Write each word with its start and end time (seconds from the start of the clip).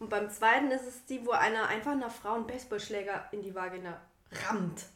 Und 0.00 0.08
beim 0.08 0.28
zweiten 0.30 0.70
ist 0.70 0.86
es 0.86 1.04
die, 1.04 1.24
wo 1.26 1.30
einer 1.32 1.68
einfach 1.68 1.92
einer 1.92 2.08
Frau 2.10 2.34
einen 2.34 2.46
Baseballschläger 2.46 3.28
in 3.32 3.42
die 3.42 3.54
Vagina 3.54 4.00
rammt. 4.48 4.86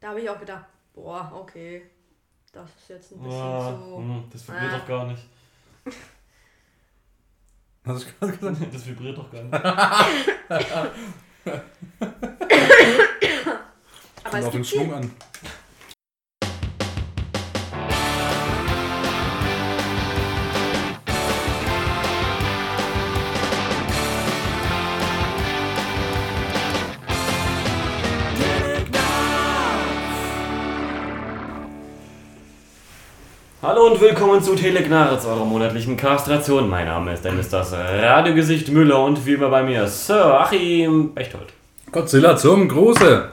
Da 0.00 0.08
habe 0.10 0.20
ich 0.20 0.28
auch 0.28 0.38
gedacht, 0.38 0.66
boah, 0.92 1.32
okay, 1.34 1.90
das 2.52 2.68
ist 2.76 2.88
jetzt 2.90 3.12
ein 3.12 3.18
bisschen 3.20 3.30
Boah, 3.40 3.82
so. 3.88 3.96
hm, 3.96 4.24
das 4.30 4.46
vibriert 4.46 4.72
Ah. 4.72 4.78
doch 4.78 4.86
gar 4.86 5.06
nicht. 5.06 5.22
Hast 7.86 8.04
du 8.06 8.10
gerade 8.20 8.36
gesagt? 8.38 8.74
Das 8.74 8.86
vibriert 8.86 9.16
doch 9.18 9.30
gar 9.30 9.42
nicht. 9.42 9.54
Aber 14.24 14.38
es 14.38 14.44
auf 14.46 14.52
den 14.52 14.64
Schwung 14.64 14.94
an. 14.94 15.10
Hallo 33.84 33.92
und 33.92 34.00
willkommen 34.00 34.42
zu 34.42 34.54
Telegnarz, 34.54 35.26
eurer 35.26 35.44
monatlichen 35.44 35.98
Kastration. 35.98 36.70
Mein 36.70 36.86
Name 36.86 37.12
ist 37.12 37.22
Dennis 37.22 37.50
das 37.50 37.74
Radiogesicht 37.74 38.70
Müller 38.70 39.04
und 39.04 39.26
wie 39.26 39.34
immer 39.34 39.50
bei 39.50 39.62
mir 39.62 39.86
Sir 39.88 40.40
Achim 40.40 41.12
Bechtold. 41.12 41.52
Godzilla 41.92 42.34
zum 42.34 42.66
Große. 42.66 43.28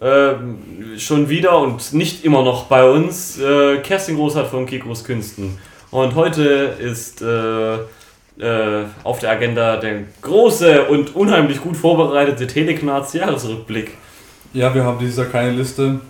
Ähm, 0.00 0.58
schon 0.96 1.28
wieder 1.28 1.58
und 1.58 1.92
nicht 1.92 2.24
immer 2.24 2.42
noch 2.42 2.64
bei 2.64 2.88
uns 2.88 3.38
äh, 3.38 3.78
Kerstin 3.80 4.16
Großart 4.16 4.48
von 4.48 4.64
Kikros 4.64 5.04
Künsten. 5.04 5.58
Und 5.90 6.14
heute 6.14 6.44
ist 6.80 7.20
äh, 7.20 7.74
äh, 7.74 8.86
auf 9.04 9.18
der 9.18 9.32
Agenda 9.32 9.76
der 9.76 10.04
große 10.22 10.84
und 10.84 11.14
unheimlich 11.14 11.60
gut 11.60 11.76
vorbereitete 11.76 12.46
Telegnarz 12.46 13.12
Jahresrückblick. 13.12 13.90
Ja, 14.54 14.74
wir 14.74 14.84
haben 14.84 14.98
dieses 14.98 15.18
Jahr 15.18 15.26
keine 15.26 15.50
Liste 15.50 16.00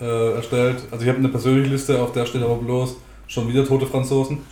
äh, 0.00 0.32
erstellt. 0.34 0.76
Also 0.90 1.02
ich 1.04 1.08
habe 1.08 1.18
eine 1.18 1.28
persönliche 1.28 1.70
Liste, 1.70 2.00
auf 2.00 2.12
der 2.12 2.26
steht 2.26 2.42
aber 2.42 2.56
bloß 2.56 2.96
schon 3.28 3.48
wieder 3.48 3.64
tote 3.66 3.86
Franzosen. 3.86 4.38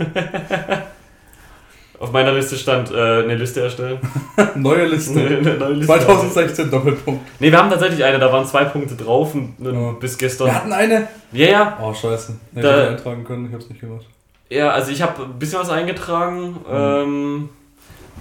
Auf 2.01 2.13
meiner 2.13 2.33
Liste 2.33 2.57
stand 2.57 2.93
äh, 2.93 2.95
eine 3.25 3.35
Liste 3.35 3.61
erstellen. 3.61 3.99
Neue 4.55 4.87
Liste. 4.87 5.19
Eine 5.19 5.41
neue 5.57 5.73
Liste. 5.73 5.87
2016 5.99 6.71
Doppelpunkt. 6.71 7.41
Ne, 7.41 7.51
wir 7.51 7.59
haben 7.59 7.69
tatsächlich 7.71 8.05
eine, 8.05 8.21
da 8.21 8.33
waren 8.33 8.47
zwei 8.47 8.67
Punkte 8.67 8.95
drauf 8.95 9.35
und, 9.35 9.57
Ja. 9.61 9.93
bis 9.99 10.13
Wir 10.13 10.29
gestern. 10.29 10.55
hatten 10.55 10.73
eine. 10.73 11.09
Ja, 11.33 11.47
ja. 11.49 11.79
Oh, 11.83 11.93
scheiße. 11.93 12.37
Hätte 12.55 12.69
ich 12.69 12.73
Da- 12.73 12.77
nicht 12.83 12.91
eintragen 12.99 13.25
können, 13.25 13.47
ich 13.49 13.53
hab's 13.53 13.69
nicht 13.69 13.81
gemacht. 13.81 14.07
Ja, 14.49 14.71
also 14.71 14.93
ich 14.93 15.03
habe 15.03 15.25
ein 15.25 15.39
bisschen 15.41 15.59
was 15.59 15.71
eingetragen. 15.71 16.57
Ähm, 16.71 17.49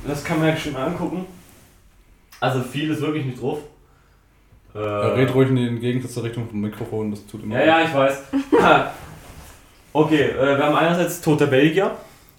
das 0.07 0.23
kann 0.23 0.39
man 0.39 0.47
ja 0.47 0.57
schon 0.57 0.73
mal 0.73 0.87
angucken. 0.87 1.25
Also 2.39 2.61
viel 2.61 2.89
ist 2.89 3.01
wirklich 3.01 3.25
nicht 3.25 3.39
drauf. 3.39 3.59
Äh, 4.75 4.79
red 4.79 5.33
ruhig 5.33 5.49
in 5.49 5.55
die 5.55 5.79
Gegensatz 5.79 6.13
zur 6.13 6.23
Richtung 6.23 6.47
vom 6.47 6.61
Mikrofon, 6.61 7.11
das 7.11 7.25
tut 7.25 7.43
immer. 7.43 7.55
Ja, 7.59 7.65
ja, 7.65 7.81
ich 7.85 7.93
weiß. 7.93 8.23
okay, 9.93 10.21
äh, 10.31 10.57
wir 10.57 10.63
haben 10.65 10.75
einerseits 10.75 11.21
Tote 11.21 11.47
Belgier. 11.47 11.91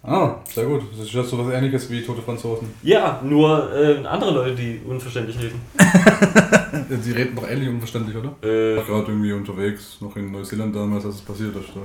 Ah, 0.03 0.37
sehr 0.45 0.65
gut. 0.65 0.83
Das 0.93 1.07
ist 1.07 1.13
jetzt 1.13 1.29
so 1.29 1.45
was 1.45 1.53
ähnliches 1.53 1.91
wie 1.91 2.01
tote 2.03 2.23
Franzosen. 2.23 2.73
Ja, 2.83 3.21
nur 3.23 3.69
äh, 3.75 4.07
andere 4.07 4.31
Leute, 4.33 4.55
die 4.55 4.81
unverständlich 4.89 5.37
reden. 5.39 5.61
Sie 7.03 7.13
reden 7.13 7.35
doch 7.35 7.47
ähnlich 7.49 7.69
unverständlich, 7.69 8.17
oder? 8.17 8.33
Äh, 8.43 8.75
Ich 8.75 8.77
war 8.79 8.85
gerade 9.01 9.11
irgendwie 9.13 9.33
unterwegs, 9.33 9.99
noch 10.01 10.15
in 10.17 10.31
Neuseeland 10.31 10.75
damals, 10.75 11.05
als 11.05 11.17
es 11.17 11.21
passiert 11.21 11.55
ist. 11.57 11.71
Da 11.75 11.81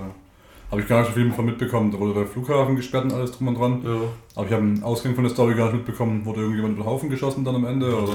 habe 0.71 0.81
ich 0.81 0.87
gar 0.87 0.99
nicht 1.01 1.09
so 1.09 1.13
viel 1.15 1.27
davon 1.27 1.45
mitbekommen. 1.45 1.91
Da 1.91 1.99
wurde 1.99 2.13
der 2.13 2.27
Flughafen 2.27 2.75
gesperrt 2.75 3.05
und 3.05 3.13
alles 3.13 3.31
drum 3.31 3.47
und 3.49 3.59
dran. 3.59 3.81
ja. 3.83 3.91
Aber 4.35 4.45
ich 4.45 4.51
habe 4.53 4.63
einen 4.63 4.83
Ausgang 4.83 5.15
von 5.15 5.23
der 5.23 5.33
Story 5.33 5.55
gar 5.55 5.65
nicht 5.65 5.77
mitbekommen. 5.85 6.23
Wurde 6.23 6.41
irgendjemand 6.41 6.75
über 6.75 6.83
den 6.83 6.89
Haufen 6.89 7.09
geschossen 7.09 7.43
dann 7.43 7.55
am 7.55 7.65
Ende? 7.65 7.87
Oder? 7.95 8.13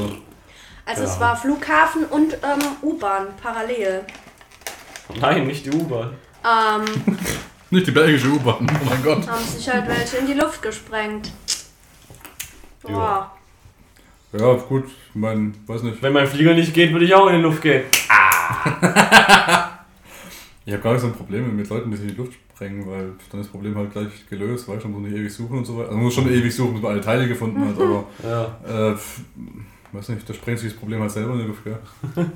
Also 0.88 1.02
Ja. 1.02 1.08
es 1.08 1.20
war 1.20 1.36
Flughafen 1.36 2.04
und 2.06 2.34
ähm, 2.34 2.58
U-Bahn 2.82 3.26
parallel. 3.42 4.04
Nein, 5.20 5.46
nicht 5.46 5.64
die 5.66 5.70
U-Bahn. 5.70 6.10
Ähm, 6.44 6.84
Nicht 7.70 7.86
die 7.86 7.90
belgische 7.90 8.28
U-Bahn, 8.28 8.66
oh 8.66 8.84
mein 8.88 9.02
Gott. 9.02 9.28
haben 9.28 9.44
sich 9.44 9.68
halt 9.68 9.86
welche 9.86 10.16
in 10.16 10.26
die 10.26 10.32
Luft 10.32 10.62
gesprengt. 10.62 11.30
Ja. 12.88 12.90
Boah. 12.90 13.32
Ja, 14.32 14.54
gut, 14.54 14.84
ich 14.86 15.14
meine, 15.14 15.52
weiß 15.66 15.82
nicht. 15.82 16.00
Wenn 16.02 16.14
mein 16.14 16.26
Flieger 16.26 16.54
nicht 16.54 16.72
geht, 16.72 16.92
würde 16.92 17.04
ich 17.04 17.14
auch 17.14 17.26
in 17.28 17.36
die 17.36 17.42
Luft 17.42 17.60
gehen. 17.62 17.84
Ich 20.64 20.74
habe 20.74 20.82
gar 20.82 20.92
nicht 20.92 21.00
so 21.00 21.06
ein 21.06 21.14
Problem 21.14 21.56
mit 21.56 21.66
Leuten, 21.70 21.90
die 21.90 21.96
sich 21.96 22.08
in 22.10 22.14
die 22.14 22.20
Luft 22.20 22.34
sprengen, 22.54 22.86
weil 22.86 23.12
dann 23.30 23.40
ist 23.40 23.46
das 23.46 23.48
Problem 23.48 23.74
halt 23.74 23.90
gleich 23.90 24.28
gelöst, 24.28 24.68
du, 24.68 24.72
man 24.72 24.90
muss 24.92 25.00
nicht 25.10 25.16
ewig 25.16 25.32
suchen 25.32 25.58
und 25.58 25.64
so 25.64 25.74
weiter. 25.78 25.86
Also 25.86 25.96
man 25.96 26.04
muss 26.04 26.14
schon 26.14 26.28
ewig 26.30 26.54
suchen, 26.54 26.74
bis 26.74 26.82
man 26.82 26.92
alle 26.92 27.00
Teile 27.00 27.26
gefunden 27.26 27.66
hat, 27.66 27.74
aber 27.80 28.04
Ja. 28.22 28.90
äh, 28.92 28.96
pf, 29.90 29.94
weiß 29.98 30.08
nicht, 30.10 30.28
da 30.28 30.34
sprengt 30.34 30.58
sich 30.58 30.70
das 30.72 30.78
Problem 30.78 31.00
halt 31.00 31.10
selber 31.10 31.32
in 31.34 31.40
die 31.40 31.44
Luft, 31.46 31.64
gell? 31.64 31.78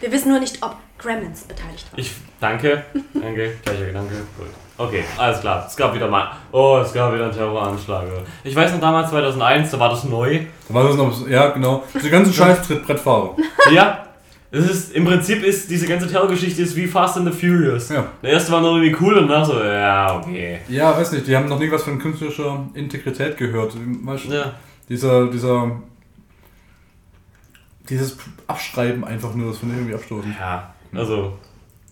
Wir 0.00 0.12
wissen 0.12 0.30
nur 0.30 0.38
nicht, 0.38 0.62
ob 0.62 0.76
Gremlins 0.98 1.42
beteiligt 1.42 1.84
waren. 1.90 2.00
Ich 2.00 2.12
danke. 2.40 2.84
Danke. 3.12 3.54
Gleicher 3.64 3.86
Gedanke. 3.86 4.14
Gut. 4.38 4.46
Okay, 4.78 5.02
alles 5.18 5.40
klar. 5.40 5.66
Es 5.68 5.76
gab 5.76 5.94
wieder 5.94 6.06
mal. 6.08 6.30
Oh, 6.52 6.78
es 6.82 6.92
gab 6.92 7.12
wieder 7.12 7.24
einen 7.24 7.34
Terroranschlag. 7.34 8.04
Ich 8.44 8.54
weiß 8.54 8.72
noch 8.72 8.80
damals 8.80 9.10
2001, 9.10 9.70
da 9.72 9.78
war 9.80 9.90
das 9.90 10.04
neu. 10.04 10.40
Da 10.68 10.74
war 10.74 10.84
das 10.84 10.96
noch, 10.96 11.12
so- 11.12 11.26
ja 11.26 11.48
genau, 11.48 11.82
diese 11.94 12.08
ganzen 12.08 12.32
scheiß 12.32 12.66
Trittbrettfahrer. 12.66 13.36
Ja. 13.72 14.06
Es 14.52 14.68
ist, 14.68 14.94
im 14.96 15.04
Prinzip 15.04 15.44
ist 15.44 15.70
diese 15.70 15.86
ganze 15.86 16.08
Terrorgeschichte 16.08 16.62
ist 16.62 16.74
wie 16.74 16.88
Fast 16.88 17.16
and 17.16 17.32
the 17.32 17.38
Furious. 17.46 17.88
Ja. 17.88 18.06
Der 18.20 18.30
erste 18.32 18.50
war 18.50 18.60
noch 18.60 18.76
irgendwie 18.78 18.96
cool 19.00 19.14
und 19.18 19.28
danach 19.28 19.46
so, 19.46 19.62
ja, 19.62 20.16
okay. 20.18 20.58
Ja, 20.68 20.96
weiß 20.96 21.12
nicht, 21.12 21.26
die 21.28 21.36
haben 21.36 21.48
noch 21.48 21.60
nie 21.60 21.70
was 21.70 21.84
von 21.84 22.00
künstlerischer 22.00 22.66
Integrität 22.74 23.36
gehört. 23.36 23.74
Weißt, 24.04 24.24
du, 24.26 24.32
Ja. 24.34 24.52
Dieser, 24.88 25.28
dieser, 25.28 25.70
dieses 27.90 28.16
Abschreiben 28.46 29.04
einfach 29.04 29.34
nur, 29.34 29.48
das 29.48 29.58
finde 29.58 29.74
ich 29.74 29.80
irgendwie 29.80 29.94
abstoßend. 29.96 30.34
Ja, 30.40 30.72
also. 30.94 31.32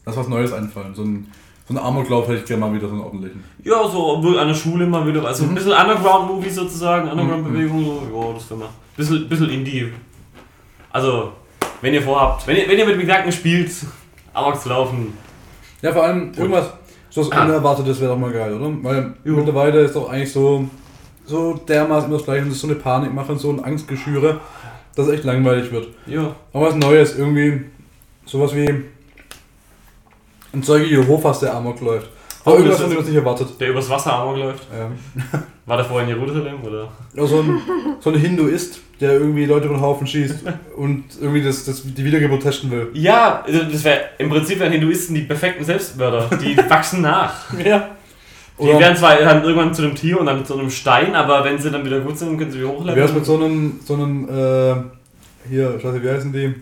Lass 0.06 0.16
was 0.16 0.28
Neues 0.28 0.52
einfallen. 0.52 0.94
So 0.94 1.02
ein, 1.02 1.26
so 1.66 1.74
ein 1.74 1.78
Amoklauf 1.78 2.26
hätte 2.28 2.38
ich 2.38 2.44
gerne 2.46 2.64
mal 2.64 2.72
wieder 2.72 2.88
so 2.88 2.94
einen 2.94 3.02
ordentlichen. 3.02 3.44
Ja, 3.62 3.86
so 3.86 4.16
an 4.16 4.48
der 4.48 4.54
Schule 4.54 4.86
mal 4.86 5.06
wieder. 5.06 5.22
Also 5.24 5.44
ein 5.44 5.54
bisschen 5.54 5.72
Underground-Movie 5.72 6.48
sozusagen, 6.50 7.10
Underground-Bewegung, 7.10 7.84
so, 7.84 8.02
ja, 8.28 8.32
das 8.34 8.48
wäre 8.50 8.60
mal. 8.60 8.68
Bisschen, 8.96 9.28
bisschen 9.28 9.50
Indie. 9.50 9.92
Also, 10.90 11.32
wenn 11.82 11.92
ihr 11.94 12.02
vorhabt, 12.02 12.46
wenn 12.46 12.56
ihr, 12.56 12.68
wenn 12.68 12.78
ihr 12.78 12.86
mit 12.86 12.98
Gedanken 12.98 13.30
spielt, 13.30 13.70
Amok 14.32 14.58
zu 14.60 14.68
laufen, 14.70 15.12
Ja, 15.82 15.92
vor 15.92 16.04
allem 16.04 16.32
irgendwas, 16.34 16.72
so 17.10 17.20
was 17.20 17.30
Ah. 17.32 17.44
Unerwartetes 17.44 18.00
wäre 18.00 18.12
doch 18.12 18.18
mal 18.18 18.32
geil, 18.32 18.54
oder? 18.54 18.72
Weil 18.82 19.14
Jo. 19.24 19.36
mittlerweile 19.36 19.80
ist 19.82 19.94
doch 19.94 20.08
eigentlich 20.08 20.32
so, 20.32 20.66
so 21.26 21.54
dermaßen 21.54 22.10
das 22.10 22.24
Gleiche 22.24 22.44
und 22.44 22.52
so 22.52 22.66
eine 22.66 22.76
Panikmache 22.76 23.32
und 23.32 23.38
so 23.38 23.50
ein 23.50 23.62
Angstgeschüre, 23.62 24.40
dass 24.98 25.06
es 25.06 25.14
echt 25.14 25.24
langweilig 25.24 25.70
wird. 25.70 25.86
ja. 26.06 26.34
Aber 26.52 26.66
was 26.66 26.74
Neues, 26.74 27.16
irgendwie 27.16 27.62
sowas 28.26 28.54
wie 28.54 28.68
ein 30.52 30.62
Zeuge 30.62 30.86
Jehovas, 30.86 31.40
der 31.40 31.54
Amok 31.54 31.80
läuft. 31.80 32.08
Oh, 32.44 32.50
Aber 32.50 32.56
irgendwas, 32.58 32.78
das 32.78 32.86
von 32.86 32.90
ist- 32.90 32.96
dem 32.96 33.04
man 33.04 33.12
nicht 33.12 33.16
erwartet. 33.24 33.48
Der 33.60 33.68
übers 33.70 33.88
Wasser 33.90 34.12
Amok 34.14 34.36
läuft. 34.38 34.66
Ja. 34.76 34.90
War 35.66 35.76
der 35.76 35.84
vorher 35.86 36.08
in 36.08 36.16
Jerusalem, 36.16 36.62
oder? 36.64 36.88
Ja, 37.14 37.26
so, 37.26 37.40
ein, 37.40 37.60
so 38.00 38.10
ein 38.10 38.16
Hinduist, 38.16 38.80
der 39.00 39.12
irgendwie 39.12 39.44
Leute 39.44 39.66
über 39.66 39.74
den 39.76 39.82
Haufen 39.82 40.06
schießt 40.06 40.36
und 40.76 41.04
irgendwie 41.20 41.42
das, 41.42 41.64
das, 41.66 41.82
die 41.84 42.04
Wiedergeburt 42.04 42.42
testen 42.42 42.70
will. 42.70 42.88
Ja, 42.94 43.42
also 43.46 43.62
das 43.64 43.84
wäre 43.84 44.00
im 44.18 44.30
Prinzip 44.30 44.58
wären 44.58 44.72
Hinduisten 44.72 45.14
die 45.14 45.22
perfekten 45.22 45.64
Selbstmörder. 45.64 46.30
Die 46.42 46.56
wachsen 46.56 47.02
nach. 47.02 47.52
Ja. 47.62 47.90
Die 48.58 48.64
Oder 48.64 48.80
werden 48.80 48.96
zwar 48.96 49.14
dann 49.16 49.44
irgendwann 49.44 49.72
zu 49.72 49.82
einem 49.82 49.94
Tier 49.94 50.18
und 50.18 50.26
dann 50.26 50.44
zu 50.44 50.58
einem 50.58 50.68
Stein, 50.70 51.14
aber 51.14 51.44
wenn 51.44 51.58
sie 51.58 51.70
dann 51.70 51.84
wieder 51.84 52.00
gut 52.00 52.18
sind, 52.18 52.36
können 52.38 52.50
sie 52.50 52.58
wieder 52.58 52.70
wie 52.70 52.96
wär's 52.96 53.12
mit 53.12 53.22
hochleveln. 53.22 53.24
so 53.24 53.34
einem, 53.36 53.80
so 53.84 53.94
einem, 53.94 54.28
äh, 54.28 54.74
hier, 55.48 55.76
ich 55.76 55.84
weiß 55.84 55.92
nicht, 55.94 56.02
wie 56.04 56.10
heißen 56.10 56.32
die? 56.32 56.54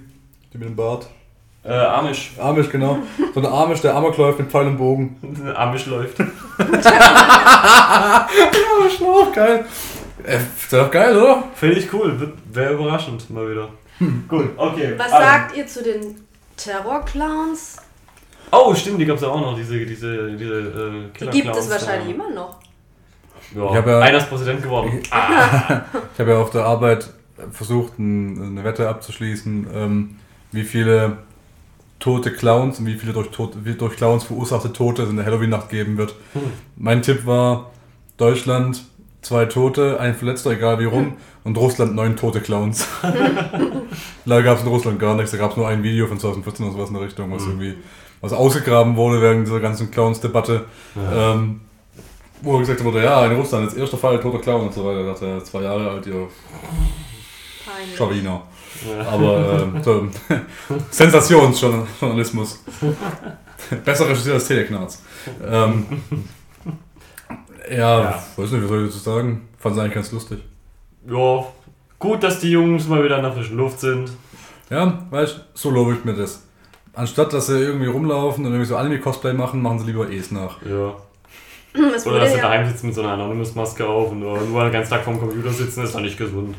Die 0.52 0.58
mit 0.58 0.68
dem 0.68 0.76
Bart. 0.76 1.06
Äh, 1.64 1.72
Amish. 1.72 2.32
Amish, 2.38 2.68
genau. 2.70 2.98
So 3.34 3.40
ein 3.40 3.46
Amish, 3.46 3.80
der 3.80 3.96
Amok 3.96 4.16
läuft 4.18 4.38
mit 4.38 4.50
Pfeil 4.50 4.66
und 4.68 4.76
Bogen. 4.76 5.16
Amish 5.56 5.86
läuft. 5.86 6.20
Amish 6.60 6.86
auch 9.02 9.32
geil. 9.32 9.64
Äh, 10.24 10.36
ist 10.36 10.72
doch 10.72 10.90
geil, 10.90 11.16
oder? 11.16 11.44
Finde 11.54 11.76
ich 11.78 11.92
cool. 11.92 12.32
Wäre 12.52 12.74
überraschend 12.74 13.28
mal 13.30 13.50
wieder. 13.50 13.68
Gut, 14.28 14.50
okay. 14.56 14.94
Was 14.96 15.12
Also- 15.12 15.24
sagt 15.26 15.56
ihr 15.56 15.66
zu 15.66 15.82
den 15.82 16.14
Terrorclowns? 16.56 17.76
Oh, 18.52 18.74
stimmt, 18.74 19.00
die 19.00 19.04
gab 19.06 19.16
es 19.16 19.22
ja 19.22 19.28
auch 19.28 19.40
noch, 19.40 19.56
diese, 19.56 19.84
diese, 19.84 20.32
diese 20.36 20.54
äh, 20.54 20.90
Die 21.12 21.18
Killer 21.18 21.30
gibt 21.32 21.56
es 21.56 21.70
wahrscheinlich 21.70 22.14
immer 22.14 22.30
noch. 22.30 22.58
Ja, 23.54 23.70
Ich 23.70 23.76
hab 23.76 23.86
ja- 23.86 24.00
einer 24.00 24.18
ist 24.18 24.28
Präsident 24.28 24.62
geworden. 24.62 25.00
Ah, 25.10 25.82
Ich 26.14 26.20
habe 26.20 26.30
ja 26.32 26.38
auf 26.38 26.50
der 26.50 26.64
Arbeit 26.64 27.10
versucht, 27.52 27.98
ein, 27.98 28.40
eine 28.42 28.64
Wette 28.64 28.88
abzuschließen, 28.88 29.66
ähm, 29.74 30.16
wie 30.52 30.62
viele 30.64 31.18
tote 31.98 32.32
Clowns 32.32 32.78
und 32.78 32.86
wie 32.86 32.94
viele 32.94 33.12
durch, 33.12 33.28
Tod, 33.28 33.52
wie 33.64 33.74
durch 33.74 33.96
Clowns 33.96 34.24
verursachte 34.24 34.72
Tote 34.72 35.02
es 35.02 35.10
in 35.10 35.16
der 35.16 35.26
Halloween-Nacht 35.26 35.68
geben 35.70 35.96
wird. 35.98 36.14
Hm. 36.34 36.42
Mein 36.76 37.02
Tipp 37.02 37.26
war 37.26 37.70
Deutschland 38.16 38.84
zwei 39.22 39.46
Tote, 39.46 39.98
ein 40.00 40.14
Verletzter, 40.14 40.50
egal 40.52 40.78
wie 40.78 40.84
rum, 40.84 41.14
und 41.44 41.56
Russland 41.58 41.94
neun 41.94 42.16
tote 42.16 42.40
Clowns. 42.40 42.86
Leider 44.24 44.42
gab 44.42 44.56
es 44.58 44.62
in 44.62 44.68
Russland 44.68 44.98
gar 44.98 45.14
nichts, 45.14 45.30
da 45.32 45.36
gab 45.38 45.52
es 45.52 45.56
nur 45.56 45.68
ein 45.68 45.82
Video 45.82 46.06
von 46.06 46.18
2014 46.18 46.64
oder 46.66 46.74
sowas 46.74 46.88
in 46.88 46.94
der 46.94 47.04
Richtung, 47.04 47.32
was 47.32 47.42
Hm. 47.42 47.50
irgendwie 47.60 47.74
was 48.20 48.32
ausgegraben 48.32 48.96
wurde 48.96 49.20
während 49.22 49.46
dieser 49.46 49.60
ganzen 49.60 49.90
Clowns-Debatte. 49.90 50.64
Ja. 50.94 51.32
Ähm, 51.34 51.60
wo 52.42 52.58
gesagt 52.58 52.84
wurde, 52.84 53.02
ja, 53.02 53.24
in 53.26 53.36
Russland 53.36 53.64
jetzt 53.70 53.78
erster 53.78 53.96
Fall 53.96 54.20
toter 54.20 54.38
Clown 54.38 54.62
und 54.66 54.74
so 54.74 54.84
weiter. 54.84 55.02
Da 55.04 55.12
dachte 55.12 55.26
er, 55.26 55.44
zwei 55.44 55.62
Jahre 55.62 55.90
alt, 55.90 56.06
ihr. 56.06 56.28
Schlawiner. 57.96 58.42
Aber 59.10 59.62
ähm, 59.74 59.82
so, 59.82 60.06
Sensationsjournalismus. 60.90 62.62
Besser 63.84 64.08
recherchiert 64.08 64.34
als 64.34 64.46
Teleknarz. 64.48 65.02
Ähm, 65.44 65.86
ja, 67.70 68.00
Ja. 68.02 68.22
weiß 68.36 68.50
nicht, 68.52 68.62
was 68.62 68.68
soll 68.68 68.84
ich 68.86 68.90
dazu 68.92 68.98
sagen? 69.02 69.48
Fand 69.58 69.74
es 69.76 69.80
eigentlich 69.82 69.94
ganz 69.94 70.12
lustig. 70.12 70.38
Ja, 71.08 71.44
gut, 71.98 72.22
dass 72.22 72.38
die 72.40 72.50
Jungs 72.50 72.86
mal 72.86 73.02
wieder 73.02 73.16
in 73.16 73.22
der 73.22 73.32
frischen 73.32 73.56
Luft 73.56 73.80
sind. 73.80 74.10
Ja, 74.70 75.02
weißt 75.10 75.36
du, 75.36 75.40
so 75.54 75.70
lobe 75.70 75.94
ich 75.94 76.04
mir 76.04 76.14
das. 76.14 76.45
Anstatt 76.96 77.30
dass 77.34 77.48
sie 77.48 77.60
irgendwie 77.60 77.88
rumlaufen 77.88 78.46
und 78.46 78.52
irgendwie 78.52 78.66
so 78.66 78.76
Anime-Cosplay 78.76 79.34
machen, 79.34 79.60
machen 79.60 79.78
sie 79.78 79.84
lieber 79.86 80.10
Es 80.10 80.30
nach. 80.30 80.62
Ja. 80.62 80.96
Es 81.94 82.06
Oder 82.06 82.14
wurde 82.14 82.20
dass 82.20 82.32
sie 82.32 82.38
ja, 82.38 82.42
daheim 82.44 82.66
sitzen 82.66 82.86
mit 82.86 82.94
so 82.94 83.02
einer 83.02 83.12
Anonymous-Maske 83.12 83.86
auf 83.86 84.12
und 84.12 84.20
nur 84.20 84.38
den 84.38 84.72
ganzen 84.72 84.90
Tag 84.90 85.04
vorm 85.04 85.20
Computer 85.20 85.50
sitzen, 85.50 85.84
ist 85.84 85.94
doch 85.94 86.00
nicht 86.00 86.16
gesund. 86.16 86.56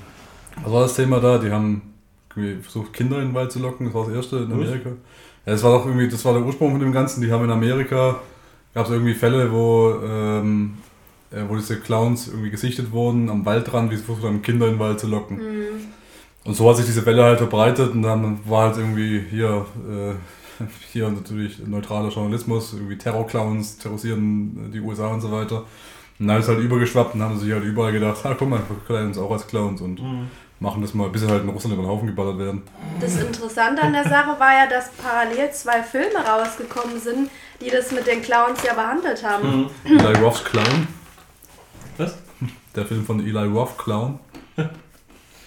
Was 0.62 0.72
war 0.72 0.81
das 0.81 0.95
Thema 0.95 1.19
da? 1.19 1.39
Die 1.39 1.50
haben 1.50 1.81
irgendwie 2.36 2.62
versucht, 2.62 2.94
Kinder 2.94 3.18
in 3.18 3.30
den 3.30 3.34
Wald 3.34 3.51
zu 3.51 3.57
locken. 3.57 3.88
Das 3.88 3.95
war 3.95 4.06
das 4.06 4.13
erste 4.13 4.38
in 4.38 4.50
Was? 4.50 4.54
Amerika. 4.54 4.89
Ja, 4.89 5.54
das 5.54 5.63
war 5.63 5.72
doch 5.72 5.88
irgendwie, 5.88 6.07
das 6.07 6.24
war 6.24 6.34
der 6.34 6.44
Ursprung 6.44 6.69
von 6.72 6.81
dem 6.81 6.92
Ganzen. 6.92 7.22
Die 7.22 7.31
haben 7.31 7.44
in 7.44 7.51
Amerika, 7.51 8.19
gab 8.75 8.86
es 8.86 8.92
irgendwie 8.92 9.16
Fälle, 9.16 9.51
wo, 9.51 9.95
ähm, 10.07 10.78
äh, 11.31 11.42
wo 11.48 11.56
diese 11.56 11.80
Clowns 11.80 12.28
irgendwie 12.28 12.51
gesichtet 12.51 12.92
wurden, 12.92 13.28
am 13.31 13.44
Waldrand, 13.44 13.90
wie 13.90 13.95
sie 13.95 14.04
versucht 14.04 14.24
haben, 14.24 14.44
Kinder 14.44 14.68
in 14.68 14.74
den 14.74 14.80
Wald 14.80 15.00
zu 15.00 15.07
locken. 15.07 15.38
Mhm. 15.38 15.97
Und 16.48 16.54
so 16.54 16.70
hat 16.70 16.78
sich 16.78 16.86
diese 16.86 17.06
Welle 17.06 17.26
halt 17.26 17.40
verbreitet 17.40 17.92
und 17.92 18.04
dann 18.04 18.40
war 18.46 18.68
halt 18.68 18.78
irgendwie 18.78 19.20
hier, 19.30 19.66
äh, 19.86 20.64
hier 20.94 21.10
natürlich 21.10 21.60
neutraler 21.68 22.08
Journalismus, 22.08 22.72
irgendwie 22.72 22.98
Terrorclowns 22.98 23.78
terrorisieren 23.78 24.72
die 24.72 24.80
USA 24.80 25.08
und 25.08 25.20
so 25.20 25.30
weiter. 25.30 25.66
Und 26.18 26.28
dann 26.30 26.40
ist 26.40 26.48
halt 26.48 26.60
übergeschwappt 26.60 27.16
und 27.16 27.22
haben 27.22 27.38
sich 27.38 27.52
halt 27.52 27.66
überall 27.66 27.92
gedacht, 27.92 28.20
ah 28.24 28.34
guck 28.40 28.48
mal, 28.48 28.60
wir 28.60 28.78
verkleiden 28.78 29.10
uns 29.10 29.18
auch 29.18 29.30
als 29.30 29.46
Clowns 29.46 29.82
und 29.82 30.02
machen 30.60 30.82
das 30.82 30.94
mal, 30.94 31.10
bis 31.10 31.22
sie 31.22 31.28
halt 31.28 31.44
in 31.44 31.50
Russland 31.50 31.74
über 31.76 31.84
den 31.84 31.90
Haufen 31.90 32.08
geballert 32.08 32.40
werden. 32.40 32.64
Das 33.02 33.22
Interessante 33.22 33.84
an 33.84 33.92
der 33.92 34.06
Sache 34.06 34.40
war 34.40 34.54
ja, 34.54 34.68
dass 34.68 34.90
parallel 34.94 35.52
zwei 35.52 35.84
Filme 35.84 36.18
rausgekommen 36.26 36.98
sind, 37.00 37.30
die 37.62 37.70
das 37.70 37.92
mit 37.92 38.08
den 38.08 38.22
Clowns 38.22 38.64
ja 38.64 38.74
behandelt 38.74 39.22
haben. 39.22 39.70
Mhm. 39.84 40.00
Eli 40.00 40.18
Roths 40.20 40.44
Clown, 40.46 40.88
Was? 41.98 42.18
der 42.74 42.86
Film 42.86 43.06
von 43.06 43.20
Eli 43.20 43.46
Roth 43.48 43.78
Clown. 43.78 44.20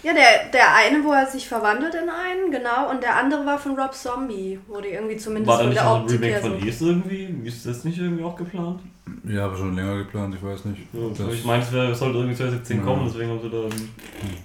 Ja, 0.02 0.12
der, 0.14 0.48
der 0.52 0.74
eine, 0.74 1.04
wo 1.04 1.12
er 1.12 1.26
sich 1.26 1.46
verwandelt 1.46 1.94
in 1.94 2.08
einen, 2.08 2.50
genau, 2.50 2.90
und 2.90 3.02
der 3.02 3.16
andere 3.16 3.44
war 3.44 3.58
von 3.58 3.78
Rob 3.78 3.94
Zombie, 3.94 4.58
wo 4.66 4.80
die 4.80 4.88
irgendwie 4.88 5.16
zumindest 5.18 5.48
War 5.48 5.56
da 5.58 5.62
von 5.64 5.68
nicht 5.68 5.78
der 5.80 5.84
noch 5.88 5.96
ein 5.96 6.02
Optik 6.02 6.16
Remake 6.20 6.32
her 6.32 6.40
von 6.40 6.60
so. 6.60 6.66
Es 6.68 6.80
irgendwie? 6.80 7.34
Ist 7.48 7.66
das 7.66 7.84
nicht 7.84 7.98
irgendwie 7.98 8.24
auch 8.24 8.34
geplant? 8.36 8.80
Ja, 9.28 9.44
aber 9.46 9.56
schon 9.56 9.74
länger 9.76 9.96
geplant, 9.98 10.34
ich 10.36 10.42
weiß 10.42 10.64
nicht. 10.66 10.82
Ja, 10.92 11.00
Das- 11.26 11.34
ich 11.34 11.44
meine, 11.44 11.62
es 11.62 11.72
wär- 11.72 11.90
es 11.90 11.98
sollte 11.98 12.18
irgendwie 12.18 12.36
2017 12.36 12.78
Ja. 12.78 12.82
kommen, 12.84 13.04
deswegen 13.06 13.30
haben 13.30 13.42
sie 13.42 13.50
da. 13.50 13.56
hm, 13.64 13.90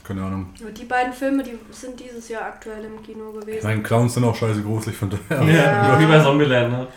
keine 0.04 0.24
Ahnung. 0.24 0.50
Und 0.66 0.78
die 0.78 0.86
beiden 0.86 1.13
Filme, 1.13 1.44
die 1.44 1.58
sind 1.72 2.00
dieses 2.00 2.28
Jahr 2.30 2.44
aktuell 2.44 2.84
im 2.84 3.01
Kino 3.04 3.31
Ich 3.40 3.46
gewesen. 3.46 3.68
meine, 3.68 3.81
Clowns 3.84 4.13
sind 4.16 4.24
auch 4.25 4.36
scheiße 4.36 4.62
gruselig, 4.62 4.98
von 4.98 5.10
daher. 5.30 5.44
Ja, 5.54 6.00
wie 6.00 6.06
bei 6.06 6.19
Zombieland, 6.22 6.72
ne? 6.72 6.88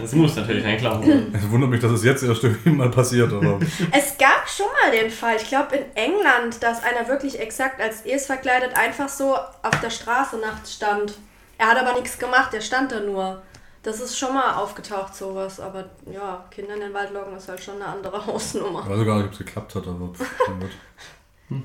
Das 0.00 0.12
muss 0.12 0.36
natürlich 0.36 0.64
ein 0.64 0.78
Clown 0.78 1.02
sein. 1.04 1.32
Es 1.34 1.50
wundert 1.50 1.70
mich, 1.70 1.80
dass 1.80 1.92
es 1.92 2.04
jetzt 2.04 2.22
erst 2.22 2.42
irgendwie 2.44 2.70
mal 2.70 2.90
passiert, 2.90 3.32
aber 3.32 3.58
Es 3.92 4.16
gab 4.18 4.48
schon 4.48 4.66
mal 4.82 4.90
den 4.90 5.10
Fall, 5.10 5.36
ich 5.36 5.48
glaube 5.48 5.76
in 5.76 5.84
England, 5.96 6.62
dass 6.62 6.82
einer 6.82 7.08
wirklich 7.08 7.38
exakt 7.38 7.80
als 7.80 8.02
Es 8.04 8.26
verkleidet 8.26 8.76
einfach 8.76 9.08
so 9.08 9.34
auf 9.34 9.80
der 9.82 9.90
Straße 9.90 10.38
nachts 10.38 10.74
stand. 10.74 11.14
Er 11.58 11.68
hat 11.68 11.76
aber 11.78 11.98
nichts 11.98 12.18
gemacht, 12.18 12.54
er 12.54 12.60
stand 12.60 12.92
da 12.92 13.00
nur. 13.00 13.42
Das 13.82 14.00
ist 14.00 14.18
schon 14.18 14.34
mal 14.34 14.54
aufgetaucht, 14.54 15.14
sowas. 15.14 15.60
Aber 15.60 15.84
ja, 16.12 16.44
Kinder 16.50 16.74
in 16.74 16.80
den 16.80 16.94
Wald 16.94 17.12
locken 17.12 17.36
ist 17.36 17.48
halt 17.48 17.62
schon 17.62 17.76
eine 17.76 17.86
andere 17.86 18.24
Hausnummer. 18.26 18.82
ich 18.84 18.90
weiß 18.90 19.04
gar 19.06 19.16
nicht, 19.16 19.26
ob 19.26 19.32
es 19.32 19.38
geklappt 19.38 19.74
hat, 19.74 19.86
aber 19.86 20.08
Gott. 20.08 21.58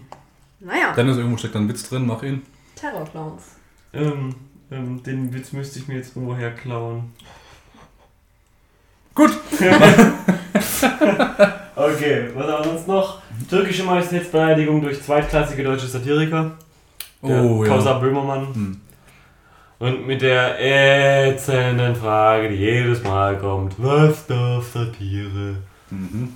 Naja, 0.59 0.93
Dennis, 0.93 1.17
irgendwo 1.17 1.37
steckt 1.37 1.55
da 1.55 1.59
ein 1.59 1.67
Witz 1.67 1.89
drin, 1.89 2.07
mach 2.07 2.23
ihn. 2.23 2.41
Terrorclowns. 2.75 3.43
Ähm, 3.93 4.33
ähm, 4.71 5.03
den 5.03 5.33
Witz 5.33 5.51
müsste 5.51 5.79
ich 5.79 5.87
mir 5.87 5.95
jetzt 5.95 6.15
irgendwo 6.15 6.35
herklauen. 6.35 7.11
Gut. 9.15 9.31
Okay, 11.75 12.29
was 12.35 12.45
haben 12.45 12.63
wir 12.63 12.71
sonst 12.71 12.87
noch? 12.87 13.19
Türkische 13.49 13.83
Majestätsbeleidigung 13.83 14.81
durch 14.81 15.01
zweitklassige 15.01 15.63
deutsche 15.63 15.87
Satiriker. 15.87 16.51
Oh 17.21 17.63
Causa 17.65 17.91
ja. 17.91 17.97
Böhmermann. 17.97 18.53
Hm. 18.53 18.81
Und 19.79 20.05
mit 20.05 20.21
der 20.21 20.59
ätzenden 20.59 21.95
Frage, 21.95 22.49
die 22.49 22.55
jedes 22.55 23.03
Mal 23.03 23.39
kommt: 23.39 23.73
Was 23.79 24.27
darf 24.27 24.71
Satire? 24.71 25.55
Mhm. 25.89 26.35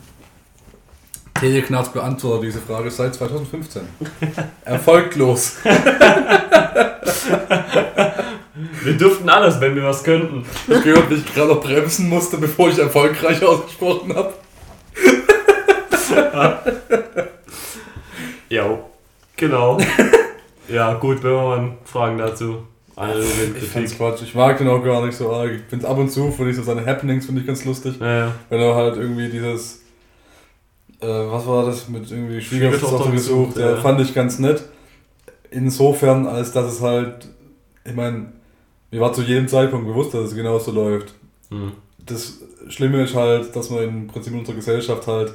Teleknarz 1.39 1.89
beantwortet 1.89 2.47
diese 2.47 2.61
Frage 2.61 2.89
seit 2.89 3.13
2015. 3.13 3.83
Erfolglos. 4.65 5.57
Wir 8.83 8.93
dürften 8.93 9.29
alles, 9.29 9.59
wenn 9.61 9.75
wir 9.75 9.83
was 9.83 10.03
könnten. 10.03 10.45
Ich 10.67 10.83
gehört, 10.83 11.09
wie 11.09 11.15
ich 11.15 11.33
gerade 11.33 11.53
noch 11.53 11.61
bremsen 11.61 12.09
musste, 12.09 12.37
bevor 12.37 12.69
ich 12.69 12.79
erfolgreich 12.79 13.43
ausgesprochen 13.43 14.15
habe. 14.15 14.33
Ja, 18.49 18.79
genau. 19.35 19.77
ja, 20.69 20.93
gut, 20.93 21.21
Böhmermann, 21.21 21.77
Fragen 21.83 22.17
dazu. 22.17 22.63
Eine 22.95 23.19
Ich 23.19 23.69
find's 23.69 23.95
Quatsch. 23.95 24.21
Ich 24.23 24.33
mag 24.33 24.57
den 24.57 24.67
auch 24.67 24.83
gar 24.83 25.05
nicht 25.05 25.17
so 25.17 25.31
arg. 25.31 25.51
Ich 25.51 25.61
find's 25.69 25.85
ab 25.85 25.97
und 25.97 26.09
zu, 26.09 26.31
finde 26.31 26.51
ich 26.51 26.57
so 26.57 26.63
seine 26.63 26.85
Happenings, 26.85 27.25
finde 27.25 27.41
ich 27.41 27.47
ganz 27.47 27.65
lustig. 27.65 27.99
Naja. 27.99 28.33
Wenn 28.49 28.59
er 28.59 28.73
halt 28.73 28.95
irgendwie 28.95 29.29
dieses, 29.29 29.83
äh, 30.99 31.07
was 31.07 31.45
war 31.45 31.65
das, 31.65 31.89
mit 31.89 32.09
irgendwie 32.09 32.41
Schwiegertochter 32.41 33.11
gesucht, 33.11 33.57
ja. 33.57 33.71
ja. 33.71 33.75
fand 33.77 34.01
ich 34.01 34.15
ganz 34.15 34.39
nett. 34.39 34.63
Insofern, 35.51 36.25
als 36.25 36.53
dass 36.53 36.71
es 36.71 36.81
halt, 36.81 37.27
ich 37.85 37.93
meine, 37.93 38.31
mir 38.91 39.01
war 39.01 39.13
zu 39.13 39.21
jedem 39.21 39.47
Zeitpunkt 39.47 39.87
bewusst, 39.87 40.13
dass 40.13 40.25
es 40.25 40.35
genauso 40.35 40.71
läuft. 40.71 41.13
Hm. 41.49 41.71
Das 42.05 42.39
Schlimme 42.69 43.03
ist 43.03 43.15
halt, 43.15 43.55
dass 43.55 43.69
wir 43.69 43.83
im 43.83 44.07
Prinzip 44.07 44.33
in 44.33 44.39
unserer 44.39 44.55
Gesellschaft 44.55 45.07
halt 45.07 45.33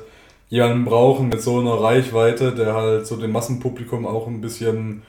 jemanden 0.48 0.84
brauchen 0.84 1.28
mit 1.28 1.40
so 1.42 1.60
einer 1.60 1.74
Reichweite, 1.74 2.52
der 2.52 2.74
halt 2.74 3.06
so 3.06 3.16
dem 3.16 3.32
Massenpublikum 3.32 4.06
auch 4.06 4.26
ein 4.26 4.40
bisschen 4.40 5.02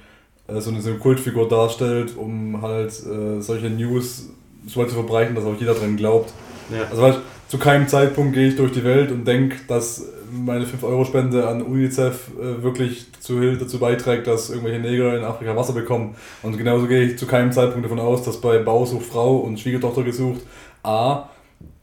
äh, 0.47 0.59
so 0.59 0.69
eine, 0.69 0.81
so 0.81 0.89
eine 0.89 0.99
Kultfigur 0.99 1.47
darstellt, 1.47 2.15
um 2.17 2.61
halt 2.61 2.91
äh, 2.91 3.41
solche 3.41 3.69
News 3.69 4.29
so 4.65 4.79
weit 4.79 4.89
zu 4.89 4.95
verbreiten, 4.95 5.35
dass 5.35 5.45
auch 5.45 5.59
jeder 5.59 5.73
dran 5.73 5.97
glaubt. 5.97 6.31
Ja. 6.71 6.87
Also 6.89 7.01
weißt, 7.01 7.19
zu 7.49 7.57
keinem 7.57 7.87
Zeitpunkt 7.87 8.33
gehe 8.33 8.47
ich 8.47 8.55
durch 8.55 8.71
die 8.71 8.83
Welt 8.83 9.11
und 9.11 9.25
denke, 9.25 9.57
dass 9.67 10.05
meine 10.33 10.65
5-Euro-Spende 10.65 11.47
an 11.47 11.61
UNICEF 11.61 12.31
äh, 12.39 12.63
wirklich 12.63 13.07
zu, 13.19 13.39
dazu 13.55 13.79
beiträgt, 13.79 14.27
dass 14.27 14.49
irgendwelche 14.49 14.79
Neger 14.79 15.17
in 15.17 15.23
Afrika 15.23 15.55
Wasser 15.55 15.73
bekommen. 15.73 16.15
Und 16.41 16.57
genauso 16.57 16.87
gehe 16.87 17.03
ich 17.03 17.17
zu 17.17 17.27
keinem 17.27 17.51
Zeitpunkt 17.51 17.85
davon 17.85 17.99
aus, 17.99 18.23
dass 18.23 18.41
bei 18.41 18.57
Bausucht 18.59 19.05
Frau 19.05 19.37
und 19.37 19.59
Schwiegertochter 19.59 20.03
gesucht 20.03 20.41
A, 20.83 21.29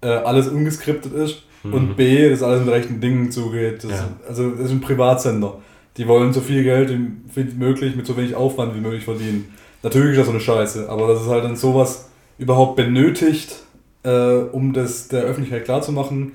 äh, 0.02 0.08
alles 0.08 0.48
ungeskriptet 0.48 1.12
ist 1.12 1.42
und 1.62 1.96
B, 1.96 2.28
dass 2.28 2.42
alles 2.42 2.64
mit 2.64 2.72
rechten 2.72 3.00
Dingen 3.00 3.30
zugeht. 3.30 3.84
Das, 3.84 3.90
Ja. 3.90 4.08
Also 4.28 4.50
das 4.50 4.66
ist 4.66 4.70
ein 4.70 4.80
Privatsender. 4.80 5.58
Die 5.96 6.06
wollen 6.08 6.32
so 6.32 6.40
viel 6.40 6.62
Geld 6.62 6.90
wie 6.90 7.44
möglich 7.54 7.96
mit 7.96 8.06
so 8.06 8.16
wenig 8.16 8.34
Aufwand 8.34 8.74
wie 8.74 8.80
möglich 8.80 9.04
verdienen. 9.04 9.54
Natürlich 9.82 10.12
ist 10.12 10.18
das 10.18 10.26
so 10.26 10.32
eine 10.32 10.40
Scheiße, 10.40 10.88
aber 10.88 11.08
dass 11.08 11.22
es 11.22 11.28
halt 11.28 11.44
dann 11.44 11.56
sowas 11.56 12.10
überhaupt 12.38 12.76
benötigt, 12.76 13.56
äh, 14.02 14.34
um 14.34 14.72
das 14.72 15.08
der 15.08 15.22
Öffentlichkeit 15.22 15.64
klarzumachen, 15.64 16.32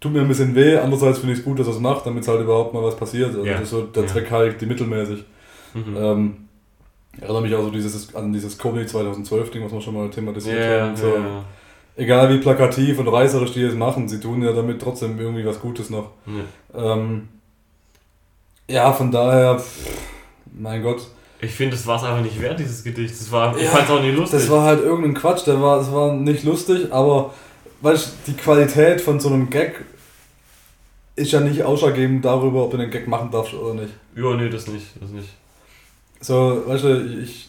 tut 0.00 0.12
mir 0.12 0.20
ein 0.20 0.28
bisschen 0.28 0.54
weh. 0.54 0.76
Andererseits 0.76 1.18
finde 1.18 1.32
ich 1.34 1.40
es 1.40 1.44
gut, 1.44 1.58
dass 1.58 1.66
er 1.66 1.72
es 1.74 1.80
macht, 1.80 2.06
damit 2.06 2.22
es 2.22 2.28
halt 2.28 2.40
überhaupt 2.40 2.72
mal 2.74 2.82
was 2.82 2.96
passiert. 2.96 3.28
Also 3.28 3.44
Ja. 3.44 3.54
das 3.54 3.62
ist 3.62 3.70
so 3.70 3.82
der 3.82 4.02
Ja. 4.04 4.08
Zweck 4.08 4.30
halt 4.30 4.60
die 4.60 4.66
mittelmäßig. 4.66 5.24
Mhm. 5.74 5.96
Ähm, 5.96 6.36
ich 7.16 7.22
erinnere 7.22 7.42
mich 7.42 7.54
auch 7.54 7.62
so 7.64 7.70
dieses, 7.70 8.14
an 8.14 8.32
dieses 8.32 8.56
Comedy 8.58 8.86
2012 8.86 9.50
Ding, 9.50 9.64
was 9.64 9.72
wir 9.72 9.80
schon 9.80 9.94
mal 9.94 10.08
thematisiert 10.08 10.58
Ja, 10.64 10.86
haben. 10.86 10.96
So, 10.96 11.08
ja, 11.08 11.44
Egal 11.96 12.30
wie 12.32 12.38
plakativ 12.38 12.98
und 13.00 13.08
reißerisch 13.08 13.52
die 13.54 13.62
es 13.64 13.74
machen, 13.74 14.08
sie 14.08 14.20
tun 14.20 14.40
ja 14.42 14.52
damit 14.52 14.80
trotzdem 14.80 15.18
irgendwie 15.18 15.44
was 15.44 15.58
Gutes 15.60 15.90
noch. 15.90 16.10
ja. 16.26 16.92
Ähm, 16.94 17.28
ja, 18.70 18.92
von 18.92 19.10
daher, 19.10 19.58
pff, 19.58 19.88
mein 20.58 20.82
Gott. 20.82 21.00
Ich 21.40 21.52
finde, 21.52 21.74
das 21.76 21.86
war 21.86 21.96
es 21.96 22.02
einfach 22.04 22.20
nicht 22.22 22.40
wert, 22.40 22.58
dieses 22.58 22.84
Gedicht. 22.84 23.14
Das 23.18 23.30
war, 23.32 23.56
ich 23.56 23.64
Ja, 23.64 23.70
fand 23.70 23.84
es 23.84 23.90
auch 23.90 24.00
nicht 24.02 24.16
lustig. 24.16 24.40
Das 24.40 24.50
war 24.50 24.62
halt 24.64 24.80
irgendein 24.82 25.14
Quatsch, 25.14 25.46
der 25.46 25.60
war, 25.62 25.78
das 25.78 25.90
war 25.92 26.12
nicht 26.12 26.44
lustig, 26.44 26.92
aber 26.92 27.32
weißt, 27.80 28.06
du, 28.26 28.32
die 28.32 28.36
Qualität 28.36 29.00
von 29.00 29.20
so 29.20 29.28
einem 29.28 29.50
Gag 29.50 29.84
ist 31.16 31.32
ja 31.32 31.40
nicht 31.40 31.62
ausschlaggebend 31.62 32.24
darüber, 32.24 32.64
ob 32.64 32.70
du 32.70 32.76
den 32.76 32.90
Gag 32.90 33.08
machen 33.08 33.30
darfst 33.30 33.54
oder 33.54 33.74
nicht. 33.74 33.92
ja, 34.16 34.34
nee, 34.34 34.48
das 34.48 34.68
nicht. 34.68 34.86
Das 35.00 35.10
nicht. 35.10 35.28
So, 36.20 36.62
weißt 36.66 36.84
du, 36.84 37.20
ich. 37.22 37.48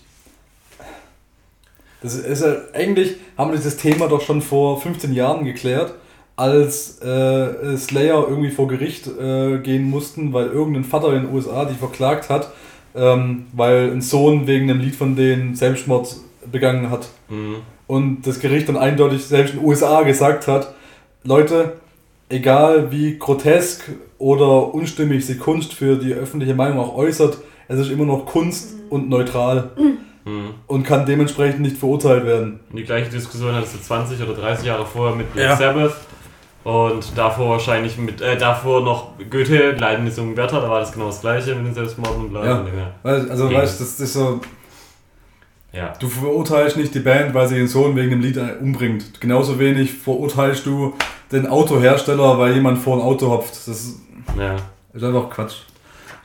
Das 2.02 2.16
ist 2.16 2.42
ja, 2.42 2.56
eigentlich 2.74 3.16
haben 3.38 3.52
wir 3.52 3.58
dieses 3.58 3.78
Thema 3.78 4.08
doch 4.08 4.22
schon 4.22 4.42
vor 4.42 4.80
15 4.82 5.14
Jahren 5.14 5.44
geklärt, 5.44 5.94
als 6.38 7.02
äh, 7.02 7.78
Slayer 7.78 8.26
irgendwie 8.28 8.52
vor 8.52 8.70
Gericht 8.70 9.08
äh, 9.08 9.58
gehen 9.58 9.90
mussten, 9.90 10.32
weil 10.32 10.48
irgendein 10.48 10.86
Vater 10.86 11.14
in 11.14 11.24
den 11.24 11.34
USA 11.34 11.66
die 11.66 11.76
verklagt 11.76 12.30
hat, 12.30 12.54
ähm, 12.96 13.48
weil 13.52 13.92
ein 13.92 14.02
Sohn 14.02 14.48
wegen 14.48 14.70
einem 14.70 14.80
Lied 14.80 14.96
von 14.96 15.18
denen 15.18 15.56
Selbstmord 15.56 16.16
begangen 16.50 16.90
hat. 16.90 17.10
Mhm. 17.28 17.58
Und 17.90 18.22
das 18.28 18.40
Gericht 18.40 18.70
dann 18.70 18.78
eindeutig 18.78 19.26
selbst 19.26 19.56
in 19.56 19.62
den 19.62 19.68
USA 19.68 20.04
gesagt 20.04 20.48
hat, 20.48 20.76
Leute, 21.24 21.74
egal 22.30 22.92
wie 22.92 23.18
grotesk 23.18 23.82
oder 24.20 24.76
unstimmig 24.76 25.26
sie 25.26 25.38
Kunst 25.38 25.74
für 25.74 25.96
die 25.96 26.14
öffentliche 26.14 26.54
Meinung 26.54 26.78
auch 26.80 26.94
äußert, 26.96 27.40
es 27.68 27.80
ist 27.80 27.90
immer 27.90 28.06
noch 28.06 28.28
Kunst 28.28 28.76
und 28.92 29.10
neutral 29.10 29.72
Mhm. 30.26 30.50
und 30.68 30.84
kann 30.84 31.08
dementsprechend 31.08 31.62
nicht 31.62 31.78
verurteilt 31.78 32.26
werden. 32.26 32.60
Und 32.70 32.78
die 32.78 32.84
gleiche 32.84 33.10
Diskussion 33.10 33.56
hattest 33.56 33.74
du 33.74 33.80
20 33.82 34.22
oder 34.22 34.36
30 34.36 34.68
Jahre 34.68 34.86
vorher 34.86 35.16
mit 35.16 35.34
Black 35.34 35.46
Ja. 35.46 35.56
Sabbath. 35.56 35.96
Und 36.64 37.18
davor 37.18 37.50
wahrscheinlich 37.52 37.98
mit, 37.98 38.22
äh, 38.22 38.38
davor 38.38 38.82
noch 38.84 39.14
Goethe, 39.32 39.72
Leiden 39.72 40.06
jungen 40.16 40.38
Werther, 40.38 40.62
da 40.62 40.70
war 40.70 40.82
das 40.82 40.92
genau 40.92 41.08
das 41.08 41.22
gleiche 41.22 41.56
mit 41.56 41.66
den 41.66 41.74
Selbstmorden 41.74 42.26
und 42.26 42.30
bla. 42.30 42.46
Ja. 42.46 42.66
Also, 43.02 43.48
Gegen- 43.48 43.60
weißt 43.62 43.80
du, 43.80 43.84
das 43.84 44.00
ist 44.00 44.14
so, 44.14 44.42
Ja. 45.72 45.94
du 46.00 46.08
verurteilst 46.08 46.78
nicht 46.78 46.96
die 46.96 47.00
Band, 47.00 47.34
weil 47.34 47.48
sie 47.48 47.58
ihren 47.58 47.68
Sohn 47.68 47.96
wegen 47.96 48.10
dem 48.10 48.22
Lied 48.22 48.40
umbringt. 48.60 49.22
Genauso 49.22 49.60
wenig 49.60 49.94
verurteilst 49.94 50.66
du 50.66 50.94
den 51.32 51.46
Autohersteller, 51.48 52.40
weil 52.40 52.54
jemand 52.56 52.80
vor 52.80 52.98
ein 52.98 53.04
Auto 53.04 53.30
hopft. 53.30 53.52
Das 53.52 53.68
ist, 53.68 54.00
ja. 54.38 54.56
ist 54.94 55.04
einfach 55.04 55.30
Quatsch. 55.30 55.56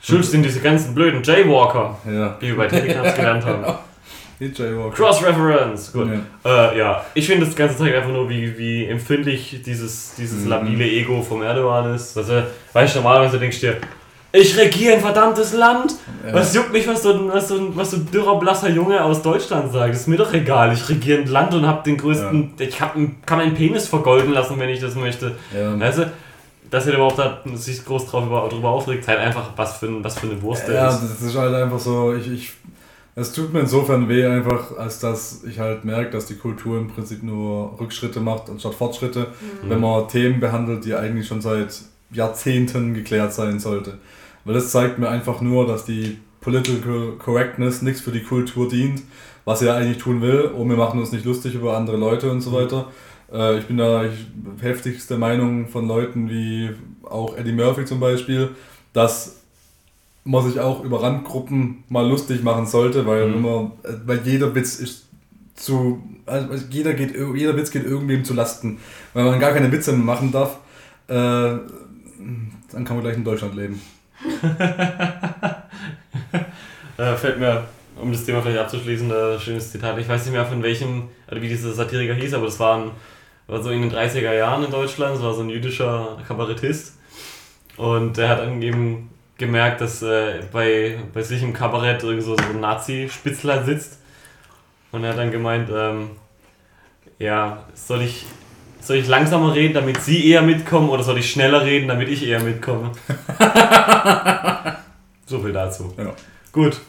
Schuld 0.01 0.25
sind 0.25 0.43
diese 0.43 0.59
ganzen 0.61 0.95
blöden 0.95 1.21
Jaywalker, 1.23 1.97
Ja. 2.11 2.37
wie 2.39 2.47
wir 2.47 2.57
bei 2.57 2.67
Telegrams 2.67 3.15
gelernt 3.15 3.45
haben. 3.45 3.63
Die 4.39 4.47
Jaywalker. 4.47 4.95
Cross-Reference, 4.95 5.93
gut. 5.93 6.09
Ja. 6.43 6.71
Äh, 6.71 6.77
ja, 6.77 7.05
ich 7.13 7.25
finde 7.27 7.45
das 7.45 7.55
Ganze 7.55 7.77
zeigt 7.77 7.95
einfach 7.95 8.11
nur, 8.11 8.27
wie, 8.29 8.57
wie 8.57 8.85
empfindlich 8.85 9.61
dieses, 9.65 10.15
dieses 10.15 10.43
Mhm. 10.43 10.49
labile 10.49 10.85
Ego 10.85 11.21
vom 11.21 11.41
Erdogan 11.43 11.93
ist. 11.95 12.17
Also, 12.17 12.41
weißt 12.73 12.95
du, 12.95 12.99
normalerweise 12.99 13.39
denkst 13.39 13.61
du 13.61 13.67
dir, 13.67 13.77
ich 14.35 14.57
regiere 14.57 14.95
ein 14.95 15.01
verdammtes 15.01 15.53
Land. 15.53 15.95
Ja. 16.25 16.33
Was 16.33 16.53
juckt 16.53 16.73
mich, 16.73 16.87
was 16.87 17.03
so, 17.03 17.13
ein, 17.13 17.31
was, 17.31 17.47
so 17.47 17.55
ein, 17.55 17.75
was 17.75 17.91
so 17.91 17.97
ein 17.97 18.09
dürrer, 18.11 18.39
blasser 18.39 18.69
Junge 18.69 19.03
aus 19.03 19.21
Deutschland 19.21 19.71
sagt? 19.71 19.93
Ist 19.93 20.07
mir 20.07 20.17
doch 20.17 20.33
egal. 20.33 20.73
Ich 20.73 20.87
regiere 20.89 21.21
ein 21.21 21.27
Land 21.27 21.53
und 21.53 21.67
hab 21.67 21.83
den 21.83 21.97
größten. 21.97 22.53
Ich 22.59 22.81
hab, 22.81 22.95
kann 23.25 23.37
meinen 23.37 23.53
Penis 23.53 23.87
vergolden 23.87 24.33
lassen, 24.33 24.59
wenn 24.59 24.69
ich 24.69 24.79
das 24.79 24.95
möchte. 24.95 25.35
Ja. 25.55 25.79
Weißt 25.79 25.99
du, 25.99 26.11
dass 26.69 26.87
er 26.87 26.95
überhaupt 26.95 27.19
hat, 27.19 27.43
sich 27.55 27.85
groß 27.85 28.07
drauf, 28.07 28.25
darüber 28.49 28.69
aufregt, 28.69 29.07
halt 29.07 29.19
einfach, 29.19 29.51
was 29.55 29.77
für, 29.77 29.85
ein, 29.87 30.03
was 30.03 30.17
für 30.19 30.27
eine 30.27 30.41
Wurst 30.41 30.67
der 30.67 30.75
Ja, 30.75 30.89
ist. 30.89 31.01
das 31.01 31.21
ist 31.21 31.37
halt 31.37 31.53
einfach 31.53 31.79
so, 31.79 32.13
ich, 32.15 32.31
ich, 32.31 32.53
es 33.13 33.31
tut 33.31 33.53
mir 33.53 33.61
insofern 33.61 34.09
weh 34.09 34.25
einfach, 34.25 34.75
als 34.77 34.99
dass 34.99 35.43
ich 35.43 35.59
halt 35.59 35.85
merke, 35.85 36.11
dass 36.11 36.25
die 36.25 36.35
Kultur 36.35 36.77
im 36.79 36.87
Prinzip 36.87 37.23
nur 37.23 37.79
Rückschritte 37.79 38.19
macht 38.19 38.49
anstatt 38.49 38.73
Fortschritte, 38.73 39.27
wenn 39.63 39.79
man 39.79 40.07
Themen 40.07 40.39
behandelt, 40.39 40.83
die 40.83 40.95
eigentlich 40.95 41.27
schon 41.27 41.39
seit 41.39 41.81
Jahrzehnten 42.11 42.93
geklärt 42.93 43.33
sein 43.33 43.59
sollte. 43.59 43.99
Weil 44.45 44.53
das 44.53 44.71
zeigt 44.71 44.99
mir 44.99 45.09
einfach 45.09 45.41
nur, 45.41 45.67
dass 45.67 45.85
die 45.85 46.17
Political 46.39 47.13
Correctness 47.17 47.81
nichts 47.81 48.01
für 48.01 48.11
die 48.11 48.23
Kultur 48.23 48.69
dient, 48.69 49.01
was 49.43 49.61
er 49.61 49.75
eigentlich 49.75 49.97
tun 49.97 50.21
will. 50.21 50.51
Oh, 50.55 50.67
wir 50.67 50.77
machen 50.77 50.99
uns 50.99 51.11
nicht 51.11 51.25
lustig 51.25 51.55
über 51.55 51.75
andere 51.75 51.97
Leute 51.97 52.31
und 52.31 52.41
so 52.41 52.53
weiter. 52.53 52.91
Äh, 53.33 53.57
ich 53.57 53.65
bin 53.65 53.77
da 53.77 54.05
ich, 54.05 54.27
heftigste 54.61 55.17
Meinung 55.17 55.67
von 55.67 55.87
Leuten 55.87 56.29
wie 56.29 56.69
auch 57.03 57.35
Eddie 57.35 57.51
Murphy 57.51 57.85
zum 57.85 57.99
Beispiel, 57.99 58.49
dass 58.93 59.37
man 60.23 60.47
sich 60.47 60.59
auch 60.59 60.83
über 60.83 61.01
Randgruppen 61.01 61.83
mal 61.89 62.07
lustig 62.07 62.43
machen 62.43 62.65
sollte, 62.67 63.05
weil, 63.05 63.27
Mhm. 63.27 63.45
äh, 63.45 63.93
weil 64.05 64.21
jeder 64.25 64.53
Witz 64.53 64.79
ist 64.79 65.05
zu. 65.55 66.01
Also 66.27 66.65
jeder, 66.69 66.93
geht, 66.93 67.15
jeder 67.15 67.55
Witz 67.55 67.71
geht 67.71 67.85
irgendwem 67.85 68.23
zu 68.23 68.33
Lasten. 68.33 68.77
Weil 69.13 69.25
man 69.25 69.39
gar 69.39 69.51
keine 69.53 69.71
Witze 69.71 69.93
machen 69.93 70.31
darf, 70.31 70.57
äh, 71.07 71.13
dann 71.13 72.83
kann 72.83 72.95
man 72.97 73.01
gleich 73.01 73.15
in 73.17 73.23
Deutschland 73.23 73.55
leben. 73.55 73.79
Äh, 76.97 77.15
fällt 77.15 77.39
mir, 77.39 77.65
um 78.01 78.11
das 78.11 78.23
Thema 78.23 78.41
vielleicht 78.41 78.59
abzuschließen, 78.59 79.11
ein 79.11 79.39
schönes 79.39 79.71
Zitat. 79.71 79.97
Ich 79.97 80.07
weiß 80.07 80.23
nicht 80.25 80.33
mehr 80.33 80.45
von 80.45 80.63
welchem, 80.63 81.09
also 81.27 81.41
wie 81.41 81.49
dieser 81.49 81.73
Satiriker 81.73 82.13
hieß, 82.13 82.33
aber 82.33 82.45
das 82.45 82.59
war, 82.59 82.77
ein, 82.77 82.91
war 83.47 83.61
so 83.61 83.69
in 83.69 83.81
den 83.81 83.91
30er 83.91 84.33
Jahren 84.33 84.63
in 84.63 84.71
Deutschland. 84.71 85.15
Das 85.15 85.23
war 85.23 85.33
so 85.33 85.41
ein 85.41 85.49
jüdischer 85.49 86.17
Kabarettist. 86.25 86.97
Und 87.77 88.15
der 88.15 88.29
hat 88.29 88.39
dann 88.39 88.61
eben 88.61 89.09
gemerkt, 89.37 89.81
dass 89.81 90.01
äh, 90.01 90.43
bei, 90.51 90.97
bei 91.13 91.21
sich 91.21 91.43
im 91.43 91.51
Kabarett 91.51 92.03
irgend 92.03 92.23
so, 92.23 92.37
so 92.37 92.43
ein 92.43 92.61
Nazi-Spitzler 92.61 93.65
sitzt. 93.65 93.99
Und 94.91 95.03
er 95.03 95.09
hat 95.11 95.17
dann 95.17 95.31
gemeint, 95.31 95.69
ähm, 95.73 96.11
ja, 97.19 97.65
soll 97.73 98.03
ich, 98.03 98.25
soll 98.85 98.97
ich 98.97 99.07
langsamer 99.07 99.55
reden, 99.55 99.73
damit 99.73 100.01
sie 100.01 100.29
eher 100.29 100.41
mitkommen, 100.41 100.89
oder 100.89 101.03
soll 101.03 101.17
ich 101.17 101.29
schneller 101.29 101.65
reden, 101.65 101.87
damit 101.87 102.07
ich 102.09 102.25
eher 102.25 102.41
mitkomme? 102.41 102.91
so 105.25 105.39
viel 105.39 105.53
dazu. 105.53 105.93
Ja. 105.97 106.13
Gut. 106.51 106.79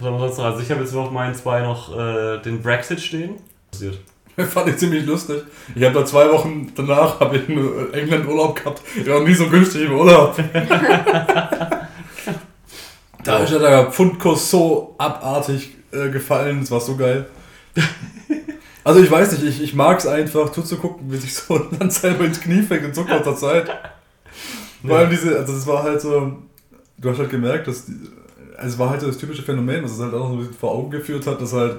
Also 0.00 0.60
ich 0.60 0.70
habe 0.70 0.80
jetzt 0.80 0.94
noch 0.94 1.12
meinen 1.12 1.34
zwei 1.34 1.60
noch 1.60 1.96
äh, 1.96 2.38
den 2.38 2.60
Brexit 2.60 3.00
stehen. 3.00 3.36
Passiert. 3.70 3.98
Fand 4.36 4.68
ich 4.68 4.76
ziemlich 4.76 5.06
lustig. 5.06 5.44
Ich 5.74 5.82
habe 5.84 5.94
da 5.94 6.04
zwei 6.04 6.30
Wochen 6.30 6.72
danach 6.74 7.20
habe 7.20 7.38
ich 7.38 7.48
in 7.48 7.92
England 7.94 8.26
Urlaub 8.26 8.56
gehabt. 8.56 8.82
Ich 8.96 9.06
war 9.08 9.20
nie 9.20 9.34
so 9.34 9.48
günstig 9.48 9.82
im 9.82 9.92
Urlaub. 9.94 10.36
da 13.24 13.38
ist 13.38 13.52
ja 13.52 13.58
der 13.58 13.92
Pfundkurs 13.92 14.50
so 14.50 14.94
abartig 14.98 15.76
äh, 15.92 16.10
gefallen. 16.10 16.60
Das 16.60 16.70
war 16.70 16.80
so 16.80 16.96
geil. 16.96 17.26
Also 18.86 19.00
ich 19.00 19.10
weiß 19.10 19.32
nicht, 19.32 19.42
ich, 19.44 19.62
ich 19.62 19.74
mag 19.74 19.98
es 19.98 20.06
einfach 20.06 20.50
zuzugucken, 20.52 21.10
wie 21.10 21.16
sich 21.16 21.34
so 21.34 21.54
ein 21.56 21.78
Land 21.80 21.92
selber 21.92 22.24
ins 22.24 22.40
Knie 22.40 22.62
fängt 22.62 22.84
in 22.84 22.94
so 22.94 23.02
kurzer 23.04 23.34
Zeit. 23.34 23.68
Vor 24.86 24.96
allem 24.96 25.10
diese, 25.10 25.36
also 25.36 25.52
das 25.52 25.66
war 25.66 25.82
halt 25.82 26.00
so, 26.00 26.36
du 26.98 27.10
hast 27.10 27.18
halt 27.18 27.30
gemerkt, 27.30 27.66
dass, 27.66 27.86
die, 27.86 27.94
also 28.56 28.68
es 28.74 28.78
war 28.78 28.90
halt 28.90 29.00
so 29.00 29.08
das 29.08 29.18
typische 29.18 29.42
Phänomen, 29.42 29.82
was 29.82 29.92
es 29.92 30.00
halt 30.00 30.14
auch 30.14 30.28
so 30.28 30.34
ein 30.34 30.38
bisschen 30.38 30.54
vor 30.54 30.70
Augen 30.70 30.90
geführt 30.92 31.26
hat, 31.26 31.40
dass 31.42 31.52
halt 31.52 31.78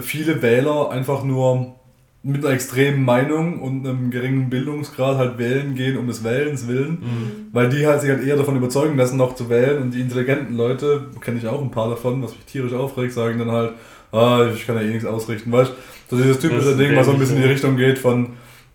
viele 0.00 0.40
Wähler 0.40 0.90
einfach 0.90 1.24
nur 1.24 1.74
mit 2.22 2.44
einer 2.44 2.54
extremen 2.54 3.04
Meinung 3.04 3.60
und 3.60 3.84
einem 3.86 4.10
geringen 4.12 4.48
Bildungsgrad 4.50 5.18
halt 5.18 5.36
wählen 5.38 5.74
gehen 5.74 5.98
um 5.98 6.06
des 6.06 6.22
Wählens 6.22 6.68
willen, 6.68 6.90
Mhm. 7.00 7.30
weil 7.52 7.68
die 7.68 7.86
halt 7.88 8.00
sich 8.02 8.10
halt 8.10 8.24
eher 8.24 8.36
davon 8.36 8.56
überzeugen 8.56 8.96
lassen, 8.96 9.16
noch 9.16 9.34
zu 9.34 9.50
wählen 9.50 9.82
und 9.82 9.90
die 9.90 10.00
intelligenten 10.00 10.56
Leute, 10.56 11.08
kenne 11.20 11.38
ich 11.38 11.46
auch 11.48 11.60
ein 11.60 11.70
paar 11.72 11.90
davon, 11.90 12.22
was 12.22 12.30
mich 12.36 12.44
tierisch 12.46 12.72
aufregt, 12.72 13.12
sagen 13.12 13.40
dann 13.40 13.50
halt, 13.50 13.72
ah, 14.12 14.48
ich 14.54 14.64
kann 14.66 14.76
ja 14.76 14.82
eh 14.82 14.90
nichts 14.90 15.04
ausrichten, 15.04 15.50
weißt 15.52 15.72
du? 15.72 15.74
So 16.10 16.16
dieses 16.16 16.38
Das 16.38 16.42
typische 16.42 16.70
ist 16.70 16.78
Ding, 16.78 16.94
was 16.96 17.06
so 17.06 17.12
ein 17.12 17.18
bisschen 17.18 17.36
in 17.36 17.42
die 17.42 17.48
Richtung 17.48 17.76
geht 17.76 17.98
von, 17.98 18.30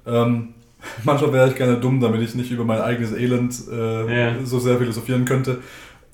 ähm, 0.05 0.50
manchmal 1.03 1.33
wäre 1.33 1.50
ich 1.50 1.55
gerne 1.55 1.77
dumm, 1.77 2.00
damit 2.00 2.21
ich 2.21 2.36
nicht 2.36 2.51
über 2.51 2.63
mein 2.65 2.81
eigenes 2.81 3.13
Elend 3.13 3.55
äh, 3.71 4.19
Ja. 4.21 4.36
so 4.43 4.59
sehr 4.59 4.77
philosophieren 4.77 5.25
könnte. 5.25 5.57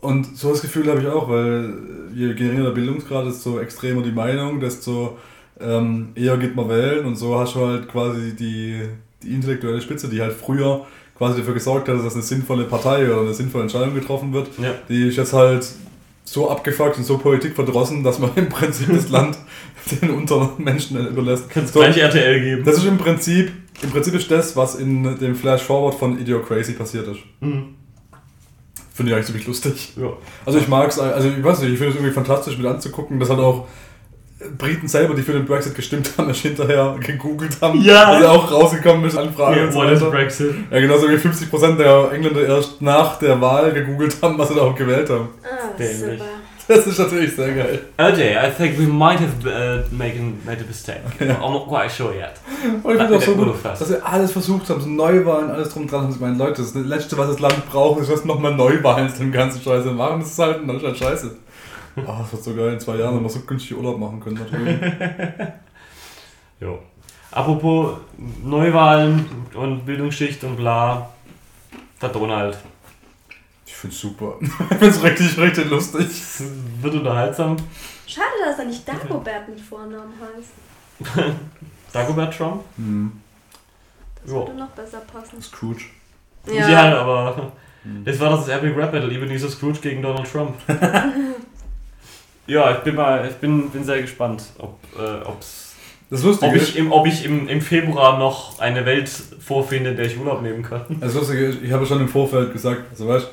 Und 0.01 0.38
so 0.38 0.51
das 0.51 0.62
Gefühl 0.62 0.88
habe 0.89 1.01
ich 1.01 1.07
auch, 1.07 1.29
weil 1.29 1.74
je 2.13 2.34
geringer 2.34 2.63
der 2.65 2.72
Bildungsgrad, 2.72 3.25
desto 3.25 3.60
extremer 3.60 4.01
die 4.03 4.12
Meinung, 4.12 4.60
desto 4.60 5.17
ähm, 5.60 6.10
eher 6.15 6.38
geht 6.38 6.55
man 6.55 6.69
wählen 6.69 7.05
und 7.05 7.15
so 7.15 7.39
hast 7.39 7.55
du 7.55 7.65
halt 7.65 7.88
quasi 7.88 8.36
die, 8.36 8.81
die 9.24 9.34
intellektuelle 9.34 9.81
Spitze, 9.81 10.10
die 10.10 10.22
halt 10.22 10.34
früher 10.34 10.86
quasi 11.17 11.39
dafür 11.39 11.53
gesorgt 11.53 11.88
hat, 11.88 12.03
dass 12.03 12.13
eine 12.13 12.22
sinnvolle 12.24 12.65
Partei 12.65 13.05
oder 13.10 13.22
eine 13.22 13.34
sinnvolle 13.34 13.63
Entscheidung 13.63 13.95
getroffen 13.95 14.34
wird. 14.34 14.50
Ja. 14.62 14.74
Die 14.89 15.07
ist 15.07 15.15
jetzt 15.15 15.34
halt 15.34 15.65
so 16.27 16.50
abgefuckt 16.50 16.98
und 16.98 17.03
so 17.03 17.17
politikverdrossen, 17.17 18.03
dass 18.03 18.20
man 18.20 18.32
im 18.36 18.50
Prinzip 18.50 18.88
das 18.94 19.10
Land 19.10 19.38
den 20.01 20.10
unteren 20.12 20.50
Menschen 20.58 21.05
überlässt. 21.08 21.50
Kannst 21.50 21.74
So, 21.74 21.79
gleich 21.79 21.98
RTL 21.98 22.41
geben. 22.41 22.63
das 22.65 22.77
ist 22.77 22.86
im 22.86 22.98
Prinzip, 22.98 23.51
im 23.84 23.91
Prinzip 23.91 24.13
ist 24.15 24.29
das, 24.32 24.55
was 24.55 24.75
in 24.75 25.17
dem 25.20 25.36
Flash 25.36 25.62
Forward 25.62 25.96
von 25.96 26.20
Idiocracy 26.20 26.74
passiert 26.74 27.08
ist. 27.08 27.20
Mhm. 27.39 27.75
Finde 28.94 29.12
ich 29.12 29.15
eigentlich 29.15 29.25
ziemlich 29.27 29.48
lustig. 29.48 29.94
Ja. 29.98 30.13
Also 30.46 30.58
ich 30.58 30.67
mag 30.70 30.88
es, 30.89 30.98
also 31.00 31.27
ich 31.27 31.44
weiß 31.44 31.60
nicht, 31.62 31.72
ich 31.74 31.77
finde 31.77 31.91
es 31.91 31.96
irgendwie 31.98 32.13
fantastisch 32.13 32.58
mit 32.58 32.65
anzugucken, 32.65 33.20
dass 33.20 33.29
halt 33.29 33.39
auch 33.41 33.67
Briten 34.58 34.88
selber, 34.88 35.15
die 35.15 35.22
für 35.22 35.32
den 35.34 35.46
Brexit 35.46 35.75
gestimmt 35.75 36.12
haben, 36.17 36.29
es 36.29 36.38
hinterher 36.39 36.96
gegoogelt 37.00 37.58
haben, 37.62 37.82
Ja. 37.82 38.03
also 38.12 38.27
auch 38.27 38.51
rausgekommen 38.51 39.03
ist, 39.05 39.17
Anfragen 39.17 39.58
Ja, 39.58 39.63
und 39.65 39.72
so 39.74 39.79
what 39.79 39.89
is 39.91 40.00
weiter. 40.01 40.12
Brexit? 40.12 40.53
Ja, 40.72 40.79
genauso 40.79 41.10
wie 41.10 41.15
50% 41.15 41.77
der 41.77 42.12
Engländer 42.13 42.46
erst 42.46 42.82
nach 42.82 43.17
der 43.20 43.39
Wahl 43.41 43.74
gegoogelt 43.74 44.15
haben, 44.22 44.38
was 44.38 44.50
sie 44.50 44.55
da 44.55 44.62
auch 44.62 44.75
gewählt 44.75 45.10
haben. 45.10 45.29
Dämlich. 45.77 46.22
Das 46.67 46.88
ist 46.88 46.98
natürlich 46.98 47.36
sehr 47.36 47.53
geil. 47.53 47.79
Okay, 47.98 48.36
I 48.36 48.50
think 48.50 48.79
we 48.79 48.88
might 48.88 49.20
have 49.20 49.34
uh, 49.46 49.84
making, 49.91 50.39
made 50.44 50.60
a 50.60 50.65
mistake. 50.65 51.01
I'm 51.20 51.51
not 51.51 51.67
quite 51.67 51.91
sure 51.91 52.12
yet. 52.12 52.34
Und 52.82 52.94
ich 52.96 53.01
finde 53.01 53.17
auch 53.17 53.22
so 53.22 53.36
gut, 53.36 53.63
dass 53.63 53.88
sie 53.88 54.03
alles 54.03 54.32
versucht 54.32 54.67
haben, 54.70 54.82
so 54.82 54.89
Neuwahlen, 54.89 55.51
alles 55.51 55.70
drum 55.70 55.88
dran. 55.88 56.05
Und 56.05 56.15
ich 56.15 56.20
meine, 56.20 56.38
Leute, 56.38 56.63
das 56.63 56.74
Letzte, 56.74 57.17
was 57.20 57.27
das 57.27 57.39
Land 57.39 57.70
braucht, 57.70 58.01
ist, 58.01 58.12
dass 58.12 58.25
nochmal 58.25 58.55
Neuwahlen 58.55 59.10
zu 59.10 59.20
dem 59.20 59.32
ganzen 59.32 59.62
Scheiße 59.62 59.91
machen. 59.91 60.22
Das 60.22 60.32
ist 60.32 60.39
halt, 60.39 60.67
das 60.67 60.75
ist 60.77 60.84
halt 60.84 60.98
scheiße. 60.98 61.36
Oh, 61.98 62.13
das 62.20 62.32
wird 62.32 62.44
so 62.44 62.55
geil 62.55 62.74
in 62.74 62.79
zwei 62.79 62.96
Jahren, 62.96 63.15
wenn 63.15 63.24
wir 63.24 63.29
so 63.29 63.41
günstig 63.41 63.77
Urlaub 63.77 64.00
machen 64.00 64.20
können. 64.20 65.53
Jo. 66.62 66.79
Apropos 67.32 67.98
Neuwahlen 68.44 69.25
und 69.53 69.86
Bildungsschicht 69.86 70.41
und 70.46 70.55
bla. 70.55 71.10
Der 72.01 72.10
Donald. 72.10 72.58
Ich 73.88 73.92
find's 73.92 74.00
super. 74.01 74.36
Ich 74.72 74.77
find's 74.77 75.04
richtig, 75.04 75.38
richtig 75.38 75.70
lustig. 75.70 76.08
Das 76.08 76.44
wird 76.82 76.96
unterhaltsam. 76.96 77.56
Schade, 78.08 78.27
dass 78.44 78.60
er 78.60 78.65
nicht 78.65 78.88
Dagobert 78.88 79.48
mit 79.48 79.60
Vornamen 79.60 80.13
heißt. 80.20 81.15
Dagobert 81.94 82.36
Trump? 82.36 82.63
Hm, 82.77 83.12
Das 84.24 84.32
Ja. 84.32 84.38
würde 84.39 84.54
noch 84.56 84.70
besser 84.70 85.01
passen. 85.01 85.42
Scrooge. 85.42 85.86
Ja, 86.51 87.00
aber 87.01 87.51
das 88.04 88.20
war 88.20 88.32
das 88.32 88.48
Epic 88.48 88.75
Rap 88.75 88.92
Battle, 88.92 89.12
Ebenezer 89.12 89.50
Scrooge 89.50 89.80
gegen 89.80 90.01
Donald 90.01 90.32
Trump. 90.32 90.56
ja, 92.48 92.72
ich 92.72 92.77
bin 92.80 92.96
mal, 92.96 93.27
ich 93.27 93.36
bin, 93.36 93.70
bin 93.70 93.84
sehr 93.84 94.01
gespannt, 94.01 94.44
ob, 94.60 94.80
äh, 94.98 95.24
ob's, 95.25 95.75
Das 96.10 96.24
Lustige 96.24 96.51
Ob 96.51 96.56
ist, 96.58 96.70
ich, 96.70 96.75
im, 96.77 96.92
ob 96.92 97.08
ich 97.08 97.25
im, 97.25 97.48
im 97.48 97.62
Februar 97.62 98.18
noch 98.20 98.60
eine 98.60 98.86
Welt 98.86 99.10
vorfinde, 99.10 99.92
in 99.92 99.98
der 99.98 100.06
ich 100.06 100.18
Urlaub 100.18 100.42
nehmen 100.42 100.62
kann. 100.63 100.86
das 101.00 101.13
Lustige 101.15 101.46
ist, 101.48 101.62
ich 101.63 101.72
habe 101.72 101.86
schon 101.86 102.00
im 102.01 102.10
Vorfeld 102.10 102.54
gesagt, 102.54 102.84
also 102.92 103.08
weißt 103.08 103.27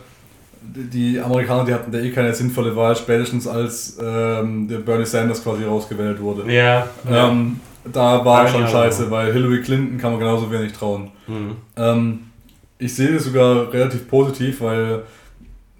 die 0.64 1.20
Amerikaner, 1.20 1.64
die 1.64 1.74
hatten 1.74 1.92
da 1.92 1.98
eh 1.98 2.10
keine 2.10 2.34
sinnvolle 2.34 2.74
Wahl, 2.76 2.96
spätestens 2.96 3.46
als 3.46 3.98
ähm, 4.02 4.68
der 4.68 4.78
Bernie 4.78 5.04
Sanders 5.06 5.42
quasi 5.42 5.64
rausgewählt 5.64 6.20
wurde. 6.20 6.50
Ja. 6.52 6.86
Ähm, 7.10 7.60
da 7.92 8.24
war 8.24 8.46
schon 8.48 8.66
scheiße, 8.66 9.10
weil 9.10 9.32
Hillary 9.32 9.60
Clinton 9.62 9.98
kann 9.98 10.12
man 10.12 10.20
genauso 10.20 10.50
wenig 10.50 10.72
trauen. 10.72 11.10
Mhm. 11.26 11.56
Ähm, 11.76 12.18
ich 12.78 12.94
sehe 12.94 13.12
das 13.12 13.24
sogar 13.24 13.72
relativ 13.72 14.08
positiv, 14.08 14.60
weil 14.60 15.02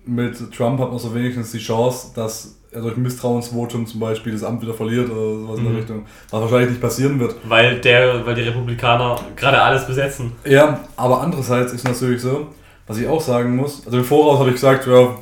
mit 0.04 0.36
Trump 0.52 0.80
hat 0.80 0.90
man 0.90 0.98
so 0.98 1.14
wenigstens 1.14 1.52
die 1.52 1.58
Chance, 1.58 2.08
dass 2.14 2.56
er 2.72 2.80
durch 2.80 2.96
ein 2.96 3.02
Misstrauensvotum 3.02 3.86
zum 3.86 4.00
Beispiel 4.00 4.32
das 4.32 4.42
Amt 4.42 4.62
wieder 4.62 4.74
verliert 4.74 5.10
oder 5.10 5.40
sowas 5.40 5.58
in 5.58 5.64
Mhm. 5.64 5.68
der 5.70 5.78
Richtung. 5.78 6.06
Was 6.30 6.40
wahrscheinlich 6.40 6.70
nicht 6.70 6.80
passieren 6.80 7.20
wird. 7.20 7.36
Weil, 7.44 7.80
der, 7.80 8.24
weil 8.26 8.34
die 8.34 8.42
Republikaner 8.42 9.16
gerade 9.36 9.60
alles 9.60 9.86
besetzen. 9.86 10.32
Ja, 10.44 10.80
aber 10.96 11.20
andererseits 11.20 11.72
ist 11.72 11.84
natürlich 11.84 12.22
so, 12.22 12.48
was 12.86 12.98
ich 12.98 13.06
auch 13.06 13.20
sagen 13.20 13.56
muss, 13.56 13.82
also 13.86 13.98
im 13.98 14.04
Voraus 14.04 14.38
habe 14.40 14.48
ich 14.50 14.56
gesagt, 14.56 14.86
ja, 14.86 15.14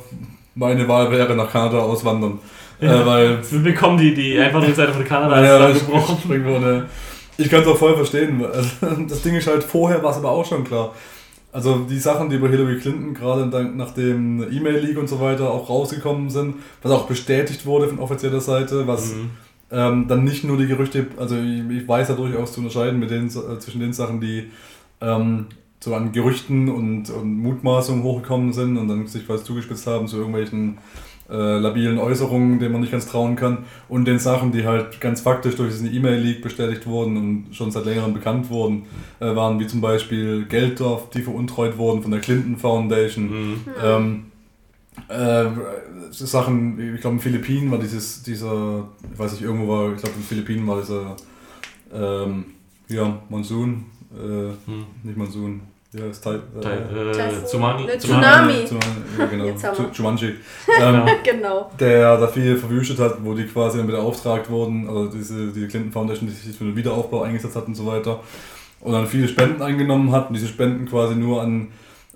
meine 0.55 0.87
Wahl 0.87 1.11
wäre 1.11 1.35
nach 1.35 1.51
Kanada 1.51 1.79
auswandern. 1.79 2.39
Äh, 2.79 3.05
weil 3.05 3.37
Wir 3.49 3.59
bekommen 3.59 3.97
die, 3.97 4.13
die 4.13 4.39
Einwanderungsseite 4.39 4.91
von 4.93 5.05
Kanada 5.05 5.43
Ja, 5.43 5.75
wurde. 6.27 6.87
Ich 7.37 7.49
kann 7.49 7.61
es 7.61 7.67
auch 7.67 7.77
voll 7.77 7.95
verstehen. 7.95 8.43
Das 9.07 9.21
Ding 9.21 9.35
ist 9.35 9.47
halt, 9.47 9.63
vorher 9.63 10.01
war 10.03 10.11
es 10.11 10.17
aber 10.17 10.31
auch 10.31 10.45
schon 10.45 10.63
klar. 10.63 10.93
Also 11.53 11.79
die 11.89 11.99
Sachen, 11.99 12.29
die 12.29 12.37
über 12.37 12.47
Hillary 12.49 12.79
Clinton 12.79 13.13
gerade 13.13 13.45
nach 13.75 13.91
dem 13.93 14.41
E-Mail-Leak 14.51 14.97
und 14.97 15.07
so 15.09 15.19
weiter 15.19 15.51
auch 15.51 15.69
rausgekommen 15.69 16.29
sind, 16.29 16.55
was 16.81 16.91
auch 16.91 17.05
bestätigt 17.07 17.65
wurde 17.65 17.87
von 17.89 17.99
offizieller 17.99 18.39
Seite, 18.41 18.87
was 18.87 19.13
Mhm. 19.13 19.29
ähm, 19.71 20.05
dann 20.07 20.23
nicht 20.23 20.43
nur 20.45 20.57
die 20.57 20.67
Gerüchte, 20.67 21.07
also 21.17 21.35
ich, 21.35 21.61
ich 21.77 21.87
weiß 21.87 22.09
ja 22.09 22.15
durchaus 22.15 22.53
zu 22.53 22.61
unterscheiden 22.61 22.99
mit 22.99 23.11
den, 23.11 23.27
äh, 23.27 23.59
zwischen 23.59 23.81
den 23.81 23.91
Sachen, 23.93 24.21
die 24.21 24.49
ähm, 25.01 25.47
so 25.83 25.95
an 25.95 26.11
Gerüchten 26.11 26.69
und, 26.69 27.09
und 27.09 27.37
Mutmaßungen 27.41 28.03
hochgekommen 28.03 28.53
sind 28.53 28.77
und 28.77 28.87
dann 28.87 29.07
sich 29.07 29.25
quasi 29.25 29.43
zugespitzt 29.43 29.87
haben 29.87 30.07
zu 30.07 30.17
irgendwelchen 30.17 30.77
äh, 31.29 31.57
labilen 31.57 31.97
Äußerungen, 31.97 32.59
denen 32.59 32.73
man 32.73 32.81
nicht 32.81 32.91
ganz 32.91 33.07
trauen 33.07 33.35
kann, 33.35 33.59
und 33.89 34.05
den 34.05 34.19
Sachen, 34.19 34.51
die 34.51 34.65
halt 34.65 35.01
ganz 35.01 35.21
faktisch 35.21 35.55
durch 35.55 35.71
diesen 35.71 35.93
E-Mail-Leak 35.93 36.41
bestätigt 36.41 36.85
wurden 36.85 37.17
und 37.17 37.55
schon 37.55 37.71
seit 37.71 37.85
längerem 37.85 38.13
bekannt 38.13 38.49
wurden, 38.49 38.83
äh, 39.19 39.35
waren 39.35 39.59
wie 39.59 39.65
zum 39.65 39.81
Beispiel 39.81 40.45
Gelder, 40.45 41.01
die 41.13 41.21
veruntreut 41.21 41.77
wurden 41.77 42.01
von 42.03 42.11
der 42.11 42.19
Clinton 42.19 42.57
Foundation. 42.57 43.23
Mhm. 43.25 43.55
Ähm, 43.83 44.23
äh, 45.07 45.45
Sachen, 46.11 46.95
ich 46.95 47.01
glaube 47.01 47.15
in 47.15 47.17
den 47.17 47.19
Philippinen 47.21 47.71
war 47.71 47.79
dieses, 47.79 48.21
dieser, 48.23 48.89
ich 49.11 49.17
weiß 49.17 49.31
nicht, 49.31 49.41
irgendwo 49.41 49.67
war, 49.67 49.93
ich 49.93 50.01
glaube 50.01 50.15
in 50.15 50.21
den 50.21 50.27
Philippinen 50.27 50.67
war 50.67 50.81
dieser, 50.81 51.15
ähm, 51.93 52.45
ja, 52.89 53.19
Monsun, 53.29 53.85
äh, 54.15 54.71
Mhm. 54.71 54.85
nicht 55.03 55.17
Monsun, 55.17 55.61
ja, 55.93 56.05
ist 56.05 56.23
Teil, 56.23 56.41
äh, 56.55 56.59
äh, 56.59 57.11
Typhoon. 57.11 57.45
Tsunami. 57.45 57.83
Ne, 57.85 57.97
Tsunami. 57.97 58.65
Tsunami. 58.65 58.65
Tsunami, 58.65 58.85
ja, 59.19 59.25
genau, 59.25 59.89
Jumanji, 59.93 60.35
ähm, 60.79 61.03
genau. 61.23 61.71
der 61.79 62.17
da 62.17 62.27
viel 62.27 62.55
verwüstet 62.57 62.99
hat, 62.99 63.17
wo 63.23 63.33
die 63.33 63.45
quasi 63.45 63.77
dann 63.77 63.87
wieder 63.87 63.97
beauftragt 63.97 64.49
wurden, 64.49 64.87
also 64.87 65.07
diese, 65.07 65.47
diese 65.51 65.67
Clinton 65.67 65.91
Foundation, 65.91 66.29
die 66.29 66.33
sich 66.35 66.55
für 66.57 66.63
den 66.63 66.75
Wiederaufbau 66.75 67.23
eingesetzt 67.23 67.55
hat 67.55 67.67
und 67.67 67.75
so 67.75 67.85
weiter, 67.85 68.21
und 68.79 68.93
dann 68.93 69.05
viele 69.05 69.27
Spenden 69.27 69.61
eingenommen 69.61 70.11
hat 70.11 70.29
und 70.29 70.35
diese 70.35 70.47
Spenden 70.47 70.87
quasi 70.87 71.15
nur 71.15 71.41
an 71.41 71.67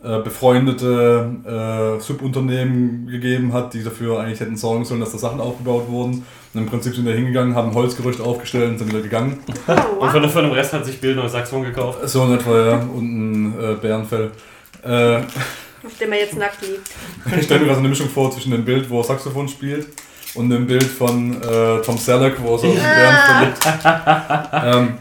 äh, 0.06 0.20
befreundete 0.20 1.98
äh, 1.98 2.00
Subunternehmen 2.00 3.08
gegeben 3.08 3.52
hat, 3.54 3.74
die 3.74 3.84
dafür 3.84 4.20
eigentlich 4.20 4.40
hätten 4.40 4.56
sorgen 4.56 4.86
sollen, 4.86 5.00
dass 5.00 5.12
da 5.12 5.18
Sachen 5.18 5.40
aufgebaut 5.40 5.88
wurden. 5.90 6.24
Und 6.54 6.62
im 6.62 6.68
Prinzip 6.68 6.96
sind 6.96 7.06
wir 7.06 7.16
hingegangen, 7.16 7.56
haben 7.56 7.74
Holzgerücht 7.74 8.22
aufgestellt 8.22 8.70
und 8.70 8.78
sind 8.78 8.90
wieder 8.90 9.02
gegangen. 9.02 9.40
Oh, 9.68 10.04
Und 10.04 10.12
von, 10.12 10.30
von 10.30 10.44
dem 10.44 10.52
Rest 10.52 10.74
hat 10.74 10.86
sich 10.86 11.02
Bill 11.02 11.16
neues 11.16 11.32
Saxophon 11.32 11.64
gekauft. 11.64 12.08
So 12.08 12.24
in 12.26 12.34
etwa, 12.34 12.66
ja. 12.66 12.78
Und 12.78 13.04
ein 13.04 13.60
äh, 13.60 13.76
Bärenfell. 13.82 14.32
Äh, 14.84 15.16
Auf 15.18 15.98
dem 16.00 16.12
er 16.12 16.20
jetzt 16.20 16.38
nackt 16.38 16.62
liegt. 16.62 16.90
ich 17.40 17.46
stelle 17.46 17.62
mir 17.62 17.66
gerade 17.66 17.76
so 17.76 17.80
eine 17.80 17.90
Mischung 17.90 18.10
vor 18.10 18.32
zwischen 18.32 18.52
dem 18.52 18.64
Bild, 18.64 18.90
wo 18.90 19.00
er 19.00 19.06
Saxophon 19.06 19.48
spielt 19.48 19.88
und 20.36 20.50
dem 20.50 20.68
Bild 20.68 20.84
von 20.84 21.42
äh, 21.42 21.82
Tom 21.82 21.98
Selleck, 21.98 22.36
wo 22.42 22.54
er 22.54 22.60
so 22.60 22.68
auf 22.68 22.74
dem 22.74 22.84
Bärenfell 22.84 23.48
liegt. 23.48 23.66
ähm, 24.64 24.94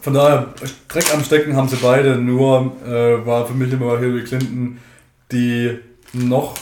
von 0.00 0.14
daher, 0.14 0.48
Dreck 0.88 1.12
am 1.14 1.24
Stecken 1.24 1.56
haben 1.56 1.68
sie 1.68 1.76
beide, 1.76 2.16
nur 2.16 2.72
äh, 2.86 3.24
war 3.26 3.46
für 3.46 3.54
mich 3.54 3.72
immer 3.72 3.98
Hillary 3.98 4.24
Clinton 4.24 4.78
die 5.30 5.78
noch, 6.12 6.54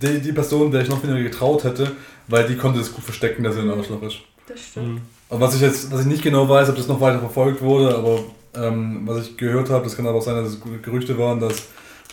die, 0.00 0.20
die 0.20 0.32
Person, 0.32 0.70
der 0.70 0.82
ich 0.82 0.88
noch 0.88 1.02
weniger 1.02 1.22
getraut 1.22 1.64
hätte, 1.64 1.92
weil 2.28 2.46
die 2.46 2.56
konnte 2.56 2.80
es 2.80 2.92
gut 2.92 3.04
verstecken, 3.04 3.42
dass 3.42 3.54
sie 3.54 3.60
ein 3.60 3.70
Arschloch 3.70 4.02
ist. 4.02 4.18
Das 4.46 4.60
stimmt. 4.60 4.94
Mhm. 4.94 5.00
Aber 5.30 5.40
was 5.40 5.54
ich 5.54 5.60
jetzt, 5.60 5.92
was 5.92 6.00
ich 6.00 6.06
nicht 6.06 6.22
genau 6.22 6.48
weiß, 6.48 6.68
ob 6.70 6.76
das 6.76 6.88
noch 6.88 7.00
weiter 7.00 7.20
verfolgt 7.20 7.62
wurde, 7.62 7.94
aber 7.96 8.20
ähm, 8.54 9.02
was 9.04 9.26
ich 9.26 9.36
gehört 9.36 9.70
habe, 9.70 9.84
das 9.84 9.96
kann 9.96 10.06
aber 10.06 10.18
auch 10.18 10.22
sein, 10.22 10.36
dass 10.36 10.48
es 10.48 10.60
Gerüchte 10.82 11.16
waren, 11.18 11.38
dass 11.38 11.68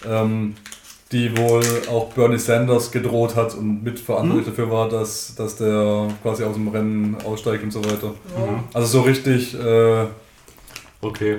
ähm, 0.08 0.56
die 1.12 1.36
wohl 1.38 1.63
auch 1.90 2.12
Bernie 2.13 2.38
Sanders 2.38 2.92
gedroht 2.92 3.36
hat 3.36 3.56
und 3.56 3.84
mitverantwortlich 3.84 4.48
dafür 4.48 4.70
war, 4.70 4.90
dass, 4.90 5.34
dass 5.36 5.56
der 5.56 6.10
quasi 6.22 6.44
aus 6.44 6.56
dem 6.56 6.68
Rennen 6.68 7.18
aussteigt 7.24 7.63
und 7.63 7.72
so 7.72 7.84
weiter. 7.84 8.10
Mhm. 8.10 8.63
Also 8.74 9.00
so 9.00 9.02
richtig, 9.02 9.56
äh, 9.56 10.06
Okay. 11.01 11.38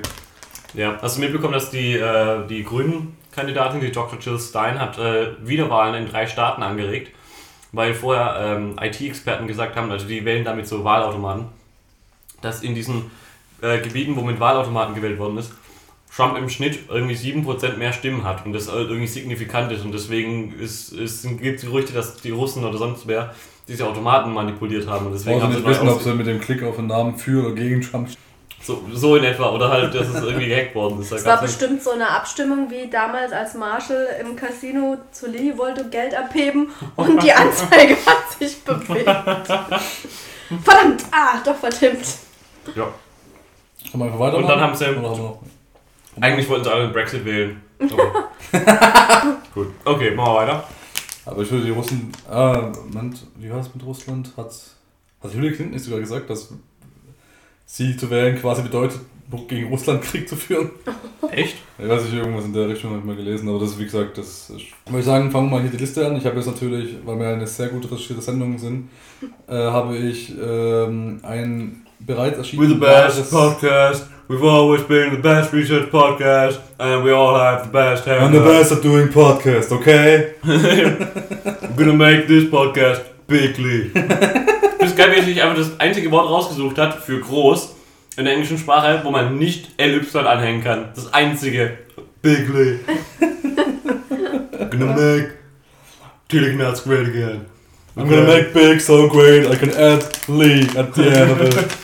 Ja, 0.74 0.98
hast 1.00 1.16
du 1.16 1.20
mitbekommen, 1.20 1.54
dass 1.54 1.70
die, 1.70 1.94
äh, 1.94 2.46
die 2.46 2.62
Grünen-Kandidatin, 2.62 3.80
die 3.80 3.90
Dr. 3.90 4.18
Jill 4.18 4.38
Stein, 4.38 4.78
hat 4.78 4.98
äh, 4.98 5.28
Wiederwahlen 5.46 5.94
in 5.94 6.10
drei 6.10 6.26
Staaten 6.26 6.62
angeregt, 6.62 7.12
weil 7.72 7.94
vorher 7.94 8.56
ähm, 8.56 8.76
IT-Experten 8.80 9.46
gesagt 9.46 9.76
haben, 9.76 9.90
also 9.90 10.06
die 10.06 10.24
wählen 10.24 10.44
damit 10.44 10.68
so 10.68 10.84
Wahlautomaten, 10.84 11.46
dass 12.42 12.62
in 12.62 12.74
diesen 12.74 13.10
äh, 13.62 13.78
Gebieten, 13.80 14.14
wo 14.16 14.20
mit 14.20 14.40
Wahlautomaten 14.40 14.94
gewählt 14.94 15.18
worden 15.18 15.38
ist, 15.38 15.52
Trump 16.14 16.36
im 16.36 16.48
Schnitt 16.48 16.80
irgendwie 16.88 17.14
7% 17.14 17.76
mehr 17.76 17.92
Stimmen 17.92 18.24
hat 18.24 18.44
und 18.44 18.52
das 18.52 18.68
irgendwie 18.68 19.06
signifikant 19.06 19.70
ist 19.72 19.84
und 19.84 19.92
deswegen 19.92 20.52
ist, 20.58 20.92
ist, 20.92 21.22
gibt 21.40 21.58
es 21.58 21.66
Gerüchte, 21.66 21.92
dass 21.92 22.16
die 22.16 22.30
Russen 22.30 22.64
oder 22.64 22.78
sonst 22.78 23.06
wer 23.06 23.34
diese 23.68 23.86
Automaten 23.86 24.32
manipuliert 24.32 24.88
haben 24.88 25.06
und 25.06 25.12
deswegen 25.12 25.38
brauchen 25.38 25.52
haben 25.54 25.62
sie 25.62 25.68
nicht 25.68 25.80
wissen, 25.80 25.88
ob 25.88 26.00
sie 26.00 26.14
mit 26.14 26.26
dem 26.26 26.40
Klick 26.40 26.62
auf 26.62 26.76
den 26.76 26.86
Namen 26.86 27.18
für 27.18 27.46
oder 27.46 27.54
gegen 27.54 27.82
Trump 27.82 28.08
so, 28.62 28.82
so 28.92 29.16
in 29.16 29.24
etwa 29.24 29.50
oder 29.50 29.68
halt, 29.70 29.94
dass 29.94 30.08
es 30.08 30.22
irgendwie 30.22 30.48
gehackt 30.48 30.74
worden 30.74 31.00
ist. 31.00 31.12
Da 31.12 31.16
Es 31.16 31.24
war 31.24 31.40
bestimmt 31.40 31.82
so 31.82 31.90
eine 31.90 32.08
Abstimmung 32.08 32.70
wie 32.70 32.88
damals, 32.90 33.32
als 33.32 33.54
Marshall 33.54 34.06
im 34.20 34.36
Casino 34.36 34.98
zu 35.12 35.26
Lilly 35.28 35.56
wollte 35.56 35.88
Geld 35.88 36.14
abheben 36.14 36.68
und 36.96 37.22
die 37.22 37.32
Anzeige 37.32 37.96
hat 38.06 38.32
sich 38.38 38.62
bewegt. 38.64 39.04
Verdammt! 40.64 41.04
Ah, 41.10 41.38
doch 41.44 41.56
vertimmt. 41.56 42.04
ja. 42.74 42.88
Kann 43.90 44.00
man 44.00 44.08
einfach 44.08 44.20
weitermachen? 44.20 44.42
Und 44.44 44.48
dann 44.50 44.60
haben 44.60 44.74
sie- 44.74 44.84
Oder 44.86 44.96
haben 45.10 45.16
wir 45.16 45.22
noch? 45.24 45.42
Eigentlich 46.20 46.48
wollten 46.48 46.64
sie 46.64 46.70
alle 46.72 46.84
den 46.84 46.92
Brexit 46.92 47.24
wählen. 47.24 47.62
Gut. 49.54 49.68
Okay, 49.84 50.10
machen 50.10 50.32
wir 50.32 50.34
weiter. 50.34 50.64
Aber 51.26 51.42
ich 51.42 51.50
würde 51.50 51.64
die 51.66 51.70
Russen. 51.70 52.10
Ah, 52.28 52.72
Moment, 52.92 53.18
wie 53.36 53.50
war 53.50 53.60
es 53.60 53.72
mit 53.74 53.84
Russland? 53.84 54.30
Hat, 54.36 54.50
hat 55.22 55.30
Hillary 55.30 55.52
Clinton 55.54 55.74
nicht 55.74 55.84
sogar 55.84 56.00
gesagt, 56.00 56.28
dass 56.30 56.52
sie 57.68 57.96
zu 57.96 58.10
wählen 58.10 58.36
quasi 58.36 58.62
bedeutet, 58.62 59.00
gegen 59.46 59.68
Russland 59.68 60.02
Krieg 60.02 60.28
zu 60.28 60.34
führen? 60.34 60.70
Echt? 61.30 61.56
Ich 61.78 61.88
weiß 61.88 62.04
nicht, 62.04 62.14
irgendwas 62.14 62.46
in 62.46 62.54
der 62.54 62.68
Richtung 62.68 62.90
habe 62.90 63.00
ich 63.00 63.06
mal 63.06 63.14
gelesen, 63.14 63.48
aber 63.48 63.60
das 63.60 63.70
ist 63.70 63.78
wie 63.78 63.84
gesagt, 63.84 64.16
das 64.16 64.50
ist. 64.50 64.64
Würde 64.86 64.98
ich 64.98 65.04
sagen, 65.04 65.30
fangen 65.30 65.50
wir 65.50 65.56
mal 65.58 65.62
hier 65.62 65.70
die 65.70 65.76
Liste 65.76 66.04
an. 66.06 66.16
Ich 66.16 66.24
habe 66.24 66.36
jetzt 66.36 66.46
natürlich, 66.46 66.96
weil 67.04 67.18
wir 67.20 67.28
eine 67.28 67.46
sehr 67.46 67.68
gut 67.68 67.84
recherchierte 67.84 68.22
Sendung 68.22 68.58
sind, 68.58 68.88
äh, 69.46 69.54
habe 69.54 69.96
ich 69.96 70.34
ähm, 70.40 71.20
ein 71.22 71.86
bereits 72.00 72.38
erschienen 72.38 72.80
podcast. 72.80 74.08
We've 74.28 74.44
always 74.44 74.82
been 74.82 75.10
the 75.10 75.22
best 75.22 75.52
research 75.52 75.90
podcast. 75.90 76.60
And 76.78 77.04
we 77.04 77.14
all 77.14 77.34
have 77.34 77.64
the 77.64 77.70
best 77.70 78.06
hair. 78.06 78.20
I'm 78.20 78.32
the 78.32 78.40
best 78.40 78.72
at 78.72 78.82
doing 78.82 79.08
podcast, 79.08 79.72
okay? 79.72 80.34
I'm 80.44 81.76
gonna 81.76 81.94
make 81.94 82.26
this 82.26 82.44
podcast 82.44 83.02
bigly. 83.26 83.90
das 84.78 84.90
ist 84.90 84.96
geil, 84.96 85.12
wie 85.12 85.18
er 85.18 85.24
sich 85.24 85.42
einfach 85.42 85.56
das 85.56 85.80
einzige 85.80 86.10
Wort 86.10 86.28
rausgesucht 86.28 86.78
hat 86.78 87.02
für 87.02 87.20
groß 87.20 87.74
in 88.16 88.24
der 88.24 88.34
englischen 88.34 88.58
Sprache, 88.58 89.00
wo 89.04 89.10
man 89.10 89.38
nicht 89.38 89.80
LY 89.80 90.00
anhängen 90.18 90.62
kann. 90.62 90.88
Das 90.94 91.12
einzige. 91.12 91.78
Bigly. 92.22 92.80
gonna 94.78 94.94
make 94.94 95.38
Telegnats 96.28 96.82
great 96.82 97.08
again. 97.08 97.46
I'm 97.96 98.08
gonna 98.08 98.26
make 98.26 98.52
big 98.52 98.80
so 98.80 99.08
great 99.08 99.46
I 99.46 99.56
can 99.56 99.70
add 99.70 100.04
Lee 100.28 100.68
at 100.76 100.94
the 100.94 101.04
end 101.04 101.30
of 101.30 101.40
it. 101.40 101.76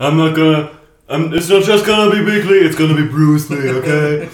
I'm 0.00 0.16
not 0.16 0.34
gonna. 0.34 0.70
I'm, 1.08 1.32
it's 1.32 1.48
not 1.48 1.64
just 1.64 1.86
gonna 1.86 2.10
be 2.10 2.22
Big 2.22 2.44
Lee, 2.44 2.58
it's 2.58 2.76
gonna 2.76 2.94
be 2.94 3.04
Bruce 3.04 3.48
Lee, 3.50 3.70
okay? 3.70 4.28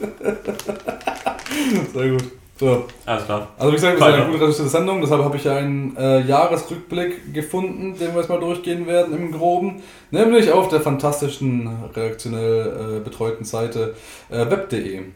Sehr 1.92 2.10
gut. 2.10 2.39
So, 2.60 2.84
Alles 3.06 3.24
klar. 3.24 3.48
Also 3.58 3.72
wie 3.72 3.76
gesagt, 3.76 3.98
das 3.98 4.08
ist 4.08 4.14
eine 4.14 4.26
gut 4.26 4.34
recherchierte 4.42 4.68
Sendung, 4.68 5.00
deshalb 5.00 5.24
habe 5.24 5.34
ich 5.38 5.48
einen 5.48 5.96
äh, 5.96 6.20
Jahresrückblick 6.20 7.32
gefunden, 7.32 7.96
den 7.98 8.12
wir 8.12 8.20
jetzt 8.20 8.28
mal 8.28 8.38
durchgehen 8.38 8.86
werden 8.86 9.16
im 9.16 9.32
Groben. 9.32 9.82
Nämlich 10.10 10.52
auf 10.52 10.68
der 10.68 10.82
fantastischen, 10.82 11.70
redaktionell 11.96 12.98
äh, 12.98 13.00
betreuten 13.02 13.46
Seite 13.46 13.94
äh, 14.28 14.40
web.de. 14.50 15.00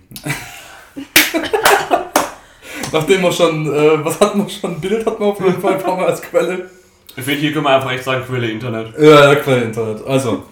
Nachdem 2.93 3.23
wir 3.23 3.33
schon, 3.33 3.67
äh, 3.67 4.05
was 4.05 4.21
hatten 4.21 4.39
wir 4.45 4.49
schon? 4.49 4.81
Bild 4.81 5.05
hatten 5.05 5.21
wir 5.21 5.27
auf 5.27 5.41
jeden 5.41 5.61
Fall 5.61 5.75
ein 5.75 5.83
paar 5.83 5.97
Mal 5.97 6.07
als 6.07 6.23
Quelle. 6.23 6.71
Ich 7.17 7.25
finde, 7.25 7.41
hier 7.41 7.53
können 7.53 7.65
wir 7.67 7.75
einfach 7.77 7.93
echt 7.93 8.05
sagen, 8.05 8.25
Quelle 8.27 8.49
Internet. 8.49 8.95
Ja, 8.99 9.33
ja, 9.33 9.35
Quelle 9.37 9.63
Internet. 9.65 10.05
Also, 10.07 10.45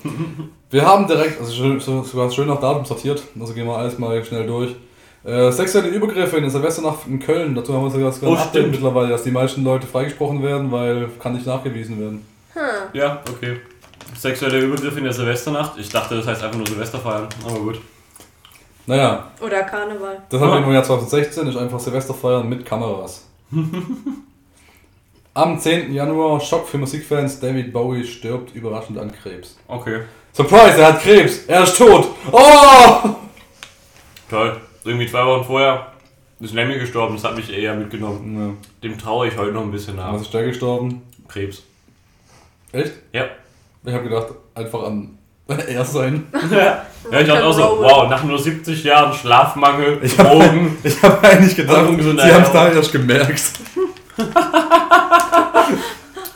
wir 0.71 0.85
haben 0.85 1.07
direkt, 1.07 1.41
also 1.41 1.53
schön, 1.53 1.81
so- 1.81 2.03
sogar 2.03 2.31
schön 2.31 2.49
nach 2.49 2.61
Datum 2.61 2.85
sortiert, 2.85 3.23
also 3.41 3.55
gehen 3.55 3.67
wir 3.67 3.77
alles 3.77 3.99
mal 3.99 4.23
schnell 4.25 4.47
durch. 4.47 4.75
Äh, 5.25 5.53
sexuelle 5.53 5.89
Übergriffe 5.89 6.37
in 6.37 6.43
der 6.43 6.51
Silvesternacht 6.51 7.07
in 7.07 7.21
Köln, 7.21 7.55
dazu 7.55 7.73
haben 7.75 7.85
wir 7.85 7.91
sogar 7.91 8.13
Oh, 8.33 8.37
stimmt. 8.49 8.73
mittlerweile, 8.73 9.11
dass 9.11 9.23
die 9.23 9.31
meisten 9.31 9.63
Leute 9.63 9.87
freigesprochen 9.87 10.43
werden, 10.43 10.73
weil 10.73 11.09
kann 11.21 11.35
nicht 11.35 11.47
nachgewiesen 11.47 12.01
werden. 12.01 12.27
Hm. 12.55 12.61
Ja, 12.93 13.23
okay. 13.31 13.61
Sexuelle 14.19 14.59
Übergriffe 14.61 14.99
in 14.99 15.05
der 15.05 15.13
Silvesternacht. 15.13 15.79
Ich 15.79 15.89
dachte, 15.89 16.17
das 16.17 16.27
heißt 16.27 16.43
einfach 16.43 16.59
nur 16.59 16.67
Silvesterfeiern. 16.67 17.29
Aber 17.47 17.59
gut. 17.61 17.81
Naja, 18.87 19.31
Oder 19.41 19.63
Karneval. 19.63 20.23
das 20.29 20.41
haben 20.41 20.51
wir 20.51 20.67
im 20.67 20.73
Jahr 20.73 20.83
2016, 20.83 21.47
ist 21.47 21.57
einfach 21.57 21.79
Silvesterfeiern 21.79 22.49
mit 22.49 22.67
Kameras. 22.67 23.25
Am 25.35 25.59
10. 25.59 25.95
Januar, 25.95 26.41
Schock 26.41 26.67
für 26.69 26.79
Musikfans, 26.79 27.39
David 27.41 27.73
Bowie 27.73 28.05
stirbt 28.05 28.55
überraschend 28.55 28.99
an 28.99 29.11
Krebs. 29.13 29.57
Okay. 29.69 30.01
Surprise, 30.33 30.79
er 30.81 30.89
hat 30.89 31.01
Krebs, 31.01 31.45
er 31.47 31.63
ist 31.63 31.79
tot. 31.79 32.09
Oh! 32.33 33.11
Toll. 34.29 34.61
Irgendwie 34.85 35.07
zwei 35.07 35.25
Wochen 35.25 35.45
vorher 35.45 35.87
ist 36.41 36.55
Lemmy 36.55 36.79
gestorben. 36.79 37.15
Das 37.15 37.25
hat 37.25 37.37
mich 37.37 37.53
eher 37.53 37.75
mitgenommen. 37.75 38.57
Ja. 38.83 38.89
Dem 38.89 38.99
traue 38.99 39.29
ich 39.29 39.37
heute 39.37 39.53
noch 39.53 39.63
ein 39.63 39.71
bisschen 39.71 39.97
nach. 39.97 40.13
Was 40.13 40.23
ist 40.23 40.35
der 40.35 40.45
gestorben? 40.45 41.03
Krebs. 41.29 41.63
Echt? 42.73 42.93
Ja. 43.13 43.27
Ich 43.85 43.93
habe 43.93 44.05
gedacht, 44.05 44.29
einfach 44.55 44.83
an 44.85 45.19
er 45.49 45.85
sein. 45.85 46.27
Ja, 47.11 47.19
ich 47.21 47.27
dachte 47.27 47.45
auch 47.45 47.53
so, 47.53 47.63
wow, 47.81 48.09
nach 48.09 48.23
nur 48.23 48.39
70 48.39 48.85
Jahren 48.85 49.13
Schlafmangel, 49.13 49.99
Ich 50.05 50.17
hab- 50.17 50.31
Drogen. 50.31 50.79
Ich 50.85 51.03
habe 51.03 51.21
eigentlich 51.29 51.57
gedacht, 51.57 51.85
sie 52.01 52.33
haben 52.33 52.43
es 52.45 52.53
da 52.53 52.69
erst 52.73 52.93
gemerkt. 52.93 53.43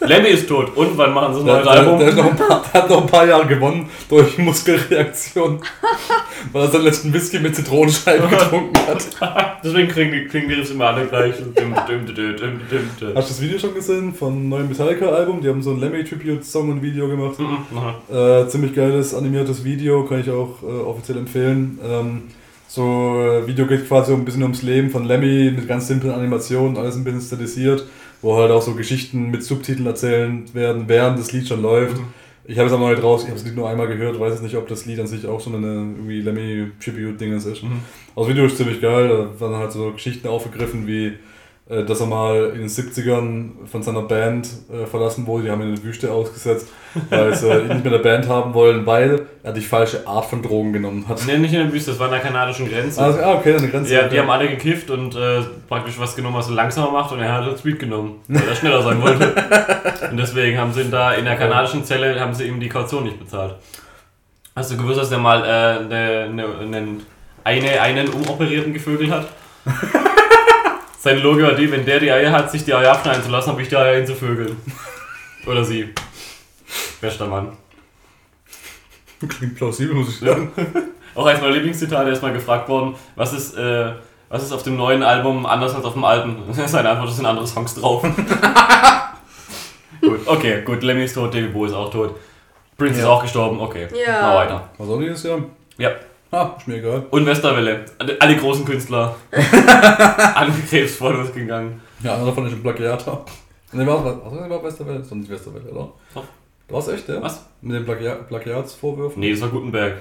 Lemmy 0.07 0.29
ist 0.29 0.49
tot. 0.49 0.77
Und 0.77 0.97
wann 0.97 1.13
machen 1.13 1.35
sie 1.35 1.41
ein 1.41 1.47
Der, 1.47 1.55
neues 1.55 1.65
der, 1.65 1.73
Album? 1.73 1.99
der, 1.99 2.09
ist 2.09 2.17
noch 2.17 2.37
paar, 2.37 2.63
der 2.73 2.83
hat 2.83 2.91
noch 2.91 3.01
ein 3.03 3.07
paar 3.07 3.27
Jahre 3.27 3.47
gewonnen 3.47 3.89
durch 4.09 4.39
Muskelreaktion. 4.39 5.61
weil 6.53 6.63
er 6.63 6.69
seinen 6.69 6.85
letzten 6.85 7.13
Whisky 7.13 7.41
mit 7.41 7.57
Zitronenscheiben 7.57 8.29
getrunken 8.31 8.79
hat. 8.87 9.59
Deswegen 9.65 9.89
klingen 9.89 10.13
die, 10.13 10.25
klingen 10.27 10.49
die 10.49 10.55
Riffs 10.55 10.71
immer 10.71 10.89
alle 10.89 11.07
gleich. 11.07 11.35
Hast 11.35 12.99
du 13.01 13.13
das 13.13 13.41
Video 13.41 13.59
schon 13.59 13.75
gesehen 13.75 14.15
vom 14.15 14.49
neuen 14.49 14.69
Metallica-Album? 14.69 15.41
Die 15.41 15.49
haben 15.49 15.63
so 15.63 15.71
ein 15.71 15.81
Lemmy-Tribute-Song 15.81 16.71
und 16.71 16.83
Video 16.83 17.09
gemacht. 17.09 17.39
Mhm. 17.39 18.15
Äh, 18.15 18.49
ziemlich 18.49 18.75
geiles 18.75 19.15
animiertes 19.15 19.65
Video, 19.65 20.05
kann 20.05 20.21
ich 20.21 20.31
auch 20.31 20.63
äh, 20.63 20.67
offiziell 20.67 21.19
empfehlen. 21.19 21.79
Ähm, 21.85 22.23
so, 22.69 22.83
äh, 23.21 23.47
Video 23.47 23.67
geht 23.67 23.87
quasi 23.87 24.13
ein 24.13 24.25
bisschen 24.25 24.43
ums 24.43 24.63
Leben 24.63 24.91
von 24.91 25.05
Lemmy 25.05 25.53
mit 25.55 25.69
ganz 25.69 25.87
simplen 25.87 26.13
Animationen, 26.13 26.77
alles 26.77 26.97
ein 26.97 27.05
bisschen 27.05 27.21
stilisiert, 27.21 27.87
wo 28.23 28.37
halt 28.37 28.51
auch 28.51 28.63
so 28.63 28.75
Geschichten 28.75 29.31
mit 29.31 29.43
Subtiteln 29.43 29.87
erzählt 29.87 30.55
werden, 30.55 30.85
während 30.87 31.19
das 31.19 31.33
Lied 31.33 31.47
schon 31.49 31.63
läuft. 31.63 31.97
Ich 32.49 32.59
habe 32.59 32.69
es 32.69 32.73
aber 32.73 32.85
noch 32.85 32.91
nicht 32.91 33.03
raus, 33.03 33.23
ich 33.23 33.29
habe 33.29 33.39
es 33.39 33.45
nicht 33.45 33.57
nur 33.57 33.69
einmal 33.69 33.89
gehört, 33.89 34.21
weiß 34.21 34.35
jetzt 34.35 34.43
nicht, 34.43 34.57
ob 34.57 34.69
das 34.69 34.87
Lied 34.87 35.01
an 35.01 35.09
sich 35.09 35.27
auch 35.27 35.41
so 35.41 35.51
eine 35.51 35.67
irgendwie 35.67 36.21
Lemmy 36.21 36.71
Tribute-Dingens 36.83 37.45
ist. 37.45 37.63
Mhm. 37.65 37.81
Also 38.15 38.29
das 38.29 38.29
Video 38.29 38.47
ist 38.47 38.57
ziemlich 38.57 38.81
geil, 38.81 39.09
da 39.09 39.41
werden 39.41 39.57
halt 39.57 39.73
so 39.73 39.91
Geschichten 39.93 40.29
aufgegriffen 40.29 40.87
wie 40.87 41.15
dass 41.69 42.01
er 42.01 42.07
mal 42.07 42.53
in 42.55 42.61
den 42.61 42.69
70ern 42.69 43.67
von 43.67 43.83
seiner 43.83 44.03
Band 44.03 44.49
äh, 44.73 44.87
verlassen 44.87 45.27
wurde, 45.27 45.45
die 45.45 45.51
haben 45.51 45.63
ihn 45.63 45.71
in 45.71 45.75
die 45.75 45.83
Wüste 45.83 46.13
ausgesetzt, 46.13 46.69
weil 47.11 47.35
sie 47.35 47.49
ihn 47.51 47.67
nicht 47.67 47.85
mehr 47.85 47.87
in 47.87 47.91
der 47.91 47.99
Band 47.99 48.29
haben 48.29 48.55
wollen, 48.55 48.87
weil 48.87 49.27
er 49.43 49.53
die 49.53 49.63
falsche 49.63 50.07
Art 50.07 50.27
von 50.27 50.43
Drogen 50.43 50.73
genommen 50.73 51.09
hat. 51.09 51.27
Nee, 51.27 51.39
nicht 51.39 51.53
in 51.53 51.65
der 51.65 51.73
Wüste, 51.73 51.91
das 51.91 51.99
war 51.99 52.07
an 52.07 52.13
der 52.13 52.21
kanadischen 52.21 52.71
Grenze. 52.71 53.03
Also, 53.03 53.19
ah, 53.19 53.35
okay, 53.35 53.57
eine 53.57 53.69
Grenze. 53.69 53.93
Ja, 53.93 54.07
die 54.07 54.17
haben 54.17 54.31
alle 54.31 54.49
gekifft 54.49 54.91
und 54.91 55.17
äh, 55.17 55.41
praktisch 55.69 55.99
was 55.99 56.15
genommen, 56.15 56.37
was 56.37 56.49
er 56.49 56.55
langsamer 56.55 56.93
macht 56.93 57.11
und 57.11 57.19
er 57.19 57.33
hat 57.33 57.45
das 57.51 57.59
Speed 57.59 57.81
genommen, 57.81 58.21
weil 58.29 58.47
er 58.47 58.55
schneller 58.55 58.83
sein 58.83 59.03
wollte. 59.03 59.35
und 60.13 60.17
deswegen 60.19 60.59
haben 60.59 60.73
sie 60.73 60.83
ihn 60.83 60.93
da 60.93 61.15
in 61.15 61.25
der 61.25 61.35
kanadischen 61.35 61.85
Zelle, 61.85 62.21
haben 62.21 62.33
sie 62.33 62.45
ihm 62.45 62.61
die 62.61 62.69
Kaution 62.69 63.03
nicht 63.03 63.19
bezahlt. 63.19 63.57
Hast 64.55 64.71
du 64.71 64.77
gewusst, 64.77 65.01
dass 65.01 65.09
der 65.09 65.19
mal 65.19 65.43
äh, 65.45 65.85
ne, 65.85 66.31
ne, 66.33 66.45
einen, 66.61 67.03
eine, 67.43 67.81
einen 67.81 68.09
umoperierten 68.09 68.73
gevögelt 68.73 69.11
hat? 69.11 69.27
Seine 71.07 71.21
Logik 71.21 71.45
war 71.45 71.53
die, 71.53 71.71
wenn 71.71 71.87
der 71.87 72.01
die 72.01 72.11
Eier 72.11 72.33
hat, 72.33 72.51
sich 72.51 72.65
die 72.65 72.75
Eier 72.75 72.91
abschneiden 72.91 73.23
zu 73.23 73.31
lassen, 73.31 73.51
habe 73.53 73.63
ich 73.63 73.69
die 73.69 73.77
Eier 73.77 74.01
ihn 74.01 74.07
zu 74.09 74.17
vögeln. 74.17 74.57
Oder 75.47 75.63
sie. 75.63 75.95
Bester 77.01 77.29
Mann. 77.29 77.57
Klingt 79.29 79.55
plausibel, 79.55 79.95
muss 79.95 80.09
ich 80.09 80.19
sagen. 80.19 80.51
Auch 81.15 81.27
eins 81.27 81.41
meiner 81.41 81.53
Lieblingszitate, 81.53 82.09
er 82.09 82.13
ist 82.13 82.23
mal 82.23 82.33
gefragt 82.33 82.69
worden, 82.69 82.97
was 83.15 83.33
ist, 83.33 83.57
äh, 83.57 83.93
was 84.29 84.43
ist 84.43 84.51
auf 84.51 84.65
dem 84.65 84.77
neuen 84.77 85.05
Album 85.05 85.47
anders 85.47 85.77
als 85.77 85.85
auf 85.85 85.93
dem 85.93 86.03
alten? 86.03 86.39
Seine 86.53 86.91
Antwort, 86.91 87.11
es 87.11 87.17
sind 87.19 87.27
andere 87.27 87.47
Songs 87.47 87.77
drauf. 87.77 88.03
gut, 90.01 90.27
okay, 90.27 90.63
gut, 90.65 90.83
Lemmy 90.83 91.05
ist 91.05 91.15
tot, 91.15 91.33
David 91.33 91.53
Bowie 91.53 91.69
ist 91.69 91.75
auch 91.75 91.89
tot. 91.89 92.17
Prince 92.77 92.99
ist 92.99 93.05
Ja. 93.05 93.11
auch 93.13 93.23
gestorben, 93.23 93.61
okay. 93.61 93.87
Ja. 93.95 94.23
Mal 94.23 94.37
weiter. 94.39 94.71
Was 94.77 94.89
auch 94.89 94.99
dieses 94.99 95.23
Jahr? 95.23 95.39
Ja. 95.79 95.91
Ah, 96.37 96.55
ist 96.59 96.69
mir 96.69 96.77
egal. 96.77 97.07
Und 97.09 97.25
Westerwelle. 97.25 97.87
Alle, 97.97 98.21
alle 98.21 98.37
großen 98.37 98.67
Künstler. 98.67 99.17
an 100.35 100.53
Krebs 100.69 100.97
voll 100.97 101.15
losgegangen. 101.15 101.81
Ja, 102.03 102.17
einer 102.17 102.27
davon 102.27 102.47
ist 102.47 102.53
ein 102.53 102.63
Plagiator. 102.63 103.25
Ne, 103.73 103.87
war 103.87 104.05
was? 104.05 104.51
War 104.51 104.63
Westerwelle? 104.63 104.99
Das 104.99 105.11
war 105.11 105.17
nicht 105.17 105.31
Westerwelle, 105.31 105.71
oder? 105.71 105.95
Doch. 106.13 106.25
Du 106.69 106.75
warst 106.75 106.91
echt, 106.91 107.09
ja? 107.09 107.23
Was? 107.23 107.43
Mit 107.63 107.77
den 107.77 107.87
Plagia 107.87 108.17
Plagiatsvorwürfen? 108.17 109.19
Nee, 109.19 109.31
das 109.31 109.41
war 109.41 109.49
Gutenberg. 109.49 109.95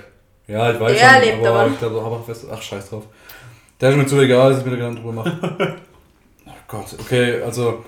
Ja, 0.45 0.73
ich 0.73 0.77
weiß 0.77 0.99
Der 0.99 1.09
schon, 1.09 1.21
lebt 1.21 1.47
aber 1.47 1.59
aber. 1.59 1.71
ich 1.71 1.79
glaube, 1.79 2.25
Ach, 2.51 2.61
scheiß 2.61 2.89
drauf. 2.89 3.03
Der 3.79 3.91
ist 3.91 3.95
mir 3.95 4.05
zu 4.05 4.19
egal, 4.19 4.49
dass 4.49 4.59
ich 4.59 4.65
mir 4.65 4.71
da 4.71 4.77
Gedanken 4.77 5.01
drüber 5.03 5.13
mache. 5.13 5.39
oh 6.47 6.51
Gott, 6.67 6.97
okay, 6.99 7.41
also 7.43 7.85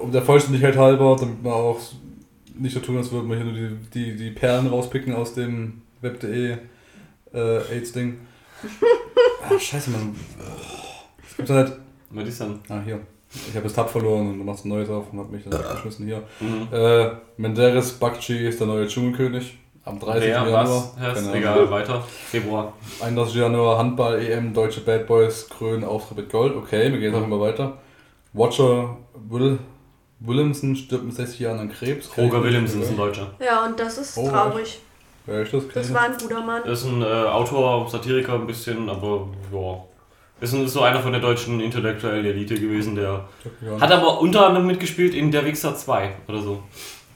um 0.00 0.10
der 0.10 0.22
Vollständigkeit 0.22 0.78
halber, 0.78 1.16
damit 1.20 1.44
wir 1.44 1.54
auch 1.54 1.78
nicht 2.54 2.72
so 2.72 2.80
tun, 2.80 2.96
als 2.96 3.12
würden 3.12 3.28
wir 3.28 3.36
hier 3.36 3.44
nur 3.44 3.54
die, 3.54 3.76
die, 3.92 4.16
die 4.16 4.30
Perlen 4.30 4.68
rauspicken 4.68 5.14
aus 5.14 5.34
dem 5.34 5.82
Web.de 6.00 6.56
äh, 7.34 7.58
AIDS-Ding. 7.74 8.18
ah, 9.42 9.58
scheiße, 9.58 9.90
Mann. 9.90 10.14
Es 11.28 11.36
gibt 11.36 11.48
ja 11.48 11.62
nicht. 11.62 11.72
Was 12.10 12.28
ist 12.28 12.40
denn? 12.40 12.58
Ah, 12.68 12.80
hier. 12.84 13.00
Ich 13.48 13.54
habe 13.54 13.64
das 13.64 13.72
Tab 13.72 13.90
verloren 13.90 14.28
und 14.28 14.38
du 14.38 14.44
machst 14.44 14.64
ein 14.64 14.68
neues 14.68 14.88
auf 14.88 15.12
und 15.12 15.18
hab 15.18 15.30
mich 15.30 15.42
dann 15.44 15.58
weggeschmissen 15.58 16.06
hier. 16.06 16.22
Mhm. 16.38 16.68
Äh, 16.72 17.10
Menderes 17.36 17.92
Bakci 17.94 18.46
ist 18.46 18.60
der 18.60 18.68
neue 18.68 18.86
Dschungelkönig. 18.86 19.58
Am 19.84 19.98
30. 20.00 20.22
Wer, 20.22 20.28
Januar. 20.30 20.64
was? 20.64 20.94
Ja, 20.98 21.12
ist 21.12 21.34
egal, 21.34 21.70
weiter. 21.70 22.00
Februar. 22.02 22.72
31. 23.02 23.34
Januar 23.34 23.76
Handball-EM, 23.78 24.54
deutsche 24.54 24.80
Bad 24.80 25.06
Boys 25.06 25.48
krönen 25.50 25.84
Auftritt 25.84 26.16
mit 26.18 26.30
Gold. 26.30 26.54
Okay, 26.56 26.90
wir 26.90 26.98
gehen 26.98 27.12
jetzt 27.12 27.20
auch 27.20 27.24
immer 27.26 27.40
weiter. 27.40 27.76
Watcher 28.32 28.96
Will 29.28 29.58
Williamson 30.20 30.74
stirbt 30.74 31.04
mit 31.04 31.14
60 31.14 31.40
Jahren 31.40 31.58
an 31.58 31.68
Krebs. 31.70 32.08
Roger 32.16 32.42
Williamson 32.42 32.80
ist 32.80 32.90
ein 32.90 32.96
Deutscher. 32.96 33.32
Ja, 33.44 33.66
und 33.66 33.78
das 33.78 33.98
ist 33.98 34.16
Oh, 34.16 34.28
traurig. 34.28 34.80
Wer 35.26 35.42
ist 35.42 35.54
das? 35.54 35.62
Das 35.72 35.94
war 35.94 36.02
ein 36.02 36.16
guter 36.20 36.40
Mann. 36.40 36.62
Er 36.64 36.72
ist 36.72 36.84
ein 36.84 37.02
äh, 37.02 37.04
Autor, 37.04 37.88
Satiriker 37.88 38.34
ein 38.34 38.46
bisschen, 38.46 38.88
aber 38.90 39.28
ja. 39.52 39.84
Ist, 40.40 40.52
ein, 40.52 40.64
ist 40.64 40.72
so 40.72 40.82
einer 40.82 41.00
von 41.00 41.12
der 41.12 41.20
deutschen 41.20 41.60
intellektuellen 41.60 42.24
Elite 42.24 42.54
gewesen, 42.54 42.96
der. 42.96 43.26
Hat 43.80 43.90
aber 43.90 44.20
unter 44.20 44.46
anderem 44.46 44.66
mitgespielt 44.66 45.14
in 45.14 45.30
Der 45.30 45.44
Wichser 45.44 45.74
2 45.74 46.16
oder 46.28 46.42
so. 46.42 46.62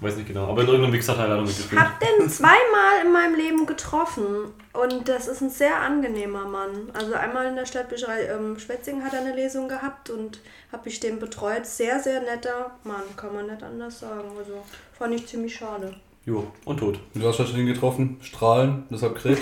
Weiß 0.01 0.15
nicht 0.15 0.29
genau, 0.29 0.47
aber 0.47 0.63
in 0.63 0.69
irgendeinem 0.69 0.93
Wichser-Teil 0.93 1.29
hat 1.29 1.39
er 1.39 1.43
mitgespielt. 1.43 1.81
hab 1.81 1.99
den 1.99 2.31
zweimal 2.31 3.05
in 3.05 3.13
meinem 3.13 3.35
Leben 3.35 3.67
getroffen 3.67 4.53
und 4.73 5.09
das 5.09 5.27
ist 5.27 5.41
ein 5.41 5.51
sehr 5.51 5.81
angenehmer 5.81 6.45
Mann. 6.45 6.89
Also 6.95 7.15
einmal 7.15 7.47
in 7.47 7.57
der 7.57 7.67
Stadtbücherei 7.67 8.27
ähm, 8.27 8.57
Schwetzingen 8.61 9.05
hat 9.05 9.13
er 9.13 9.23
eine 9.23 9.35
Lesung 9.35 9.67
gehabt 9.67 10.09
und 10.11 10.41
habe 10.71 10.89
ich 10.89 11.01
den 11.01 11.19
betreut. 11.19 11.67
Sehr, 11.67 11.99
sehr 11.99 12.21
netter 12.21 12.71
Mann, 12.85 13.03
kann 13.17 13.35
man 13.35 13.49
nicht 13.49 13.61
anders 13.61 13.99
sagen. 13.99 14.31
Also 14.39 14.63
fand 14.97 15.17
ich 15.17 15.27
ziemlich 15.27 15.57
schade. 15.57 15.97
Jo, 16.29 16.47
und 16.67 16.77
tot. 16.79 16.99
Du 17.15 17.27
hast 17.27 17.37
schon 17.39 17.57
ihn 17.57 17.65
getroffen, 17.65 18.19
Strahlen, 18.21 18.85
deshalb 18.91 19.15
Krebs. 19.17 19.41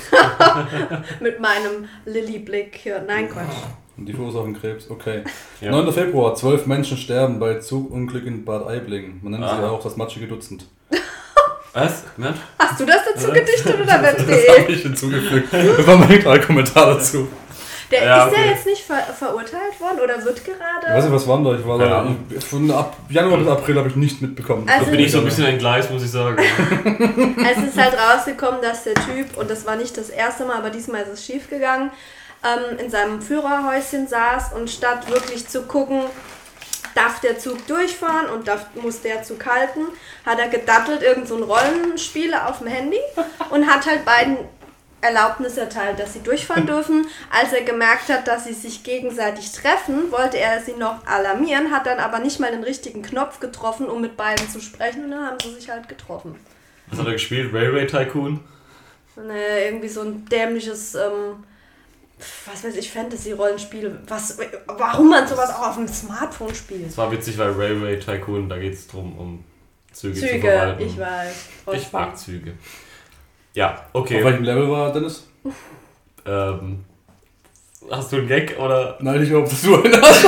Mit 1.21 1.41
meinem 1.41 1.89
Lilly-Blick 2.05 2.77
hier. 2.81 3.03
Nein, 3.05 3.29
Quatsch. 3.29 3.57
Und 3.97 4.07
die 4.07 4.13
verursachen 4.13 4.55
Krebs, 4.55 4.89
okay. 4.89 5.25
Ja. 5.61 5.73
9. 5.73 5.93
Februar, 5.93 6.37
zwölf 6.37 6.67
Menschen 6.67 6.97
sterben 6.97 7.41
bei 7.41 7.59
Zugunglück 7.59 8.25
in 8.25 8.45
Bad 8.45 8.69
Aiblingen. 8.69 9.19
Man 9.21 9.33
nennt 9.33 9.43
sie 9.43 9.51
Aha. 9.51 9.69
auch 9.71 9.83
das 9.83 9.97
matschige 9.97 10.29
Dutzend. 10.29 10.69
Was? 11.73 12.05
Ja? 12.19 12.35
Hast 12.61 12.79
du 12.81 12.87
das 12.87 13.01
dazu 13.13 13.33
gedichtet 13.33 13.75
oder 13.75 13.99
Das 14.03 14.19
web.de? 14.25 14.61
habe 14.63 14.73
ich 14.73 14.83
hinzugefügt. 14.83 15.53
Das 15.53 15.87
war 15.89 15.97
mein 15.99 16.41
Kommentar 16.41 16.95
dazu. 16.95 17.27
Der, 17.91 18.05
Ja, 18.05 18.25
ist 18.27 18.33
der 18.35 18.41
okay. 18.41 18.51
jetzt 18.51 18.67
nicht 18.67 18.83
ver 18.83 18.97
verurteilt 19.17 19.81
worden 19.81 20.01
oder 20.03 20.25
wird 20.25 20.39
Ich 20.41 20.49
weiß 20.49 20.57
gerade? 20.59 21.03
nicht, 21.03 21.13
was 21.13 21.29
war 21.29 21.37
denn 21.37 21.45
da? 21.45 21.55
Ich 21.55 21.67
war 21.67 21.79
Keine 21.79 22.17
da. 22.31 22.41
Von 22.41 22.71
ab 22.73 22.97
Januar 23.09 23.39
bis 23.39 23.49
April 23.49 23.77
habe 23.79 23.89
ich 23.89 23.97
nicht 23.97 24.21
mitbekommen. 24.21 24.69
Also- 24.69 24.87
Da 24.87 24.91
bin 24.91 25.01
ich 25.01 25.13
so 25.13 25.19
ein 25.19 25.25
bisschen 25.25 25.45
entgleist, 25.47 25.91
muss 25.93 26.03
ich 26.03 26.11
sagen. 26.11 26.37
Es 27.49 27.59
ist 27.63 27.79
halt 27.81 27.95
rausgekommen, 27.97 28.61
dass 28.61 28.83
der 28.85 28.95
Typ, 28.95 29.37
und 29.37 29.49
das 29.51 29.65
war 29.67 29.77
nicht 29.77 29.97
das 29.97 30.09
erste 30.11 30.45
Mal, 30.45 30.57
aber 30.57 30.71
diesmal 30.71 31.03
ist 31.03 31.11
es 31.13 31.25
schief 31.25 31.49
gegangen, 31.49 31.91
ähm, 32.45 32.79
in 32.79 32.91
seinem 32.91 33.23
Führerhäuschen 33.23 34.09
saß 34.09 34.53
und 34.55 34.69
statt 34.69 35.09
wirklich 35.11 35.47
zu 35.47 35.63
gucken, 35.63 36.03
darf 36.95 37.21
der 37.21 37.39
Zug 37.39 37.67
durchfahren 37.67 38.31
und 38.31 38.49
darf, 38.49 38.67
muss 38.83 39.01
der 39.03 39.23
Zug 39.23 39.45
halten, 39.47 39.83
hat 40.25 40.39
er 40.39 40.49
gedattelt, 40.49 41.03
irgend 41.03 41.29
so 41.29 41.37
ein 41.37 41.43
Rollenspiel 41.43 42.33
auf 42.35 42.59
dem 42.59 42.69
Handy 42.69 42.99
und 43.51 43.67
hat 43.67 43.87
halt 43.87 44.05
beiden 44.05 44.39
Erlaubnis 45.01 45.57
erteilt, 45.57 45.99
dass 45.99 46.15
sie 46.15 46.23
durchfahren 46.23 46.67
dürfen. 46.67 47.07
Als 47.31 47.53
er 47.53 47.63
gemerkt 47.63 48.09
hat, 48.09 48.27
dass 48.27 48.45
sie 48.45 48.55
sich 48.55 48.83
gegenseitig 48.83 49.53
treffen, 49.53 50.11
wollte 50.11 50.39
er 50.39 50.61
sie 50.61 50.75
noch 50.75 51.07
alarmieren, 51.07 51.71
hat 51.71 51.87
dann 51.87 51.99
aber 51.99 52.19
nicht 52.19 52.41
mal 52.41 52.51
den 52.51 52.65
richtigen 52.65 53.03
Knopf 53.03 53.41
getroffen, 53.41 53.87
um 53.87 54.01
mit 54.01 54.17
beiden 54.17 54.49
zu 54.49 54.61
sprechen 54.61 55.05
und 55.05 55.11
dann 55.11 55.27
haben 55.27 55.39
sie 55.43 55.55
sich 55.55 55.69
halt 55.71 55.89
getroffen. 55.89 56.37
Was 56.89 56.99
hat 56.99 57.07
er 57.07 57.13
gespielt? 57.13 57.53
Railway 57.53 57.87
Tycoon? 57.87 58.41
Ne, 59.17 59.65
irgendwie 59.65 59.89
so 59.89 60.03
ein 60.03 60.25
dämliches, 60.27 60.95
ähm, 60.95 61.45
was 62.47 62.65
weiß 62.65 62.77
ich, 62.77 62.91
Fantasy-Rollenspiel. 62.91 64.01
Was, 64.07 64.39
warum 64.67 65.09
man 65.09 65.27
sowas 65.27 65.51
auch 65.51 65.69
auf 65.69 65.77
dem 65.77 65.89
Smartphone 65.89 66.55
spielt. 66.55 66.89
Es 66.89 66.99
war 66.99 67.11
witzig, 67.11 67.39
weil 67.39 67.53
Railway 67.53 67.99
Tycoon, 67.99 68.49
da 68.49 68.59
geht 68.59 68.75
es 68.75 68.87
darum, 68.87 69.19
um 69.19 69.45
Züge, 69.93 70.15
zu 70.15 70.27
Züge, 70.27 70.41
verwalten. 70.41 70.87
ich 70.87 70.99
weiß. 70.99 71.35
Ich 71.73 71.93
mag 71.93 72.19
Züge. 72.19 72.53
Ja, 73.57 73.75
okay. 73.95 74.19
Auf 74.19 74.25
welchem 74.25 74.45
Level 74.45 74.71
war 74.71 74.93
Dennis? 74.93 75.27
Ähm, 76.27 76.85
hast 77.91 78.13
du 78.13 78.17
einen 78.17 78.29
Gag 78.29 78.55
oder? 78.59 78.99
Nein, 79.01 79.23
ich 79.23 79.31
glaube, 79.31 79.49
dass 79.49 79.63
du 79.63 79.83
einen 79.83 79.99
hast. 80.03 80.27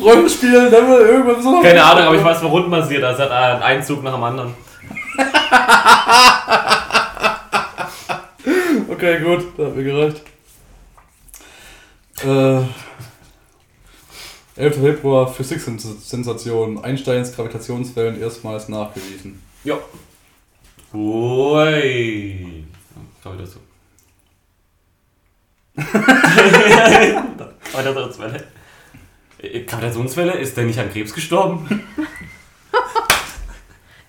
Rollenspiel, 0.00 0.52
Level, 0.52 1.06
irgendwas 1.08 1.44
so. 1.44 1.60
Keine 1.60 1.84
Ahnung, 1.84 2.04
aber 2.04 2.16
ich 2.16 2.24
weiß, 2.24 2.42
war 2.42 2.48
rundbasiert. 2.48 3.04
Also 3.04 3.24
hat 3.24 3.62
einen 3.62 3.82
Zug 3.82 4.02
nach 4.02 4.14
dem 4.14 4.24
anderen. 4.24 4.54
Okay, 8.90 9.20
gut, 9.20 9.52
das 9.56 9.66
hat 9.68 9.76
mir 9.76 9.84
gereicht. 9.84 10.22
Äh, 12.24 12.62
11. 14.60 14.74
Februar 14.74 15.32
Physik-Sensation. 15.32 16.82
Einsteins 16.82 17.32
Gravitationswellen 17.36 18.20
erstmals 18.20 18.68
nachgewiesen. 18.68 19.40
Ja. 19.62 19.78
Ui. 20.94 22.64
Komm 23.22 23.34
wieder 23.34 23.46
so. 23.46 23.58
Gravitationswelle. 27.72 28.44
Äh, 29.42 29.60
Gravitationswelle? 29.64 30.32
Ist 30.38 30.56
der 30.56 30.64
nicht 30.64 30.78
an 30.78 30.90
Krebs 30.90 31.12
gestorben? 31.14 31.82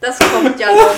Das 0.02 0.18
kommt 0.20 0.58
ja 0.60 0.68
noch. 0.72 0.96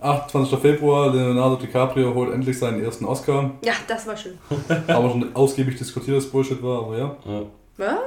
28. 0.00 0.58
Februar, 0.58 1.12
Leonardo 1.14 1.56
DiCaprio 1.56 2.12
holt 2.14 2.32
endlich 2.32 2.58
seinen 2.58 2.82
ersten 2.82 3.04
Oscar. 3.04 3.52
Ja, 3.62 3.72
das 3.86 4.06
war 4.06 4.16
schön. 4.16 4.38
Haben 4.88 5.04
wir 5.04 5.10
schon 5.10 5.36
ausgiebig 5.36 5.76
diskutiert, 5.78 6.16
dass 6.18 6.26
Bullshit 6.30 6.62
war, 6.62 6.84
aber 6.84 6.98
ja. 6.98 7.16
Ja, 7.26 7.42
Was? 7.76 7.98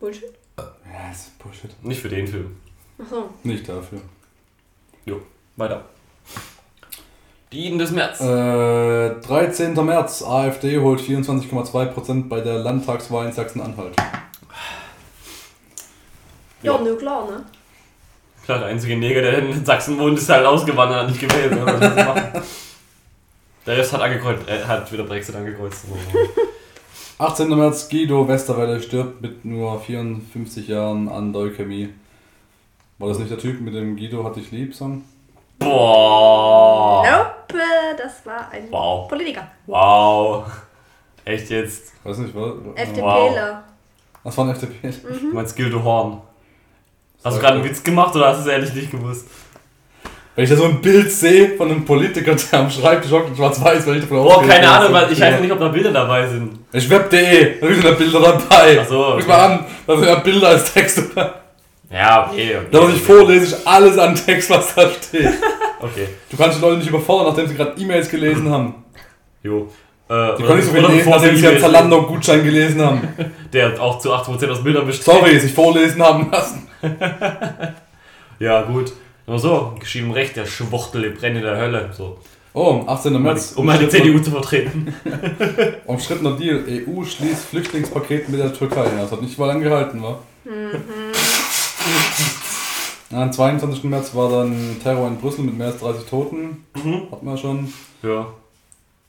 Bullshit? 0.00 0.32
Ja, 0.58 0.66
das 1.08 1.18
ist 1.26 1.38
Bullshit. 1.38 1.70
nicht 1.84 2.00
für 2.00 2.08
den 2.08 2.26
Film. 2.26 2.56
Achso. 2.98 3.28
Nicht 3.42 3.68
dafür. 3.68 4.00
Jo, 5.06 5.20
weiter. 5.56 5.84
Die 7.52 7.66
Iden 7.66 7.78
des 7.78 7.90
März. 7.92 8.20
Äh, 8.20 9.20
13. 9.20 9.74
März, 9.84 10.22
AfD 10.22 10.78
holt 10.78 11.00
24,2% 11.00 12.28
bei 12.28 12.40
der 12.40 12.58
Landtagswahl 12.58 13.26
in 13.26 13.32
Sachsen-Anhalt. 13.32 13.94
Ja, 16.62 16.74
Ja. 16.74 16.80
nö, 16.80 16.96
klar, 16.96 17.26
ne? 17.26 17.44
Klar, 18.44 18.58
der 18.58 18.68
einzige 18.68 18.96
Neger, 18.96 19.22
der 19.22 19.38
in 19.38 19.64
Sachsen 19.64 19.98
wohnt, 19.98 20.18
ist 20.18 20.28
halt 20.28 20.44
ausgewandert, 20.44 21.02
hat 21.02 21.08
nicht 21.08 21.20
gewählt. 21.20 21.52
Ne? 21.52 22.42
Der 23.66 23.78
Rest 23.78 23.94
hat 23.94 24.02
angekreuzt, 24.02 24.46
äh, 24.46 24.62
hat 24.62 24.92
wieder 24.92 25.04
Brexit 25.04 25.34
angekreuzt. 25.34 25.86
18. 27.18 27.48
März, 27.48 27.88
Guido 27.88 28.28
Westerwelle 28.28 28.82
stirbt 28.82 29.22
mit 29.22 29.42
nur 29.46 29.80
54 29.80 30.68
Jahren 30.68 31.08
an 31.08 31.32
Leukämie. 31.32 31.88
War 33.04 33.10
das 33.10 33.18
nicht 33.18 33.30
der 33.30 33.38
Typ 33.38 33.60
mit 33.60 33.74
dem 33.74 33.96
Guido 33.98 34.24
hat 34.24 34.34
dich 34.34 34.50
lieb 34.50 34.74
Song? 34.74 35.02
Boah! 35.58 37.04
Nope, 37.04 37.62
das 37.98 38.24
war 38.24 38.48
ein 38.50 38.62
Wow. 38.70 39.06
Politiker. 39.08 39.46
Wow! 39.66 40.44
Echt 41.26 41.50
jetzt? 41.50 41.92
Weiß 42.02 42.16
nicht, 42.16 42.34
was? 42.34 42.52
FDPler. 42.74 43.62
Das 44.24 44.38
war 44.38 44.46
ein 44.46 44.52
FDP. 44.52 44.90
Du 45.20 45.34
meinst 45.34 45.54
Gildo 45.54 45.84
Horn. 45.84 46.22
Hast 47.22 47.36
du 47.36 47.40
gerade 47.42 47.56
einen. 47.56 47.64
Witz 47.64 47.82
gemacht 47.84 48.16
oder 48.16 48.28
hast 48.28 48.38
du 48.38 48.40
es 48.40 48.46
ehrlich 48.46 48.72
nicht 48.72 48.90
gewusst? 48.90 49.28
Wenn 50.34 50.44
ich 50.44 50.50
da 50.50 50.56
so 50.56 50.64
ein 50.64 50.80
Bild 50.80 51.12
sehe 51.12 51.58
von 51.58 51.70
einem 51.70 51.84
Politiker, 51.84 52.34
der 52.34 52.58
am 52.58 52.70
Schreibtisch 52.70 53.12
hockt 53.12 53.28
und 53.28 53.36
schwarz-weiß, 53.36 53.86
weil 53.86 53.96
ich 53.96 54.04
davon 54.04 54.22
Boah, 54.22 54.42
keine 54.46 54.66
Ahnung, 54.66 54.94
weil 54.94 55.12
ich 55.12 55.20
weiß 55.20 55.42
nicht, 55.42 55.52
ob 55.52 55.58
da 55.60 55.68
Bilder 55.68 55.92
dabei 55.92 56.26
sind. 56.26 56.58
Ich 56.72 56.88
web.de, 56.88 57.60
da 57.60 57.66
sind 57.68 57.84
da 57.84 57.90
Bilder 57.90 58.20
dabei. 58.20 58.78
Ach 58.80 58.88
so, 58.88 59.04
Guck 59.10 59.14
okay. 59.16 59.28
mal 59.28 59.50
an, 59.50 59.66
da 59.86 59.94
sind 59.94 60.06
ja 60.06 60.14
Bilder 60.14 60.48
als 60.48 60.72
Text. 60.72 61.02
Da 61.14 61.43
Ja, 61.94 62.28
okay. 62.30 62.56
okay 62.70 62.82
was 62.88 62.94
ich 62.94 63.02
vorlese, 63.02 63.56
ich 63.56 63.66
alles 63.68 63.96
an 63.98 64.14
Text, 64.16 64.50
was 64.50 64.74
da 64.74 64.90
steht. 64.90 65.28
Okay, 65.80 66.08
Du 66.30 66.36
kannst 66.36 66.58
die 66.58 66.62
Leute 66.62 66.78
nicht 66.78 66.88
überfordern, 66.88 67.28
nachdem 67.28 67.46
sie 67.46 67.54
gerade 67.54 67.80
E-Mails 67.80 68.08
gelesen 68.08 68.48
haben. 68.50 68.74
jo. 69.42 69.68
Äh, 70.08 70.36
Die 70.36 70.42
können 70.42 70.56
nicht 70.56 70.66
so 70.66 70.72
viel 70.74 70.86
lesen, 70.86 71.10
nachdem 71.10 71.36
sie 71.36 71.46
einen 71.48 71.58
Zalando-Gutschein 71.60 72.44
gelesen 72.44 72.82
haben. 72.82 73.08
Der 73.52 73.80
auch 73.80 73.98
zu 73.98 74.12
8% 74.12 74.50
aus 74.50 74.62
Bildern 74.62 74.86
besteht. 74.86 75.04
Sorry, 75.04 75.38
sich 75.38 75.52
vorlesen 75.52 76.02
haben 76.02 76.30
lassen. 76.30 76.68
Ja, 78.40 78.62
gut. 78.62 78.92
Nur 79.26 79.38
so, 79.38 79.74
geschrieben 79.78 80.10
recht, 80.10 80.36
der 80.36 80.44
Schwuchtel 80.44 81.10
brennt 81.12 81.36
in 81.36 81.42
der 81.42 81.56
Hölle. 81.56 81.88
So. 81.96 82.18
Oh, 82.52 82.82
18. 82.86 83.14
Um 83.16 83.22
mal 83.22 83.32
März. 83.32 83.54
die, 83.54 83.60
um 83.60 83.66
die 83.66 83.72
umstrittener- 83.72 83.88
CDU 83.90 84.18
zu 84.18 84.30
vertreten. 84.32 84.94
Umstrittener 85.86 86.32
Deal. 86.36 86.62
EU 86.68 87.04
schließt 87.04 87.46
Flüchtlingspaket 87.46 88.28
mit 88.28 88.40
der 88.40 88.52
Türkei. 88.52 88.84
Ja, 88.84 89.02
Das 89.02 89.12
hat 89.12 89.22
nicht 89.22 89.38
mal 89.38 89.50
angehalten, 89.50 90.02
wa? 90.02 90.18
Ja, 93.14 93.22
am 93.22 93.32
22. 93.32 93.84
März 93.84 94.12
war 94.14 94.28
dann 94.28 94.76
Terror 94.82 95.06
in 95.06 95.18
Brüssel 95.18 95.44
mit 95.44 95.56
mehr 95.56 95.68
als 95.68 95.78
30 95.78 96.04
Toten. 96.08 96.64
Mhm. 96.82 97.02
Hatten 97.12 97.26
wir 97.26 97.36
schon. 97.36 97.72
Ja. 98.02 98.26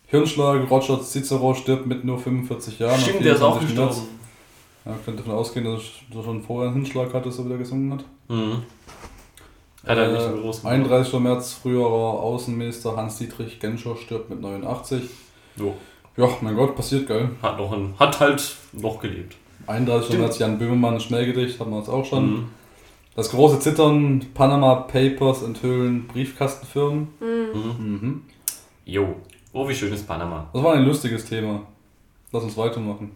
Hirnschlag, 0.08 0.70
Roger 0.70 1.02
Cicero 1.02 1.56
stirbt 1.56 1.88
mit 1.88 2.06
nur 2.06 2.20
45 2.20 2.78
Jahren. 2.80 3.00
Stimmt, 3.00 3.26
der 3.26 3.34
ist 3.36 3.42
auch 3.42 3.58
24. 3.58 3.78
März. 3.78 3.96
gestorben. 3.96 4.20
Ja, 4.86 4.92
könnte 5.04 5.24
davon 5.24 5.36
ausgehen, 5.40 5.66
dass 5.66 5.82
er 6.16 6.24
schon 6.24 6.44
vorher 6.44 6.70
einen 6.72 6.84
Hirnschlag 6.84 7.12
hatte, 7.16 7.32
so 7.32 7.48
wie 7.48 7.54
er 7.54 7.58
gesungen 7.58 7.94
hat. 7.94 8.04
Mhm. 8.28 8.62
Hat 9.88 9.98
er 9.98 10.12
nicht 10.12 10.22
so 10.22 10.28
Äh, 10.30 10.40
groß 10.42 10.62
gemacht. 10.62 10.74
31. 10.76 11.20
März, 11.20 11.54
früherer 11.54 11.90
Außenminister 12.22 12.96
Hans-Dietrich 12.96 13.60
Genscher 13.60 13.96
stirbt 13.98 14.30
mit 14.30 14.40
89. 14.42 15.02
Jo. 15.58 15.74
Ja, 16.18 16.30
mein 16.42 16.56
Gott, 16.56 16.76
passiert 16.76 17.08
geil. 17.08 17.32
Hat, 17.42 17.58
noch 17.58 17.72
ein, 17.72 17.96
hat 18.00 18.20
halt 18.20 18.56
noch 18.74 19.00
gelebt. 19.00 19.36
31. 19.66 20.06
Stimmt. 20.10 20.22
März, 20.22 20.38
Jan 20.38 20.60
Böhmermann, 20.60 21.00
Schnellgedicht, 21.00 21.60
hatten 21.60 21.72
wir 21.72 21.80
jetzt 21.80 21.90
auch 21.90 22.06
schon. 22.06 22.32
Mhm. 22.32 22.46
Das 23.16 23.30
große 23.30 23.60
Zittern, 23.62 24.26
Panama 24.34 24.76
Papers 24.76 25.42
enthüllen 25.42 26.06
Briefkastenfirmen. 26.08 27.08
Mhm. 27.22 27.62
Mhm. 27.80 28.22
Jo. 28.84 29.16
Oh, 29.54 29.68
wie 29.68 29.74
schön 29.74 29.94
ist 29.94 30.06
Panama. 30.06 30.50
Das 30.54 30.62
war 30.62 30.74
ein 30.74 30.84
lustiges 30.84 31.24
Thema. 31.26 31.62
Lass 32.34 32.44
uns 32.44 32.58
weitermachen. 32.58 33.16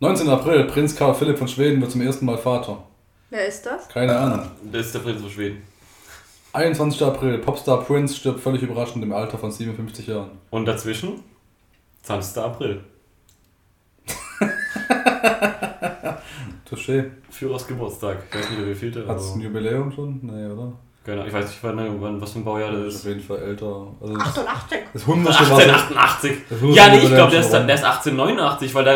19. 0.00 0.28
April, 0.28 0.64
Prinz 0.64 0.94
Karl 0.94 1.14
Philipp 1.14 1.38
von 1.38 1.48
Schweden 1.48 1.80
wird 1.80 1.90
zum 1.90 2.02
ersten 2.02 2.26
Mal 2.26 2.36
Vater. 2.36 2.82
Wer 3.30 3.46
ist 3.46 3.64
das? 3.64 3.88
Keine 3.88 4.16
Ahnung. 4.18 4.46
Das 4.70 4.86
ist 4.86 4.94
der 4.94 5.00
Prinz 5.00 5.22
von 5.22 5.30
Schweden. 5.30 5.62
21. 6.52 7.02
April, 7.02 7.38
Popstar 7.38 7.82
Prince 7.82 8.16
stirbt 8.16 8.40
völlig 8.40 8.62
überraschend 8.62 9.02
im 9.02 9.12
Alter 9.14 9.38
von 9.38 9.50
57 9.50 10.08
Jahren. 10.08 10.32
Und 10.50 10.66
dazwischen? 10.66 11.22
20. 12.02 12.42
April. 12.42 12.84
Touché. 16.70 17.04
Führers 17.30 17.66
Geburtstag. 17.66 18.18
Ich 18.30 18.38
weiß 18.38 18.50
nicht, 18.50 18.66
wie 18.66 18.74
viel 18.74 18.90
der 18.92 19.06
Hat 19.06 19.16
es 19.18 19.34
ein 19.34 19.40
Jubiläum 19.40 19.90
schon? 19.92 20.20
Nee, 20.22 20.46
oder? 20.52 20.72
keine, 21.04 21.26
Ich 21.26 21.32
weiß 21.32 21.46
nicht, 21.46 21.58
wann, 21.62 22.20
was 22.20 22.32
für 22.32 22.38
ein 22.40 22.44
Baujahr 22.44 22.70
das 22.72 22.84
Das 22.84 22.94
ist 22.94 23.00
auf 23.00 23.06
jeden 23.08 23.20
Fall 23.22 23.38
älter. 23.38 23.86
Also 24.00 24.14
das, 24.14 24.26
88. 24.38 24.78
das 24.92 25.02
100. 25.02 25.26
war 25.26 25.32
so- 25.46 25.54
1888. 25.54 26.32
das 26.48 26.58
100. 26.60 26.76
Ja, 26.76 26.88
nee, 26.92 26.98
ich 27.02 27.08
glaube, 27.14 27.30
der, 27.30 27.40
ist- 27.40 27.50
schon 27.50 27.66
der 27.66 27.74
ist 27.76 27.84
1889, 27.84 28.74
weil 28.74 28.84
da 28.84 28.94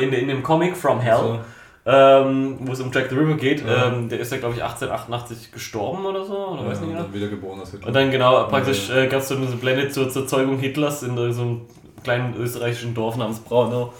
in, 0.00 0.12
in 0.12 0.28
dem 0.28 0.42
Comic 0.42 0.76
From 0.76 0.98
Hell, 1.00 1.16
So. 1.16 1.38
ähm, 1.86 2.56
wo 2.60 2.72
es 2.72 2.80
um 2.80 2.90
Jack 2.92 3.08
the 3.08 3.14
Ripper 3.16 3.34
geht, 3.36 3.64
Ja. 3.64 3.86
ähm, 3.86 4.08
der 4.08 4.18
ist 4.20 4.32
ja, 4.32 4.38
glaube 4.38 4.54
ich, 4.56 4.62
1888 4.62 5.52
gestorben 5.52 6.04
oder 6.04 6.24
so, 6.24 6.36
oder 6.48 6.62
Ja, 6.62 6.68
weiß 6.68 6.80
nicht 6.80 6.88
und 6.88 6.94
genau. 6.94 7.02
dann 7.04 7.14
wiedergeboren 7.14 7.62
ist 7.62 7.70
Hitler. 7.70 7.86
Und 7.86 7.94
dann 7.94 8.10
genau, 8.10 8.44
praktisch 8.48 8.90
äh, 8.90 9.06
gab 9.06 9.20
es 9.20 9.28
so 9.28 9.36
eine 9.36 9.46
Blende 9.46 9.88
zur, 9.90 10.10
zur 10.10 10.26
Zeugung 10.26 10.58
Hitlers 10.58 11.02
in 11.04 11.16
so 11.32 11.42
einem 11.42 11.60
kleinen 12.02 12.34
österreichischen 12.36 12.94
Dorf 12.94 13.16
namens 13.16 13.38
Braunau. 13.38 13.92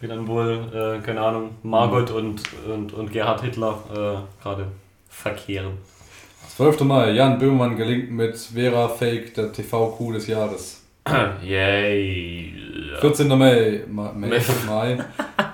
Wie 0.00 0.06
dann 0.06 0.26
wohl, 0.28 0.98
äh, 1.00 1.04
keine 1.04 1.20
Ahnung, 1.20 1.50
Margot 1.62 2.10
und, 2.10 2.40
und, 2.72 2.92
und 2.92 3.12
Gerhard 3.12 3.40
Hitler 3.42 3.78
äh, 3.92 4.42
gerade 4.42 4.66
verkehren. 5.08 5.72
12. 6.56 6.80
Mai, 6.82 7.10
Jan 7.12 7.38
Böhmermann 7.38 7.76
gelingt 7.76 8.10
mit 8.10 8.36
Vera 8.36 8.88
Fake 8.88 9.34
der 9.34 9.52
TV-Coup 9.52 10.12
des 10.12 10.26
Jahres. 10.28 10.82
Yay. 11.42 12.52
14. 13.00 13.28
Mai, 13.28 13.82
Ma- 13.88 14.12
Mai, 14.12 14.28
Mai. 14.28 14.40
Mai. 14.66 14.98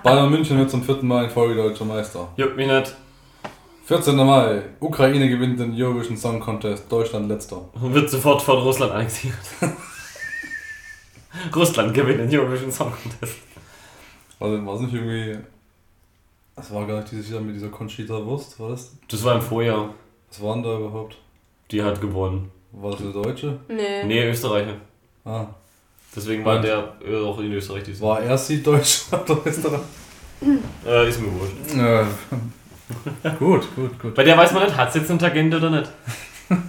Bayern 0.03 0.31
München 0.31 0.59
wird 0.59 0.71
zum 0.71 0.83
vierten 0.83 1.07
Mal 1.07 1.25
in 1.25 1.31
Folge 1.31 1.55
deutscher 1.55 1.85
Meister. 1.85 2.29
Juckt 2.37 2.57
mich 2.57 2.67
nicht. 2.67 2.95
14. 3.87 4.17
Mai, 4.17 4.63
Ukraine 4.81 5.29
gewinnt 5.29 5.61
den 5.61 5.73
Eurovision 5.75 6.17
Song 6.17 6.41
Contest, 6.41 6.91
Deutschland 6.91 7.29
letzter. 7.29 7.69
Wird 7.75 8.09
sofort 8.11 8.41
von 8.43 8.59
Russland 8.59 8.93
annexiert. 8.93 9.35
Russland 11.55 11.93
gewinnt 11.95 12.21
den 12.21 12.39
Eurovision 12.41 12.71
Song 12.73 12.93
Contest. 13.03 13.37
Also 14.45 14.67
war 14.67 14.75
es 14.75 14.81
nicht 14.83 14.95
irgendwie. 14.95 15.39
Das 16.57 16.73
war 16.73 16.87
gar 16.87 16.99
nicht 17.01 17.11
dieses 17.11 17.31
Jahr 17.31 17.41
mit 17.41 17.57
dieser 17.57 17.69
Conchita 17.69 18.25
Wurst, 18.25 18.61
war 18.61 18.71
das? 18.71 18.97
Das 19.09 19.25
war 19.25 19.35
im 19.35 19.43
Vorjahr. 19.43 19.93
Was 20.31 20.43
waren 20.43 20.63
da 20.63 20.77
überhaupt? 20.79 21.17
Die 21.71 21.83
hat 21.83 22.01
gewonnen. 22.01 22.51
War 22.73 22.93
das 22.93 23.01
der 23.01 23.11
Deutsche? 23.11 23.59
Nee. 23.69 24.05
Nee, 24.05 24.29
Österreicher. 24.31 24.77
Ah. 25.25 25.47
Deswegen 26.15 26.45
war 26.45 26.57
Und? 26.57 26.63
der 26.63 26.93
auch 27.25 27.39
in 27.41 27.53
Österreich 27.53 27.83
dieses 27.85 28.01
War 28.01 28.21
er 28.21 28.39
sie 28.39 28.63
Deutsch 28.63 29.05
oder 29.13 29.39
Österreich? 29.47 29.81
äh, 30.87 31.09
Ist 31.09 31.21
mir 31.21 31.29
wurscht. 31.33 31.55
Ja. 31.77 32.07
gut, 33.39 33.67
gut, 33.75 33.99
gut. 33.99 34.15
Bei 34.15 34.23
der 34.23 34.37
weiß 34.37 34.53
man 34.53 34.65
nicht, 34.65 34.77
hat 34.77 34.91
es 34.91 34.95
jetzt 34.97 35.11
einen 35.11 35.19
Tagente 35.19 35.57
oder 35.57 35.71
nicht? 35.71 35.91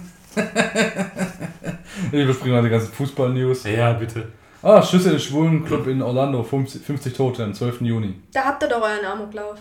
Ich 2.12 2.22
überspringe 2.22 2.54
mal 2.56 2.62
die 2.62 2.68
ganzen 2.68 2.92
Fußball-News. 2.92 3.64
Ja, 3.64 3.92
bitte. 3.94 4.28
Ah, 4.68 4.82
Schüsse 4.82 5.10
des 5.12 5.22
schwulen 5.22 5.64
Club 5.64 5.86
in 5.86 6.02
Orlando, 6.02 6.42
50, 6.42 6.82
50 6.82 7.14
Tote 7.16 7.44
am 7.44 7.54
12. 7.54 7.82
Juni. 7.82 8.14
Da 8.32 8.46
habt 8.46 8.60
ihr 8.64 8.68
doch 8.68 8.82
euren 8.82 9.04
Amoklauf. 9.04 9.58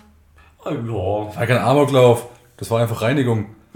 Ah, 0.64 0.72
Ja. 0.72 1.32
War 1.36 1.46
kein 1.46 1.60
Amoklauf, 1.60 2.26
das 2.58 2.72
war 2.72 2.82
einfach 2.82 3.04
Reinigung. 3.04 3.46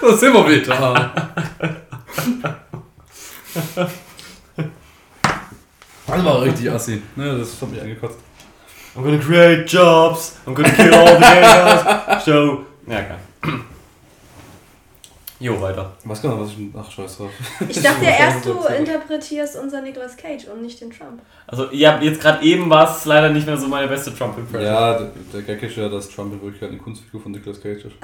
Da 0.00 0.16
sind 0.16 0.34
wir 0.34 0.48
wieder. 0.48 1.12
Das 6.06 6.24
war 6.24 6.42
richtig 6.42 6.70
assi. 6.70 7.02
Ne, 7.16 7.38
das 7.38 7.60
hat 7.62 7.70
mich 7.70 7.80
angekotzt. 7.80 8.18
I'm 8.96 9.02
gonna 9.02 9.18
create 9.18 9.70
jobs. 9.72 10.36
I'm 10.46 10.54
gonna 10.54 10.68
kill 10.70 10.92
all 10.94 11.14
the 11.16 11.20
gators. 11.20 12.24
So. 12.24 12.64
Ja, 12.86 13.02
klar. 13.02 13.18
Jo, 15.44 15.60
weiter. 15.60 15.92
Was 16.04 16.22
genau, 16.22 16.40
was 16.40 16.52
ich. 16.52 16.56
Ach, 16.74 16.90
scheiß 16.90 17.18
drauf. 17.18 17.30
Ich 17.68 17.82
dachte 17.82 18.02
ja 18.02 18.12
erst, 18.18 18.46
du 18.46 18.58
interpretierst 18.78 19.58
unser 19.62 19.82
Nicolas 19.82 20.16
Cage 20.16 20.46
und 20.46 20.62
nicht 20.62 20.80
den 20.80 20.90
Trump. 20.90 21.20
Also, 21.46 21.66
ja, 21.70 22.00
jetzt 22.00 22.22
gerade 22.22 22.42
eben 22.42 22.70
war 22.70 22.90
es 22.90 23.04
leider 23.04 23.28
nicht 23.28 23.46
mehr 23.46 23.58
so 23.58 23.68
meine 23.68 23.86
beste 23.86 24.16
Trump-Impression. 24.16 24.62
Ja, 24.64 24.98
der, 24.98 25.10
der 25.34 25.42
Gag 25.42 25.62
ist 25.62 25.76
ja, 25.76 25.90
dass 25.90 26.08
Trump 26.08 26.32
in 26.32 26.40
Wirklichkeit 26.40 26.70
eine 26.70 26.78
Kunstfigur 26.78 27.20
von 27.20 27.32
Nicolas 27.32 27.60
Cage 27.60 27.84
ist. 27.84 27.94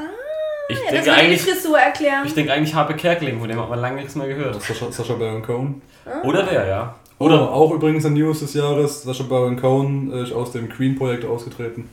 ich 0.69 0.77
Ja, 0.77 0.85
das 0.85 0.91
denke 0.91 0.93
würde 0.93 1.03
die 1.05 1.11
eigentlich, 1.11 1.43
Frisur 1.43 1.79
erklären. 1.79 2.27
ich 2.27 2.35
denke 2.35 2.53
eigentlich 2.53 2.75
Harpe 2.75 2.95
Kerkeling, 2.95 3.41
von 3.41 3.49
dem 3.49 3.59
hat 3.59 3.71
man 3.71 3.81
lange 3.81 3.97
nichts 3.97 4.15
mehr 4.17 4.29
gehört. 4.29 4.61
Sascha, 4.61 4.93
Sascha 4.93 5.15
Baron 5.15 5.43
Cohen. 5.43 5.81
Oder 6.25 6.43
der, 6.43 6.67
ja. 6.67 6.95
Oder 7.19 7.37
Oder 7.37 7.53
auch 7.53 7.73
übrigens 7.73 8.05
ein 8.05 8.13
News 8.13 8.41
des 8.41 8.53
Jahres, 8.53 9.03
Sascha 9.05 9.25
Baron 9.25 9.59
Cohen 9.59 10.13
ist 10.13 10.33
aus 10.33 10.53
dem 10.53 10.69
Queen-Projekt 10.69 11.25
ausgetreten. 11.25 11.89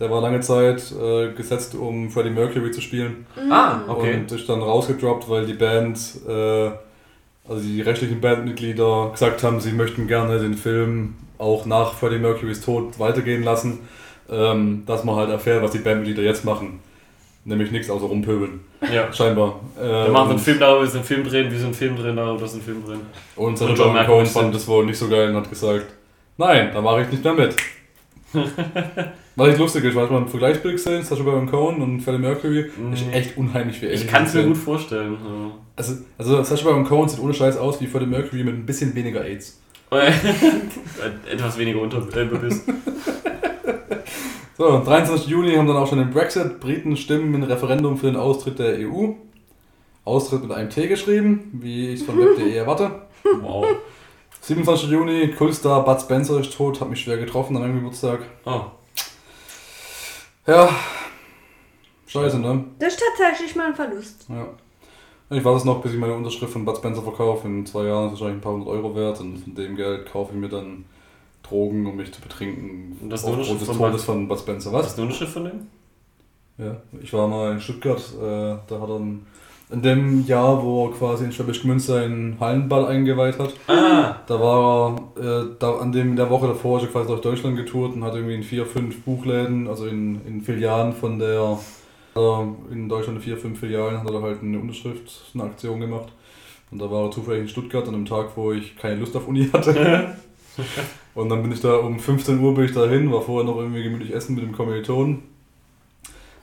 Der 0.00 0.10
war 0.10 0.22
lange 0.22 0.40
Zeit 0.40 0.82
äh, 0.92 1.30
gesetzt, 1.32 1.74
um 1.74 2.08
Freddie 2.10 2.30
Mercury 2.30 2.70
zu 2.70 2.80
spielen. 2.80 3.26
Ah, 3.50 3.80
okay. 3.86 4.14
Und 4.14 4.32
ist 4.32 4.48
dann 4.48 4.62
rausgedroppt, 4.62 5.28
weil 5.28 5.44
die 5.44 5.52
Band, 5.52 5.98
äh, 6.26 6.70
also 7.46 7.62
die 7.62 7.82
rechtlichen 7.82 8.18
Bandmitglieder 8.20 9.10
gesagt 9.12 9.42
haben, 9.42 9.60
sie 9.60 9.72
möchten 9.72 10.06
gerne 10.06 10.38
den 10.38 10.54
Film 10.54 11.16
auch 11.36 11.66
nach 11.66 11.92
Freddie 11.94 12.18
Mercurys 12.18 12.62
Tod 12.62 12.98
weitergehen 12.98 13.42
lassen, 13.42 13.80
ähm, 14.30 14.84
dass 14.86 15.04
man 15.04 15.16
halt 15.16 15.28
erfährt, 15.30 15.62
was 15.62 15.72
die 15.72 15.78
Bandmitglieder 15.78 16.22
jetzt 16.22 16.46
machen. 16.46 16.80
Nämlich 17.44 17.70
nichts 17.70 17.90
außer 17.90 18.04
rumpöbeln, 18.06 18.60
Ja. 18.92 19.12
scheinbar. 19.12 19.60
Äh, 19.78 19.82
Wir 19.82 20.08
machen 20.12 20.30
einen 20.30 20.38
Film 20.38 20.58
darüber, 20.60 20.82
wir 20.82 20.88
sind 20.88 21.00
einen 21.00 21.06
Film 21.06 21.24
drehen, 21.24 21.50
wir 21.50 21.58
sind 21.58 21.66
einen 21.68 21.74
Film 21.74 21.96
drehen, 21.96 22.16
darüber 22.16 22.44
ist 22.44 22.54
ein 22.54 22.60
Film 22.62 22.84
drehen. 22.86 23.00
Und 23.36 23.58
Sascha 23.58 23.72
Und 23.72 23.78
John 23.78 24.06
Cohen 24.06 24.26
fand 24.26 24.54
das 24.54 24.66
wohl 24.68 24.84
nicht 24.86 24.98
so 24.98 25.08
geil 25.08 25.30
und 25.30 25.36
hat 25.36 25.48
gesagt, 25.50 25.86
nein, 26.38 26.70
da 26.72 26.80
mache 26.80 27.02
ich 27.02 27.10
nicht 27.10 27.24
mehr 27.24 27.34
mit. 27.34 27.56
Was 29.40 29.54
ich 29.54 29.58
lustig 29.58 29.84
ist, 29.84 29.94
weil 29.94 30.06
ein 30.12 30.28
Vergleichsbild 30.28 30.74
gesehen, 30.74 31.02
Sascha 31.02 31.22
Baron 31.22 31.50
Cohen 31.50 31.80
und 31.80 32.02
Freddie 32.02 32.18
Mercury, 32.18 32.60
ist 32.92 33.06
Nee. 33.06 33.12
echt 33.12 33.38
unheimlich 33.38 33.80
wie 33.80 33.86
Ich 33.86 34.06
kann 34.06 34.24
es 34.24 34.34
mir 34.34 34.44
gut 34.44 34.58
vorstellen. 34.58 35.16
so. 35.22 35.52
Also, 35.76 35.94
also 36.18 36.42
Sascha 36.42 36.64
Baron 36.66 36.84
Cohen 36.84 37.08
sieht 37.08 37.20
ohne 37.20 37.32
Scheiß 37.32 37.56
aus 37.56 37.80
wie 37.80 37.86
Freddie 37.86 38.04
Mercury 38.04 38.44
mit 38.44 38.54
ein 38.54 38.66
bisschen 38.66 38.94
weniger 38.94 39.24
AIDS. 39.24 39.58
Etwas 41.30 41.56
weniger 41.58 41.80
unter 41.80 41.98
äh. 42.14 42.50
So, 44.58 44.68
am 44.68 44.84
23. 44.84 45.26
Juni 45.28 45.54
haben 45.54 45.66
dann 45.66 45.76
auch 45.78 45.88
schon 45.88 45.98
den 46.00 46.10
Brexit. 46.10 46.60
Briten 46.60 46.94
stimmen 46.98 47.34
im 47.34 47.42
Referendum 47.42 47.96
für 47.96 48.06
den 48.08 48.16
Austritt 48.16 48.58
der 48.58 48.74
EU. 48.86 49.12
Austritt 50.04 50.42
mit 50.42 50.52
einem 50.52 50.68
T 50.68 50.86
geschrieben, 50.86 51.58
wie 51.62 51.88
ich 51.94 52.00
es 52.00 52.06
von 52.06 52.18
web.de 52.18 52.54
erwarte. 52.56 52.90
Wow. 53.40 53.64
27. 54.42 54.90
Juni, 54.90 55.28
Kultstar 55.28 55.82
Bud 55.82 55.98
Spencer 55.98 56.40
ist 56.40 56.54
tot, 56.54 56.78
hat 56.82 56.90
mich 56.90 57.00
schwer 57.00 57.16
getroffen 57.16 57.56
an 57.56 57.62
meinem 57.62 57.76
Geburtstag. 57.76 58.20
Oh. 58.44 58.64
Ja, 60.50 60.68
scheiße, 62.08 62.40
ne? 62.40 62.64
Das 62.80 62.94
ist 62.94 63.02
tatsächlich 63.16 63.54
mal 63.54 63.68
ein 63.68 63.74
Verlust. 63.74 64.26
Ja. 64.28 64.46
Ich 65.36 65.44
warte 65.44 65.58
es 65.58 65.64
noch, 65.64 65.80
bis 65.80 65.92
ich 65.92 65.98
meine 65.98 66.14
Unterschrift 66.14 66.52
von 66.52 66.64
Bud 66.64 66.76
Spencer 66.76 67.02
verkaufe. 67.02 67.46
In 67.46 67.64
zwei 67.64 67.84
Jahren 67.84 68.08
ist 68.08 68.14
es 68.14 68.20
wahrscheinlich 68.20 68.38
ein 68.38 68.42
paar 68.42 68.52
hundert 68.54 68.68
Euro 68.68 68.96
wert 68.96 69.20
und 69.20 69.38
von 69.38 69.54
dem 69.54 69.76
Geld 69.76 70.10
kaufe 70.10 70.32
ich 70.34 70.40
mir 70.40 70.48
dann 70.48 70.86
Drogen, 71.44 71.86
um 71.86 71.94
mich 71.96 72.12
zu 72.12 72.20
betrinken. 72.20 72.98
Und 73.00 73.10
das 73.10 73.20
aufgrund 73.22 73.38
Unterschrift 73.42 73.60
des 73.60 73.68
von 73.68 73.78
Todes 73.78 74.02
von 74.04 74.26
Bud 74.26 74.38
Spencer. 74.40 74.72
Was 74.72 74.82
Was? 74.86 74.86
ist 74.92 74.98
eine 74.98 75.06
Unterschrift 75.06 75.32
von 75.32 75.44
dem? 75.44 75.66
Ja, 76.58 76.76
ich 77.00 77.12
war 77.12 77.28
mal 77.28 77.52
in 77.52 77.60
Stuttgart, 77.60 78.00
äh, 78.20 78.20
da 78.66 78.80
hat 78.80 78.88
er 78.88 78.96
ein- 78.98 79.24
in 79.70 79.82
dem 79.82 80.26
Jahr, 80.26 80.62
wo 80.62 80.86
er 80.86 80.92
quasi 80.92 81.24
in 81.24 81.32
Schwäbisch 81.32 81.62
Gmünd 81.62 81.80
seinen 81.80 82.38
Hallenball 82.40 82.86
eingeweiht 82.86 83.38
hat, 83.38 83.54
Ah, 83.68 84.16
da 84.26 84.40
war 84.40 84.96
er, 85.16 85.42
äh, 85.42 85.46
da, 85.58 85.78
an 85.78 85.92
dem 85.92 86.10
in 86.10 86.16
der 86.16 86.30
Woche 86.30 86.48
davor 86.48 86.78
ist 86.78 86.84
er 86.84 86.90
quasi 86.90 87.08
durch 87.08 87.20
Deutschland 87.20 87.56
getourt 87.56 87.94
und 87.94 88.04
hat 88.04 88.14
irgendwie 88.14 88.34
in 88.34 88.42
vier, 88.42 88.66
fünf 88.66 89.02
Buchläden, 89.02 89.68
also 89.68 89.86
in, 89.86 90.20
in 90.26 90.40
Filialen 90.40 90.92
von 90.92 91.18
der, 91.18 91.58
äh, 92.16 92.72
in 92.72 92.88
Deutschland 92.88 93.18
in 93.18 93.22
vier, 93.24 93.36
fünf 93.36 93.60
Filialen 93.60 94.02
hat 94.02 94.10
er 94.10 94.22
halt 94.22 94.42
eine 94.42 94.58
Unterschrift, 94.58 95.10
eine 95.34 95.44
Aktion 95.44 95.80
gemacht. 95.80 96.12
Und 96.70 96.80
da 96.80 96.90
war 96.90 97.06
er 97.06 97.10
zufällig 97.10 97.42
in 97.42 97.48
Stuttgart 97.48 97.86
an 97.88 97.94
einem 97.94 98.06
Tag, 98.06 98.36
wo 98.36 98.52
ich 98.52 98.76
keine 98.76 98.96
Lust 99.00 99.16
auf 99.16 99.26
Uni 99.26 99.48
hatte. 99.52 100.14
und 101.14 101.28
dann 101.28 101.42
bin 101.42 101.52
ich 101.52 101.60
da 101.60 101.76
um 101.76 101.98
15 101.98 102.38
Uhr 102.40 102.54
bin 102.54 102.64
ich 102.64 102.72
da 102.72 102.86
hin, 102.86 103.12
war 103.12 103.22
vorher 103.22 103.50
noch 103.50 103.58
irgendwie 103.58 103.82
gemütlich 103.82 104.14
essen 104.14 104.34
mit 104.34 104.44
dem 104.44 104.52
Kommilitonen. 104.52 105.29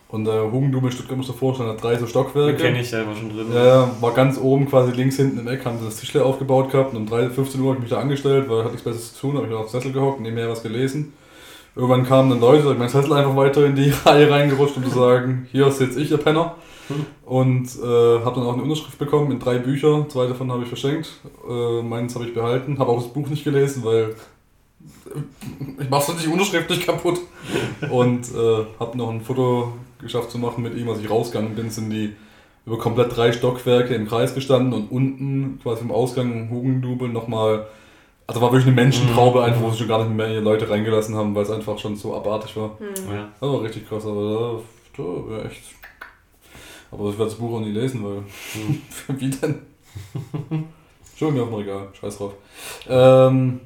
Und 0.10 0.24
der 0.24 0.50
Hugendubel 0.52 0.89
in 0.89 0.96
Stuttgart 0.96 1.17
muss 1.17 1.28
davor 1.28 1.50
vorstellen, 1.50 1.70
hat 1.70 1.84
drei 1.84 1.96
so 1.96 2.06
den 2.06 2.08
Stockwerke. 2.08 2.56
kenne 2.56 2.80
ich, 2.80 2.93
war 2.93 3.13
schon 3.13 3.30
drin. 3.30 3.48
Ja, 3.54 3.89
war 4.00 4.13
ganz 4.13 4.39
oben 4.39 4.70
quasi 4.70 4.93
links 4.93 5.17
hinten 5.17 5.39
im 5.39 5.48
Eck, 5.50 5.65
haben 5.65 5.80
sie 5.80 5.86
das 5.86 5.98
Tischler 5.98 6.26
aufgebaut 6.26 6.72
gehabt 6.72 6.93
und 6.93 7.02
um 7.02 7.06
3, 7.08 7.30
15 7.30 7.60
Uhr 7.60 7.67
habe 7.67 7.78
ich 7.78 7.82
mich 7.82 7.89
da 7.89 8.00
angestellt, 8.00 8.50
weil 8.50 8.60
hatte 8.60 8.72
nichts 8.72 8.86
Besseres 8.86 9.13
zu 9.13 9.22
tun, 9.22 9.36
habe 9.36 9.48
ich 9.48 9.52
da 9.52 9.58
auf 9.58 9.65
den 9.65 9.72
Sessel 9.72 9.91
gehockt, 9.91 10.22
nebenher 10.22 10.50
was 10.50 10.63
gelesen. 10.63 11.13
Irgendwann 11.76 12.06
kamen 12.06 12.30
dann 12.30 12.39
Leute, 12.39 12.63
habe 12.63 12.74
ich 12.74 12.80
meinen 12.80 12.89
Sessel 12.89 13.12
einfach 13.13 13.36
weiter 13.36 13.65
in 13.65 13.76
die 13.76 13.91
Reihe 14.06 14.32
reingerutscht, 14.32 14.78
um 14.78 14.86
zu 14.86 14.91
sagen, 14.91 15.48
hier 15.52 15.70
sitze 15.72 16.02
ich, 16.02 16.10
ihr 16.10 16.17
Penner. 16.17 16.56
Und 17.26 17.65
äh, 17.65 18.24
habe 18.24 18.36
dann 18.36 18.46
auch 18.46 18.54
eine 18.54 18.63
Unterschrift 18.63 18.98
bekommen 18.98 19.30
in 19.34 19.39
drei 19.39 19.58
Bücher, 19.58 20.06
zwei 20.08 20.26
davon 20.26 20.50
habe 20.50 20.63
ich 20.63 20.70
verschenkt, 20.70 21.10
äh, 21.48 21.82
meins 21.82 22.15
habe 22.15 22.26
ich 22.26 22.34
behalten, 22.34 22.80
habe 22.80 22.91
auch 22.91 23.04
das 23.04 23.12
Buch 23.12 23.28
nicht 23.28 23.43
gelesen, 23.43 23.84
weil 23.84 24.15
ich 25.80 25.89
mache 25.89 26.06
sonst 26.06 26.24
die 26.24 26.30
Unterschrift 26.30 26.70
nicht 26.70 26.86
kaputt. 26.86 27.20
Und 27.91 28.34
äh, 28.34 28.65
habe 28.80 28.98
noch 28.98 29.10
ein 29.10 29.20
Foto 29.20 29.74
geschafft 30.00 30.32
zu 30.32 30.38
machen 30.38 30.64
mit 30.64 30.76
ihm, 30.76 30.90
als 30.90 31.00
ich 31.00 31.10
rausgegangen 31.10 31.56
bin, 31.56 31.70
sind 31.70 31.90
die 31.90 32.16
über 32.66 32.78
komplett 32.78 33.16
drei 33.16 33.32
Stockwerke 33.32 33.96
im 33.96 34.08
Kreis 34.08 34.36
gestanden 34.36 34.74
und 34.74 34.92
unten 34.92 35.60
quasi 35.64 35.82
im 35.82 35.92
Ausgang 35.92 36.50
Hugendubel 36.50 37.08
nochmal, 37.08 37.66
also 38.28 38.42
war 38.42 38.52
wirklich 38.52 38.68
eine 38.68 38.76
Menschentraube 38.76 39.42
einfach, 39.44 39.62
wo 39.62 39.72
sie 39.72 39.80
schon 39.80 39.88
gar 39.88 40.04
nicht 40.04 40.14
mehr 40.14 40.42
Leute 40.42 40.70
reingelassen 40.70 41.16
haben, 41.16 41.34
weil 41.34 41.44
es 41.44 41.50
einfach 41.50 41.78
schon 41.80 41.96
so 41.96 42.14
abartig 42.14 42.58
war. 42.58 42.78
Ja. 43.10 43.30
Das 43.40 43.50
war 43.50 43.62
richtig 43.62 43.88
krass, 43.88 44.06
aber 44.06 44.62
da, 44.98 45.02
da 45.04 45.30
wär 45.30 45.46
echt. 45.46 45.62
Aber 46.92 47.10
ich 47.10 47.18
werde 47.18 47.32
das 47.32 47.40
Buch 47.40 47.56
auch 47.56 47.62
nie 47.62 47.72
lesen, 47.72 48.04
weil. 48.04 48.24
Wie 49.18 49.30
denn? 49.30 49.62
Schon 51.18 51.34
mir 51.34 51.44
auf 51.44 51.50
dem 51.50 51.58
Regal, 51.58 51.88
scheiß 52.00 52.18
drauf. 52.18 52.34
Ähm, 52.88 53.62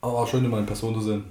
aber 0.00 0.26
schön, 0.26 0.44
in 0.44 0.66
Person 0.66 0.94
zu 0.94 1.00
sehen. 1.00 1.24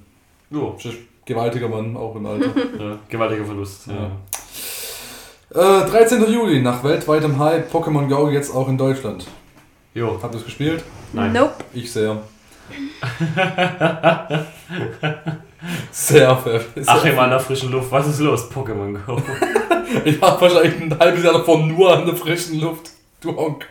Jo. 0.50 0.76
Gewaltiger 1.26 1.68
Mann, 1.68 1.98
auch 1.98 2.16
im 2.16 2.26
Alter. 2.26 2.50
Ja. 2.80 2.98
Gewaltiger 3.10 3.46
Verlust. 3.46 3.88
Ja. 3.88 5.82
äh, 5.84 5.90
13. 5.90 6.32
Juli, 6.32 6.62
nach 6.62 6.84
weltweitem 6.84 7.40
Hype, 7.40 7.72
Pokémon 7.74 8.08
Go 8.08 8.30
jetzt 8.30 8.54
auch 8.54 8.68
in 8.70 8.78
Deutschland. 8.78 9.26
Jo. 9.94 10.20
Habt 10.22 10.34
ihr 10.36 10.40
es 10.40 10.46
gespielt? 10.46 10.84
Nein. 11.14 11.34
Nope. 11.34 11.54
Ich 11.74 11.92
sehr. 11.92 12.22
sehr 15.92 16.36
verfällt. 16.38 16.88
Achim 16.88 17.20
an 17.20 17.30
der 17.30 17.40
frischen 17.40 17.72
Luft, 17.72 17.92
was 17.92 18.08
ist 18.08 18.20
los? 18.20 18.50
Pokémon 18.52 18.98
Go. 19.06 19.22
Ich 20.04 20.20
war 20.22 20.40
wahrscheinlich 20.42 20.82
ein 20.82 21.00
halbes 21.00 21.24
Jahr 21.24 21.34
davor 21.34 21.60
nur 21.60 21.96
an 21.96 22.06
der 22.06 22.16
frischen 22.16 22.60
Luft. 22.60 22.92
Du 23.22 23.36
Honk. 23.36 23.66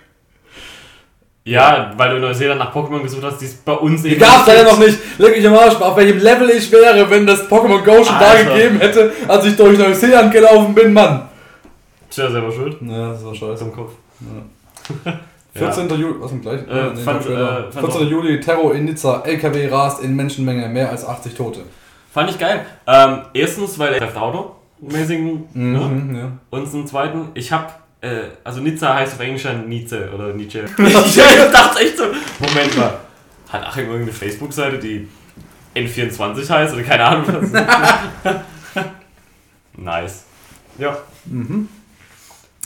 Ja, 1.47 1.93
weil 1.97 2.09
du 2.11 2.17
in 2.17 2.23
Neuseeland 2.23 2.59
nach 2.59 2.75
Pokémon 2.75 3.03
gesucht 3.03 3.23
hast, 3.23 3.39
die 3.39 3.45
es 3.45 3.55
bei 3.57 3.75
uns 3.75 4.03
Die 4.03 4.17
gab's 4.17 4.47
leider 4.47 4.65
noch 4.65 4.79
nicht. 4.79 4.99
Leck 5.19 5.37
mich 5.37 5.47
am 5.47 5.55
Arsch, 5.55 5.75
auf 5.75 5.95
welchem 5.97 6.19
Level 6.19 6.49
ich 6.51 6.73
wäre, 6.73 7.09
wenn 7.11 7.27
das 7.27 7.49
Pokémon 7.51 7.83
Go 7.85 7.97
schon 8.03 8.19
da 8.19 8.31
Alter. 8.31 8.55
gegeben 8.55 8.79
hätte, 8.81 9.13
als 9.29 9.45
ich 9.45 9.55
durch 9.55 9.79
Neuseeland 9.79 10.33
gelaufen 10.33 10.75
bin, 10.75 10.93
Mann. 10.95 11.29
Tja, 12.09 12.31
selber 12.31 12.51
schuld. 12.51 12.79
Ja, 12.81 13.11
das 13.11 13.25
war 13.25 13.35
scheiße. 13.35 13.57
Zum 13.57 13.73
Kopf. 13.75 13.93
14. 15.55 15.89
Juli, 15.91 16.15
was 16.19 16.31
denn 16.31 16.41
gleich? 16.41 16.61
Äh, 16.63 16.91
nee, 16.95 17.01
fand- 17.03 17.27
äh, 17.27 17.37
fand 17.71 17.75
14. 17.93 18.09
Juli, 18.09 18.41
Terror 18.41 18.75
in 18.75 18.87
Nizza, 18.87 19.23
LKW 19.25 19.69
rast 19.69 20.03
in 20.03 20.17
Menschenmenge, 20.17 20.69
mehr 20.69 20.91
als 20.91 21.07
80 21.07 21.35
Tote. 21.35 21.61
Fand 22.13 22.31
ich 22.31 22.39
geil. 22.39 22.65
Ähm, 22.87 23.19
erstens, 23.35 23.79
weil 23.79 23.95
er 23.95 24.23
Auto 24.23 24.53
mäßigen. 24.81 25.45
Ne? 25.53 25.79
Mhm, 25.79 26.17
ja. 26.17 26.33
Und 26.51 26.71
zum 26.71 26.87
zweiten, 26.87 27.29
ich 27.35 27.53
hab. 27.53 27.84
Äh, 28.05 28.29
also 28.45 28.61
Nizza 28.61 28.95
heißt 28.95 29.15
auf 29.15 29.21
Englisch 29.21 29.45
ja 29.45 29.55
Nietzsche 29.55 30.11
oder 30.15 30.35
Nietzsche. 30.35 30.65
ich 30.79 31.17
dachte 31.17 31.81
echt 31.81 31.97
so, 31.97 32.05
Moment 32.39 32.77
mal. 32.77 33.01
Hat 33.49 33.67
Achim 33.67 33.87
irgendeine 33.87 34.13
Facebook-Seite, 34.13 34.79
die 34.79 35.09
N24 35.75 36.51
heißt 36.51 36.75
oder 36.75 36.83
keine 36.83 37.05
Ahnung 37.05 37.25
was? 37.27 38.35
nice. 39.77 40.25
Ja. 40.77 40.99
Mhm. 41.25 41.69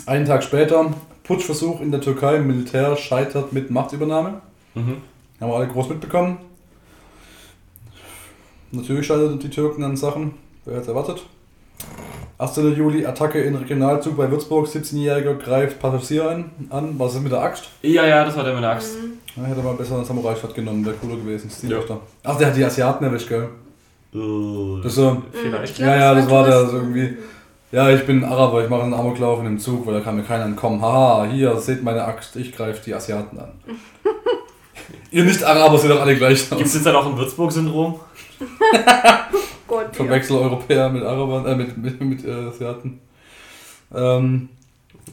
Einen 0.07 0.25
Tag 0.25 0.43
später, 0.43 0.93
Putschversuch 1.23 1.83
in 1.83 1.93
der 1.93 2.01
Türkei, 2.01 2.41
Militär 2.41 2.97
scheitert 2.97 3.53
mit 3.53 3.71
Machtübernahme. 3.71 4.41
Mhm. 4.75 5.03
Haben 5.41 5.51
wir 5.51 5.57
alle 5.57 5.69
groß 5.69 5.91
mitbekommen. 5.91 6.39
Natürlich 8.73 9.07
scheiterten 9.07 9.39
die 9.39 9.51
Türken 9.51 9.85
an 9.85 9.97
Sachen. 9.97 10.35
Wer 10.65 10.75
hätte 10.75 10.83
es 10.83 10.89
erwartet? 10.89 11.23
18. 12.39 12.77
Juli, 12.77 13.05
Attacke 13.05 13.41
in 13.43 13.57
Regionalzug 13.57 14.17
bei 14.17 14.31
Würzburg. 14.31 14.67
17-Jähriger 14.69 15.35
greift 15.35 15.81
Passagier 15.81 16.31
an. 16.31 16.51
an. 16.71 16.95
Was 16.99 17.15
ist 17.15 17.23
mit 17.23 17.33
der 17.33 17.41
Axt? 17.43 17.65
Ja, 17.83 18.07
ja, 18.07 18.25
das 18.25 18.37
war 18.37 18.45
der 18.45 18.55
mit 18.55 18.63
der 18.63 18.71
Axt. 18.71 18.97
Ja, 19.37 19.43
hätte 19.45 19.61
mal 19.61 19.75
besser 19.75 19.97
einen 19.97 20.05
Samurai-Shot 20.05 20.55
genommen, 20.55 20.85
wäre 20.87 20.95
cooler 20.97 21.17
gewesen. 21.17 21.49
Das 21.51 21.69
Ja. 21.69 21.79
Ach, 22.25 22.37
der 22.39 22.47
hat 22.49 22.57
die 22.57 22.65
Asiaten 22.65 23.05
erwischt, 23.05 23.29
gell? 23.29 23.49
Äh, 24.15 24.83
Das 24.83 24.95
so, 24.95 25.23
Vielleicht. 25.33 25.73
Ich 25.73 25.77
glaub, 25.77 25.89
ja, 25.89 25.97
ja, 25.97 26.15
das 26.15 26.31
war 26.31 26.45
der 26.47 26.67
so 26.67 26.77
irgendwie. 26.77 27.17
Ja, 27.71 27.91
ich 27.91 28.07
bin 28.07 28.25
Araber, 28.25 28.63
ich 28.65 28.71
mache 28.71 28.83
einen 28.83 28.95
Amoklauf 28.95 29.41
in 29.41 29.45
dem 29.45 29.59
Zug, 29.59 29.87
weil 29.87 29.95
da 29.95 30.01
kann 30.01 30.17
mir 30.17 30.23
keiner 30.23 30.45
entkommen. 30.45 30.81
Haha, 30.81 31.27
hier, 31.31 31.57
seht 31.59 31.83
meine 31.83 32.03
Axt, 32.05 32.35
ich 32.37 32.53
greife 32.57 32.81
die 32.85 32.95
Asiaten 32.95 33.39
an. 33.39 33.51
Ihr 35.11 35.25
Nicht-Araber 35.25 35.77
seht 35.79 35.91
doch 35.91 36.01
alle 36.01 36.17
gleich 36.17 36.49
Gibt 36.49 36.61
es 36.63 36.69
aus. 36.69 36.75
jetzt 36.75 36.87
dann 36.87 36.97
auch 36.97 37.07
ein 37.07 37.17
Würzburg-Syndrom? 37.19 37.99
Gott, 39.69 39.87
ja. 39.93 39.93
Verwechsel 40.05 40.37
Europäer 40.39 40.89
mit 40.89 41.03
Arabern, 41.05 41.47
äh, 41.47 41.55
mit, 41.55 41.77
mit, 41.79 42.01
mit 42.01 42.25
äh, 42.25 42.33
Asiaten. 42.49 43.01
Ähm, 43.95 44.49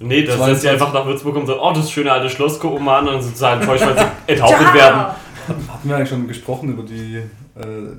Nee, 0.01 0.23
das 0.23 0.35
22. 0.35 0.41
heißt, 0.51 0.61
sie 0.63 0.69
einfach 0.69 0.93
nach 0.93 1.05
Würzburg 1.05 1.37
und 1.37 1.45
so, 1.45 1.61
oh, 1.61 1.71
das 1.73 1.89
schöne 1.89 2.11
alte 2.11 2.29
Schloss, 2.29 2.59
gucken 2.59 2.83
mal 2.83 2.99
an 2.99 3.07
und 3.07 3.21
sozusagen 3.21 3.61
enttäuscht, 3.61 3.85
weil 3.85 3.97
sie 4.27 4.33
enthauptet 4.33 4.67
Ja. 4.67 4.73
werden. 4.73 4.97
hatten 5.69 5.89
wir 5.89 5.95
eigentlich 5.95 6.09
schon 6.09 6.27
gesprochen 6.27 6.69
über 6.73 6.83
die, 6.83 7.15
äh, 7.15 7.25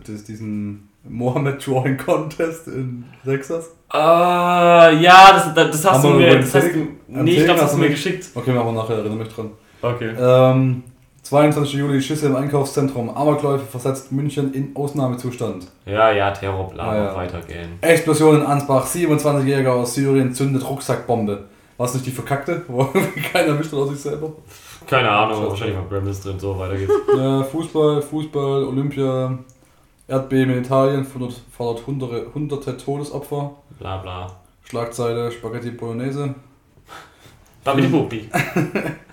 das, 0.06 0.24
diesen 0.24 0.90
Mohammed 1.08 1.66
Drawing 1.66 1.96
Contest 1.96 2.68
in 2.68 3.04
Texas? 3.24 3.70
Äh, 3.94 3.96
ja, 3.98 5.32
das, 5.32 5.54
das, 5.54 5.70
das 5.70 5.84
hast 5.86 6.02
Haben 6.04 6.12
du 6.12 6.18
mir, 6.18 6.38
das 6.38 6.54
hast 6.54 6.66
nee, 7.08 7.30
ich 7.30 7.44
glaube, 7.44 7.60
das 7.60 7.62
hast 7.68 7.74
du 7.76 7.78
mir- 7.78 7.88
geschickt. 7.88 8.26
Okay, 8.34 8.52
machen 8.52 8.66
wir 8.74 8.82
nachher, 8.82 8.96
erinnere 8.96 9.16
mich 9.16 9.28
dran. 9.28 9.50
Okay. 9.80 10.10
Ähm, 10.18 10.82
22. 11.30 11.74
Juli, 11.74 12.00
Schüsse 12.00 12.26
im 12.26 12.36
Einkaufszentrum. 12.36 13.10
Amokläufe 13.10 13.66
versetzt 13.66 14.12
München 14.12 14.54
in 14.54 14.76
Ausnahmezustand. 14.76 15.66
Ja, 15.84 16.12
ja, 16.12 16.30
Terror, 16.30 16.68
bla, 16.70 16.94
Ja, 16.96 17.04
ja. 17.06 17.16
weitergehen. 17.16 17.78
Explosion 17.80 18.36
in 18.36 18.42
Ansbach. 18.46 18.86
27-Jähriger 18.86 19.70
aus 19.72 19.94
Syrien 19.94 20.32
zündet 20.32 20.68
Rucksackbombe. 20.68 21.44
War 21.78 21.86
es 21.86 21.94
nicht 21.94 22.06
die 22.06 22.10
verkackte? 22.12 22.62
Wo 22.68 22.84
keiner 23.32 23.48
erwischt 23.48 23.72
hat 23.72 23.80
aus 23.80 23.88
sich 23.90 24.00
selber? 24.00 24.32
Keine 24.86 25.10
Ahnung, 25.10 25.42
So. 25.42 25.48
wahrscheinlich 25.50 25.76
mal 25.76 25.84
Gremlins 25.88 26.20
drin, 26.20 26.38
so 26.38 26.56
weiter 26.58 26.76
geht's. 26.76 26.92
Ja, 27.16 27.42
Fußball, 27.42 28.02
Fußball, 28.02 28.64
Olympia, 28.64 29.36
Erdbeben 30.06 30.54
in 30.54 30.60
Italien 30.62 31.04
fordert, 31.04 31.34
fordert 31.56 31.86
hunderte, 31.88 32.26
hunderte 32.32 32.76
Todesopfer. 32.76 33.50
Bla, 33.80 33.96
bla. 33.96 34.28
Schlagzeile 34.62 35.32
Spaghetti 35.32 35.70
Bolognese. 35.72 36.36
Babidi 37.64 37.88
Bubi. 37.88 38.30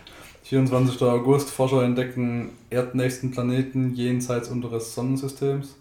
24. 0.44 1.02
August, 1.04 1.50
Forscher 1.50 1.84
entdecken 1.84 2.52
erdnächsten 2.70 3.32
Planeten 3.32 3.96
jenseits 3.96 4.50
unseres 4.50 4.94
Sonnensystems. 4.94 5.76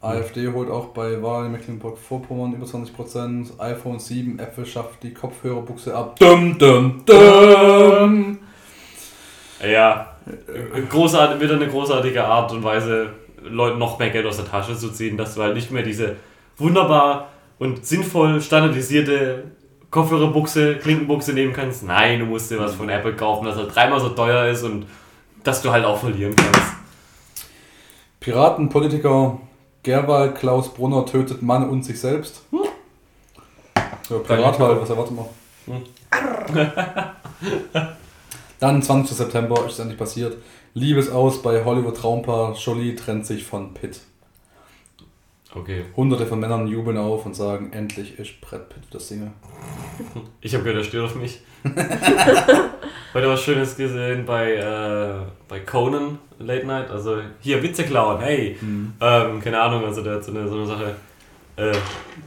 AfD 0.00 0.48
holt 0.52 0.68
auch 0.70 0.88
bei 0.88 1.22
Wahl 1.22 1.46
in 1.46 1.52
Mecklenburg-Vorpommern 1.52 2.52
über 2.52 2.66
20%. 2.66 3.58
iPhone 3.58 3.98
7 3.98 4.38
Apple 4.38 4.66
schafft 4.66 5.02
die 5.02 5.14
Kopfhörerbuchse 5.14 5.96
ab. 5.96 6.18
Dum, 6.18 6.58
dum, 6.58 7.02
dum. 7.06 8.38
Ja, 9.66 10.16
großartig, 10.90 11.40
wieder 11.40 11.54
eine 11.54 11.68
großartige 11.68 12.22
Art 12.22 12.52
und 12.52 12.62
Weise, 12.64 13.10
Leuten 13.42 13.78
noch 13.78 13.98
mehr 13.98 14.10
Geld 14.10 14.26
aus 14.26 14.36
der 14.36 14.46
Tasche 14.46 14.76
zu 14.76 14.90
ziehen, 14.90 15.16
dass 15.16 15.36
du 15.36 15.42
halt 15.42 15.54
nicht 15.54 15.70
mehr 15.70 15.82
diese 15.82 16.16
wunderbar 16.58 17.30
und 17.58 17.86
sinnvoll 17.86 18.40
standardisierte 18.42 19.44
Kopfhörerbuchse, 19.94 20.78
Klinkenbuchse 20.78 21.32
nehmen 21.34 21.52
kannst. 21.52 21.84
Nein, 21.84 22.18
du 22.18 22.26
musst 22.26 22.50
dir 22.50 22.58
was 22.58 22.74
von 22.74 22.88
Apple 22.88 23.14
kaufen, 23.14 23.44
das 23.44 23.54
halt 23.54 23.72
dreimal 23.72 24.00
so 24.00 24.08
teuer 24.08 24.48
ist 24.48 24.64
und 24.64 24.86
dass 25.44 25.62
du 25.62 25.70
halt 25.70 25.84
auch 25.84 26.00
verlieren 26.00 26.34
kannst. 26.34 26.72
Piratenpolitiker 28.18 29.38
Gerwald 29.84 30.34
Klaus 30.34 30.74
Brunner 30.74 31.06
tötet 31.06 31.42
Mann 31.42 31.70
und 31.70 31.84
sich 31.84 32.00
selbst. 32.00 32.42
Ja, 34.10 34.18
Pirat 34.18 34.58
halt, 34.58 34.80
was 34.80 34.90
erwartet 34.90 35.14
man? 35.14 35.26
Dann 38.58 38.82
20. 38.82 39.16
September 39.16 39.64
ist 39.64 39.74
es 39.74 39.78
endlich 39.78 39.98
passiert. 39.98 40.38
Liebesaus 40.72 41.40
bei 41.40 41.64
Hollywood 41.64 41.96
Traumpaar. 41.96 42.54
Jolie 42.54 42.96
trennt 42.96 43.26
sich 43.26 43.44
von 43.44 43.74
Pitt. 43.74 44.00
Okay, 45.56 45.84
Hunderte 45.96 46.26
von 46.26 46.40
Männern 46.40 46.66
jubeln 46.66 46.98
auf 46.98 47.24
und 47.26 47.36
sagen, 47.36 47.72
endlich 47.72 48.18
ist 48.18 48.40
Brad 48.40 48.68
Pitt 48.68 48.82
das 48.90 49.06
Single. 49.06 49.30
ich 50.40 50.52
habe 50.52 50.64
gehört, 50.64 50.82
er 50.82 50.88
steht 50.88 51.00
auf 51.00 51.14
mich. 51.14 51.42
Heute 53.14 53.28
was 53.28 53.42
Schönes 53.42 53.76
gesehen 53.76 54.26
bei, 54.26 54.54
äh, 54.54 55.14
bei 55.46 55.60
Conan 55.60 56.18
Late 56.40 56.66
Night. 56.66 56.90
Also 56.90 57.18
hier 57.38 57.62
Witze 57.62 57.84
klauen, 57.84 58.20
hey. 58.20 58.56
Ähm, 59.00 59.40
keine 59.40 59.60
Ahnung, 59.60 59.84
also 59.84 60.02
der 60.02 60.14
hat 60.14 60.24
so 60.24 60.32
eine, 60.32 60.48
so 60.48 60.56
eine 60.56 60.66
Sache, 60.66 60.96
äh, 61.54 61.72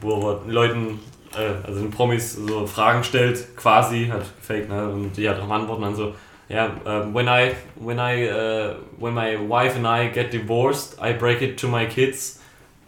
wo 0.00 0.30
er 0.30 0.40
Leuten, 0.50 0.98
äh, 1.36 1.66
also 1.66 1.80
den 1.80 1.90
Promis 1.90 2.32
so 2.32 2.66
Fragen 2.66 3.04
stellt, 3.04 3.54
quasi, 3.56 4.08
halt 4.10 4.24
fake, 4.40 4.70
ne? 4.70 4.88
Und 4.88 5.14
die 5.14 5.28
halt 5.28 5.38
auch 5.42 5.50
antworten 5.50 5.82
dann 5.82 5.94
so, 5.94 6.14
ja, 6.48 6.70
ähm, 6.86 7.14
when 7.14 7.28
I, 7.28 7.50
when 7.76 7.98
I, 7.98 8.24
äh, 8.24 8.74
when 8.98 9.12
my 9.12 9.36
wife 9.36 9.76
and 9.76 9.84
I 9.86 10.10
get 10.10 10.32
divorced, 10.32 10.96
I 10.98 11.12
break 11.12 11.42
it 11.42 11.60
to 11.60 11.68
my 11.68 11.84
kids. 11.84 12.37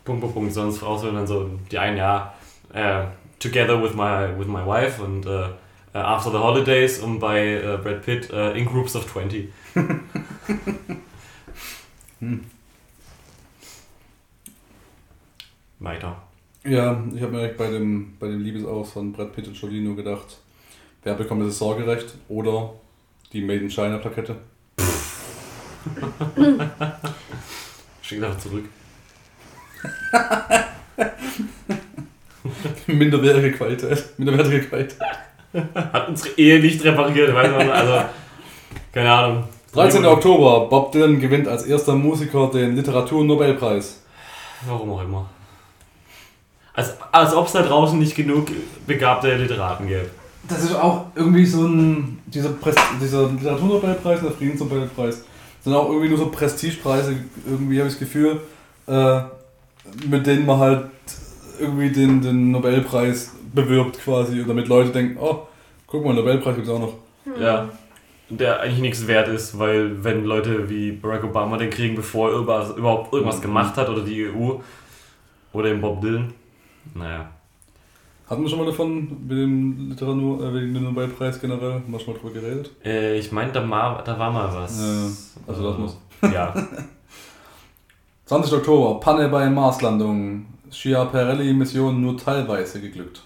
Punkt, 0.05 0.21
Punkt, 0.21 0.35
Punkt, 0.35 0.53
sonst 0.53 0.83
auch 0.83 0.99
so 0.99 1.11
dann 1.11 1.27
so, 1.27 1.51
die 1.71 1.79
einen, 1.79 1.97
ja, 1.97 2.35
äh, 2.73 3.05
together 3.39 3.83
with 3.83 3.95
my, 3.95 4.39
with 4.39 4.47
my 4.47 4.67
wife 4.67 5.03
und 5.03 5.25
äh, 5.27 5.49
äh, 5.93 5.99
after 5.99 6.31
the 6.31 6.39
holidays 6.39 7.01
und 7.01 7.19
bei 7.19 7.55
äh, 7.55 7.77
Brad 7.83 8.03
Pitt 8.03 8.31
äh, 8.31 8.53
in 8.53 8.67
groups 8.67 8.95
of 8.95 9.13
20. 9.13 9.49
Weiter. 15.81 16.23
Ja, 16.65 17.03
ich 17.15 17.23
habe 17.23 17.33
mir 17.33 17.49
bei 17.49 17.71
dem, 17.71 18.17
bei 18.19 18.29
dem 18.29 18.41
Liebesaus 18.41 18.93
von 18.93 19.13
Brad 19.13 19.35
Pitt 19.35 19.49
und 19.49 19.55
Jolie 19.55 19.81
nur 19.81 19.97
gedacht, 19.97 20.39
wer 21.03 21.15
bekommt 21.15 21.43
das 21.43 21.59
Sorgerecht 21.59 22.15
oder 22.29 22.75
die 23.33 23.41
Made 23.41 23.61
in 23.61 23.71
China 23.71 23.97
Plakette? 23.99 24.37
Schick 28.03 28.23
einfach 28.23 28.39
zurück. 28.39 28.67
Minderwertige 32.87 33.53
Qualität. 33.53 34.19
Minderwertige 34.19 34.63
Qualität. 34.63 34.99
Hat 35.75 36.09
unsere 36.09 36.37
Ehe 36.37 36.61
nicht 36.61 36.83
repariert, 36.85 37.35
weiß 37.35 37.51
man, 37.51 37.71
also, 37.71 38.05
keine 38.93 39.13
Ahnung. 39.13 39.45
13. 39.73 40.05
Oktober, 40.05 40.69
Bob 40.69 40.93
Dylan 40.93 41.21
gewinnt 41.21 41.47
als 41.47 41.65
erster 41.65 41.95
Musiker 41.95 42.51
den 42.53 42.77
Literaturnobelpreis. 42.77 44.03
Warum 44.67 44.93
auch 44.93 45.03
immer. 45.03 45.31
Als, 46.75 46.95
als 47.13 47.35
ob 47.35 47.47
es 47.47 47.53
da 47.53 47.63
draußen 47.63 47.99
nicht 47.99 48.15
genug 48.15 48.49
begabte 48.87 49.35
Literaten 49.37 49.87
gäbe. 49.87 50.11
Das 50.49 50.65
ist 50.65 50.75
auch 50.75 51.07
irgendwie 51.15 51.47
so 51.47 51.67
ein. 51.67 52.19
Dieser, 52.27 52.51
dieser 53.01 53.29
Literaturnobelpreis 53.29 54.21
und 54.21 54.31
der 54.31 54.37
Friedensnobelpreis 54.37 55.25
sind 55.63 55.75
auch 55.75 55.89
irgendwie 55.89 56.09
nur 56.09 56.19
so 56.19 56.29
Prestigepreise, 56.29 57.17
irgendwie 57.47 57.79
habe 57.79 57.89
ich 57.89 57.95
das 57.95 58.01
Gefühl, 58.01 58.41
äh, 58.87 59.21
mit 60.09 60.27
denen 60.27 60.47
man 60.47 60.59
halt 60.59 60.85
irgendwie 61.59 61.91
den, 61.91 62.21
den 62.21 62.51
Nobelpreis 62.51 63.35
bewirbt 63.55 63.99
quasi 63.99 64.41
und 64.41 64.49
damit 64.49 64.69
Leute 64.69 64.91
denken, 64.91 65.19
oh, 65.21 65.47
guck 65.87 66.05
mal, 66.05 66.15
Nobelpreis 66.15 66.55
gibt 66.55 66.67
es 66.67 66.73
auch 66.73 66.81
noch. 66.81 66.95
Ja. 67.41 67.69
Der 68.29 68.61
eigentlich 68.61 68.81
nichts 68.81 69.07
wert 69.09 69.29
ist, 69.29 69.59
weil 69.59 70.05
wenn 70.05 70.25
Leute 70.25 70.71
wie 70.71 70.93
Barack 70.93 71.25
Obama 71.25 71.57
den 71.57 71.69
kriegen, 71.71 71.97
bevor 71.97 72.31
er 72.31 72.39
überhaupt 72.77 73.13
irgendwas 73.13 73.39
Mhm. 73.39 73.43
gemacht 73.43 73.77
hat 73.77 73.89
oder 73.89 74.03
die 74.03 74.27
EU 74.29 74.55
oder 75.53 75.69
eben 75.69 75.81
Bob 75.81 76.01
Dylan. 76.01 76.33
Naja. 76.95 77.29
Hatten 78.29 78.43
wir 78.43 78.49
schon 78.49 78.61
mal 78.61 78.67
davon, 78.67 79.09
mit 79.27 79.37
dem 79.37 79.89
Literatur, 79.91 80.41
äh, 80.45 80.55
wegen 80.55 80.73
dem 80.73 80.85
Nobelpreis 80.85 81.41
generell? 81.41 81.83
Wir 81.89 81.99
schon 81.99 82.15
mal 82.15 82.21
drüber 82.21 82.33
geredet? 82.41 82.71
Äh, 82.85 83.19
ich 83.19 83.33
meine, 83.33 83.51
da, 83.51 83.61
da 84.05 84.19
war 84.19 84.31
mal 84.31 84.49
was. 84.55 84.79
Ja, 84.81 85.53
also 85.53 85.69
das 85.71 85.79
muss. 85.79 85.99
Ja. 86.33 86.55
20. 88.31 88.53
Oktober, 88.53 89.01
Panne 89.01 89.29
bei 89.29 89.51
Marslandung. 89.51 90.47
Schiaparelli-Mission 90.71 92.01
nur 92.01 92.17
teilweise 92.17 92.81
geglückt. 92.81 93.23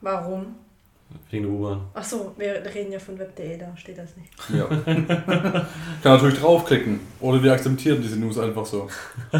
Warum? 0.00 0.56
Wegen 1.30 1.44
der 1.44 1.52
U-Bahn. 1.52 1.82
Achso, 1.94 2.34
wir 2.36 2.64
reden 2.74 2.90
ja 2.90 2.98
von 2.98 3.16
web.de, 3.16 3.56
da 3.56 3.76
steht 3.76 3.96
das 3.98 4.16
nicht. 4.16 4.32
Ja. 4.48 4.64
Kann 6.02 6.14
natürlich 6.16 6.40
draufklicken. 6.40 6.98
Oder 7.20 7.40
wir 7.40 7.52
akzeptieren 7.52 8.02
diese 8.02 8.18
News 8.18 8.38
einfach 8.38 8.66
so. 8.66 8.88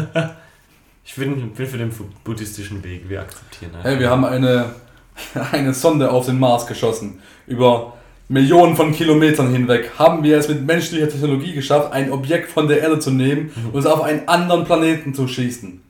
Ich 1.03 1.15
bin, 1.15 1.51
bin 1.51 1.67
für 1.67 1.77
den 1.77 1.91
buddhistischen 2.23 2.81
Weg. 2.85 3.09
Wir 3.09 3.19
akzeptieren 3.19 3.75
einfach. 3.75 3.89
Hey, 3.89 3.99
wir 3.99 4.09
haben 4.09 4.23
eine, 4.23 4.75
eine 5.51 5.73
Sonde 5.73 6.09
auf 6.09 6.25
den 6.25 6.39
Mars 6.39 6.67
geschossen. 6.67 7.21
Über 7.47 7.97
Millionen 8.29 8.75
von 8.75 8.91
Kilometern 8.91 9.51
hinweg 9.51 9.91
haben 9.97 10.23
wir 10.23 10.37
es 10.37 10.47
mit 10.47 10.65
menschlicher 10.65 11.09
Technologie 11.09 11.53
geschafft, 11.53 11.91
ein 11.91 12.11
Objekt 12.11 12.51
von 12.51 12.67
der 12.67 12.79
Erde 12.79 12.99
zu 12.99 13.09
nehmen 13.09 13.51
und 13.73 13.79
es 13.79 13.87
auf 13.87 14.03
einen 14.03 14.27
anderen 14.27 14.65
Planeten 14.65 15.15
zu 15.15 15.27
schießen. 15.27 15.81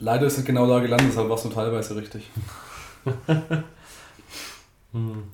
Leider 0.00 0.26
ist 0.26 0.38
es 0.38 0.44
genau 0.44 0.68
da 0.68 0.80
gelandet, 0.80 1.08
deshalb 1.10 1.28
war 1.28 1.36
es 1.36 1.44
nur 1.44 1.54
teilweise 1.54 1.96
richtig. 1.96 2.28
Hm. 4.92 5.24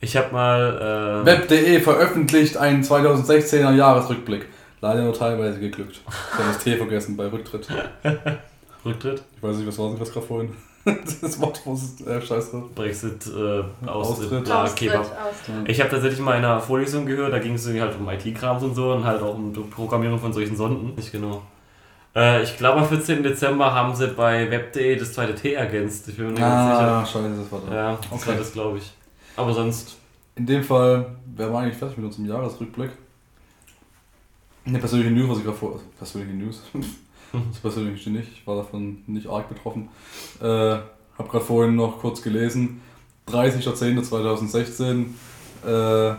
Ich 0.00 0.16
habe 0.16 0.32
mal. 0.32 1.22
Äh, 1.24 1.26
Web.de 1.26 1.80
veröffentlicht 1.80 2.56
einen 2.56 2.84
2016er 2.84 3.74
Jahresrückblick. 3.74 4.46
Leider 4.80 5.02
nur 5.02 5.12
teilweise 5.12 5.58
geglückt. 5.58 6.00
Ich 6.06 6.38
habe 6.38 6.48
das 6.52 6.58
T 6.58 6.76
vergessen 6.76 7.16
bei 7.16 7.26
Rücktritt. 7.26 7.66
Rücktritt? 8.84 9.24
Ich 9.36 9.42
weiß 9.42 9.56
nicht, 9.56 9.66
was 9.66 9.76
war 9.78 9.90
denn 9.90 9.98
das 9.98 10.12
gerade 10.12 10.26
vorhin? 10.26 10.52
das 11.20 11.40
Wort, 11.40 11.60
wo 11.64 11.74
es 11.74 12.00
äh, 12.06 12.20
scheiße. 12.20 12.62
Brexit, 12.74 13.26
äh, 13.26 13.86
Austritt, 13.88 14.32
Austritt. 14.32 14.50
Austritt, 14.50 14.76
Kebab. 14.90 15.00
Austritt. 15.00 15.68
Ich 15.68 15.80
habe 15.80 15.90
tatsächlich 15.90 16.20
mal 16.20 16.38
in 16.38 16.44
einer 16.44 16.60
Vorlesung 16.60 17.06
gehört, 17.06 17.32
da 17.32 17.38
ging 17.38 17.54
es 17.54 17.64
irgendwie 17.66 17.82
halt 17.82 17.96
um 17.98 18.08
IT-Krams 18.08 18.62
und 18.64 18.74
so 18.74 18.92
und 18.92 19.04
halt 19.04 19.22
auch 19.22 19.34
um 19.34 19.52
die 19.52 19.60
Programmierung 19.60 20.18
von 20.18 20.32
solchen 20.32 20.56
Sonden. 20.56 20.94
Nicht 20.96 21.12
genau. 21.12 21.42
Äh, 22.16 22.42
ich 22.42 22.56
glaube, 22.58 22.80
am 22.80 22.88
14. 22.88 23.22
Dezember 23.22 23.72
haben 23.72 23.94
sie 23.94 24.08
bei 24.08 24.50
Web.de 24.50 24.96
das 24.96 25.12
zweite 25.14 25.34
T 25.34 25.54
ergänzt. 25.54 26.08
Ich 26.08 26.16
bin 26.16 26.26
mir 26.26 26.30
nicht 26.32 26.40
ganz 26.40 26.52
Ah, 26.52 27.06
scheiße, 27.06 27.36
das 27.36 27.52
war 27.52 27.60
sicher. 27.60 27.70
da. 27.70 27.76
Ja, 27.92 27.98
das 28.02 28.12
Okay. 28.12 28.28
war 28.30 28.34
das, 28.36 28.52
glaube 28.52 28.78
ich. 28.78 28.92
Aber 29.36 29.52
sonst. 29.54 29.96
In 30.34 30.46
dem 30.46 30.62
Fall 30.64 31.14
wären 31.36 31.52
wir 31.52 31.58
eigentlich 31.58 31.76
fertig 31.76 31.96
mit 31.98 32.06
unserem 32.06 32.26
Jahresrückblick. 32.26 32.90
Eine 34.64 34.78
persönliche 34.78 35.10
News, 35.12 35.28
was 35.30 35.38
ich 35.38 35.44
gerade 35.44 35.56
vor. 35.58 35.80
Persönliche 35.98 36.34
News? 36.34 36.62
das 37.50 37.60
persönliche 37.60 37.98
steht 37.98 38.12
nicht. 38.14 38.28
Ich 38.32 38.46
war 38.46 38.56
davon 38.56 38.98
nicht 39.06 39.26
arg 39.28 39.48
betroffen. 39.48 39.88
Äh, 40.40 40.76
hab 41.18 41.30
gerade 41.30 41.44
vorhin 41.44 41.76
noch 41.76 41.98
kurz 42.00 42.22
gelesen. 42.22 42.80
30.10.2016 43.28 45.06
äh, 45.66 46.14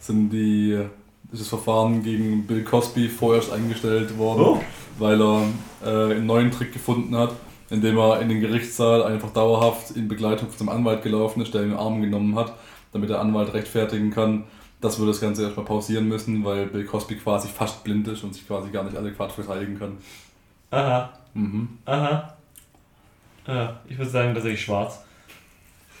sind 0.00 0.30
die, 0.30 0.72
ist 1.32 1.40
das 1.40 1.48
Verfahren 1.48 2.02
gegen 2.02 2.46
Bill 2.46 2.64
Cosby 2.64 3.08
vorerst 3.08 3.52
eingestellt 3.52 4.16
worden, 4.16 4.42
Oh. 4.42 4.60
weil 4.98 5.20
er 5.20 5.42
äh, 5.84 6.14
einen 6.14 6.26
neuen 6.26 6.50
Trick 6.50 6.72
gefunden 6.72 7.16
hat, 7.16 7.32
indem 7.70 7.98
er 7.98 8.20
in 8.20 8.28
den 8.28 8.40
Gerichtssaal 8.40 9.02
einfach 9.02 9.32
dauerhaft 9.32 9.90
in 9.92 10.08
Begleitung 10.08 10.48
von 10.48 10.58
seinem 10.58 10.76
Anwalt 10.76 11.02
gelaufen 11.02 11.42
ist, 11.42 11.52
der 11.52 11.62
ihn 11.62 11.66
in 11.66 11.72
den 11.72 11.80
Arm 11.80 12.00
genommen 12.00 12.36
hat, 12.36 12.54
damit 12.92 13.10
der 13.10 13.20
Anwalt 13.20 13.52
rechtfertigen 13.52 14.10
kann, 14.10 14.44
dass 14.80 14.98
wir 15.00 15.06
das 15.06 15.20
Ganze 15.20 15.42
erstmal 15.44 15.64
pausieren 15.66 16.08
müssen, 16.08 16.44
weil 16.44 16.66
Bill 16.66 16.84
Cosby 16.84 17.16
quasi 17.16 17.48
fast 17.48 17.82
blind 17.84 18.06
ist 18.08 18.22
und 18.24 18.34
sich 18.34 18.46
quasi 18.46 18.70
gar 18.70 18.84
nicht 18.84 18.96
adäquat 18.96 19.32
verteidigen 19.32 19.78
kann. 19.78 19.96
Aha, 20.70 21.12
Mhm. 21.34 21.68
aha. 21.84 22.36
Ja, 23.46 23.80
ich 23.88 23.96
würde 23.96 24.10
sagen, 24.10 24.34
tatsächlich 24.34 24.62
schwarz. 24.62 25.00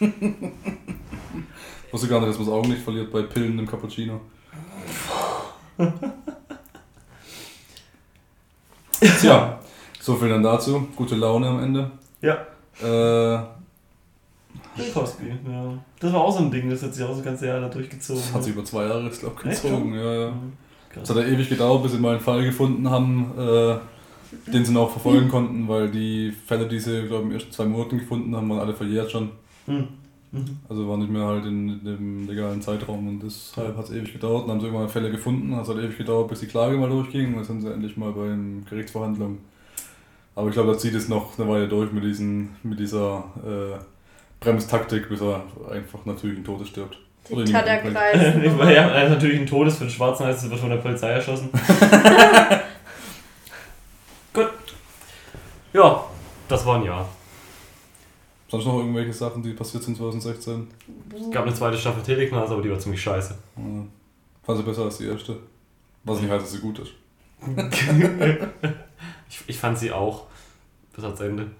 Wusste 1.92 2.08
gar 2.08 2.20
nicht, 2.20 2.30
dass 2.30 2.38
man 2.38 2.46
das 2.46 2.54
Augenlicht 2.54 2.82
verliert 2.82 3.12
bei 3.12 3.22
Pillen 3.22 3.58
im 3.58 3.66
Cappuccino. 3.66 4.20
Tja, 9.20 9.58
so 10.00 10.16
viel 10.16 10.28
dann 10.28 10.42
dazu. 10.42 10.88
Gute 10.96 11.14
Laune 11.16 11.48
am 11.48 11.62
Ende. 11.62 11.90
Ja. 12.20 12.38
Äh, 12.82 13.42
Bill 14.76 14.90
Cosby, 14.92 15.28
ja. 15.48 15.72
Das 16.00 16.12
war 16.12 16.20
auch 16.20 16.32
so 16.36 16.44
ein 16.44 16.50
Ding, 16.50 16.68
das 16.70 16.82
hat 16.82 16.94
sich 16.94 17.04
auch 17.04 17.10
das 17.14 17.22
ganze 17.24 17.46
Jahr 17.46 17.60
da 17.60 17.68
durchgezogen. 17.68 18.22
das 18.22 18.34
hat 18.34 18.44
sich 18.44 18.52
über 18.52 18.64
zwei 18.64 18.84
Jahre, 18.84 19.08
glaube 19.08 19.36
ich, 19.44 19.50
gezogen. 19.62 19.94
Ja, 19.94 20.14
ja. 20.14 20.30
Mhm, 20.30 20.52
Es 20.90 20.94
Krass. 20.94 21.10
hat 21.10 21.16
ja 21.16 21.22
ewig 21.32 21.48
gedauert, 21.48 21.82
bis 21.82 21.92
sie 21.92 21.98
mal 21.98 22.12
einen 22.12 22.20
Fall 22.20 22.44
gefunden 22.44 22.88
haben, 22.90 23.32
äh, 23.38 23.76
den 24.52 24.64
sie 24.64 24.72
noch 24.72 24.90
verfolgen 24.90 25.28
konnten, 25.28 25.68
weil 25.68 25.90
die 25.90 26.32
Fälle, 26.32 26.66
die 26.66 26.78
sie, 26.78 27.02
glaube 27.06 27.14
ich, 27.14 27.22
in 27.22 27.28
den 27.30 27.32
ersten 27.32 27.52
zwei 27.52 27.64
Monaten 27.64 27.98
gefunden 27.98 28.34
haben, 28.36 28.48
waren 28.50 28.58
alle 28.60 28.74
verjährt 28.74 29.10
schon. 29.10 29.30
Hm. 29.66 29.88
Mhm. 30.32 30.58
Also 30.68 30.88
waren 30.88 31.00
nicht 31.00 31.12
mehr 31.12 31.24
halt 31.24 31.46
in 31.46 31.82
dem 31.84 32.26
legalen 32.26 32.60
Zeitraum 32.60 33.06
und 33.08 33.22
deshalb 33.22 33.76
hat 33.76 33.84
es 33.84 33.92
ewig 33.92 34.12
gedauert. 34.12 34.42
Dann 34.44 34.50
haben 34.52 34.60
sie 34.60 34.66
irgendwann 34.66 34.88
Fälle 34.88 35.10
gefunden, 35.10 35.54
hat 35.54 35.62
es 35.62 35.68
halt 35.68 35.78
ewig 35.84 35.96
gedauert, 35.96 36.28
bis 36.28 36.40
die 36.40 36.46
Klage 36.46 36.76
mal 36.76 36.90
durchging 36.90 37.28
und 37.28 37.36
dann 37.36 37.44
sind 37.44 37.60
sie 37.62 37.72
endlich 37.72 37.96
mal 37.96 38.12
bei 38.12 38.26
den 38.26 38.66
Gerichtsverhandlungen. 38.68 39.38
Aber 40.34 40.48
ich 40.48 40.54
glaube, 40.54 40.72
da 40.72 40.78
zieht 40.78 40.94
es 40.94 41.08
noch 41.08 41.38
eine 41.38 41.48
Weile 41.48 41.68
durch 41.68 41.92
mit, 41.92 42.04
diesen, 42.04 42.50
mit 42.62 42.78
dieser 42.78 43.24
äh, 43.46 43.78
Bremstaktik, 44.46 45.08
bis 45.08 45.20
er 45.20 45.42
einfach 45.68 46.04
natürlich 46.04 46.38
in 46.38 46.44
Todes 46.44 46.68
stirbt. 46.68 46.96
Niemand 47.28 47.50
Tatterkreis. 47.50 48.34
Ja, 48.60 48.88
er 48.88 49.04
ist 49.04 49.10
natürlich 49.10 49.40
ein 49.40 49.46
Todes 49.46 49.76
für 49.76 49.84
den 49.84 49.90
Schwarzen, 49.90 50.24
heißt, 50.24 50.44
er 50.44 50.50
wird 50.50 50.60
von 50.60 50.70
der 50.70 50.76
Polizei 50.76 51.10
erschossen. 51.10 51.50
Gut. 54.32 54.48
Ja, 55.72 56.04
das 56.46 56.64
war 56.64 56.76
ein 56.76 56.84
Jahr. 56.84 57.08
Sonst 58.48 58.66
noch 58.66 58.78
irgendwelche 58.78 59.12
Sachen, 59.12 59.42
die 59.42 59.52
passiert 59.52 59.82
sind 59.82 59.96
2016? 59.96 60.68
Es 61.20 61.30
gab 61.32 61.44
eine 61.44 61.52
zweite 61.54 61.76
Staffel 61.76 62.04
Teleknas, 62.04 62.48
aber 62.48 62.62
die 62.62 62.70
war 62.70 62.78
ziemlich 62.78 63.02
scheiße. 63.02 63.34
Ja. 63.56 63.62
Fand 64.44 64.58
sie 64.58 64.64
besser 64.64 64.82
als 64.82 64.98
die 64.98 65.06
erste. 65.08 65.38
Was 66.04 66.20
nicht 66.20 66.30
heißt, 66.30 66.44
dass 66.44 66.52
sie 66.52 66.60
gut 66.60 66.78
ist. 66.78 66.92
Ich, 69.28 69.42
ich 69.48 69.58
fand 69.58 69.76
sie 69.76 69.90
auch. 69.90 70.26
Bis 70.94 71.04
ans 71.04 71.20
Ende. 71.20 71.50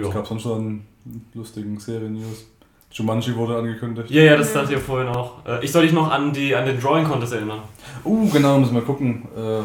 Es 0.00 0.08
ja. 0.08 0.14
gab 0.14 0.26
sonst 0.26 0.44
noch 0.44 0.56
einen 0.56 0.86
lustigen 1.34 1.78
Serien-News. 1.78 2.46
Jumanji 2.90 3.36
wurde 3.36 3.58
angekündigt. 3.58 4.10
ja, 4.10 4.22
ja, 4.22 4.36
das 4.36 4.52
dachte 4.52 4.74
ich 4.74 4.80
vorhin 4.80 5.08
auch. 5.08 5.44
Äh, 5.46 5.62
Ich 5.64 5.70
soll 5.70 5.82
dich 5.82 5.92
noch 5.92 6.10
an, 6.10 6.32
die, 6.32 6.54
an 6.54 6.64
den 6.64 6.80
Drawing 6.80 7.04
Contest 7.04 7.34
erinnern. 7.34 7.60
Uh, 8.04 8.28
genau, 8.30 8.58
müssen 8.58 8.74
wir 8.74 8.82
gucken. 8.82 9.28
Äh, 9.36 9.60
äh, 9.60 9.64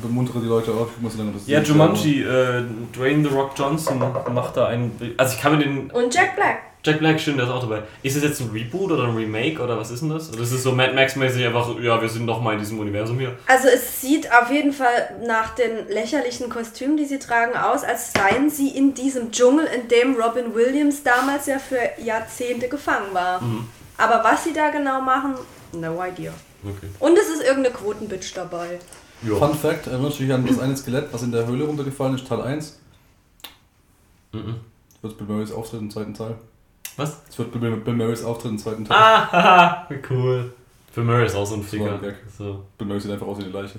bemuntere 0.00 0.40
die 0.40 0.46
Leute 0.46 0.70
auf, 0.72 0.88
ich 1.02 1.12
so 1.12 1.18
lange 1.18 1.32
das 1.32 1.48
Ja. 1.48 1.60
Jumanji, 1.60 2.22
äh, 2.22 2.62
Dwayne 2.96 3.28
The 3.28 3.34
Rock 3.34 3.52
Johnson 3.56 3.98
macht 3.98 4.56
da 4.56 4.66
ein. 4.66 4.92
Also 5.16 5.34
ich 5.34 5.40
kann 5.40 5.58
mir 5.58 5.64
den. 5.64 5.90
Und 5.90 6.14
Jack 6.14 6.36
Black. 6.36 6.67
Jack 6.84 7.00
Black, 7.00 7.20
stimmt, 7.20 7.38
der 7.38 7.46
ist 7.46 7.50
auch 7.50 7.60
dabei. 7.60 7.82
Ist 8.02 8.16
das 8.16 8.22
jetzt 8.22 8.40
ein 8.40 8.50
Reboot 8.50 8.92
oder 8.92 9.04
ein 9.04 9.16
Remake 9.16 9.60
oder 9.60 9.76
was 9.76 9.90
ist 9.90 10.00
denn 10.00 10.10
das? 10.10 10.32
Oder 10.32 10.42
ist 10.42 10.52
es 10.52 10.62
so 10.62 10.72
Mad 10.72 10.94
Max-mäßig 10.94 11.44
einfach, 11.44 11.78
ja, 11.80 12.00
wir 12.00 12.08
sind 12.08 12.24
noch 12.24 12.40
mal 12.40 12.52
in 12.52 12.60
diesem 12.60 12.78
Universum 12.78 13.18
hier? 13.18 13.36
Also 13.46 13.68
es 13.68 14.00
sieht 14.00 14.32
auf 14.32 14.50
jeden 14.50 14.72
Fall 14.72 15.16
nach 15.26 15.54
den 15.54 15.88
lächerlichen 15.88 16.48
Kostümen, 16.48 16.96
die 16.96 17.04
sie 17.04 17.18
tragen, 17.18 17.56
aus, 17.56 17.82
als 17.82 18.12
seien 18.12 18.48
sie 18.48 18.68
in 18.68 18.94
diesem 18.94 19.32
Dschungel, 19.32 19.66
in 19.66 19.88
dem 19.88 20.14
Robin 20.14 20.54
Williams 20.54 21.02
damals 21.02 21.46
ja 21.46 21.58
für 21.58 21.80
Jahrzehnte 22.02 22.68
gefangen 22.68 23.12
war. 23.12 23.42
Mhm. 23.42 23.66
Aber 23.96 24.22
was 24.22 24.44
sie 24.44 24.52
da 24.52 24.70
genau 24.70 25.00
machen, 25.00 25.34
no 25.72 26.02
idea. 26.02 26.32
Okay. 26.62 26.88
Und 27.00 27.18
es 27.18 27.28
ist 27.28 27.42
irgendeine 27.42 27.74
Quotenbitch 27.74 28.34
dabei. 28.34 28.78
Ja. 29.22 29.34
Fun 29.34 29.54
Fact: 29.54 29.88
Erinnert 29.88 30.12
sich 30.12 30.32
an 30.32 30.46
das 30.46 30.60
eine 30.60 30.76
Skelett, 30.76 31.08
was 31.12 31.22
in 31.22 31.32
der 31.32 31.46
Höhle 31.46 31.64
runtergefallen 31.64 32.14
ist, 32.14 32.26
Teil 32.26 32.40
1? 32.40 32.78
Mhm. 34.32 34.56
Das 34.94 35.02
wird 35.02 35.18
Bill 35.18 35.26
Murrays 35.26 35.52
Auftritt 35.52 35.80
im 35.80 35.90
zweiten 35.90 36.14
Teil. 36.14 36.36
Was? 36.98 37.24
Das 37.24 37.38
wird 37.38 37.52
Bill, 37.58 37.76
Bill 37.76 37.94
Murrays 37.94 38.22
Auftritt 38.24 38.52
im 38.52 38.58
zweiten 38.58 38.84
Teil. 38.84 38.96
Ah, 38.98 39.32
haha, 39.32 39.88
cool. 40.10 40.52
Für 40.92 41.02
Murray 41.04 41.26
ist 41.26 41.34
auch 41.36 41.46
so 41.46 41.54
ein 41.54 41.62
Gag. 42.00 42.16
So, 42.36 42.64
Bill 42.76 42.86
Murray 42.86 43.00
sieht 43.00 43.12
einfach 43.12 43.26
aus 43.26 43.38
wie 43.38 43.44
die 43.44 43.50
Leiche. 43.50 43.78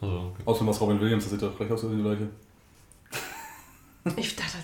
also, 0.00 0.16
okay. 0.16 0.42
Außerdem 0.46 0.68
was 0.68 0.80
Robin 0.80 1.00
Williams, 1.00 1.24
das 1.24 1.32
sieht 1.32 1.42
doch 1.42 1.56
gleich 1.56 1.70
aus 1.70 1.84
wie 1.90 1.96
die 1.96 2.02
Leiche. 2.02 2.28
Ich 4.16 4.36
dachte, 4.36 4.58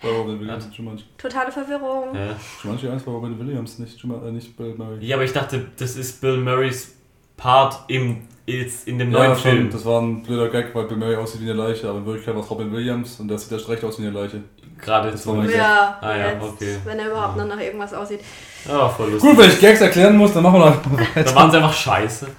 Bei 0.00 0.08
Robin 0.10 0.38
Williams, 0.40 0.68
Jumanji. 0.76 1.04
totale 1.18 1.50
Verwirrung. 1.50 2.14
ja. 2.14 2.36
Jumanji 2.62 2.88
1 2.88 3.06
war 3.06 3.14
Robin 3.14 3.38
Williams, 3.38 3.78
nicht, 3.80 3.98
Juma- 4.00 4.24
äh, 4.26 4.30
nicht 4.30 4.56
Bill 4.56 4.74
Murray. 4.76 5.04
ja, 5.04 5.16
aber 5.16 5.24
ich 5.24 5.32
dachte, 5.32 5.66
das 5.76 5.96
ist 5.96 6.20
Bill 6.20 6.36
Murrays 6.38 6.94
Part 7.36 7.80
im, 7.88 8.22
jetzt 8.46 8.86
in 8.88 8.98
dem 8.98 9.12
Ja, 9.12 9.18
neuen 9.18 9.32
schon, 9.38 9.50
Film. 9.50 9.70
das 9.70 9.84
war 9.84 10.00
ein 10.00 10.22
blöder 10.22 10.48
Gag, 10.48 10.74
weil 10.74 10.84
Bill 10.84 10.96
Murray 10.96 11.16
aussieht 11.16 11.40
wie 11.42 11.50
eine 11.50 11.54
Leiche, 11.62 11.88
aber 11.88 11.98
in 11.98 12.06
Wirklichkeit 12.06 12.34
war 12.34 12.42
es 12.42 12.50
Robin 12.50 12.72
Williams 12.72 13.18
und 13.20 13.28
der 13.28 13.38
sieht 13.38 13.52
erst 13.52 13.68
recht 13.68 13.84
aus 13.84 13.98
wie 13.98 14.06
eine 14.06 14.12
Leiche. 14.18 14.42
Gerade 14.80 15.10
Das 15.10 15.22
so. 15.22 15.30
war 15.30 15.36
mein 15.38 15.48
Gag. 15.48 15.56
Ja, 15.56 15.98
Ah 16.00 16.16
ja, 16.16 16.32
jetzt, 16.32 16.42
okay. 16.42 16.76
wenn 16.84 16.98
er 16.98 17.06
überhaupt 17.10 17.36
noch 17.36 17.46
nach 17.46 17.58
irgendwas 17.60 17.92
aussieht. 17.94 18.20
Ah, 18.68 18.88
voll 18.88 19.10
lustig. 19.12 19.30
Gut, 19.30 19.38
wenn 19.38 19.50
ich 19.50 19.60
Gags 19.60 19.80
erklären 19.80 20.16
muss, 20.16 20.32
dann 20.34 20.42
machen 20.42 20.60
wir 20.60 20.66
noch. 20.70 20.76
Da 21.24 21.34
waren 21.34 21.50
sie 21.50 21.56
einfach 21.56 21.72
scheiße. 21.72 22.26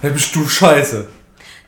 Hey, 0.00 0.10
bist 0.12 0.34
du 0.36 0.46
scheiße. 0.46 1.08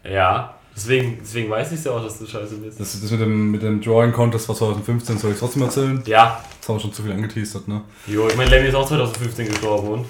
Ja, 0.09 0.55
deswegen, 0.75 1.19
deswegen 1.21 1.51
weiß 1.51 1.73
ich 1.73 1.85
ja 1.85 1.91
auch, 1.91 2.03
dass 2.03 2.19
du 2.19 2.27
scheiße 2.27 2.55
bist. 2.57 2.79
Das, 2.81 3.01
das 3.01 3.11
mit 3.11 3.21
dem, 3.21 3.51
mit 3.51 3.63
dem 3.63 3.81
Drawing 3.81 4.13
Contest 4.13 4.49
war 4.49 4.55
2015, 4.57 5.19
soll 5.19 5.33
ich 5.33 5.39
trotzdem 5.39 5.63
erzählen? 5.63 6.01
Ja, 6.07 6.41
Das 6.61 6.69
haben 6.69 6.77
wir 6.77 6.81
schon 6.81 6.93
zu 6.93 7.03
viel 7.03 7.13
angeteasert, 7.13 7.67
ne? 7.69 7.83
jo, 8.07 8.29
ich 8.29 8.37
meine, 8.37 8.51
Lemmy 8.51 8.69
ist 8.69 8.75
auch 8.77 8.87
2015 8.87 9.49
gestorben 9.49 9.89
und. 9.89 10.07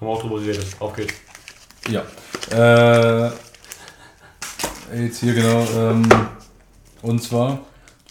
Haben 0.00 0.06
wir 0.06 0.14
auch 0.14 0.22
drüber 0.22 0.40
geredet. 0.40 0.66
Auf 0.78 0.94
geht's. 0.94 1.12
Ja. 1.90 2.04
Äh, 2.50 3.30
jetzt 4.94 5.20
hier 5.20 5.34
genau. 5.34 5.66
Ähm, 5.76 6.08
und 7.02 7.22
zwar 7.22 7.58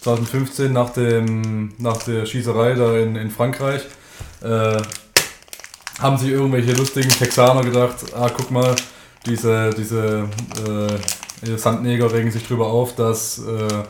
2015 0.00 0.72
nach, 0.72 0.90
dem, 0.90 1.74
nach 1.78 2.00
der 2.04 2.26
Schießerei 2.26 2.74
da 2.74 2.96
in, 2.96 3.16
in 3.16 3.28
Frankreich 3.30 3.82
äh, 4.40 4.80
haben 5.98 6.16
sich 6.16 6.30
irgendwelche 6.30 6.74
lustigen 6.74 7.10
Texaner 7.10 7.62
gedacht, 7.62 7.96
ah 8.14 8.30
guck 8.34 8.52
mal, 8.52 8.74
diese, 9.26 9.70
diese 9.70 10.28
äh, 10.64 11.56
Sandneger 11.56 12.12
regen 12.12 12.30
sich 12.30 12.46
drüber 12.46 12.68
auf, 12.68 12.94
dass 12.94 13.38
äh, 13.38 13.82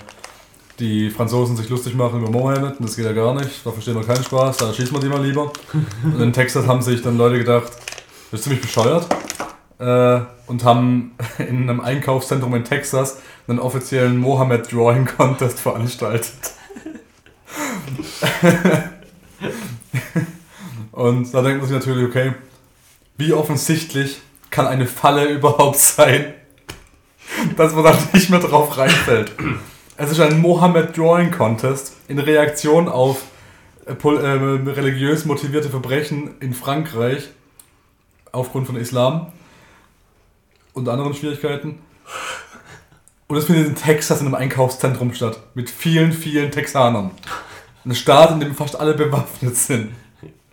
die 0.80 1.10
Franzosen 1.10 1.56
sich 1.56 1.68
lustig 1.68 1.94
machen 1.94 2.22
über 2.22 2.30
Mohammed 2.30 2.80
und 2.80 2.88
das 2.88 2.96
geht 2.96 3.04
ja 3.04 3.12
gar 3.12 3.34
nicht, 3.34 3.64
da 3.64 3.70
verstehen 3.70 3.94
wir 3.94 4.04
keinen 4.04 4.24
Spaß, 4.24 4.56
da 4.56 4.72
schießen 4.72 4.92
wir 4.94 5.00
die 5.00 5.08
mal 5.08 5.22
lieber. 5.24 5.52
Und 6.02 6.20
in 6.20 6.32
Texas 6.32 6.66
haben 6.66 6.80
sich 6.82 7.02
dann 7.02 7.18
Leute 7.18 7.38
gedacht, 7.38 7.70
das 8.30 8.40
ist 8.40 8.44
ziemlich 8.44 8.62
bescheuert 8.62 9.06
äh, 9.78 10.20
und 10.46 10.64
haben 10.64 11.12
in 11.38 11.68
einem 11.68 11.80
Einkaufszentrum 11.80 12.54
in 12.54 12.64
Texas 12.64 13.18
einen 13.46 13.58
offiziellen 13.58 14.16
Mohammed 14.16 14.72
Drawing 14.72 15.04
Contest 15.06 15.60
veranstaltet. 15.60 16.32
und 20.92 21.34
da 21.34 21.42
denkt 21.42 21.58
man 21.60 21.68
sich 21.68 21.76
natürlich, 21.76 22.08
okay, 22.08 22.32
wie 23.18 23.32
offensichtlich 23.34 24.20
kann 24.50 24.66
eine 24.66 24.86
Falle 24.86 25.26
überhaupt 25.28 25.78
sein? 25.78 26.34
Dass 27.56 27.74
man 27.74 27.84
da 27.84 27.98
nicht 28.12 28.30
mehr 28.30 28.40
drauf 28.40 28.76
reinfällt. 28.78 29.32
Es 30.02 30.10
ist 30.10 30.18
ein 30.18 30.40
Mohammed 30.40 30.96
Drawing 30.96 31.30
Contest 31.30 31.92
in 32.08 32.18
Reaktion 32.18 32.88
auf 32.88 33.20
äh, 33.84 33.92
pol- 33.92 34.16
äh, 34.16 34.70
religiös 34.70 35.26
motivierte 35.26 35.68
Verbrechen 35.68 36.36
in 36.40 36.54
Frankreich 36.54 37.28
aufgrund 38.32 38.66
von 38.66 38.76
Islam 38.76 39.26
und 40.72 40.88
anderen 40.88 41.12
Schwierigkeiten. 41.12 41.80
Und 43.26 43.36
es 43.36 43.44
findet 43.44 43.66
in 43.66 43.74
Texas 43.74 44.22
in 44.22 44.26
einem 44.26 44.36
Einkaufszentrum 44.36 45.12
statt. 45.12 45.38
Mit 45.52 45.68
vielen, 45.68 46.14
vielen 46.14 46.50
Texanern. 46.50 47.10
Ein 47.84 47.94
Staat, 47.94 48.30
in 48.30 48.40
dem 48.40 48.54
fast 48.54 48.80
alle 48.80 48.94
bewaffnet 48.94 49.54
sind. 49.54 49.90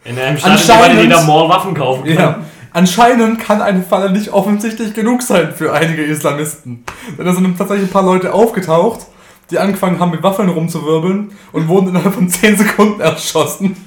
In 0.03 0.19
einem 0.19 0.37
Stadt, 0.37 0.89
in 0.89 0.97
dem 0.97 1.03
jeder 1.03 1.23
Mall 1.23 1.47
Waffen 1.47 1.73
kaufen 1.73 2.03
kann. 2.03 2.13
Ja. 2.17 2.45
Anscheinend 2.73 3.39
kann 3.39 3.61
eine 3.61 3.81
Falle 3.81 4.11
nicht 4.11 4.33
offensichtlich 4.33 4.93
genug 4.93 5.21
sein 5.21 5.53
für 5.53 5.71
einige 5.71 6.03
Islamisten. 6.03 6.83
Denn 7.17 7.25
da 7.25 7.33
sind 7.33 7.57
tatsächlich 7.57 7.87
ein 7.87 7.93
paar 7.93 8.03
Leute 8.03 8.33
aufgetaucht, 8.33 9.05
die 9.49 9.59
angefangen 9.59 9.99
haben 9.99 10.11
mit 10.11 10.21
Waffeln 10.23 10.49
rumzuwirbeln 10.49 11.37
und 11.51 11.67
wurden 11.67 11.89
innerhalb 11.89 12.13
von 12.13 12.29
10 12.29 12.57
Sekunden 12.57 12.99
erschossen. 13.01 13.75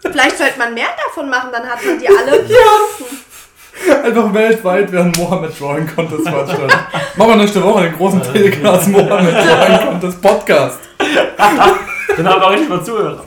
Vielleicht 0.00 0.38
sollte 0.38 0.58
man 0.58 0.74
mehr 0.74 0.88
davon 1.06 1.28
machen, 1.28 1.50
dann 1.52 1.66
hat 1.68 1.84
man 1.84 1.98
die 1.98 2.08
alle. 2.08 2.46
Einfach 4.04 4.32
weltweit 4.32 4.90
werden 4.90 5.12
Mohammed 5.18 5.60
Drawing 5.60 5.86
Contest 5.86 6.26
veranstaltet. 6.28 6.78
Machen 7.16 7.28
wir 7.30 7.36
nächste 7.36 7.62
Woche 7.62 7.82
den 7.82 7.94
großen 7.94 8.22
Telegram 8.22 8.90
Mohammed 8.90 9.34
Drawing 9.34 9.78
Contest 9.90 10.22
Podcast. 10.22 10.78
Dann 10.98 12.26
haben 12.26 12.40
wir 12.40 12.46
auch 12.46 12.50
richtig 12.50 12.68
mal 12.70 12.82
zuhören. 12.82 13.20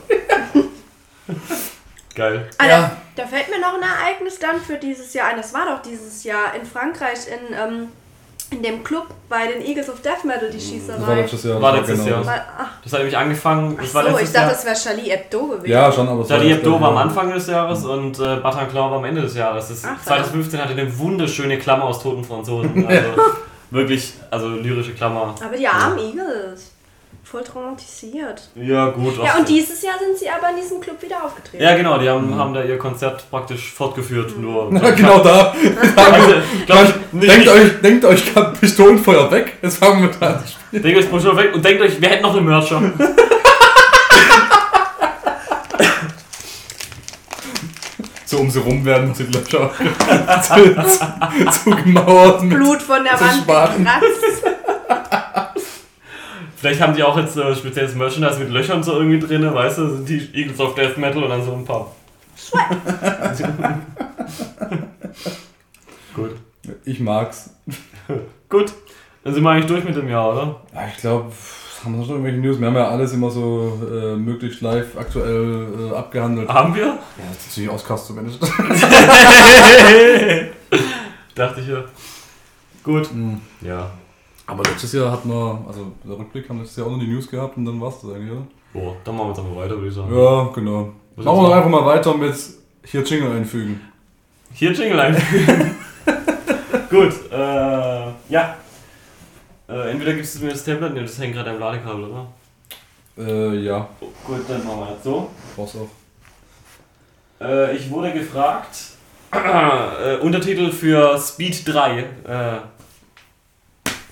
Geil. 2.16 2.50
Alter, 2.58 2.72
Ja. 2.72 2.92
Da 3.16 3.28
fällt 3.28 3.50
mir 3.50 3.60
noch 3.60 3.74
ein 3.74 3.82
Ereignis 3.82 4.40
dann 4.40 4.62
für 4.62 4.78
dieses 4.78 5.14
Jahr 5.14 5.28
ein. 5.28 5.36
Das 5.36 5.54
war 5.54 5.66
doch 5.66 5.82
dieses 5.82 6.24
Jahr 6.24 6.56
in 6.56 6.66
Frankreich 6.66 7.28
in, 7.28 7.54
ähm, 7.54 7.88
in 8.52 8.64
dem 8.64 8.84
Club 8.84 9.06
bei 9.30 9.48
den 9.48 9.62
Eagles 9.66 9.90
of 9.90 10.02
Death 10.02 10.24
Metal, 10.24 10.50
die 10.50 10.58
Das 10.58 10.66
war 10.90 10.98
Schießerei. 10.98 11.22
letztes 11.22 11.44
Jahr. 11.44 11.62
War 11.62 11.78
das 11.78 11.88
letztes 11.88 12.08
Jahr. 12.08 12.18
das. 12.20 12.28
Weil- 12.28 12.46
Ach, 12.58 12.68
Das 12.84 12.94
hat 12.94 13.00
nämlich 13.00 13.18
angefangen. 13.18 13.76
ach 13.78 13.82
Das 13.84 13.94
war 13.94 14.04
so, 14.04 14.10
ich 14.10 14.16
dachte, 14.26 14.38
Jahr. 14.38 14.50
das 14.50 14.66
wäre 14.66 14.76
Charlie 14.76 15.10
Hebdo 15.12 15.48
gewesen. 15.48 15.70
Ja, 15.72 15.92
schon, 15.92 16.08
aber 16.10 16.22
es 16.22 16.30
war 16.30 16.38
Charlie 16.38 16.54
Hebdo 16.54 16.72
war 16.82 16.90
am 16.90 16.96
Jahr. 16.96 17.04
Anfang 17.04 17.32
des 17.34 17.48
Jahres 17.48 17.86
und 17.86 18.20
äh, 18.20 18.36
Bataclan 18.38 18.92
war 18.92 18.98
am 18.98 19.06
Ende 19.06 19.22
des 19.22 19.36
Jahres. 19.36 19.70
Das 19.70 19.84
Ach, 19.86 20.04
2015 20.04 20.60
hatte 20.60 20.72
eine 20.74 20.98
wunderschöne 20.98 21.58
Klammer 21.60 21.84
aus 21.86 22.02
toten 22.02 22.24
Franzosen. 22.24 22.86
Also 22.88 23.10
wirklich, 23.72 24.14
also 24.32 24.50
lyrische 24.50 24.94
Klammer. 24.94 25.36
Aber 25.46 25.56
die 25.56 25.68
armen 25.68 26.00
Eagles. 26.00 26.72
Voll 27.30 27.44
traumatisiert. 27.44 28.42
Ja, 28.56 28.88
gut. 28.88 29.24
Ja, 29.24 29.38
und 29.38 29.48
dieses 29.48 29.84
Jahr 29.84 30.00
sind 30.00 30.18
sie 30.18 30.28
aber 30.28 30.50
in 30.50 30.56
diesem 30.56 30.82
Club 30.82 31.00
wieder 31.00 31.24
aufgetreten. 31.24 31.62
Ja, 31.62 31.78
genau, 31.78 32.00
die 32.00 32.10
haben, 32.10 32.34
haben 32.34 32.56
da 32.56 32.64
ihr 32.64 32.80
Konzert 32.80 33.30
praktisch 33.30 33.72
fortgeführt. 33.72 34.36
Nur. 34.40 34.72
genau 34.96 35.20
da. 35.20 35.54
Also, 35.96 36.34
glaub 36.66 36.86
ich, 36.86 36.96
nicht, 37.12 37.32
Denkt 37.32 37.46
nicht, 37.46 37.50
euch, 37.50 37.82
denkt 37.82 38.06
euch 38.06 38.24
Pistolenfeuer 38.60 39.30
weg. 39.30 39.58
Jetzt 39.62 39.78
fangen 39.78 40.02
wir 40.02 40.10
da 40.20 40.28
an. 40.28 40.44
denkt 40.82 40.98
euch 40.98 41.22
schon 41.22 41.38
weg 41.38 41.54
und 41.54 41.64
denkt 41.64 41.84
euch, 41.84 42.02
wir 42.02 42.10
hätten 42.10 42.24
noch 42.24 42.36
einen 42.36 42.46
Mercher. 42.48 42.82
So 48.26 48.38
um 48.38 48.50
sie 48.50 48.60
rum 48.60 48.84
werden 48.86 49.14
die 49.14 49.24
Löcher 49.24 49.72
zu, 50.42 51.52
zu 51.52 51.70
gemauert 51.72 52.44
mit 52.44 52.58
Blut 52.58 52.82
von 52.82 53.04
der 53.04 53.20
Wand 53.20 53.48
gekratzt. 53.48 54.59
Vielleicht 56.60 56.82
haben 56.82 56.94
die 56.94 57.04
auch 57.04 57.18
jetzt 57.18 57.38
äh, 57.38 57.56
spezielles 57.56 57.96
Merchandise 57.96 58.38
mit 58.38 58.50
Löchern 58.50 58.84
so 58.84 58.92
irgendwie 59.00 59.20
drin, 59.20 59.54
weißt 59.54 59.78
du? 59.78 59.96
Sind 59.96 60.10
die 60.10 60.30
Eagles 60.34 60.60
of 60.60 60.76
Death 60.76 60.98
Metal 60.98 61.24
und 61.24 61.30
dann 61.30 61.42
so 61.42 61.54
ein 61.54 61.64
paar. 61.64 61.96
Gut. 66.14 66.32
Ich 66.84 67.00
mag's. 67.00 67.52
Gut. 68.50 68.74
Dann 69.24 69.34
sind 69.34 69.42
wir 69.44 69.52
eigentlich 69.52 69.68
durch 69.68 69.86
mit 69.86 69.96
dem 69.96 70.10
Jahr, 70.10 70.34
oder? 70.34 70.60
Ja, 70.74 70.82
ich 70.94 70.98
glaube, 71.00 71.32
haben 71.86 71.98
wir 71.98 72.06
schon 72.06 72.16
irgendwelche 72.16 72.40
News? 72.40 72.60
Wir 72.60 72.68
haben 72.68 72.76
ja 72.76 72.90
alles 72.90 73.14
immer 73.14 73.32
so 73.32 73.80
äh, 73.90 74.18
möglichst 74.18 74.60
live 74.60 74.98
aktuell 74.98 75.92
äh, 75.92 75.96
abgehandelt. 75.96 76.50
Haben 76.50 76.76
wir? 76.76 76.88
Ja, 76.88 77.00
das 77.34 77.38
ist 77.38 77.48
natürlich 77.52 77.70
Oscars 77.70 78.06
zumindest. 78.06 78.44
Dachte 81.36 81.62
ich 81.62 81.68
ja. 81.70 81.86
Gut. 82.84 83.14
Mhm. 83.14 83.40
Ja. 83.62 83.92
Aber 84.50 84.64
letztes 84.64 84.94
Jahr 84.94 85.12
hatten 85.12 85.30
wir, 85.30 85.64
also 85.68 85.92
der 86.04 86.18
Rückblick 86.18 86.50
haben 86.50 86.58
wir 86.58 86.64
letztes 86.64 86.78
Jahr 86.78 86.88
auch 86.88 86.92
noch 86.92 87.00
die 87.00 87.08
News 87.08 87.30
gehabt 87.30 87.56
und 87.58 87.66
dann 87.66 87.80
war's 87.80 88.02
das 88.02 88.12
eigentlich, 88.12 88.32
oder? 88.32 88.48
Boah, 88.74 88.96
dann 89.04 89.16
machen 89.16 89.28
wir 89.28 89.30
jetzt 89.30 89.40
einfach 89.40 89.56
weiter, 89.56 89.76
würde 89.76 89.88
ich 89.90 89.94
sagen. 89.94 90.16
Ja, 90.18 90.50
genau. 90.54 90.90
Was 91.16 91.26
Machen 91.26 91.38
wir 91.38 91.48
doch 91.48 91.56
einfach 91.56 91.70
mal 91.70 91.86
weiter 91.86 92.18
mit 92.18 92.36
hier 92.86 93.04
Jingle 93.04 93.32
einfügen. 93.32 93.82
Hier 94.54 94.72
Jingle 94.72 95.00
einfügen. 95.00 95.76
Gut, 96.90 97.14
äh, 97.32 98.08
ja. 98.30 98.56
Äh, 99.68 99.92
entweder 99.92 100.14
gibst 100.14 100.36
du 100.40 100.46
mir 100.46 100.52
das 100.52 100.64
Tablet, 100.64 100.94
ne, 100.96 101.02
das 101.04 101.20
hängt 101.20 101.36
gerade 101.36 101.52
am 101.52 101.60
Ladekabel, 101.60 102.06
oder? 102.06 102.28
Äh, 103.20 103.56
ja, 103.58 103.88
Oh, 104.02 104.08
gut, 104.26 104.40
dann 104.48 104.66
machen 104.66 104.80
wir 104.80 104.92
jetzt 104.94 105.04
so. 105.04 105.30
brauchst 105.56 105.76
auch. 105.76 105.88
Äh, 107.46 107.76
ich 107.76 107.90
wurde 107.92 108.12
gefragt, 108.14 108.76
äh, 109.32 110.18
Untertitel 110.18 110.72
für 110.72 111.18
Speed 111.20 111.68
3 111.68 112.00
äh, 112.00 112.04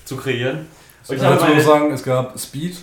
zu 0.07 0.17
kreieren. 0.17 0.67
Und 1.07 1.15
Ich 1.15 1.21
ich 1.21 1.27
habe 1.27 1.53
muss 1.53 1.65
sagen, 1.65 1.91
es 1.91 2.03
gab 2.03 2.37
Speed, 2.39 2.77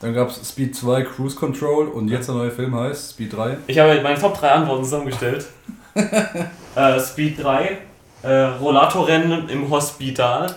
dann 0.00 0.14
gab 0.14 0.30
es 0.30 0.48
Speed 0.48 0.74
2 0.74 1.02
Cruise 1.02 1.36
Control 1.36 1.88
und 1.88 2.08
jetzt 2.08 2.28
der 2.28 2.36
neue 2.36 2.50
Film 2.50 2.74
heißt 2.74 3.12
Speed 3.12 3.36
3. 3.36 3.58
ich 3.66 3.78
habe 3.78 4.00
meine 4.02 4.18
Top 4.18 4.38
3 4.38 4.50
Antworten 4.50 4.84
zusammengestellt. 4.84 5.46
äh, 5.94 7.00
Speed 7.00 7.42
3, 7.42 7.78
äh, 8.22 8.28
Rollatorrennen 8.30 9.48
im 9.48 9.68
Hospital. 9.70 10.54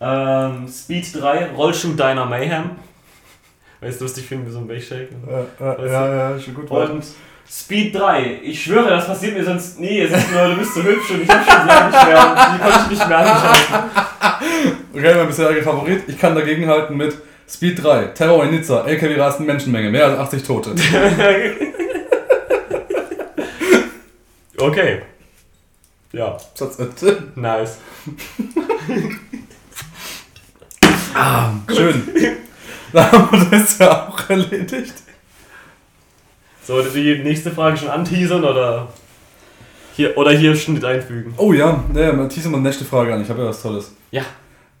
Ähm, 0.00 0.68
Speed 0.68 1.14
3, 1.14 1.50
Rollschuh 1.52 1.94
Diner 1.94 2.26
Mayhem. 2.26 2.70
Weißt 3.80 4.00
du, 4.00 4.04
was 4.06 4.16
ich 4.16 4.26
finde, 4.26 4.48
wie 4.48 4.50
so 4.50 4.58
ein? 4.58 4.68
Äh, 4.70 4.74
äh, 4.74 5.90
ja, 5.90 6.30
ja, 6.30 6.40
schon 6.40 6.54
gut. 6.54 6.70
Und 6.70 7.04
Speed 7.50 7.94
3, 7.94 8.40
ich 8.42 8.62
schwöre, 8.64 8.88
das 8.90 9.06
passiert 9.06 9.34
mir 9.36 9.44
sonst 9.44 9.78
nie. 9.78 10.00
Es 10.00 10.10
ist 10.10 10.32
nur, 10.32 10.48
du 10.48 10.56
bist 10.56 10.74
so 10.74 10.82
hübsch 10.82 11.10
und 11.10 11.22
ich 11.22 11.28
hab 11.28 11.44
schon 11.44 11.66
lange 11.66 11.90
nicht 11.90 12.06
mehr. 12.06 12.50
Die 12.54 12.58
konnte 12.62 12.78
ich 12.84 12.90
nicht 12.90 13.08
mehr 13.08 13.18
anschalten. 13.18 13.90
Okay, 14.94 15.14
mein 15.14 15.26
bisheriger 15.28 15.62
Favorit. 15.62 16.02
Ich 16.08 16.18
kann 16.18 16.34
dagegenhalten 16.34 16.96
mit 16.96 17.16
Speed 17.48 17.82
3, 17.82 18.06
Terror 18.06 18.44
in 18.44 18.50
Nizza, 18.52 18.84
LKW 18.86 19.20
rasten 19.20 19.44
Menschenmenge, 19.44 19.90
mehr 19.90 20.06
als 20.06 20.18
80 20.18 20.42
Tote. 20.42 20.74
Okay. 24.56 25.02
Ja, 26.12 26.38
Satzende. 26.54 27.22
nice. 27.34 27.78
Schön. 31.74 32.08
Da 32.92 33.10
haben 33.10 33.50
wir 33.50 33.58
das 33.58 33.76
ja 33.78 34.08
auch 34.08 34.30
erledigt. 34.30 34.94
Sollte 36.66 36.90
die 36.90 37.22
nächste 37.22 37.50
Frage 37.50 37.76
schon 37.76 37.88
anteasern 37.88 38.44
oder 38.44 38.88
hier, 39.94 40.16
oder 40.16 40.32
hier 40.32 40.56
Schnitt 40.56 40.84
einfügen? 40.84 41.34
Oh 41.36 41.52
ja, 41.52 41.84
ne, 41.92 42.12
mal 42.12 42.28
teasen 42.28 42.50
wir 42.52 42.58
die 42.58 42.64
nächste 42.64 42.84
Frage 42.84 43.12
an. 43.12 43.22
Ich 43.22 43.28
habe 43.28 43.42
ja 43.42 43.48
was 43.48 43.62
Tolles. 43.62 43.94
Ja. 44.10 44.22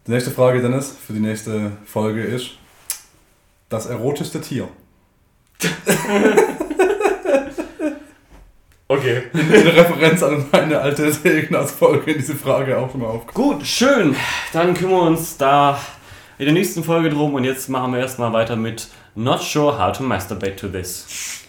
Die 0.06 0.10
nächste 0.10 0.30
Frage, 0.30 0.60
Dennis, 0.60 0.96
für 1.06 1.12
die 1.12 1.20
nächste 1.20 1.72
Folge 1.84 2.22
ist 2.22 2.52
das 3.68 3.86
erotischste 3.86 4.40
Tier. 4.40 4.68
Okay. 8.86 9.22
Eine 9.32 9.74
Referenz 9.74 10.22
an 10.22 10.44
eine 10.52 10.78
alte 10.78 11.10
Ignaz-Folge 11.24 12.12
in 12.12 12.18
diese 12.18 12.34
Frage 12.34 12.78
auch 12.78 12.90
schon 12.90 13.00
mal 13.00 13.08
auf. 13.08 13.26
Gut, 13.28 13.66
schön. 13.66 14.14
Dann 14.52 14.74
kümmern 14.74 14.96
wir 14.96 15.02
uns 15.08 15.38
da 15.38 15.80
in 16.38 16.44
der 16.44 16.52
nächsten 16.52 16.84
Folge 16.84 17.08
drum 17.08 17.34
und 17.34 17.44
jetzt 17.44 17.68
machen 17.70 17.92
wir 17.94 18.00
erstmal 18.00 18.32
weiter 18.34 18.56
mit 18.56 18.88
Not 19.14 19.40
Sure 19.40 19.78
How 19.78 19.96
to 19.96 20.02
Masturbate 20.02 20.56
to 20.56 20.68
This. 20.68 21.43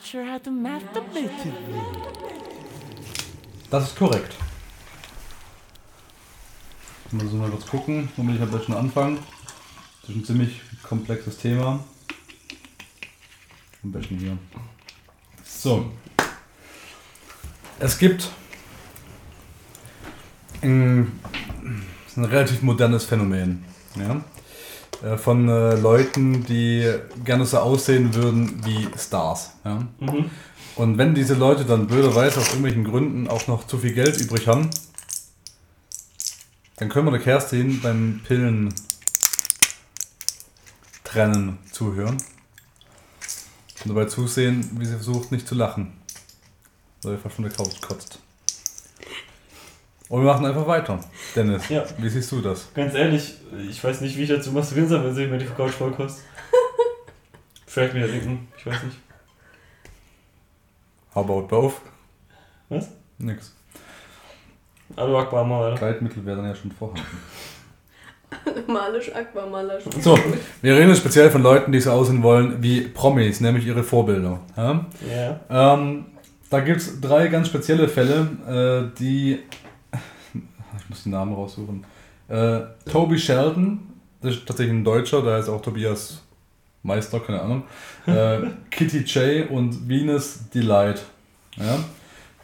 Not 0.00 0.06
sure 0.06 0.24
how 0.24 0.38
to 0.38 0.50
masturbate 0.50 1.30
Das 3.70 3.88
ist 3.88 3.96
korrekt. 3.96 4.34
Mal 7.10 7.28
so 7.28 7.36
mal 7.36 7.50
kurz 7.50 7.66
gucken, 7.66 8.08
womit 8.16 8.36
ich 8.36 8.42
am 8.42 8.50
besten 8.50 8.72
anfangen. 8.72 9.18
Das 10.00 10.10
ist 10.10 10.16
ein 10.16 10.24
ziemlich 10.24 10.62
komplexes 10.82 11.36
Thema. 11.36 11.84
Am 13.82 13.92
besten 13.92 14.16
hier. 14.16 14.38
So. 15.44 15.90
Es 17.78 17.98
gibt 17.98 18.30
ein, 20.62 21.20
ein 22.16 22.24
relativ 22.24 22.62
modernes 22.62 23.04
Phänomen. 23.04 23.66
Ja? 23.96 24.24
Äh, 25.02 25.16
von 25.16 25.48
äh, 25.48 25.74
Leuten, 25.76 26.44
die 26.44 26.92
gerne 27.24 27.46
so 27.46 27.58
aussehen 27.58 28.14
würden 28.14 28.64
wie 28.64 28.88
Stars. 28.98 29.52
Ja? 29.64 29.86
Mhm. 29.98 30.30
Und 30.76 30.98
wenn 30.98 31.14
diese 31.14 31.34
Leute 31.34 31.64
dann 31.64 31.86
blöderweise 31.86 32.40
aus 32.40 32.48
irgendwelchen 32.48 32.84
Gründen 32.84 33.28
auch 33.28 33.46
noch 33.46 33.66
zu 33.66 33.78
viel 33.78 33.92
Geld 33.92 34.18
übrig 34.18 34.46
haben, 34.46 34.70
dann 36.76 36.88
können 36.88 37.06
wir 37.06 37.12
der 37.12 37.20
Kerstin 37.20 37.80
beim 37.80 38.20
Pillen 38.26 38.72
trennen 41.04 41.58
zuhören. 41.72 42.16
Und 43.82 43.88
dabei 43.88 44.04
zusehen, 44.06 44.68
wie 44.78 44.86
sie 44.86 44.94
versucht, 44.94 45.32
nicht 45.32 45.48
zu 45.48 45.54
lachen. 45.54 45.92
Weil 47.02 47.16
sie 47.16 47.22
fast 47.22 47.36
von 47.36 47.44
der 47.44 47.52
Couch 47.52 47.80
kotzt. 47.80 48.18
Und 50.10 50.22
wir 50.22 50.26
machen 50.32 50.44
einfach 50.44 50.66
weiter. 50.66 50.98
Dennis, 51.36 51.68
Ja. 51.68 51.84
wie 51.98 52.08
siehst 52.08 52.32
du 52.32 52.40
das? 52.40 52.68
Ganz 52.74 52.94
ehrlich, 52.94 53.32
ich 53.70 53.82
weiß 53.82 54.00
nicht, 54.00 54.16
wie 54.18 54.24
ich 54.24 54.28
dazu 54.28 54.50
masturbieren 54.50 54.88
soll, 54.90 55.04
wenn 55.04 55.14
sie 55.14 55.26
mir 55.28 55.38
die 55.38 55.46
Couch 55.46 55.70
voll 55.70 55.92
kostet. 55.92 56.24
Vielleicht 57.66 57.94
wieder 57.94 58.08
denken, 58.08 58.48
ich 58.58 58.66
weiß 58.66 58.82
nicht. 58.82 58.98
How 61.14 61.24
about 61.24 61.42
both? 61.46 61.74
Was? 62.68 62.88
Nix. 63.18 63.54
Hallo 64.96 65.20
Akbar, 65.20 65.44
mal 65.44 65.66
weiter. 65.66 65.76
Kleidmittel 65.78 66.26
wäre 66.26 66.38
dann 66.38 66.46
ja 66.46 66.54
schon 66.56 66.72
vorhanden. 66.72 67.02
Malisch, 68.66 69.14
Aquamalisch. 69.14 69.84
So, 70.00 70.18
wir 70.62 70.74
reden 70.74 70.88
jetzt 70.88 70.98
speziell 70.98 71.30
von 71.30 71.42
Leuten, 71.42 71.70
die 71.70 71.80
so 71.80 71.92
aussehen 71.92 72.24
wollen 72.24 72.60
wie 72.60 72.80
Promis, 72.82 73.40
nämlich 73.40 73.64
ihre 73.66 73.84
Vorbilder. 73.84 74.40
Ja? 74.56 74.86
Ja. 75.48 75.74
Ähm, 75.74 76.06
da 76.48 76.58
gibt 76.60 76.78
es 76.80 77.00
drei 77.00 77.28
ganz 77.28 77.46
spezielle 77.46 77.86
Fälle, 77.88 78.90
äh, 78.92 78.98
die. 78.98 79.38
Ich 80.90 80.96
muss 80.96 81.04
den 81.04 81.12
Namen 81.12 81.34
raussuchen. 81.34 81.84
Äh, 82.26 82.62
Toby 82.90 83.16
Sheldon, 83.16 83.78
das 84.20 84.34
ist 84.34 84.46
tatsächlich 84.46 84.74
ein 84.74 84.82
Deutscher, 84.82 85.22
da 85.22 85.38
ist 85.38 85.48
auch 85.48 85.62
Tobias 85.62 86.20
Meister, 86.82 87.20
keine 87.20 87.40
Ahnung. 87.40 87.62
Äh, 88.06 88.38
Kitty 88.72 88.98
J 89.02 89.48
und 89.48 89.88
Venus 89.88 90.50
Delight. 90.52 91.00
Ja? 91.56 91.78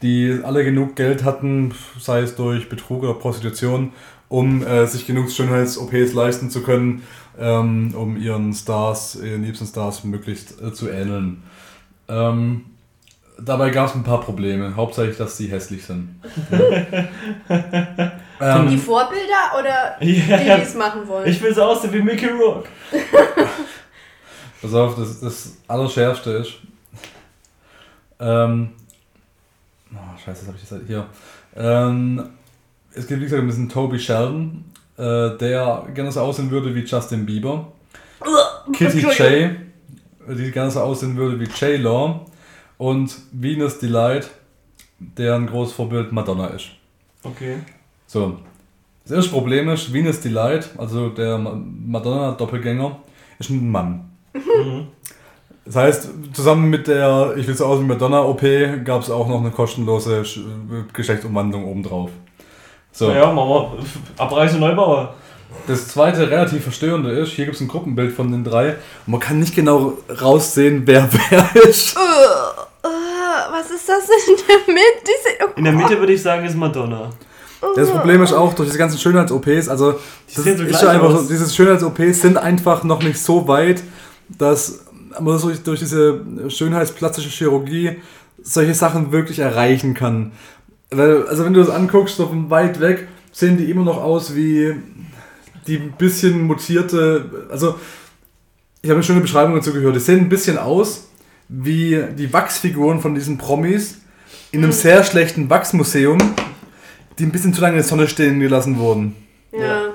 Die 0.01 0.39
alle 0.45 0.63
genug 0.63 0.95
Geld 0.95 1.25
hatten, 1.25 1.75
sei 1.99 2.21
es 2.21 2.37
durch 2.37 2.69
Betrug 2.69 3.03
oder 3.03 3.15
Prostitution, 3.15 3.93
um 4.29 4.65
äh, 4.65 4.87
sich 4.87 5.09
genug 5.09 5.29
Schönheits-OPs 5.29 6.13
leisten 6.13 6.49
zu 6.49 6.63
können, 6.63 7.03
ähm, 7.41 7.95
um 7.97 8.17
ihren 8.17 8.55
Stars, 8.55 9.17
ihren 9.17 9.43
liebsten 9.43 9.67
Stars 9.67 10.05
möglichst 10.05 10.63
äh, 10.63 10.73
zu 10.73 10.89
ähneln. 10.89 11.43
Ähm, 12.09 12.67
dabei 13.39 13.71
gab 13.71 13.89
es 13.89 13.95
ein 13.95 14.03
paar 14.03 14.21
Probleme. 14.21 14.75
Hauptsächlich, 14.77 15.17
dass 15.17 15.37
sie 15.37 15.49
hässlich 15.49 15.85
sind. 15.85 16.21
Ja. 18.39 18.63
Die 18.65 18.75
ähm, 18.75 18.79
Vorbilder 18.79 19.59
oder 19.59 19.97
die, 20.01 20.21
Ja. 20.29 20.57
die 20.57 20.63
es 20.63 20.75
machen 20.75 21.09
wollen? 21.09 21.27
Ich 21.27 21.41
will 21.41 21.55
so 21.55 21.63
aussehen 21.63 21.93
wie 21.95 22.03
Mickey 22.03 22.27
Rourke. 22.27 22.69
pass 24.61 24.75
auf, 24.75 24.97
das, 24.97 25.21
das 25.21 25.57
Allerschärfste 25.67 26.31
ist. 26.33 26.53
Ähm, 28.21 28.73
oh, 29.93 30.19
scheiße, 30.23 30.41
das 30.41 30.47
habe 30.49 30.59
ich 30.63 30.71
jetzt 30.71 30.87
hier. 30.87 31.07
Ähm, 31.57 32.29
es 32.93 33.07
gibt, 33.07 33.21
wie 33.21 33.25
gesagt, 33.25 33.43
ein 33.43 33.47
bisschen 33.47 33.69
Toby 33.69 33.99
Sheldon, 33.99 34.65
äh, 34.99 35.31
der 35.39 35.87
gerne 35.95 36.13
so 36.13 36.21
aussehen 36.21 36.51
würde 36.51 36.75
wie 36.75 36.85
Justin 36.85 37.25
Bieber. 37.25 37.73
Kitty 38.73 39.01
J, 39.01 39.51
die 40.29 40.51
gerne 40.51 40.71
so 40.71 40.81
aussehen 40.81 41.17
würde 41.17 41.39
wie 41.41 41.45
J-Law. 41.45 42.27
Und 42.79 43.15
Venus 43.33 43.79
Delight, 43.79 44.31
deren 44.99 45.47
großes 45.47 45.75
Vorbild 45.75 46.13
Madonna 46.13 46.49
ist. 46.49 46.67
Okay. 47.23 47.59
So. 48.07 48.37
Das 49.05 49.13
erste 49.13 49.31
Problem 49.31 49.69
ist, 49.69 49.93
Venus 49.93 50.21
Delight, 50.21 50.69
also 50.79 51.09
der 51.11 51.39
Ma- 51.39 51.57
Madonna-Doppelgänger, 51.87 52.97
ist 53.39 53.51
ein 53.51 53.71
Mann. 53.71 54.11
Mhm. 54.35 54.89
Das 55.65 55.77
heißt, 55.77 56.09
zusammen 56.33 56.71
mit 56.71 56.87
der 56.87 57.35
Ich 57.37 57.47
will 57.47 57.55
so 57.57 57.67
aus 57.67 57.81
wie 57.81 57.85
Madonna-OP 57.85 58.85
gab 58.85 59.03
es 59.03 59.11
auch 59.11 59.27
noch 59.29 59.41
eine 59.41 59.51
kostenlose 59.51 60.21
Sch- 60.23 60.45
Geschlechtsumwandlung 60.93 61.65
obendrauf. 61.65 62.11
So. 62.93 63.09
Naja, 63.09 63.33
machen 63.33 63.49
wir 63.79 64.23
Abreiße 64.23 64.59
Neubauer. 64.59 65.15
Das 65.67 65.89
zweite 65.89 66.31
relativ 66.31 66.63
verstörende 66.63 67.11
ist, 67.11 67.33
hier 67.33 67.45
gibt 67.45 67.57
es 67.57 67.61
ein 67.61 67.69
Gruppenbild 67.69 68.13
von 68.13 68.31
den 68.31 68.45
drei 68.45 68.71
und 69.07 69.13
man 69.13 69.21
kann 69.21 69.39
nicht 69.39 69.55
genau 69.55 69.95
raussehen, 70.21 70.83
wer 70.87 71.09
wer 71.13 71.63
ist. 71.69 71.97
Äh, 71.97 72.89
was 73.51 73.71
ist 73.71 73.89
das 73.89 74.05
in 74.29 74.37
der 74.49 74.75
Mitte? 74.75 75.03
Diese, 75.03 75.45
oh 75.45 75.51
In 75.57 75.65
der 75.65 75.73
Mitte 75.73 75.99
würde 75.99 76.13
ich 76.13 76.23
sagen, 76.23 76.47
ist 76.47 76.57
Madonna. 76.57 77.11
Das 77.75 77.91
Problem 77.91 78.23
ist 78.23 78.33
auch 78.33 78.55
durch 78.55 78.69
diese 78.69 78.79
ganzen 78.79 78.99
Schönheits-OPs, 78.99 79.69
also 79.69 79.93
das 80.35 80.45
sehen 80.45 80.57
so 80.57 80.63
ist 80.65 80.69
gleich 80.69 80.81
schon 80.81 80.89
einfach 80.89 81.19
so, 81.19 81.29
diese 81.29 81.53
Schönheits-OPs 81.53 82.21
sind 82.21 82.37
einfach 82.37 82.85
noch 82.85 83.03
nicht 83.03 83.19
so 83.19 83.49
weit, 83.49 83.83
dass 84.29 84.85
man 85.19 85.41
durch, 85.41 85.63
durch 85.63 85.81
diese 85.81 86.21
schönheitsplastische 86.49 87.31
Chirurgie 87.31 87.97
solche 88.43 88.75
Sachen 88.75 89.11
wirklich 89.11 89.39
erreichen 89.39 89.95
kann. 89.95 90.33
Weil, 90.91 91.27
also 91.27 91.45
wenn 91.45 91.55
du 91.55 91.61
das 91.61 91.71
anguckst, 91.71 92.17
so 92.17 92.27
von 92.27 92.51
weit 92.51 92.81
weg, 92.81 93.09
sehen 93.33 93.57
die 93.57 93.71
immer 93.71 93.85
noch 93.85 94.03
aus 94.03 94.35
wie 94.35 94.75
die 95.67 95.77
ein 95.77 95.93
bisschen 95.93 96.43
mutierte, 96.43 97.47
also 97.51 97.79
ich 98.83 98.91
habe 98.91 98.97
eine 98.97 99.03
schöne 99.03 99.21
Beschreibung 99.21 99.55
dazu 99.57 99.73
gehört, 99.73 99.97
die 99.97 100.01
sehen 100.01 100.21
ein 100.21 100.29
bisschen 100.29 100.59
aus 100.59 101.09
wie 101.49 102.03
die 102.17 102.33
Wachsfiguren 102.33 103.01
von 103.01 103.15
diesen 103.15 103.39
Promis 103.39 103.99
in 104.53 104.63
einem 104.63 104.73
sehr 104.73 105.05
schlechten 105.05 105.49
Wachsmuseum, 105.51 106.19
die 107.19 107.25
ein 107.25 107.33
bisschen 107.33 107.55
zu 107.55 107.61
lange 107.61 107.75
in 107.75 107.79
der 107.79 107.89
Sonne 107.89 108.09
stehen 108.09 108.41
gelassen 108.41 108.79
wurden. 108.79 109.15
ja. 109.53 109.91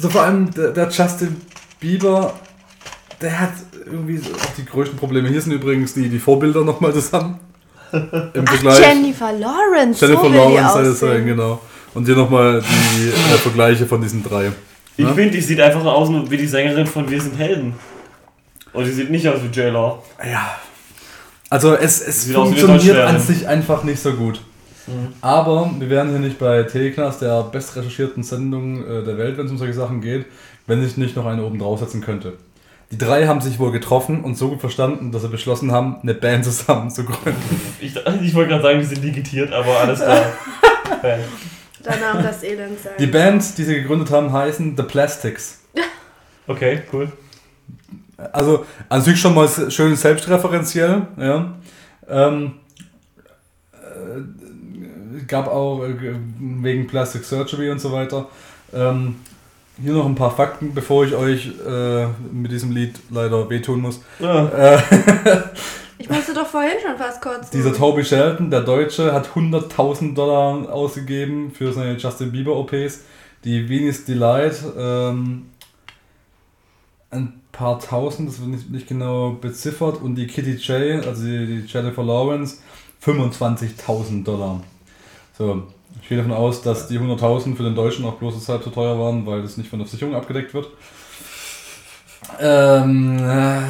So 0.00 0.08
vor 0.08 0.22
allem 0.22 0.48
der, 0.52 0.70
der 0.70 0.88
Justin 0.90 1.36
Bieber, 1.80 2.38
der 3.20 3.40
hat 3.40 3.52
irgendwie 3.84 4.20
auch 4.20 4.54
die 4.56 4.64
größten 4.64 4.96
Probleme. 4.96 5.28
Hier 5.28 5.42
sind 5.42 5.52
übrigens 5.52 5.92
die, 5.92 6.08
die 6.08 6.20
Vorbilder 6.20 6.62
nochmal 6.64 6.92
zusammen. 6.94 7.40
Im 7.92 8.46
Vergleich. 8.46 8.78
Jennifer 8.78 9.32
Lawrence. 9.32 10.00
Jennifer 10.00 10.22
so 10.22 10.28
Lawrence 10.28 10.72
soll 10.72 10.84
das 10.84 11.00
sein, 11.00 11.26
genau. 11.26 11.60
Und 11.94 12.04
hier 12.04 12.14
nochmal 12.14 12.62
die 12.62 13.08
äh, 13.08 13.38
Vergleiche 13.38 13.86
von 13.86 14.00
diesen 14.00 14.22
drei. 14.22 14.52
Ich 14.98 15.04
Ja? 15.04 15.14
finde, 15.14 15.30
die 15.30 15.40
sieht 15.40 15.60
einfach 15.60 15.84
aus 15.84 16.10
wie 16.28 16.36
die 16.36 16.46
Sängerin 16.46 16.86
von 16.86 17.08
Wir 17.08 17.20
sind 17.22 17.38
Helden. 17.38 17.74
Und 18.72 18.84
die 18.84 18.90
sieht 18.90 19.10
nicht 19.10 19.26
aus 19.28 19.38
wie 19.42 19.46
J-Law. 19.46 20.02
Ja. 20.24 20.56
Also 21.48 21.74
es, 21.74 22.00
es 22.06 22.24
Sieht 22.24 22.34
funktioniert 22.34 22.98
an 22.98 23.18
sich 23.20 23.46
einfach 23.48 23.84
nicht 23.84 24.00
so 24.00 24.12
gut. 24.12 24.40
Aber 25.20 25.70
wir 25.78 25.88
wären 25.88 26.10
hier 26.10 26.18
nicht 26.18 26.38
bei 26.38 26.62
Teleknast, 26.64 27.22
der 27.22 27.42
bestrecherchierten 27.44 28.22
Sendung 28.22 28.84
äh, 28.84 29.04
der 29.04 29.16
Welt, 29.18 29.38
wenn 29.38 29.46
es 29.46 29.52
um 29.52 29.58
solche 29.58 29.74
Sachen 29.74 30.00
geht, 30.00 30.26
wenn 30.66 30.84
ich 30.84 30.96
nicht 30.96 31.14
noch 31.14 31.26
eine 31.26 31.44
oben 31.44 31.58
draufsetzen 31.58 32.00
könnte. 32.00 32.34
Die 32.90 32.98
drei 32.98 33.26
haben 33.26 33.40
sich 33.42 33.58
wohl 33.58 33.70
getroffen 33.70 34.24
und 34.24 34.36
so 34.36 34.48
gut 34.48 34.60
verstanden, 34.60 35.12
dass 35.12 35.22
sie 35.22 35.28
beschlossen 35.28 35.72
haben, 35.72 35.96
eine 36.02 36.14
Band 36.14 36.44
zusammen 36.44 36.90
zu 36.90 37.04
gründen. 37.04 37.60
Ich, 37.80 37.94
ich 38.22 38.34
wollte 38.34 38.48
gerade 38.50 38.62
sagen, 38.62 38.78
die 38.80 38.86
sind 38.86 39.04
digitiert, 39.04 39.52
aber 39.52 39.78
alles 39.78 40.00
klar. 40.00 40.24
Danach 41.88 42.22
das 42.22 42.42
Elend 42.42 42.78
sein. 42.80 42.92
Die 42.98 43.06
Band, 43.06 43.56
die 43.58 43.64
sie 43.64 43.74
gegründet 43.76 44.10
haben, 44.10 44.32
heißen 44.32 44.76
The 44.76 44.82
Plastics. 44.82 45.60
Okay, 46.46 46.80
cool. 46.94 47.12
Also 48.32 48.64
an 48.88 49.02
sich 49.02 49.20
schon 49.20 49.34
mal 49.34 49.46
schön 49.70 49.94
selbstreferenziell, 49.96 51.02
ja. 51.18 51.54
Ähm, 52.08 52.52
äh, 53.74 55.22
gab 55.26 55.46
auch 55.48 55.84
äh, 55.84 55.92
ge- 55.92 56.16
wegen 56.38 56.86
Plastic 56.86 57.24
Surgery 57.24 57.70
und 57.70 57.80
so 57.80 57.92
weiter. 57.92 58.28
Ähm, 58.72 59.16
hier 59.80 59.92
noch 59.92 60.06
ein 60.06 60.14
paar 60.14 60.34
Fakten, 60.34 60.72
bevor 60.74 61.04
ich 61.04 61.14
euch 61.14 61.52
äh, 61.66 62.06
mit 62.32 62.50
diesem 62.50 62.70
Lied 62.72 62.98
leider 63.10 63.48
wehtun 63.50 63.80
muss. 63.80 64.00
Ja. 64.18 64.82
Ich 65.98 66.08
musste 66.08 66.32
doch 66.32 66.46
vorhin 66.46 66.78
schon 66.80 66.96
fast 66.96 67.20
kurz. 67.20 67.50
dieser 67.50 67.74
Toby 67.74 68.04
Shelton, 68.04 68.50
der 68.50 68.60
Deutsche, 68.60 69.12
hat 69.12 69.30
100.000 69.34 70.14
Dollar 70.14 70.72
ausgegeben 70.72 71.50
für 71.50 71.72
seine 71.72 71.96
Justin 71.96 72.30
Bieber 72.30 72.56
OPs. 72.56 73.00
Die 73.44 73.68
Venus 73.68 74.04
Delight 74.04 74.62
ähm, 74.76 75.46
ein 77.10 77.40
paar 77.50 77.80
tausend, 77.80 78.28
das 78.28 78.40
wird 78.40 78.50
nicht, 78.50 78.70
nicht 78.70 78.86
genau 78.86 79.32
beziffert. 79.32 80.00
Und 80.00 80.14
die 80.14 80.28
Kitty 80.28 80.52
J, 80.52 81.04
also 81.04 81.24
die, 81.24 81.46
die 81.46 81.64
Jennifer 81.66 82.04
Lawrence, 82.04 82.58
25.000 83.04 84.24
Dollar. 84.24 84.60
So, 85.36 85.64
ich 86.00 86.08
gehe 86.08 86.18
davon 86.18 86.32
aus, 86.32 86.62
dass 86.62 86.86
die 86.88 86.98
100.000 86.98 87.56
für 87.56 87.62
den 87.64 87.74
Deutschen 87.74 88.04
auch 88.04 88.14
bloß 88.14 88.34
deshalb 88.34 88.62
so 88.62 88.70
teuer 88.70 88.98
waren, 88.98 89.26
weil 89.26 89.42
das 89.42 89.56
nicht 89.56 89.68
von 89.68 89.78
der 89.80 89.86
Versicherung 89.86 90.14
abgedeckt 90.14 90.54
wird. 90.54 90.68
Ähm, 92.40 93.18
äh, 93.18 93.62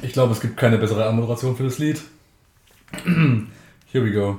ich 0.00 0.12
glaube, 0.12 0.32
es 0.32 0.40
gibt 0.40 0.56
keine 0.56 0.78
bessere 0.78 1.06
Anmoderation 1.06 1.56
für 1.56 1.64
das 1.64 1.78
Lied. 1.78 2.00
Here 3.04 4.04
we 4.04 4.12
go. 4.12 4.38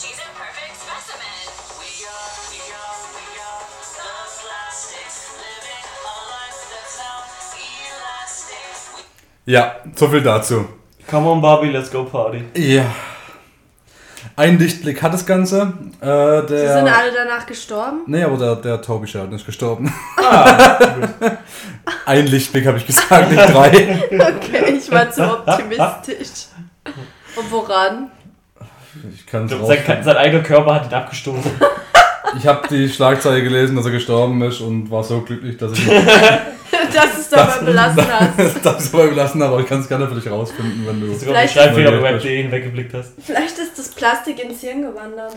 Ja, 9.45 9.75
so 9.95 10.07
viel 10.07 10.21
dazu. 10.21 10.65
Come 11.09 11.27
on, 11.29 11.41
Barbie, 11.41 11.69
let's 11.69 11.91
go 11.91 12.03
party. 12.03 12.43
Ja. 12.55 12.85
Ein 14.35 14.59
Lichtblick 14.59 15.01
hat 15.01 15.13
das 15.13 15.25
Ganze. 15.25 15.73
Äh, 15.99 16.05
der, 16.05 16.45
Sie 16.47 16.55
sind 16.57 16.87
alle 16.87 17.11
danach 17.11 17.45
gestorben? 17.45 18.01
Nee, 18.05 18.23
aber 18.23 18.37
der, 18.37 18.55
der 18.55 18.81
Toby 18.81 19.07
Sheridan 19.07 19.33
ist 19.33 19.45
gestorben. 19.45 19.91
Ah, 20.17 20.77
Ein 22.05 22.27
Lichtblick 22.27 22.67
habe 22.67 22.77
ich 22.77 22.85
gesagt, 22.85 23.31
nicht 23.31 23.53
drei. 23.53 23.69
Okay, 24.11 24.77
ich 24.77 24.91
war 24.91 25.09
zu 25.09 25.23
optimistisch. 25.23 26.47
Und 27.35 27.51
woran? 27.51 28.11
Ich 29.13 29.25
kann 29.25 29.45
es 29.45 29.51
sein, 29.51 30.03
sein 30.03 30.17
eigener 30.17 30.43
Körper 30.43 30.75
hat 30.75 30.87
ihn 30.87 30.93
abgestoßen. 30.93 31.51
Ich 32.37 32.45
habe 32.45 32.67
die 32.67 32.87
Schlagzeile 32.89 33.41
gelesen, 33.41 33.75
dass 33.75 33.85
er 33.85 33.91
gestorben 33.91 34.41
ist 34.43 34.61
und 34.61 34.91
war 34.91 35.03
so 35.03 35.21
glücklich, 35.21 35.57
dass 35.57 35.73
ich 35.73 35.87
Dass 36.93 37.17
es 37.17 37.29
dabei 37.29 37.57
belassen 37.65 38.03
hast. 38.37 38.65
das 38.65 38.93
aber 38.93 39.07
gelassen 39.09 39.41
habe. 39.43 39.53
Aber 39.53 39.61
ich 39.63 39.67
kann 39.69 39.79
es 39.81 39.87
gerne 39.87 40.07
für 40.07 40.15
dich 40.15 40.29
rausfinden, 40.29 40.85
wenn 40.85 40.99
du. 41.01 41.07
Dass 41.07 41.19
du 41.19 41.25
über 41.25 41.33
Vielleicht- 41.35 41.53
Schreibfehler 41.53 41.91
bei 41.91 42.01
Web.de 42.13 42.41
hinweggeblickt 42.43 42.93
hast. 42.93 43.11
Vielleicht 43.25 43.57
ist 43.57 43.77
das 43.77 43.89
Plastik 43.89 44.43
ins 44.43 44.61
Hirn 44.61 44.81
gewandert. 44.81 45.35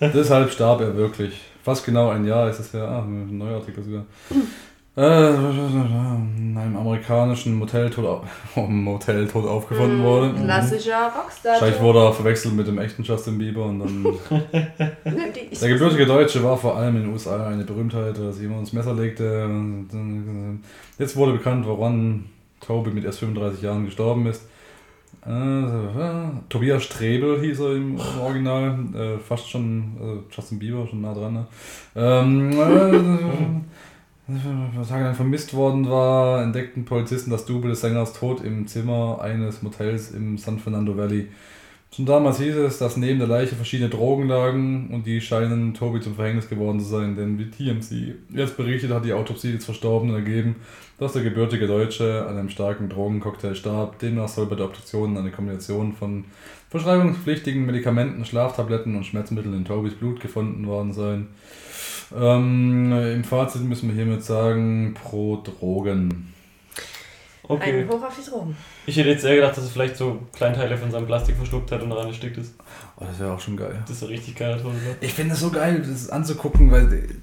Deshalb 0.00 0.50
starb 0.50 0.80
er 0.80 0.96
wirklich. 0.96 1.40
Fast 1.62 1.84
genau 1.84 2.08
ein 2.10 2.24
Jahr 2.24 2.48
ist 2.50 2.58
es 2.58 2.72
ja. 2.72 2.84
Ah, 2.84 3.02
ein 3.02 3.36
neuer 3.38 3.56
Artikel 3.56 3.84
sogar. 3.84 4.04
Äh, 4.96 5.28
in 5.30 6.56
einem 6.58 6.76
amerikanischen 6.76 7.54
Moteltod, 7.54 8.04
au- 8.04 8.24
oh, 8.56 8.62
Moteltod 8.62 9.46
aufgefunden 9.46 10.02
wurde. 10.02 10.30
Mhm. 10.30 10.44
Klassischer 10.44 11.12
Rockstar. 11.16 11.52
Wahrscheinlich 11.52 11.80
wurde 11.80 12.00
er 12.00 12.12
verwechselt 12.12 12.54
mit 12.56 12.66
dem 12.66 12.78
echten 12.78 13.02
Justin 13.04 13.38
Bieber 13.38 13.66
und 13.66 13.78
dann. 13.80 14.04
Der 15.60 15.68
gebürtige 15.68 16.06
Deutsche 16.06 16.42
war 16.42 16.56
vor 16.56 16.76
allem 16.76 16.96
in 16.96 17.02
den 17.04 17.12
USA 17.12 17.46
eine 17.48 17.64
Berühmtheit, 17.64 18.18
dass 18.18 18.40
jemand 18.40 18.60
ins 18.60 18.72
Messer 18.72 18.94
legte. 18.94 19.48
Jetzt 20.98 21.16
wurde 21.16 21.32
bekannt, 21.32 21.66
woran 21.66 22.24
Toby 22.60 22.90
mit 22.90 23.04
erst 23.04 23.20
35 23.20 23.62
Jahren 23.62 23.84
gestorben 23.84 24.26
ist. 24.26 24.42
Äh, 25.26 26.40
Tobias 26.48 26.82
Strebel 26.82 27.40
hieß 27.40 27.60
er 27.60 27.76
im 27.76 27.98
Original, 28.22 28.78
äh, 28.94 29.18
fast 29.18 29.50
schon 29.50 29.82
äh, 30.00 30.34
Justin 30.34 30.58
Bieber, 30.58 30.86
schon 30.86 31.02
nah 31.02 31.12
dran. 31.14 31.34
Ne? 31.34 31.46
Was 34.76 34.88
tagelang 34.88 35.14
vermisst 35.14 35.54
worden 35.54 35.88
war, 35.90 36.42
entdeckten 36.42 36.84
Polizisten 36.84 37.30
das 37.30 37.46
Double 37.46 37.70
des 37.70 37.80
Sängers 37.80 38.12
tot 38.12 38.42
im 38.42 38.66
Zimmer 38.68 39.18
eines 39.20 39.62
Motels 39.62 40.12
im 40.12 40.38
San 40.38 40.58
Fernando 40.60 40.96
Valley. 40.96 41.28
Schon 41.92 42.06
damals 42.06 42.38
hieß 42.38 42.54
es, 42.54 42.78
dass 42.78 42.96
neben 42.96 43.18
der 43.18 43.26
Leiche 43.26 43.56
verschiedene 43.56 43.90
Drogen 43.90 44.28
lagen 44.28 44.90
und 44.92 45.06
die 45.06 45.20
scheinen 45.20 45.74
Toby 45.74 46.00
zum 46.00 46.14
Verhängnis 46.14 46.48
geworden 46.48 46.78
zu 46.78 46.86
sein, 46.86 47.16
denn 47.16 47.36
wie 47.40 47.50
TMC 47.50 48.14
jetzt 48.32 48.56
berichtet, 48.56 48.92
hat 48.92 49.04
die 49.04 49.12
Autopsie 49.12 49.52
des 49.52 49.64
Verstorbenen 49.64 50.14
ergeben, 50.14 50.56
dass 50.98 51.14
der 51.14 51.24
gebürtige 51.24 51.66
Deutsche 51.66 52.24
an 52.28 52.38
einem 52.38 52.48
starken 52.48 52.88
Drogencocktail 52.88 53.56
starb. 53.56 53.98
Demnach 53.98 54.28
soll 54.28 54.46
bei 54.46 54.54
der 54.54 54.66
Obduktion 54.66 55.16
eine 55.16 55.32
Kombination 55.32 55.92
von 55.92 56.26
verschreibungspflichtigen 56.68 57.66
Medikamenten, 57.66 58.24
Schlaftabletten 58.24 58.94
und 58.94 59.04
Schmerzmitteln 59.04 59.54
in 59.54 59.64
Tobys 59.64 59.94
Blut 59.94 60.20
gefunden 60.20 60.68
worden 60.68 60.92
sein. 60.92 61.26
Ähm, 62.16 62.92
Im 62.92 63.24
Fazit 63.24 63.62
müssen 63.62 63.88
wir 63.88 63.94
hiermit 63.94 64.24
sagen, 64.24 64.94
pro 64.94 65.36
Drogen. 65.36 66.32
Okay. 67.42 67.80
Ein 67.80 67.88
Hoch 67.88 68.02
auf 68.02 68.16
die 68.16 68.28
Drogen. 68.28 68.56
Ich 68.86 68.96
hätte 68.96 69.08
jetzt 69.08 69.24
eher 69.24 69.34
gedacht, 69.34 69.56
dass 69.56 69.64
er 69.64 69.70
vielleicht 69.70 69.96
so 69.96 70.20
Kleinteile 70.32 70.76
von 70.76 70.90
seinem 70.90 71.06
Plastik 71.06 71.36
verschluckt 71.36 71.72
hat 71.72 71.82
und 71.82 71.90
daran 71.90 72.06
erstickt 72.06 72.38
ist. 72.38 72.54
Oh, 72.96 73.04
das 73.04 73.18
wäre 73.18 73.32
auch 73.32 73.40
schon 73.40 73.56
geil. 73.56 73.76
Das 73.86 73.96
ist 73.96 74.02
ein 74.04 74.08
richtig 74.08 74.36
geiler 74.36 74.60
oder? 74.64 74.74
Ich 75.00 75.12
finde 75.12 75.34
es 75.34 75.40
so 75.40 75.50
geil, 75.50 75.84
das 75.84 76.10
anzugucken, 76.10 76.70
weil 76.70 76.88
die, 76.88 77.16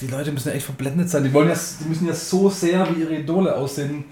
die 0.00 0.06
Leute 0.06 0.30
müssen 0.30 0.48
ja 0.48 0.54
echt 0.54 0.66
verblendet 0.66 1.10
sein. 1.10 1.24
Die 1.24 1.32
wollen 1.32 1.48
ja, 1.48 1.56
die 1.80 1.88
müssen 1.88 2.06
ja 2.06 2.14
so 2.14 2.48
sehr 2.48 2.86
wie 2.94 3.00
ihre 3.00 3.16
Idole 3.16 3.56
aussehen 3.56 4.04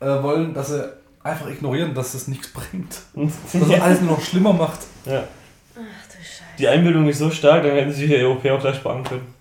äh, 0.00 0.06
wollen, 0.06 0.54
dass 0.54 0.68
sie 0.68 0.90
einfach 1.22 1.50
ignorieren, 1.50 1.92
dass 1.92 2.12
das 2.12 2.26
nichts 2.26 2.48
bringt. 2.48 3.00
Dass 3.14 3.68
das 3.68 3.80
alles 3.80 4.00
nur 4.00 4.12
noch 4.12 4.22
schlimmer 4.22 4.54
macht. 4.54 4.80
Ja. 5.04 5.24
Ach 5.74 6.06
du 6.06 6.16
Scheiße. 6.16 6.42
Die 6.58 6.68
Einbildung 6.68 7.06
ist 7.08 7.18
so 7.18 7.30
stark, 7.30 7.62
dann 7.62 7.72
hätten 7.72 7.92
sich 7.92 8.08
die 8.08 8.16
Europäer 8.16 8.54
auch 8.54 8.60
gleich 8.60 8.76
sparen 8.76 9.04
können. 9.04 9.39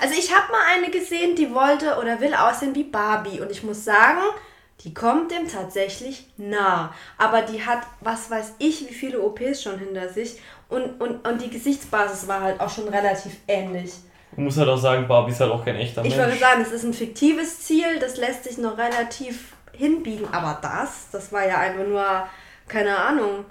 Also 0.00 0.14
ich 0.18 0.34
habe 0.34 0.52
mal 0.52 0.60
eine 0.74 0.90
gesehen, 0.90 1.34
die 1.36 1.52
wollte 1.54 1.98
oder 1.98 2.20
will 2.20 2.34
aussehen 2.34 2.74
wie 2.74 2.84
Barbie. 2.84 3.40
Und 3.40 3.50
ich 3.50 3.62
muss 3.62 3.84
sagen, 3.84 4.20
die 4.84 4.92
kommt 4.94 5.30
dem 5.30 5.48
tatsächlich 5.50 6.26
nah. 6.36 6.92
Aber 7.18 7.42
die 7.42 7.64
hat, 7.64 7.80
was 8.00 8.30
weiß 8.30 8.54
ich, 8.58 8.88
wie 8.88 8.94
viele 8.94 9.20
OPs 9.20 9.62
schon 9.62 9.78
hinter 9.78 10.08
sich. 10.08 10.40
Und, 10.68 11.00
und, 11.00 11.26
und 11.26 11.40
die 11.40 11.50
Gesichtsbasis 11.50 12.28
war 12.28 12.40
halt 12.40 12.60
auch 12.60 12.70
schon 12.70 12.88
relativ 12.88 13.32
ähnlich. 13.48 13.92
Man 14.36 14.46
muss 14.46 14.58
halt 14.58 14.68
auch 14.68 14.76
sagen, 14.76 15.08
Barbie 15.08 15.32
ist 15.32 15.40
halt 15.40 15.50
auch 15.50 15.64
kein 15.64 15.76
echter 15.76 16.04
Ich 16.04 16.14
Mensch. 16.14 16.26
würde 16.26 16.38
sagen, 16.38 16.60
es 16.60 16.72
ist 16.72 16.84
ein 16.84 16.92
fiktives 16.92 17.60
Ziel, 17.60 17.98
das 18.00 18.16
lässt 18.16 18.44
sich 18.44 18.58
noch 18.58 18.76
relativ 18.76 19.52
hinbiegen. 19.72 20.26
Aber 20.32 20.58
das, 20.60 21.08
das 21.12 21.32
war 21.32 21.46
ja 21.46 21.58
einfach 21.58 21.86
nur, 21.86 22.04
keine 22.68 22.96
Ahnung, 22.96 23.44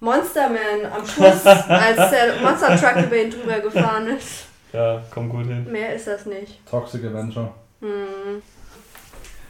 Monsterman 0.00 0.86
am 0.92 1.06
Schluss, 1.06 1.44
als 1.46 2.10
der 2.10 2.40
Monster 2.40 2.76
Truck 2.76 3.04
über 3.04 3.16
ihn 3.16 3.30
drüber 3.30 3.60
gefahren 3.60 4.06
ist. 4.08 4.46
Ja, 4.72 5.02
kommt 5.10 5.30
gut 5.30 5.46
hin. 5.46 5.70
Mehr 5.70 5.94
ist 5.94 6.06
das 6.06 6.26
nicht. 6.26 6.64
Toxic 6.68 7.04
Avenger. 7.04 7.52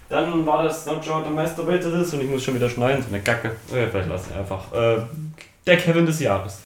Dann 0.08 0.44
war 0.46 0.64
das 0.64 0.84
Not 0.86 1.06
Masturbated 1.34 1.92
ist 1.94 2.12
und 2.14 2.20
ich 2.20 2.28
muss 2.28 2.42
schon 2.42 2.54
wieder 2.54 2.68
schneiden, 2.68 3.02
so 3.02 3.08
eine 3.08 3.22
Kacke. 3.22 3.48
Äh, 3.72 3.86
vielleicht 3.86 4.08
lass 4.08 4.26
ich 4.28 4.36
einfach. 4.36 4.72
Äh, 4.72 5.02
der 5.66 5.76
Kevin 5.76 6.04
des 6.04 6.20
Jahres. 6.20 6.62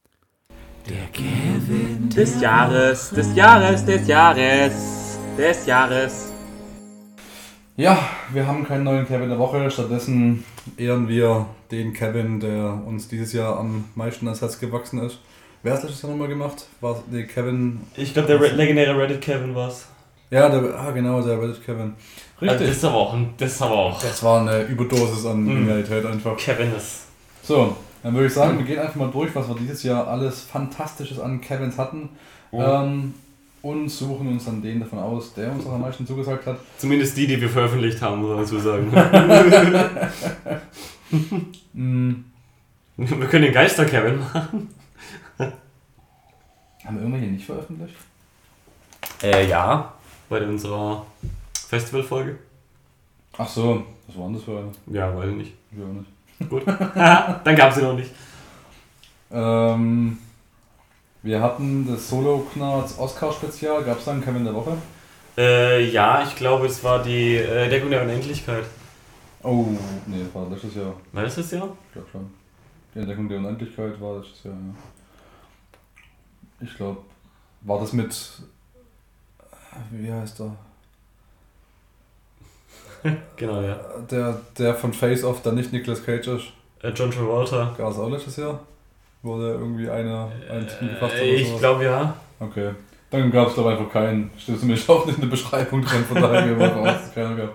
Des 2.16 2.40
Jahres, 2.40 3.10
des 3.10 3.34
Jahres, 3.36 3.84
des 3.84 4.06
Jahres, 4.06 5.18
des 5.36 5.66
Jahres. 5.66 6.32
Ja, 7.76 7.98
wir 8.32 8.46
haben 8.46 8.64
keinen 8.66 8.84
neuen 8.84 9.06
Kevin 9.06 9.28
der 9.28 9.38
Woche. 9.38 9.70
Stattdessen 9.70 10.44
ehren 10.76 11.08
wir 11.08 11.46
den 11.70 11.92
Kevin, 11.92 12.40
der 12.40 12.80
uns 12.86 13.08
dieses 13.08 13.32
Jahr 13.32 13.58
am 13.58 13.84
meisten 13.94 14.26
ans 14.26 14.40
Herz 14.40 14.58
gewachsen 14.58 15.02
ist. 15.02 15.18
Wer 15.66 15.72
hat 15.72 15.82
das 15.82 15.88
letztes 15.90 16.02
Jahr 16.02 16.12
nochmal 16.12 16.28
gemacht? 16.28 16.64
War 16.80 17.02
nee, 17.10 17.24
Kevin. 17.24 17.80
Ich 17.96 18.14
glaube, 18.14 18.28
der 18.28 18.40
Re 18.40 18.50
legendäre 18.50 18.96
Reddit 18.96 19.20
Kevin 19.20 19.52
war's. 19.52 19.86
Ja, 20.30 20.48
der, 20.48 20.62
ah, 20.78 20.92
genau, 20.92 21.20
der 21.20 21.42
Reddit 21.42 21.66
Kevin. 21.66 21.94
Also 22.40 22.52
Richtig. 22.52 22.68
das 22.68 22.76
ist 22.76 22.84
aber 22.84 22.94
auch 22.94 23.14
ein, 23.14 23.34
das 23.36 23.60
aber 23.60 23.74
auch. 23.74 24.00
Das 24.00 24.22
war 24.22 24.42
eine 24.42 24.62
Überdosis 24.62 25.26
an 25.26 25.42
Mhm. 25.42 25.66
Genialität 25.66 26.06
einfach. 26.06 26.36
Kevin 26.36 26.72
ist. 26.72 27.06
So, 27.42 27.76
dann 28.04 28.14
würde 28.14 28.28
ich 28.28 28.32
sagen, 28.32 28.58
wir 28.58 28.64
gehen 28.64 28.78
einfach 28.78 28.94
mal 28.94 29.10
durch, 29.10 29.34
was 29.34 29.48
wir 29.48 29.56
dieses 29.56 29.82
Jahr 29.82 30.06
alles 30.06 30.42
Fantastisches 30.42 31.18
an 31.18 31.40
Kevins 31.40 31.76
hatten. 31.78 32.10
Oh. 32.52 32.62
Ähm, 32.62 33.14
und 33.62 33.88
suchen 33.88 34.28
uns 34.28 34.44
dann 34.44 34.62
den 34.62 34.78
davon 34.78 35.00
aus, 35.00 35.34
der 35.34 35.50
uns 35.50 35.66
auch 35.66 35.72
am 35.72 35.80
meisten 35.80 36.06
zugesagt 36.06 36.46
hat. 36.46 36.58
Zumindest 36.78 37.16
die, 37.16 37.26
die 37.26 37.40
wir 37.40 37.48
veröffentlicht 37.48 38.00
haben, 38.00 38.20
muss 38.20 38.30
man 38.30 38.38
dazu 38.38 38.60
sagen. 38.60 38.92
Mhm. 41.72 42.24
wir 42.96 43.26
können 43.26 43.44
den 43.44 43.52
Geister 43.52 43.84
Kevin 43.84 44.20
machen. 44.20 44.75
Haben 46.86 46.96
wir 46.96 47.02
irgendwelche 47.02 47.32
nicht 47.32 47.46
veröffentlicht? 47.46 47.96
Äh, 49.22 49.48
ja. 49.48 49.92
Bei 50.28 50.46
unserer 50.46 51.04
Festivalfolge. 51.68 52.38
Ach 53.36 53.48
so, 53.48 53.84
was 54.06 54.16
waren 54.16 54.34
das 54.34 54.44
für 54.44 54.58
eine? 54.58 54.70
Ja, 54.86 55.14
weiß 55.16 55.30
ich 55.30 55.36
nicht. 55.36 55.52
Ich 55.72 55.82
auch 55.82 55.88
nicht. 55.88 56.50
Gut. 56.50 56.62
Dann 56.94 57.56
gab 57.56 57.72
sie 57.72 57.82
noch 57.82 57.94
nicht. 57.94 58.10
Ähm, 59.32 60.18
wir 61.22 61.40
hatten 61.40 61.88
das 61.88 62.08
Solo-Knarz 62.08 62.98
Oscar-Spezial. 62.98 63.82
Gab 63.82 63.98
es 63.98 64.04
da 64.04 64.12
einen 64.12 64.24
Kevin 64.24 64.44
der 64.44 64.54
Woche? 64.54 64.76
Äh, 65.36 65.90
ja, 65.90 66.22
ich 66.22 66.36
glaube, 66.36 66.66
es 66.66 66.82
war 66.84 67.02
die 67.02 67.36
äh, 67.36 67.68
Deckung 67.68 67.90
der 67.90 68.02
Unendlichkeit. 68.02 68.64
Oh, 69.42 69.66
nee, 70.06 70.22
das 70.24 70.34
war 70.34 70.48
letztes 70.48 70.76
Jahr. 70.76 70.94
War 71.12 71.24
das 71.24 71.34
das 71.34 71.50
Jahr? 71.50 71.68
Ich 71.88 71.92
glaube 71.92 72.08
schon. 72.10 72.30
Die 72.94 73.00
Entdeckung 73.00 73.28
der 73.28 73.38
Unendlichkeit 73.38 74.00
war 74.00 74.18
letztes 74.18 74.44
Jahr, 74.44 74.54
ja. 74.54 74.74
Ich 76.60 76.74
glaube, 76.76 76.98
war 77.62 77.78
das 77.80 77.92
mit. 77.92 78.14
Wie 79.90 80.12
heißt 80.12 80.40
er? 80.40 80.56
Genau, 83.36 83.60
ja. 83.60 83.78
Der, 84.10 84.40
der 84.58 84.74
von 84.74 84.92
Face 84.92 85.22
Off 85.22 85.42
dann 85.42 85.54
nicht 85.54 85.72
Nicolas 85.72 86.04
Cage 86.04 86.26
ist. 86.28 86.44
Äh, 86.82 86.88
John 86.90 87.10
Travolta. 87.10 87.74
Gab 87.76 87.92
es 87.92 87.98
auch 87.98 88.08
letztes 88.10 88.36
Jahr? 88.36 88.58
Wurde 89.22 89.52
irgendwie 89.52 89.88
einer 89.88 90.30
einen 90.50 90.66
Typen 90.66 90.88
gefasst 90.88 91.14
Äh, 91.16 91.34
ich 91.36 91.58
glaube 91.58 91.84
ja. 91.84 92.16
Okay. 92.40 92.70
Dann 93.10 93.30
gab 93.30 93.48
es 93.48 93.54
glaube 93.54 93.70
einfach 93.70 93.90
keinen. 93.92 94.30
Steht 94.38 94.58
zumindest 94.58 94.88
auch 94.90 95.06
nicht 95.06 95.16
in 95.16 95.22
der 95.22 95.28
Beschreibung 95.28 95.82
drin, 95.82 96.04
von 96.04 96.20
daher 96.20 96.42
gehen 96.46 96.58
wir 96.58 96.66
davon 96.68 96.82
aus, 96.82 96.94
dass 96.94 97.06
es 97.08 97.14
keinen 97.14 97.36
gab. 97.36 97.54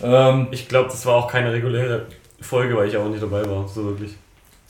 Ähm, 0.00 0.48
Ich 0.52 0.68
glaube, 0.68 0.88
das 0.88 1.04
war 1.06 1.14
auch 1.16 1.28
keine 1.30 1.52
reguläre 1.52 2.06
Folge, 2.40 2.76
weil 2.76 2.88
ich 2.88 2.96
auch 2.96 3.08
nicht 3.08 3.22
dabei 3.22 3.44
war, 3.48 3.66
so 3.66 3.84
wirklich. 3.86 4.16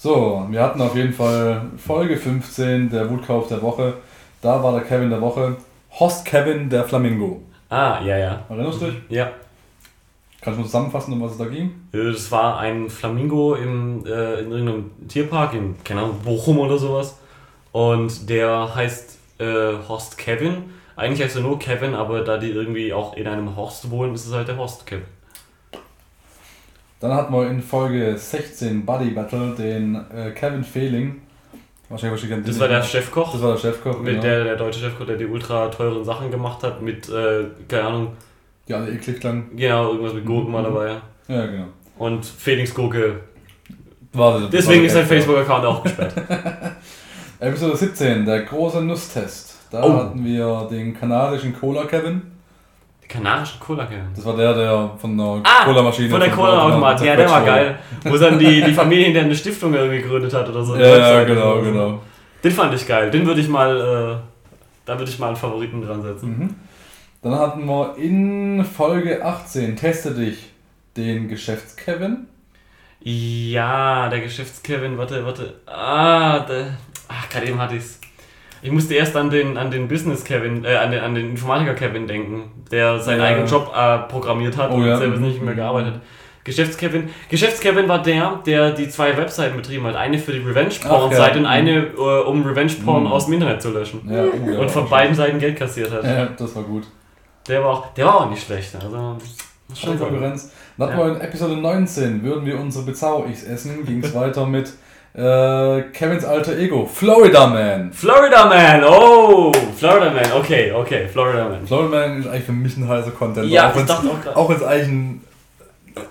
So, 0.05 0.47
wir 0.51 0.61
hatten 0.63 0.83
auf 0.83 0.95
jeden 0.95 1.15
Fall 1.15 1.63
Folge 1.79 2.19
15, 2.19 2.91
der 2.91 3.09
Wutkauf 3.09 3.49
der 3.49 3.63
Woche. 3.63 3.95
Da 4.43 4.63
war 4.63 4.73
der 4.73 4.83
Kevin 4.83 5.09
der 5.09 5.23
Woche. 5.23 5.57
Host 5.99 6.27
Kevin, 6.27 6.69
der 6.69 6.85
Flamingo. 6.85 7.41
Ah, 7.71 8.03
ja, 8.05 8.19
ja. 8.19 8.43
Erinnerst 8.51 8.83
du 8.83 8.87
dich? 8.89 8.97
Ja. 9.09 9.31
Kannst 10.43 10.59
du 10.59 10.61
mal 10.61 10.67
zusammenfassen, 10.67 11.15
um 11.15 11.23
was 11.23 11.33
es 11.33 11.39
da 11.39 11.47
ging? 11.47 11.71
Äh, 11.95 12.13
Das 12.13 12.31
war 12.31 12.59
ein 12.59 12.91
Flamingo 12.91 13.55
im, 13.55 14.05
äh, 14.05 14.41
in 14.41 14.51
irgendeinem 14.53 14.91
Tierpark, 15.09 15.55
in, 15.55 15.75
keine 15.83 16.03
Ahnung, 16.03 16.19
Bochum 16.23 16.59
oder 16.59 16.77
sowas. 16.77 17.17
Und 17.73 18.29
der 18.29 18.75
heißt 18.75 19.19
äh, 19.39 19.73
Horst 19.89 20.19
Kevin. 20.19 20.65
Eigentlich 20.97 21.23
heißt 21.23 21.37
er 21.37 21.43
nur 21.43 21.59
Kevin, 21.59 21.95
aber 21.95 22.21
da 22.21 22.37
die 22.37 22.51
irgendwie 22.51 22.93
auch 22.93 23.17
in 23.17 23.27
einem 23.27 23.57
Horst 23.57 23.91
wohnen, 23.91 24.13
ist 24.15 24.27
es 24.27 24.35
halt 24.35 24.49
der 24.49 24.59
Horst 24.59 24.85
Kevin. 24.85 25.07
Dann 27.05 27.13
hatten 27.13 27.35
wir 27.35 27.47
in 27.51 27.61
Folge 27.61 28.17
16 28.17 28.87
Buddy 28.87 29.11
Battle 29.11 29.55
den 29.59 29.95
äh, 29.95 30.31
Kevin 30.31 30.65
Fehling. 30.65 31.21
Wahrscheinlich, 31.91 32.23
wahrscheinlich 32.23 32.47
Das 32.47 32.59
war 32.59 32.69
der 32.69 32.83
Chefkoch. 32.83 33.31
Das 33.33 33.43
war 33.43 33.53
der 33.53 33.61
Chefkoch. 33.61 33.99
mit 33.99 34.07
genau. 34.13 34.23
der, 34.23 34.45
der 34.45 34.57
deutsche 34.57 34.81
Chefkoch, 34.81 35.05
der 35.05 35.19
die 35.19 35.27
ultra 35.27 35.69
teuren 35.69 36.03
Sachen 36.03 36.31
gemacht 36.31 36.63
hat, 36.63 36.81
mit, 36.81 37.07
äh, 37.11 37.45
keine 37.69 37.83
Ahnung, 37.89 38.09
Die 38.69 38.73
alle 38.73 38.91
eklig 38.91 39.21
klangen. 39.21 39.51
genau, 39.55 39.91
irgendwas 39.91 40.15
mit 40.15 40.25
Gurken 40.25 40.51
mal 40.51 40.63
Mhm. 40.63 40.65
dabei. 40.65 40.97
Ja, 41.29 41.45
genau. 41.45 41.65
Und 41.99 42.25
Felix 42.25 42.75
Gurke. 42.75 43.21
War 44.15 44.49
Deswegen 44.51 44.81
war 44.81 44.87
ist 44.87 44.93
sein. 44.95 45.05
Facebook-Account 45.07 45.65
auch 45.67 45.83
gesperrt. 45.83 46.15
Episode 47.39 47.77
17, 47.77 48.25
der 48.25 48.45
große 48.45 48.81
Nusstest. 48.83 49.59
Da 49.71 49.83
Oh. 49.85 49.93
hatten 49.93 50.25
wir 50.25 50.69
den 50.71 50.99
kanadischen 50.99 51.55
Cola 51.55 51.85
Kevin. 51.85 52.23
Die 53.05 53.09
kanarischen 53.09 53.61
cola 53.61 53.85
-Kevin. 53.85 54.15
Das 54.17 54.25
war 54.25 54.35
der, 54.37 54.55
der 54.55 54.91
von 54.99 55.17
der 55.17 55.41
Ah, 55.45 55.65
Cola-Maschine. 55.65 56.09
Von 56.11 56.21
der 56.21 56.31
Cola-Automat, 56.31 57.01
ja, 57.03 57.15
der 57.17 57.31
war 57.31 57.45
geil. 57.45 57.79
Wo 58.03 58.17
dann 58.17 58.39
die, 58.39 58.63
die 58.63 58.73
Familie 58.83 59.05
hinter 59.07 59.21
eine 59.21 59.35
Stiftung 59.35 59.73
irgendwie 59.75 60.01
gegründet 60.03 60.33
hat 60.33 60.49
oder 60.49 60.63
so. 60.65 60.75
Ja, 60.77 60.99
ja, 60.99 61.25
genau, 61.25 61.61
genau. 61.61 62.01
Den 62.43 62.51
fand 62.53 62.75
ich 62.75 62.87
geil. 62.87 63.11
Den 63.11 63.27
würde 63.27 63.41
ich 63.41 63.49
mal, 63.49 63.77
äh, 63.77 64.17
da 64.87 64.99
würde 64.99 65.11
ich 65.11 65.19
mal 65.19 65.29
einen 65.29 65.37
Favoriten 65.37 65.83
dran 65.87 66.03
setzen. 66.03 66.39
Mhm. 66.39 66.55
Dann 67.23 67.39
hatten 67.39 67.65
wir 67.67 67.95
in 67.97 68.65
Folge 68.65 69.25
18, 69.25 69.77
Teste 69.77 70.13
dich, 70.13 70.51
den 70.97 71.29
Geschäfts-Kevin. 71.29 72.27
Ja, 73.01 74.09
der 74.09 74.21
Geschäfts-Kevin, 74.21 74.97
warte, 74.99 75.25
warte. 75.25 75.55
Ah, 75.67 76.41
der, 76.41 76.77
ach, 77.09 77.29
gerade 77.29 77.47
eben 77.49 77.61
hatte 77.61 77.77
ich's. 77.77 78.01
Ich 78.65 78.71
musste 78.73 78.95
erst 78.95 79.15
an 79.15 79.29
den, 79.31 79.57
an 79.59 79.71
den 79.71 79.89
Business-Kevin, 79.89 80.65
äh, 80.65 80.75
an 80.77 80.91
den, 80.91 81.01
an 81.01 81.15
den 81.15 81.31
Informatiker-Kevin 81.31 82.07
denken, 82.09 82.51
der 82.71 82.99
seinen 82.99 83.21
Ja. 83.21 83.27
eigenen 83.27 83.47
Job 83.47 83.71
äh, 83.77 83.99
programmiert 84.11 84.57
hat 84.57 84.71
Oh 84.71 84.77
und 84.77 84.87
ja. 84.87 84.97
selber 84.97 85.19
nicht 85.19 85.43
mehr 85.43 85.55
gearbeitet. 85.55 86.01
Geschäfts-Kevin. 86.45 87.09
Geschäfts-Kevin 87.31 87.89
war 87.89 88.03
der, 88.03 88.41
der 88.47 88.71
die 88.73 88.89
zwei 88.89 89.17
Webseiten 89.17 89.57
betrieben 89.57 89.85
hat. 89.87 89.97
Eine 89.97 90.19
für 90.19 90.33
die 90.33 90.39
Revenge-Porn-Seite 90.41 91.35
ja. 91.35 91.41
und 91.41 91.47
eine, 91.47 91.87
äh, 91.89 92.23
um 92.25 92.43
Revenge-Porn 92.45 93.05
Mhm. 93.05 93.13
aus 93.13 93.27
dem 93.27 93.35
Internet 93.35 93.61
zu 93.63 93.71
löschen. 93.71 94.01
Ja, 94.11 94.25
oh, 94.25 94.61
Und 94.61 94.71
von 94.71 94.89
beiden 94.89 95.15
Seiten 95.15 95.39
Geld 95.39 95.57
kassiert 95.59 95.91
hat. 95.93 96.05
Ja, 96.05 96.27
das 96.37 96.57
war 96.57 96.63
gut. 96.63 96.85
Der 97.49 97.63
war 97.63 97.71
auch, 97.71 97.95
der 97.95 98.07
war 98.07 98.21
auch 98.23 98.31
nicht 98.31 98.47
schlecht. 98.47 98.75
Also, 98.75 99.19
Schon. 99.75 99.99
Konkurrenz. 99.99 100.53
Hatten 100.79 100.99
Ja. 100.99 101.09
in 101.09 101.21
Episode 101.21 101.57
19, 101.57 102.23
würden 102.23 102.45
wir 102.47 102.59
unsere 102.59 102.85
Bezau-Ichs 102.87 103.45
essen, 103.45 103.85
ging 103.85 104.03
es 104.03 104.15
weiter 104.15 104.47
mit 104.47 104.73
äh, 105.15 105.83
Kevins 105.93 106.25
alter 106.25 106.57
Ego, 106.59 106.87
Florida 106.93 107.47
Man. 107.47 107.93
Florida 107.93 108.47
Man, 108.47 108.83
oh, 108.85 109.53
Florida 109.77 110.11
Man, 110.11 110.33
okay, 110.37 110.73
okay, 110.73 111.07
Florida 111.11 111.49
Man. 111.49 111.67
Florida 111.67 111.89
Man 112.09 112.21
ist 112.21 112.27
eigentlich 112.27 112.45
für 112.45 112.53
mich 112.53 112.77
ein 112.77 112.89
heißer 112.89 113.13
Content. 113.13 113.49
Ja, 113.49 113.71
auch 113.71 113.77
ich 113.77 113.85
dachte 113.87 114.09
auch 114.09 114.21
gerade. 114.21 114.37
Auch 114.37 114.49
wenn 114.49 114.57
es 114.57 114.63
eigentlich 114.63 114.89
ein. 114.89 115.21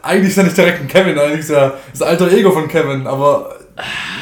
Eigentlich 0.02 0.30
ist 0.30 0.38
er 0.38 0.44
nicht 0.46 0.58
direkt 0.58 0.80
ein 0.82 0.88
Kevin, 0.88 1.20
eigentlich 1.20 1.42
ist 1.42 1.50
er 1.50 1.74
das 1.92 2.02
alter 2.02 2.32
Ego 2.32 2.52
von 2.52 2.68
Kevin, 2.70 3.06
aber. 3.06 3.58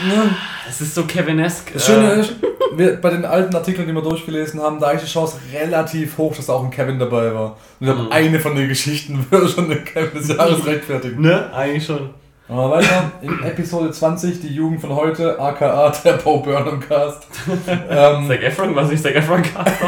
Ne, 0.07 0.36
Es 0.67 0.82
ist 0.82 0.95
so 0.95 1.03
Kevin-esque. 1.03 1.73
das 1.73 1.86
Schöne 1.86 2.13
äh, 2.13 2.19
ist, 2.21 2.34
wir, 2.75 2.95
bei 2.99 3.09
den 3.11 3.25
alten 3.25 3.55
Artikeln, 3.55 3.86
die 3.88 3.93
wir 3.93 4.01
durchgelesen 4.01 4.59
haben, 4.61 4.79
da 4.79 4.89
ist 4.91 5.05
die 5.05 5.11
Chance 5.11 5.38
relativ 5.53 6.17
hoch, 6.17 6.36
dass 6.36 6.47
da 6.47 6.53
auch 6.53 6.63
ein 6.63 6.71
Kevin 6.71 6.97
dabei 6.97 7.32
war. 7.36 7.57
Und 7.79 7.82
ich 7.82 7.86
glaube, 7.88 8.01
Mhm. 8.03 8.11
eine 8.11 8.39
von 8.39 8.55
den 8.55 8.67
Geschichten 8.69 9.23
würde 9.29 9.47
schon 9.47 9.69
den 9.69 9.84
Kevin 9.86 10.13
des 10.17 10.29
Jahres 10.29 10.65
rechtfertigen. 10.65 11.21
Ne, 11.21 11.51
eigentlich 11.53 11.86
schon. 11.86 12.09
Aber 12.52 12.70
weiter, 12.72 13.14
in 13.22 13.43
Episode 13.43 13.91
20, 13.91 14.41
die 14.41 14.54
Jugend 14.54 14.82
von 14.82 14.93
heute, 14.93 15.39
aka 15.39 15.89
der 16.04 16.14
Bo 16.18 16.39
Burnham 16.41 16.82
Cast. 16.82 17.26
ähm, 17.68 18.28
Zac 18.28 18.43
Efron, 18.43 18.76
was 18.76 18.89
nicht 18.89 19.02
Zac 19.02 19.16
Efron 19.16 19.41
Cast 19.41 19.72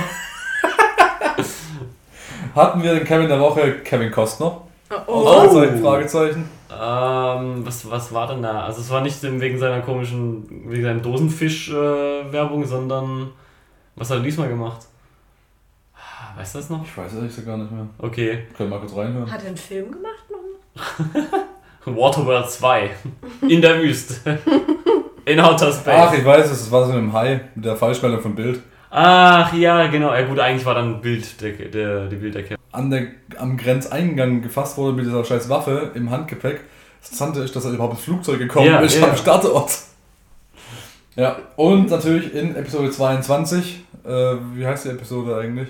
hatten 2.56 2.82
wir 2.82 2.94
den 2.94 3.04
Kevin 3.04 3.28
der 3.28 3.42
Woche, 3.42 3.80
Kevin 3.80 4.12
Costner. 4.12 4.62
Oh, 5.08 5.26
Fragezeichen, 5.26 5.82
Fragezeichen. 5.82 6.50
ähm, 6.72 7.66
was, 7.66 7.90
was 7.92 8.14
war 8.14 8.28
denn 8.28 8.42
da? 8.42 8.64
Also 8.64 8.80
es 8.80 8.90
war 8.90 9.02
nicht 9.02 9.22
wegen 9.22 9.60
seiner 9.60 9.82
komischen, 9.82 10.70
wegen 10.70 10.84
seiner 10.84 11.02
Dosenfisch-Werbung, 11.02 12.66
sondern 12.66 13.32
was 13.98 14.10
hat 14.10 14.20
er 14.20 14.24
diesmal 14.24 14.48
gemacht? 14.48 14.88
Ah, 15.96 16.38
Weißt 16.40 16.56
du 16.56 16.60
das 16.60 16.70
noch? 16.70 16.86
Ich 16.86 16.98
weiß 16.98 17.14
ehrlich 17.16 17.28
gesagt 17.28 17.46
gar 17.48 17.58
nicht 17.58 17.72
mehr. 17.72 17.88
Okay. 17.98 18.46
Können 18.56 18.70
wir 18.70 18.78
mal 18.78 18.80
kurz 18.80 18.96
reinhören. 18.96 19.30
Hat 19.30 19.42
er 19.42 19.48
einen 19.48 19.58
Film 19.58 19.92
gemacht 19.92 20.24
noch? 20.30 21.40
Waterworld 21.86 22.50
2. 22.50 22.90
In 23.48 23.62
der 23.62 23.82
Wüste. 23.82 24.40
In 25.26 25.40
Outer 25.40 25.70
Ach, 25.70 25.74
Space. 25.74 26.20
ich 26.20 26.26
weiß 26.26 26.52
es, 26.52 26.62
es 26.64 26.72
war 26.72 26.86
so 26.86 26.92
einem 26.94 27.14
Hai 27.14 27.42
mit 27.56 27.66
der 27.66 27.76
Falschmeldung 27.76 28.22
von 28.22 28.36
Bild. 28.36 28.60
Ach 28.90 29.52
ja, 29.54 29.88
genau. 29.88 30.14
Ja 30.14 30.22
gut, 30.26 30.40
eigentlich 30.40 30.66
war 30.66 30.76
dann 30.76 31.02
Bild 31.02 31.42
der, 31.42 31.52
der, 31.54 32.08
die 32.08 32.16
Bilderkette. 32.16 32.60
An 32.72 32.90
der, 32.92 33.08
am 33.38 33.58
Grenzeingang 33.58 34.42
gefasst 34.42 34.78
wurde 34.78 34.96
mit 34.96 35.06
dieser 35.06 35.24
scheiß 35.24 35.50
Waffe 35.50 35.92
im 35.96 36.10
Handgepäck. 36.10 36.62
Das 37.02 37.12
Interessante 37.12 37.40
ist, 37.42 37.56
dass 37.56 37.66
er 37.66 37.72
überhaupt 37.72 37.96
ins 37.96 38.04
Flugzeug 38.04 38.40
gekommen 38.40 38.68
Ja, 38.68 38.80
ist 38.80 39.00
ja. 39.00 39.10
am 39.10 39.18
Startort. 39.18 39.72
Ja, 41.16 41.38
und 41.56 41.90
natürlich 41.90 42.34
in 42.34 42.56
Episode 42.56 42.92
22, 42.92 43.84
äh, 44.06 44.10
wie 44.56 44.66
heißt 44.66 44.86
die 44.86 44.90
Episode 44.90 45.38
eigentlich? 45.38 45.70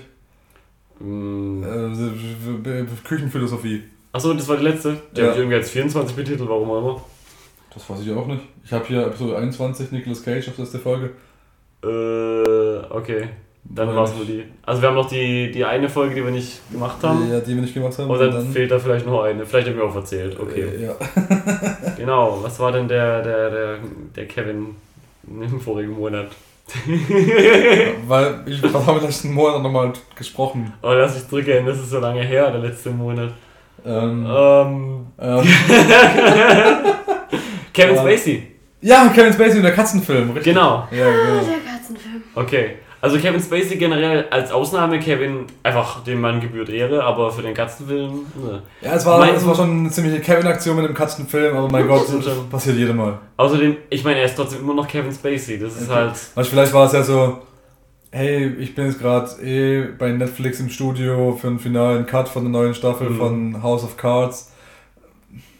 Mm. 1.00 1.62
Äh, 1.62 2.84
Küchenphilosophie. 3.04 3.84
Achso, 4.14 4.32
das 4.32 4.46
war 4.48 4.56
die 4.56 4.62
letzte. 4.64 4.96
Die 5.12 5.18
Ja. 5.20 5.24
habe 5.26 5.32
ich 5.34 5.38
irgendwie 5.40 5.56
als 5.56 5.70
24 5.70 6.14
betitelt, 6.16 6.48
warum 6.48 6.70
auch 6.70 6.78
immer. 6.78 7.02
Das 7.74 7.90
weiß 7.90 8.00
ich 8.00 8.12
auch 8.12 8.26
nicht. 8.26 8.42
Ich 8.64 8.72
habe 8.72 8.84
hier 8.86 9.06
Episode 9.06 9.36
21, 9.36 9.90
Nicolas 9.90 10.22
Cage, 10.24 10.48
auf 10.48 10.58
ist 10.58 10.72
die 10.72 10.78
Folge. 10.78 11.10
Äh, 11.82 12.78
okay. 12.94 13.28
Dann 13.64 13.88
war 13.96 14.04
es 14.04 14.10
ich- 14.12 14.16
nur 14.18 14.26
die. 14.26 14.44
Also 14.64 14.80
wir 14.82 14.88
haben 14.88 14.94
noch 14.94 15.08
die, 15.08 15.50
die 15.50 15.64
eine 15.64 15.88
Folge, 15.88 16.14
die 16.14 16.24
wir 16.24 16.30
nicht 16.30 16.60
gemacht 16.70 17.02
haben. 17.02 17.28
Ja, 17.30 17.40
die 17.40 17.54
wir 17.54 17.62
nicht 17.62 17.74
gemacht 17.74 17.98
haben. 17.98 18.08
Und 18.10 18.18
dann, 18.20 18.52
fehlt 18.52 18.70
da 18.70 18.78
vielleicht 18.78 19.06
noch 19.06 19.22
eine. 19.22 19.44
Vielleicht 19.46 19.68
habe 19.68 19.76
ich 19.78 19.82
mir 19.84 19.90
auch 19.90 19.96
erzählt. 19.96 20.38
Okay. 20.38 20.60
Äh, 20.62 20.84
ja. 20.84 20.94
Genau. 21.96 22.38
Was 22.42 22.58
war 22.60 22.70
denn 22.72 22.86
der, 22.88 23.22
der, 23.22 23.50
der, 23.50 23.78
der 24.14 24.26
Kevin 24.28 24.76
im 25.26 25.60
vorigen 25.60 25.92
Monat? 25.94 26.28
Weil 28.06 28.40
ich 28.46 28.62
haben 28.62 28.86
wir 28.86 29.02
letzten 29.06 29.32
Monat 29.32 29.62
nochmal 29.62 29.92
gesprochen. 30.14 30.72
Oh, 30.82 30.92
lass 30.92 31.14
mich 31.14 31.28
zurückgehen, 31.28 31.66
das 31.66 31.78
ist 31.78 31.90
so 31.90 31.98
lange 31.98 32.22
her, 32.22 32.50
der 32.50 32.60
letzte 32.60 32.90
Monat. 32.90 33.30
Ähm, 33.86 34.26
Ähm, 34.26 35.06
ähm, 35.20 35.42
Kevin 37.72 37.94
Ja. 37.96 38.00
Spacey. 38.02 38.42
ja, 38.80 39.08
Kevin 39.14 39.32
Spacey 39.32 39.56
und 39.58 39.62
der 39.64 39.72
Katzenfilm, 39.72 40.30
richtig. 40.30 40.54
Genau. 40.54 40.86
Ja, 40.90 41.04
genau. 41.10 41.44
Der 41.44 41.72
Katzenfilm. 41.72 42.22
Okay. 42.34 42.70
Also 43.00 43.18
Kevin 43.18 43.40
Spacey 43.40 43.76
generell 43.76 44.24
als 44.30 44.50
Ausnahme, 44.50 44.98
Kevin 44.98 45.44
einfach 45.62 46.02
dem 46.04 46.22
Mann 46.22 46.40
gebührt 46.40 46.70
Ehre, 46.70 47.04
aber 47.04 47.30
für 47.30 47.42
den 47.42 47.52
Katzenfilm, 47.52 48.24
ne. 48.34 48.62
Ja, 48.80 48.94
es 48.94 49.04
war, 49.04 49.18
Mein- 49.18 49.34
es 49.34 49.44
war 49.46 49.54
schon 49.54 49.80
eine 49.80 49.90
ziemliche 49.90 50.20
Kevin-Aktion 50.20 50.74
mit 50.76 50.86
dem 50.86 50.94
Katzenfilm, 50.94 51.54
aber 51.54 51.68
mein 51.70 51.86
Gott, 51.86 52.06
das 52.08 52.34
passiert 52.50 52.76
jedem 52.78 52.96
Mal. 52.96 53.18
Außerdem, 53.36 53.76
ich 53.90 54.02
meine, 54.04 54.20
er 54.20 54.24
ist 54.24 54.36
trotzdem 54.36 54.60
immer 54.60 54.72
noch 54.72 54.88
Kevin 54.88 55.12
Spacey. 55.12 55.58
Das 55.58 55.76
ist 55.78 55.90
Okay. 55.90 56.08
halt. 56.34 56.46
Vielleicht 56.46 56.72
war 56.72 56.86
es 56.86 56.92
ja 56.94 57.02
so, 57.02 57.40
hey, 58.14 58.46
ich 58.58 58.74
bin 58.76 58.86
jetzt 58.86 59.00
gerade 59.00 59.28
eh 59.42 59.88
bei 59.98 60.12
Netflix 60.12 60.60
im 60.60 60.68
Studio 60.70 61.36
für 61.40 61.48
einen 61.48 61.58
finalen 61.58 62.06
Cut 62.06 62.28
von 62.28 62.44
der 62.44 62.52
neuen 62.52 62.74
Staffel 62.74 63.10
Mhm. 63.10 63.16
von 63.18 63.62
House 63.62 63.82
of 63.84 63.96
Cards. 63.96 64.52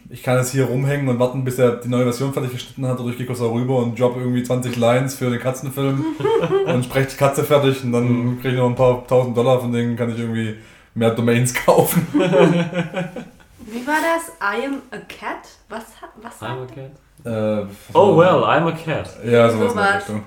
Ich 0.09 0.23
kann 0.23 0.37
jetzt 0.37 0.51
hier 0.51 0.65
rumhängen 0.65 1.09
und 1.09 1.19
warten, 1.19 1.43
bis 1.43 1.57
er 1.59 1.71
die 1.77 1.89
neue 1.89 2.03
Version 2.03 2.31
fertig 2.31 2.51
geschnitten 2.51 2.87
hat 2.87 2.99
oder 2.99 3.09
ich 3.09 3.17
gehe 3.17 3.25
kurz 3.25 3.41
rüber 3.41 3.77
und 3.79 3.97
job 3.99 4.15
irgendwie 4.17 4.43
20 4.43 4.75
Lines 4.77 5.15
für 5.15 5.29
den 5.31 5.39
Katzenfilm 5.39 6.05
und 6.67 6.85
spreche 6.85 7.09
die 7.09 7.15
Katze 7.17 7.43
fertig 7.43 7.83
und 7.83 7.91
dann 7.91 8.07
Mhm. 8.07 8.35
kriege 8.39 8.53
ich 8.53 8.59
noch 8.59 8.69
ein 8.69 8.75
paar 8.75 9.05
tausend 9.07 9.35
Dollar, 9.35 9.59
von 9.59 9.71
denen 9.73 9.95
kann 9.97 10.11
ich 10.11 10.19
irgendwie 10.19 10.55
mehr 10.93 11.09
Domains 11.11 11.53
kaufen. 11.65 12.07
Wie 12.13 13.85
war 13.85 13.97
das? 13.99 14.31
I 14.39 14.65
am 14.65 14.81
a 14.91 14.97
cat? 15.09 15.39
Was, 15.67 15.83
was 16.21 16.41
I'm 16.41 16.45
a 16.53 16.67
sagt 16.67 16.75
cat. 16.75 16.91
Äh, 17.25 17.65
Oh 17.93 18.15
well, 18.15 18.43
I'm 18.45 18.67
a 18.67 18.71
cat. 18.71 19.09
Ja, 19.25 19.49
sowas 19.49 19.71
in 19.73 19.77
der. 19.79 19.97
Richtung. 19.97 20.23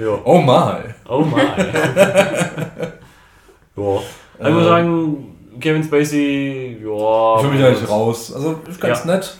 Ja. 0.00 0.18
Oh 0.24 0.38
my. 0.40 0.76
Oh 1.08 1.20
my. 1.20 1.40
ja. 3.76 3.98
Ich 4.42 4.48
muss 4.54 4.62
Ähm. 4.62 4.64
sagen, 4.64 5.36
Kevin 5.60 5.84
Spacey, 5.84 6.78
ja. 6.82 7.34
Ich 7.36 7.40
fühle 7.42 7.52
mich 7.54 7.64
eigentlich 7.64 7.88
raus. 7.88 8.32
Also, 8.34 8.60
ist 8.68 8.80
ganz 8.80 9.00
Ja. 9.04 9.14
nett. 9.16 9.36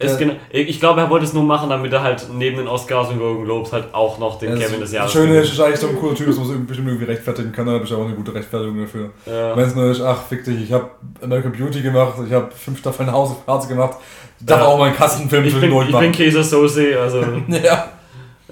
Ist 0.00 0.20
Äh, 0.20 0.24
gena- 0.24 0.36
ich 0.52 0.78
glaube, 0.78 1.00
er 1.00 1.10
wollte 1.10 1.24
es 1.24 1.32
nur 1.32 1.42
machen, 1.42 1.70
damit 1.70 1.92
er 1.92 2.00
halt 2.04 2.24
neben 2.32 2.56
den 2.58 2.68
Oscars 2.68 3.08
und 3.08 3.18
Golden 3.18 3.44
Globes 3.44 3.72
halt 3.72 3.92
auch 3.92 4.16
noch 4.18 4.38
den 4.38 4.50
Ja, 4.52 4.56
Kevin 4.56 4.70
das 4.80 4.90
des 4.90 4.92
Jahres 4.92 5.12
Schöne 5.12 5.38
ist, 5.40 5.52
ist 5.52 5.58
eigentlich 5.60 5.80
so 5.80 5.88
ein 5.88 5.98
cooler 5.98 6.14
Typ, 6.14 6.28
das 6.28 6.36
muss 6.36 6.48
bestimmt 6.68 6.86
irgendwie 6.86 7.06
rechtfertigen 7.06 7.50
kann, 7.50 7.66
da 7.66 7.72
habe 7.72 7.84
ich 7.84 7.92
auch 7.92 8.04
eine 8.04 8.14
gute 8.14 8.32
Rechtfertigung 8.32 8.80
dafür. 8.80 9.10
Ja. 9.26 9.56
Wenn 9.56 9.64
es 9.64 9.74
nur 9.74 9.90
ist, 9.90 10.00
ach, 10.00 10.22
fick 10.28 10.44
dich, 10.44 10.62
ich 10.62 10.72
habe 10.72 10.88
American 11.20 11.50
Beauty 11.50 11.82
gemacht, 11.82 12.12
ich 12.24 12.32
habe 12.32 12.48
fünf 12.52 12.78
Staffeln 12.78 13.10
House 13.10 13.30
of 13.32 13.44
Cards 13.44 13.66
gemacht, 13.66 13.96
ich 14.38 14.46
darf 14.46 14.60
Ja. 14.60 14.66
auch 14.68 14.78
mal 14.78 14.84
einen 14.84 14.94
Kassenfilm 14.96 15.44
Ich 15.44 15.60
bin, 15.60 15.72
ich 15.88 15.98
bin 15.98 16.12
Käse 16.12 16.44
Soße, 16.44 16.96
also 17.02 17.18
Ja, 17.48 17.88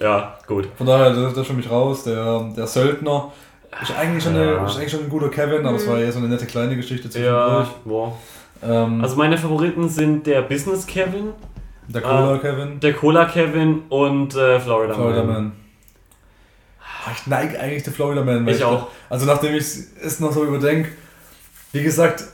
ja, 0.01 0.39
gut. 0.47 0.69
von 0.77 0.87
daher, 0.87 1.11
das, 1.11 1.31
das 1.33 1.39
ist 1.43 1.47
für 1.47 1.53
mich 1.55 1.71
raus. 1.71 2.05
Der, 2.05 2.51
der 2.57 2.67
Söldner 2.67 3.33
ist 3.83 3.93
eigentlich, 3.97 4.23
schon 4.25 4.35
eine, 4.35 4.53
Ja. 4.55 4.67
ist 4.67 4.77
eigentlich 4.77 4.91
schon 4.93 5.05
ein 5.05 5.09
guter 5.11 5.29
Kevin, 5.29 5.67
aber 5.67 5.77
es 5.77 5.87
war 5.89 5.99
eher 5.99 6.11
so 6.13 6.19
eine 6.19 6.29
nette 6.29 6.47
kleine 6.47 6.77
Geschichte 6.77 7.07
Ja, 7.19 7.65
zwischendurch. 7.65 7.69
boah. 7.85 8.17
Ähm, 8.63 9.01
Also 9.03 9.17
meine 9.17 9.37
Favoriten 9.37 9.89
sind 9.89 10.27
der 10.27 10.43
Business 10.43 10.87
Kevin, 10.87 11.31
der 11.89 12.01
Cola 12.03 12.35
äh, 12.37 12.39
Kevin, 12.39 12.81
der 12.81 12.95
Cola 12.95 13.25
Kevin 13.27 13.83
und 13.91 14.35
äh, 14.35 14.59
Florida, 14.61 14.95
Florida 14.95 15.23
Man. 15.23 15.35
Man. 15.35 15.53
Ah, 16.81 17.11
Ich 17.15 17.27
neige 17.27 17.61
eigentlich 17.61 17.83
der 17.85 17.93
Florida 17.93 18.23
Man. 18.25 18.47
weil 18.47 18.55
Ich 18.55 18.65
auch. 18.65 18.89
Also 19.11 19.27
nachdem 19.27 19.55
ich 19.55 19.63
es 20.03 20.21
noch 20.21 20.33
so 20.33 20.45
überdenke, 20.45 20.91
wie 21.73 21.83
gesagt, 21.83 22.25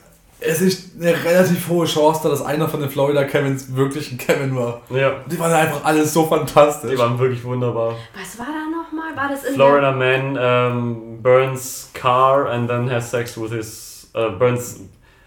es 0.45 0.61
ist 0.61 0.91
eine 1.01 1.13
relativ 1.25 1.69
hohe 1.69 1.87
Chance 1.87 2.21
da, 2.25 2.29
dass 2.29 2.43
einer 2.43 2.69
von 2.69 2.81
den 2.81 2.91
Florida 2.91 3.25
Kevins 3.25 3.75
wirklich 3.75 4.13
ein 4.13 4.19
Kevin 4.19 4.57
war. 4.57 4.81
Ja, 4.91 5.15
Die 5.27 5.39
waren 5.39 5.53
einfach 5.53 5.85
alle 5.85 6.05
so 6.05 6.27
fantastisch. 6.27 6.91
die 6.91 6.99
waren 6.99 7.19
wirklich 7.19 7.43
wunderbar. 7.45 7.95
Was 8.19 8.39
war 8.39 8.47
da 8.47 8.69
nochmal? 8.71 9.17
War 9.17 9.29
das 9.31 9.45
in 9.45 9.55
Florida 9.55 9.93
Man 9.93 10.39
ähm, 10.41 11.23
burns 11.23 11.91
car 11.95 12.47
and 12.51 12.69
then 12.69 12.91
has 12.91 13.11
sex 13.11 13.37
with 13.41 13.53
his 13.53 14.09
äh, 14.15 14.31
burns. 14.31 14.81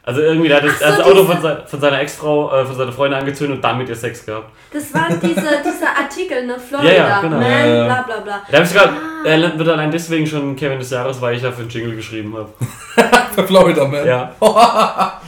Also 0.08 0.22
irgendwie, 0.22 0.48
der 0.50 0.58
hat 0.58 0.66
das, 0.66 0.78
so, 0.78 0.86
er 0.86 0.92
hat 0.92 1.00
das 1.00 1.06
Auto 1.08 1.24
von, 1.26 1.42
sein, 1.42 1.58
von 1.66 1.80
seiner 1.82 2.00
Ex-Frau, 2.00 2.52
äh, 2.56 2.66
von 2.66 2.76
seiner 2.76 2.92
Freundin 2.92 3.20
angezündet 3.20 3.56
und 3.58 3.64
dann 3.64 3.78
mit 3.80 3.90
ihr 3.90 3.96
Sex 3.96 4.24
gehabt. 4.26 4.52
Das 4.72 4.94
waren 4.94 5.20
diese, 5.20 5.34
diese 5.42 5.88
Artikel, 6.00 6.46
ne? 6.46 6.58
Florida, 6.60 6.92
Ja, 6.94 7.08
ja, 7.10 7.22
genau. 7.22 7.38
Man, 7.38 7.50
Ja, 7.52 7.66
ja. 7.66 7.86
bla 7.86 8.02
bla 8.04 8.20
bla. 8.20 8.42
Da 8.52 8.58
hab 8.60 8.64
ich 8.66 8.74
grad, 8.74 8.90
Ah. 8.90 9.28
er 9.28 9.58
wird 9.58 9.68
allein 9.68 9.90
deswegen 9.90 10.28
schon 10.28 10.56
Kevin 10.56 10.78
des 10.78 10.92
Jahres, 10.92 11.20
weil 11.22 11.36
ich 11.36 11.42
dafür 11.42 11.62
einen 11.64 11.70
Jingle 11.72 11.96
geschrieben 11.96 12.36
habe. 12.38 12.50
Für 13.34 13.44
Florida 13.48 13.86
Man. 13.88 14.06
Ja. 14.06 14.32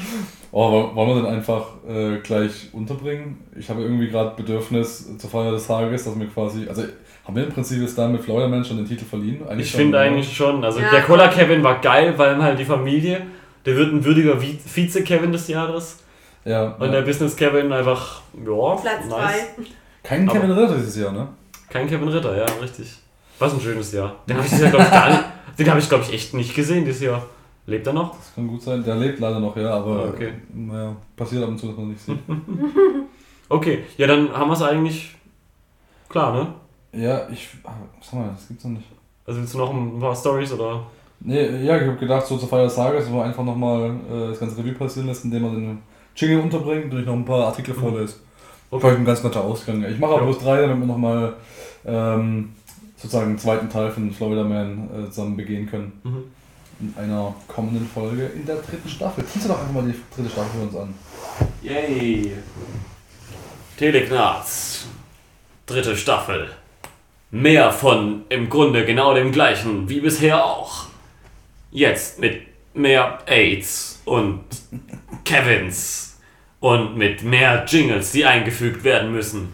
Oh, 0.51 0.71
wo- 0.71 0.95
wollen 0.95 1.09
wir 1.09 1.15
den 1.23 1.25
einfach 1.25 1.61
äh, 1.87 2.17
gleich 2.19 2.69
unterbringen? 2.71 3.37
Ich 3.59 3.69
habe 3.69 3.81
irgendwie 3.81 4.07
gerade 4.09 4.31
Bedürfnis 4.35 5.17
zur 5.17 5.29
Feier 5.29 5.51
des 5.51 5.67
Tages, 5.67 6.05
dass 6.05 6.17
wir 6.17 6.25
quasi, 6.27 6.65
also 6.67 6.83
haben 7.25 7.35
wir 7.35 7.43
im 7.43 7.51
Prinzip 7.51 7.81
jetzt 7.81 7.97
da 7.97 8.07
mit 8.07 8.23
Florida 8.23 8.47
Man 8.47 8.63
schon 8.63 8.77
den 8.77 8.87
Titel 8.87 9.03
verliehen? 9.05 9.41
Eigentlich 9.47 9.67
Ich 9.67 9.73
finde 9.75 9.99
eigentlich 9.99 10.35
schon. 10.35 10.63
Also 10.63 10.79
Ja. 10.79 10.89
der 10.89 11.01
Cola 11.01 11.27
Kevin 11.27 11.61
war 11.63 11.79
geil, 11.81 12.13
weil 12.17 12.41
halt 12.41 12.57
die 12.57 12.65
Familie, 12.65 13.21
der 13.67 13.75
wird 13.75 13.93
ein 13.93 14.03
würdiger 14.03 14.33
Vi- 14.41 14.57
Vize-Kevin 14.65 15.31
des 15.31 15.47
Jahres. 15.47 15.99
Ja. 16.45 16.69
Und 16.79 16.85
ja. 16.87 16.91
der 16.93 17.01
Business 17.03 17.35
Kevin 17.35 17.71
einfach, 17.71 18.21
ja, 18.33 18.75
Platz 18.75 19.05
nice. 19.07 19.35
3. 19.57 19.65
Kein 20.03 20.27
aber- 20.29 20.39
Kevin 20.39 20.51
Ritter 20.51 20.75
dieses 20.75 20.95
Jahr, 20.95 21.11
ne? 21.11 21.27
Kein 21.69 21.87
Kevin 21.87 22.07
Ritter, 22.07 22.35
ja, 22.35 22.45
richtig. 22.61 22.97
Was 23.37 23.53
ein 23.53 23.59
schönes 23.61 23.91
Jahr. 23.91 24.15
Den 24.27 24.37
habe 24.37 24.45
ich 24.45 24.51
dieses 24.51 24.63
Jahr, 24.63 24.71
glaube 24.71 24.85
ich, 24.85 24.91
gar 24.91 25.09
nicht, 25.09 25.23
den 25.59 25.69
habe 25.69 25.79
ich, 25.79 25.89
glaube 25.89 26.03
ich, 26.05 26.13
echt 26.13 26.33
nicht 26.33 26.55
gesehen 26.55 26.85
dieses 26.85 27.01
Jahr. 27.01 27.23
Lebt 27.65 27.85
er 27.85 27.91
noch? 27.93 28.15
Das 28.17 28.33
kann 28.33 28.47
gut 28.47 28.61
sein. 28.61 28.81
Der 28.83 28.95
lebt 28.95 29.19
leider 29.19 29.39
noch, 29.41 29.55
ja, 29.57 29.71
aber 29.75 30.05
Ah, 30.05 30.09
okay. 30.09 30.31
naja, 30.53 30.95
passiert 31.17 31.43
ab 31.43 31.49
und 31.49 31.59
zu, 31.59 31.67
dass 31.67 31.75
man 31.77 31.89
nicht 31.89 32.01
sieht. 32.01 32.17
Okay, 33.49 33.83
ja, 33.97 34.07
dann 34.07 34.31
haben 34.33 34.49
wir 34.49 34.53
es 34.55 34.61
eigentlich 34.61 35.15
klar, 36.09 36.33
ne? 36.33 36.53
ja, 37.01 37.29
ich. 37.29 37.47
ah, 37.63 37.71
Was 37.99 38.11
haben 38.11 38.23
wir? 38.25 38.31
Das 38.31 38.47
gibt's 38.47 38.63
noch 38.65 38.71
nicht. 38.71 38.87
Also 39.25 39.39
willst 39.39 39.53
du 39.53 39.57
noch 39.57 39.73
ein 39.73 39.99
paar 39.99 40.15
Stories 40.15 40.51
oder? 40.51 40.81
Nee, 41.19 41.63
ja, 41.65 41.75
ich 41.77 41.87
habe 41.87 41.95
gedacht, 41.97 42.25
so 42.27 42.37
zur 42.37 42.47
Feier 42.47 42.65
des 42.65 42.75
Tages, 42.75 43.05
dass 43.05 43.13
man 43.13 43.23
einfach 43.27 43.43
nochmal 43.43 43.89
äh, 44.11 44.29
das 44.29 44.39
ganze 44.39 44.57
Revue 44.57 44.73
passieren 44.73 45.07
lässt, 45.07 45.25
indem 45.25 45.41
man 45.43 45.53
den 45.55 45.77
Jingle 46.15 46.39
unterbringt 46.41 46.93
und 46.93 46.99
ich 46.99 47.05
noch 47.05 47.13
ein 47.13 47.25
paar 47.25 47.47
Artikel 47.47 47.73
vorlese. 47.73 48.15
Okay. 48.69 48.81
Vielleicht 48.81 48.99
ein 48.99 49.05
ganz 49.05 49.23
netter 49.23 49.43
Ausgang. 49.43 49.83
Ich 49.83 49.97
mache 49.99 50.11
auch 50.11 50.17
Ja. 50.19 50.23
bloß 50.25 50.39
drei, 50.39 50.61
damit 50.61 50.79
wir 50.79 50.85
nochmal 50.87 51.33
ähm, 51.85 52.49
sozusagen 52.97 53.29
den 53.31 53.37
zweiten 53.39 53.69
Teil 53.69 53.89
von 53.91 54.11
Florida 54.11 54.43
Man 54.43 54.89
äh, 54.93 55.09
zusammen 55.09 55.37
begehen 55.37 55.69
können. 55.69 55.93
Mhm. 56.03 56.23
In 56.79 56.93
einer 57.01 57.33
kommenden 57.47 57.87
Folge 57.87 58.25
in 58.35 58.45
der 58.45 58.57
dritten 58.57 58.87
Staffel. 58.87 59.25
Ziehst 59.25 59.45
du 59.45 59.49
doch 59.49 59.59
einfach 59.59 59.73
mal 59.73 59.83
die 59.83 59.95
dritte 60.15 60.29
Staffel 60.29 60.49
für 60.59 60.67
uns 60.67 60.75
an. 60.75 60.93
Yay. 61.63 62.33
Teleknarz. 63.77 64.85
Dritte 65.65 65.95
Staffel. 65.95 66.49
Mehr 67.31 67.71
von 67.71 68.23
im 68.29 68.49
Grunde 68.49 68.85
genau 68.85 69.13
dem 69.13 69.31
gleichen 69.31 69.87
wie 69.89 69.99
bisher 70.01 70.43
auch. 70.45 70.86
Jetzt 71.77 72.17
mit 72.17 72.41
mehr 72.73 73.19
AIDS 73.27 74.01
und 74.05 74.41
Kevins 75.23 76.17
und 76.59 76.97
mit 76.97 77.21
mehr 77.21 77.65
Jingles, 77.67 78.13
die 78.13 78.25
eingefügt 78.25 78.83
werden 78.83 79.11
müssen. 79.11 79.53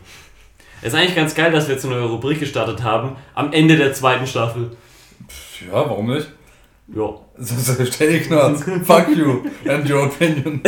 Es 0.82 0.94
ist 0.94 0.96
eigentlich 0.96 1.18
ganz 1.18 1.36
geil, 1.36 1.52
dass 1.52 1.68
wir 1.68 1.76
jetzt 1.76 1.84
eine 1.84 1.96
neue 1.96 2.06
Rubrik 2.06 2.40
gestartet 2.40 2.82
haben. 2.82 3.18
Am 3.36 3.52
Ende 3.52 3.76
der 3.76 3.92
zweiten 3.92 4.26
Staffel. 4.26 4.72
Ja, 5.68 5.74
warum 5.74 6.14
nicht? 6.14 6.30
Ja. 6.96 7.10
Stell 7.92 8.14
dich 8.14 8.24
Knarz. 8.28 8.64
Fuck 8.86 9.10
you 9.18 9.44
and 9.70 9.90
your 9.90 10.06
opinion. 10.06 10.62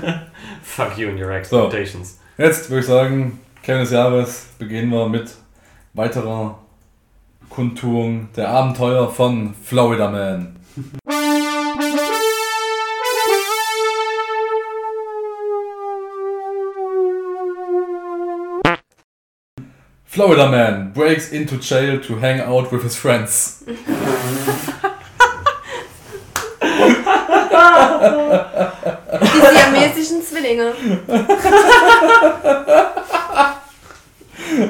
Fuck 0.62 0.96
you 0.96 1.10
and 1.10 1.20
your 1.20 1.30
expectations. 1.30 2.20
Jetzt 2.38 2.70
würde 2.70 2.80
ich 2.80 2.86
sagen, 2.86 3.38
Kevin 3.62 3.82
des 3.82 3.90
Jahres 3.90 4.46
beginnen 4.58 4.88
wir 4.88 5.10
mit 5.10 5.30
weiterer 5.92 6.58
Kundtuung 7.50 8.30
der 8.34 8.48
Abenteuer 8.48 9.10
von 9.10 9.52
Florida 9.62 10.10
Man. 10.10 10.55
Florida 20.04 20.50
Man 20.50 20.92
breaks 20.92 21.32
into 21.32 21.56
jail 21.56 21.98
to 22.02 22.16
hang 22.16 22.40
out 22.40 22.70
with 22.70 22.82
his 22.82 22.94
friends. 22.94 23.64
Die 23.64 23.74
siamesischen 29.54 30.22
Zwillinge. 30.22 30.74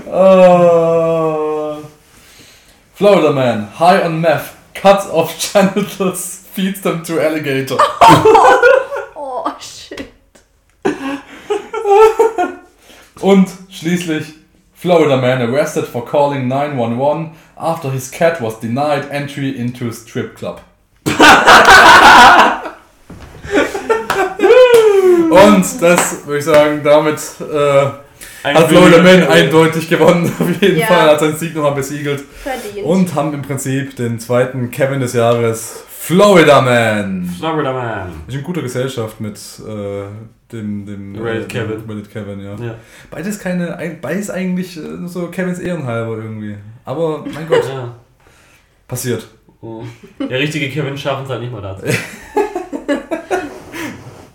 Uh, 0.07 1.83
Florida 2.95 3.33
Man, 3.33 3.65
high 3.65 4.03
on 4.03 4.21
meth, 4.21 4.56
cuts 4.81 5.07
off 5.07 5.53
genitals, 5.53 6.47
feeds 6.53 6.81
them 6.83 7.03
to 7.05 7.21
alligator. 7.21 7.79
Oh, 9.19 9.55
shit. 9.61 10.13
Und 13.21 13.49
schließlich 13.71 14.35
Florida 14.75 15.17
Man 15.17 15.43
arrested 15.43 15.87
for 15.87 16.05
calling 16.05 16.49
911 16.49 17.33
after 17.57 17.91
his 17.91 18.11
cat 18.11 18.41
was 18.41 18.61
denied 18.61 19.09
entry 19.11 19.51
into 19.51 19.89
a 19.89 19.93
strip 19.93 20.37
club. 20.37 20.61
Und 25.31 25.83
das 25.83 26.27
würde 26.27 26.39
ich 26.39 26.45
sagen, 26.45 26.83
damit 26.85 27.19
äh, 27.41 27.91
hat 28.55 28.69
Florida 28.69 29.03
Man 29.03 29.23
eindeutig 29.29 29.89
gewonnen. 29.89 30.27
Auf 30.39 30.63
jeden 30.63 30.79
Ja. 30.79 30.87
Fall 30.87 31.11
hat 31.11 31.21
seinen 31.21 31.37
Sieg 31.37 31.55
nochmal 31.55 31.75
besiegelt. 31.75 32.21
Verdient. 32.43 32.87
Und 32.87 33.15
haben 33.15 33.33
im 33.35 33.43
Prinzip 33.43 33.97
den 33.97 34.19
zweiten 34.21 34.71
Kevin 34.71 35.01
des 35.01 35.13
Jahres, 35.15 35.85
Florida 35.89 36.61
Man. 36.61 37.25
Florida 37.39 37.73
Man. 37.73 38.13
Ist 38.29 38.35
in 38.37 38.43
guter 38.45 38.63
Gesellschaft 38.63 39.21
mit 39.21 39.37
äh, 39.67 40.05
dem, 40.53 40.87
dem 40.87 41.17
Reddit 41.21 41.45
äh, 41.45 41.47
Kevin. 41.49 41.83
Reddit 41.89 42.11
Kevin, 42.13 42.41
ja. 42.41 42.55
Ja. 42.65 42.75
Beides 43.11 43.39
keine, 43.39 43.77
ein- 43.77 44.01
beides 44.01 44.31
eigentlich 44.31 44.77
äh, 44.77 44.81
nur 44.81 45.09
so 45.09 45.27
Kevins 45.29 45.59
Ehrenhalber 45.59 46.17
irgendwie. 46.19 46.57
Aber 46.85 47.25
mein 47.35 47.49
Gott, 47.49 47.65
ja. 47.69 47.93
passiert. 48.87 49.27
Oh. 49.61 49.83
Der 50.21 50.39
richtige 50.39 50.69
Kevin 50.71 50.97
schaffen 50.97 51.25
es 51.25 51.31
halt 51.31 51.41
nicht 51.41 51.51
mal 51.53 51.63
dazu. 51.63 51.87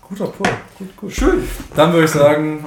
Guter 0.08 0.26
Punkt. 0.26 0.52
Gut, 0.78 0.96
gut. 0.96 1.12
Schön. 1.12 1.42
Dann 1.74 1.92
würde 1.92 2.04
ich 2.04 2.10
sagen, 2.10 2.64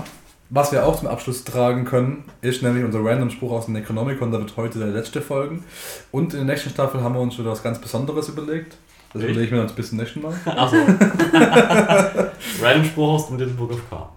was 0.50 0.72
wir 0.72 0.86
auch 0.86 0.98
zum 0.98 1.08
Abschluss 1.08 1.44
tragen 1.44 1.86
können, 1.86 2.24
ist 2.42 2.62
nämlich 2.62 2.84
unser 2.84 3.04
Random-Spruch 3.04 3.52
aus 3.52 3.66
dem 3.66 3.74
Necronomicon. 3.74 4.32
Da 4.32 4.40
wird 4.40 4.56
heute 4.58 4.80
der 4.80 4.90
letzte 4.90 5.22
folgen. 5.22 5.64
Und 6.12 6.34
in 6.34 6.46
der 6.46 6.56
nächsten 6.56 6.70
Staffel 6.70 7.02
haben 7.02 7.16
wir 7.16 7.22
uns 7.22 7.38
wieder 7.38 7.50
was 7.52 7.64
ganz 7.64 7.80
Besonderes 7.80 8.30
überlegt. 8.30 8.78
Das 9.14 9.22
Echt? 9.22 9.32
überlege 9.32 9.46
ich 9.46 9.52
mir 9.52 9.66
dann 9.66 9.76
bis 9.76 9.90
zum 9.90 9.98
nächsten 9.98 10.22
Mal. 10.22 10.34
Achso. 10.46 10.76
Random 12.62 12.86
Spruch 12.86 13.14
aus 13.14 13.28
dem 13.28 13.56
Book 13.56 13.72
of 13.72 13.90
Car. 13.90 14.14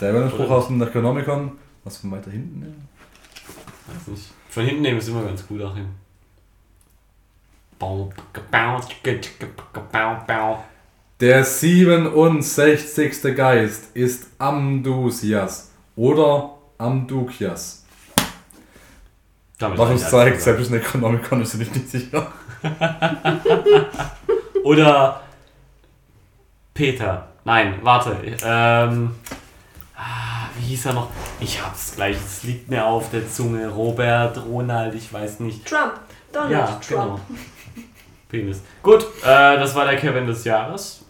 Der 0.00 0.12
Random-Spruch 0.14 0.46
Oder- 0.46 0.54
aus 0.56 0.66
dem 0.66 0.78
Necronomicon. 0.78 1.52
Was 1.84 1.98
von 1.98 2.10
weiter 2.10 2.30
hinten? 2.30 2.62
Ja. 2.62 3.94
Weiß 3.94 4.06
nicht. 4.08 4.30
Von 4.48 4.64
hinten 4.64 4.82
nehmen 4.82 4.98
ist 4.98 5.08
immer 5.08 5.22
ganz 5.22 5.46
gut, 5.46 5.60
Achim. 5.62 5.88
Der 11.20 11.44
67. 11.44 13.36
Geist 13.36 13.94
ist 13.94 14.26
Amdusias 14.38 15.70
oder 15.96 16.54
Amdukias. 16.78 17.84
Damit 19.58 19.78
Was 19.78 19.88
reicht 19.88 20.02
uns 20.04 20.14
alles 20.14 20.24
zeigt, 20.24 20.42
selbst 20.42 20.66
in 20.70 20.74
Necronomicon 20.76 21.42
ist 21.42 21.52
sich 21.52 21.70
nicht 21.70 21.88
sicher. 21.88 22.26
Oder 24.64 25.20
Peter. 26.72 27.28
Nein, 27.44 27.78
warte. 27.82 28.16
Ähm, 28.44 29.12
ah, 29.96 30.48
wie 30.58 30.66
hieß 30.66 30.86
er 30.86 30.94
noch? 30.94 31.10
Ich 31.38 31.62
hab's 31.62 31.94
gleich, 31.94 32.16
es 32.16 32.42
liegt 32.42 32.68
mir 32.68 32.84
auf 32.84 33.10
der 33.10 33.30
Zunge. 33.30 33.68
Robert, 33.68 34.44
Ronald, 34.44 34.94
ich 34.94 35.12
weiß 35.12 35.40
nicht. 35.40 35.64
Trump. 35.66 36.00
Donald 36.32 36.50
Ja, 36.50 36.66
Trump. 36.66 36.80
genau. 36.88 37.20
Penis. 38.28 38.62
Gut, 38.82 39.02
äh, 39.22 39.26
das 39.56 39.74
war 39.74 39.84
der 39.86 39.96
Kevin 39.96 40.26
des 40.26 40.42
Jahres. 40.44 41.03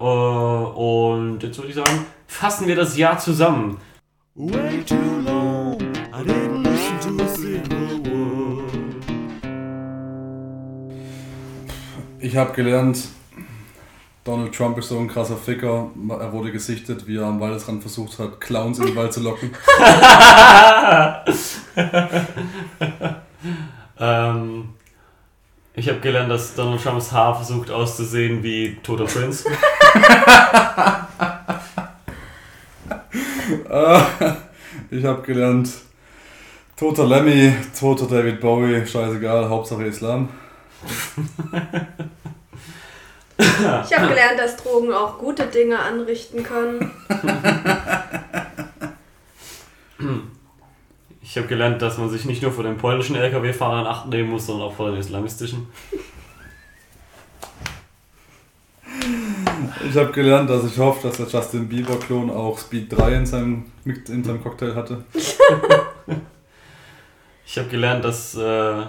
Äh, 0.00 0.04
und 0.04 1.42
jetzt 1.42 1.58
würde 1.58 1.68
ich 1.68 1.74
sagen, 1.74 2.06
fassen 2.26 2.66
wir 2.66 2.76
das 2.76 2.96
Jahr 2.96 3.18
zusammen. 3.18 3.76
Way 4.34 4.82
too 4.84 4.96
long, 5.24 5.78
I 6.12 6.22
didn't 6.22 6.62
listen 6.62 6.98
to 7.00 7.22
a 7.22 7.28
single 7.28 8.04
word. 8.04 8.72
Ich 12.18 12.36
habe 12.36 12.52
gelernt, 12.52 12.98
Donald 14.24 14.54
Trump 14.54 14.78
ist 14.78 14.88
so 14.88 14.98
ein 14.98 15.08
krasser 15.08 15.36
Ficker. 15.36 15.90
Er 16.08 16.32
wurde 16.32 16.50
gesichtet, 16.50 17.06
wie 17.06 17.18
er 17.18 17.26
am 17.26 17.40
Waldesrand 17.40 17.82
versucht 17.82 18.18
hat, 18.18 18.40
Clowns 18.40 18.78
in 18.78 18.86
den 18.86 18.96
Wald 18.96 19.12
zu 19.12 19.20
locken. 19.20 19.50
Ähm, 23.98 24.70
ich 25.74 25.88
habe 25.88 26.00
gelernt, 26.00 26.30
dass 26.30 26.54
Donald 26.54 26.82
Trumps 26.82 27.12
Haar 27.12 27.34
versucht 27.34 27.70
auszusehen 27.70 28.42
wie 28.42 28.76
Toter 28.82 29.04
Prince. 29.04 29.44
Ich 34.90 35.04
habe 35.04 35.22
gelernt, 35.22 35.70
toter 36.76 37.06
Lemmy, 37.06 37.52
toter 37.78 38.06
David 38.06 38.40
Bowie, 38.40 38.86
scheißegal, 38.86 39.48
Hauptsache 39.48 39.84
Islam. 39.84 40.28
Ich 43.36 43.44
habe 43.96 44.08
gelernt, 44.08 44.38
dass 44.38 44.56
Drogen 44.56 44.92
auch 44.92 45.18
gute 45.18 45.46
Dinge 45.46 45.78
anrichten 45.78 46.44
können. 46.44 46.92
Ich 51.26 51.38
habe 51.38 51.46
gelernt, 51.46 51.80
dass 51.80 51.96
man 51.96 52.10
sich 52.10 52.26
nicht 52.26 52.42
nur 52.42 52.52
vor 52.52 52.64
den 52.64 52.76
polnischen 52.76 53.16
LKW-Fahrern 53.16 53.86
achten 53.86 54.10
nehmen 54.10 54.28
muss, 54.28 54.44
sondern 54.44 54.68
auch 54.68 54.74
vor 54.74 54.90
den 54.90 55.00
islamistischen. 55.00 55.66
Ich 59.88 59.96
habe 59.96 60.12
gelernt, 60.12 60.50
dass 60.50 60.64
ich 60.70 60.78
hoffe, 60.78 61.08
dass 61.08 61.16
der 61.16 61.26
Justin 61.26 61.66
Bieber-Klon 61.66 62.30
auch 62.30 62.58
Speed 62.58 62.92
3 62.92 63.14
in 63.14 63.26
seinem, 63.26 63.64
in 63.84 64.22
seinem 64.22 64.42
Cocktail 64.42 64.74
hatte. 64.74 65.04
Ich 67.46 67.58
habe 67.58 67.68
gelernt, 67.68 68.04
dass 68.04 68.34
äh, 68.34 68.82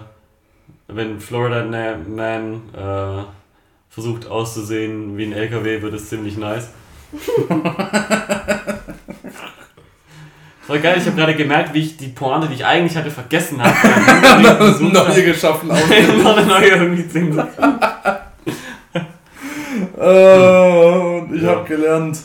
wenn 0.87 1.19
Florida 1.19 1.63
Man 1.63 2.61
äh, 2.73 3.23
versucht 3.89 4.25
auszusehen 4.25 5.17
wie 5.17 5.25
ein 5.25 5.33
LKW, 5.33 5.83
wird 5.83 5.93
es 5.93 6.09
ziemlich 6.09 6.37
nice. 6.37 6.69
War 10.67 10.79
geil, 10.79 10.97
ich 10.99 11.05
habe 11.05 11.15
gerade 11.15 11.35
gemerkt, 11.35 11.73
wie 11.75 11.81
ich 11.81 11.95
die 11.97 12.07
Pointe, 12.07 12.47
die 12.47 12.55
ich 12.55 12.65
eigentlich 12.65 12.97
hatte, 12.97 13.11
vergessen 13.11 13.61
habe. 13.61 14.83
Neue 14.83 15.23
geschaffen 15.23 15.69
aus. 15.71 15.79
noch 16.23 16.37
eine 16.37 16.45
neue 16.47 16.67
irgendwie 16.69 17.03
hinzufügen. 17.03 17.37
Äh, 19.97 20.89
und 21.19 21.35
ich 21.35 21.41
Ja. 21.43 21.49
habe 21.51 21.63
gelernt, 21.67 22.17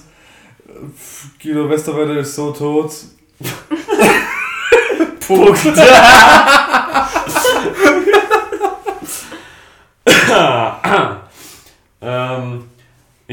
Guido 1.42 1.68
Westerwelle 1.68 2.20
ist 2.20 2.34
so 2.34 2.52
tot. 2.52 2.92
Punkt. 5.26 5.60
ähm, 12.02 12.64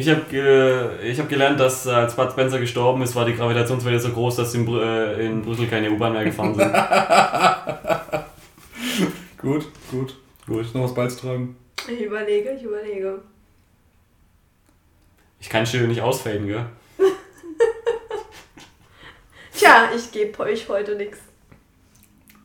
ich 0.08 0.14
habe 0.14 0.24
ge 0.30 0.90
ich 1.04 1.20
hab 1.20 1.28
gelernt, 1.28 1.60
dass 1.60 1.86
äh, 1.86 1.90
als 1.90 2.16
Bud 2.16 2.32
Spencer 2.32 2.60
gestorben 2.60 3.02
ist, 3.02 3.14
war 3.16 3.26
die 3.26 3.36
Gravitationswelle 3.36 4.00
so 4.00 4.10
groß, 4.10 4.38
dass 4.38 4.56
in, 4.56 4.66
Brü 4.66 4.82
äh, 4.82 5.26
in 5.26 5.42
Brüssel 5.42 5.68
keine 5.68 5.92
U-Bahn 5.92 6.14
mehr 6.14 6.24
gefahren 6.24 6.56
sind. 6.56 6.72
Gut, 9.38 9.68
gut. 9.92 10.16
Gut. 10.48 10.74
Noch 10.74 10.86
was 10.86 10.94
beizutragen? 10.94 11.56
Ich 11.88 12.02
überlege, 12.02 12.52
ich 12.52 12.64
überlege. 12.64 13.20
Ich 15.40 15.48
kann 15.48 15.66
Schill 15.66 15.88
nicht 15.88 16.02
ausfaden, 16.02 16.48
gell? 16.48 16.66
Tja, 19.54 19.90
ich 19.96 20.12
gebe 20.12 20.38
euch 20.40 20.68
heute 20.68 20.96
nichts. 20.96 21.20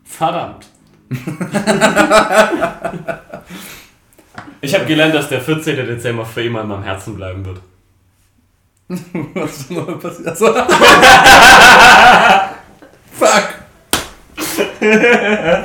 Verdammt. 0.05 0.67
ich 4.61 4.75
habe 4.75 4.87
gelernt, 4.87 5.15
dass 5.15 5.29
der 5.29 5.41
14. 5.41 5.77
Dezember 5.77 6.25
für 6.25 6.43
immer 6.43 6.63
in 6.63 6.69
meinem 6.69 6.83
Herzen 6.83 7.17
bleiben 7.17 7.45
wird. 7.45 7.61
Was 9.35 9.61
ist 9.61 9.71
noch 9.71 10.01
passiert? 10.01 10.29
Also, 10.29 10.47
fuck! 13.13 13.63
Ja, 14.81 15.65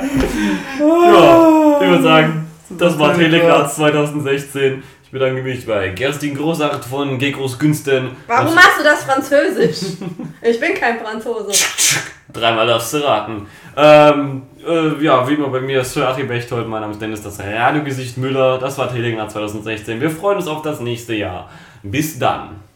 ich 1.80 1.88
würde 1.88 2.02
sagen, 2.02 2.46
das 2.70 2.98
war. 2.98 3.14
Telegraph 3.14 3.74
2016. 3.74 4.82
Ich 5.08 5.12
bedanke 5.12 5.42
mich 5.42 5.64
bei 5.64 5.88
Gerstin 5.88 6.36
Großart 6.36 6.84
von 6.84 7.18
Gekros 7.18 7.58
Günsten. 7.58 8.10
Warum 8.26 8.54
machst 8.54 8.78
du 8.78 8.84
das 8.84 9.04
Französisch? 9.04 9.96
Ich 10.42 10.60
bin 10.60 10.74
kein 10.74 11.00
Franzose. 11.00 11.50
Dreimal 12.30 12.66
darfst 12.66 12.92
du 12.92 12.98
raten. 12.98 13.46
Ähm, 13.74 14.42
äh, 14.64 15.02
ja, 15.02 15.26
wie 15.26 15.32
immer 15.32 15.48
bei 15.48 15.60
mir, 15.60 15.82
Sir 15.82 16.08
Achim 16.08 16.28
Bechtold, 16.28 16.68
mein 16.68 16.82
Name 16.82 16.92
ist 16.92 17.00
Dennis, 17.00 17.22
das 17.22 17.40
Radiogesicht 17.40 18.18
Müller. 18.18 18.58
Das 18.58 18.76
war 18.76 18.92
Telegraph 18.92 19.32
2016. 19.32 19.98
Wir 19.98 20.10
freuen 20.10 20.36
uns 20.36 20.46
auf 20.46 20.60
das 20.60 20.80
nächste 20.80 21.14
Jahr. 21.14 21.48
Bis 21.82 22.18
dann. 22.18 22.67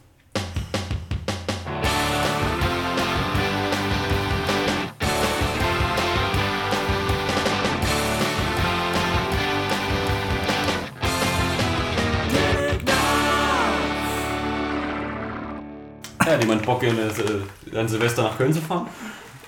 Hat 16.43 16.49
jemand 16.49 16.67
Bock, 16.67 16.83
in, 16.83 16.99
äh, 16.99 17.79
an 17.79 17.89
Silvester 17.89 18.23
nach 18.23 18.37
Köln 18.37 18.53
zu 18.53 18.61
fahren? 18.61 18.89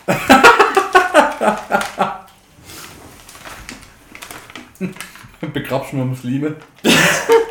Begrabschen 5.52 5.98
wir 5.98 6.06
Muslime. 6.06 6.56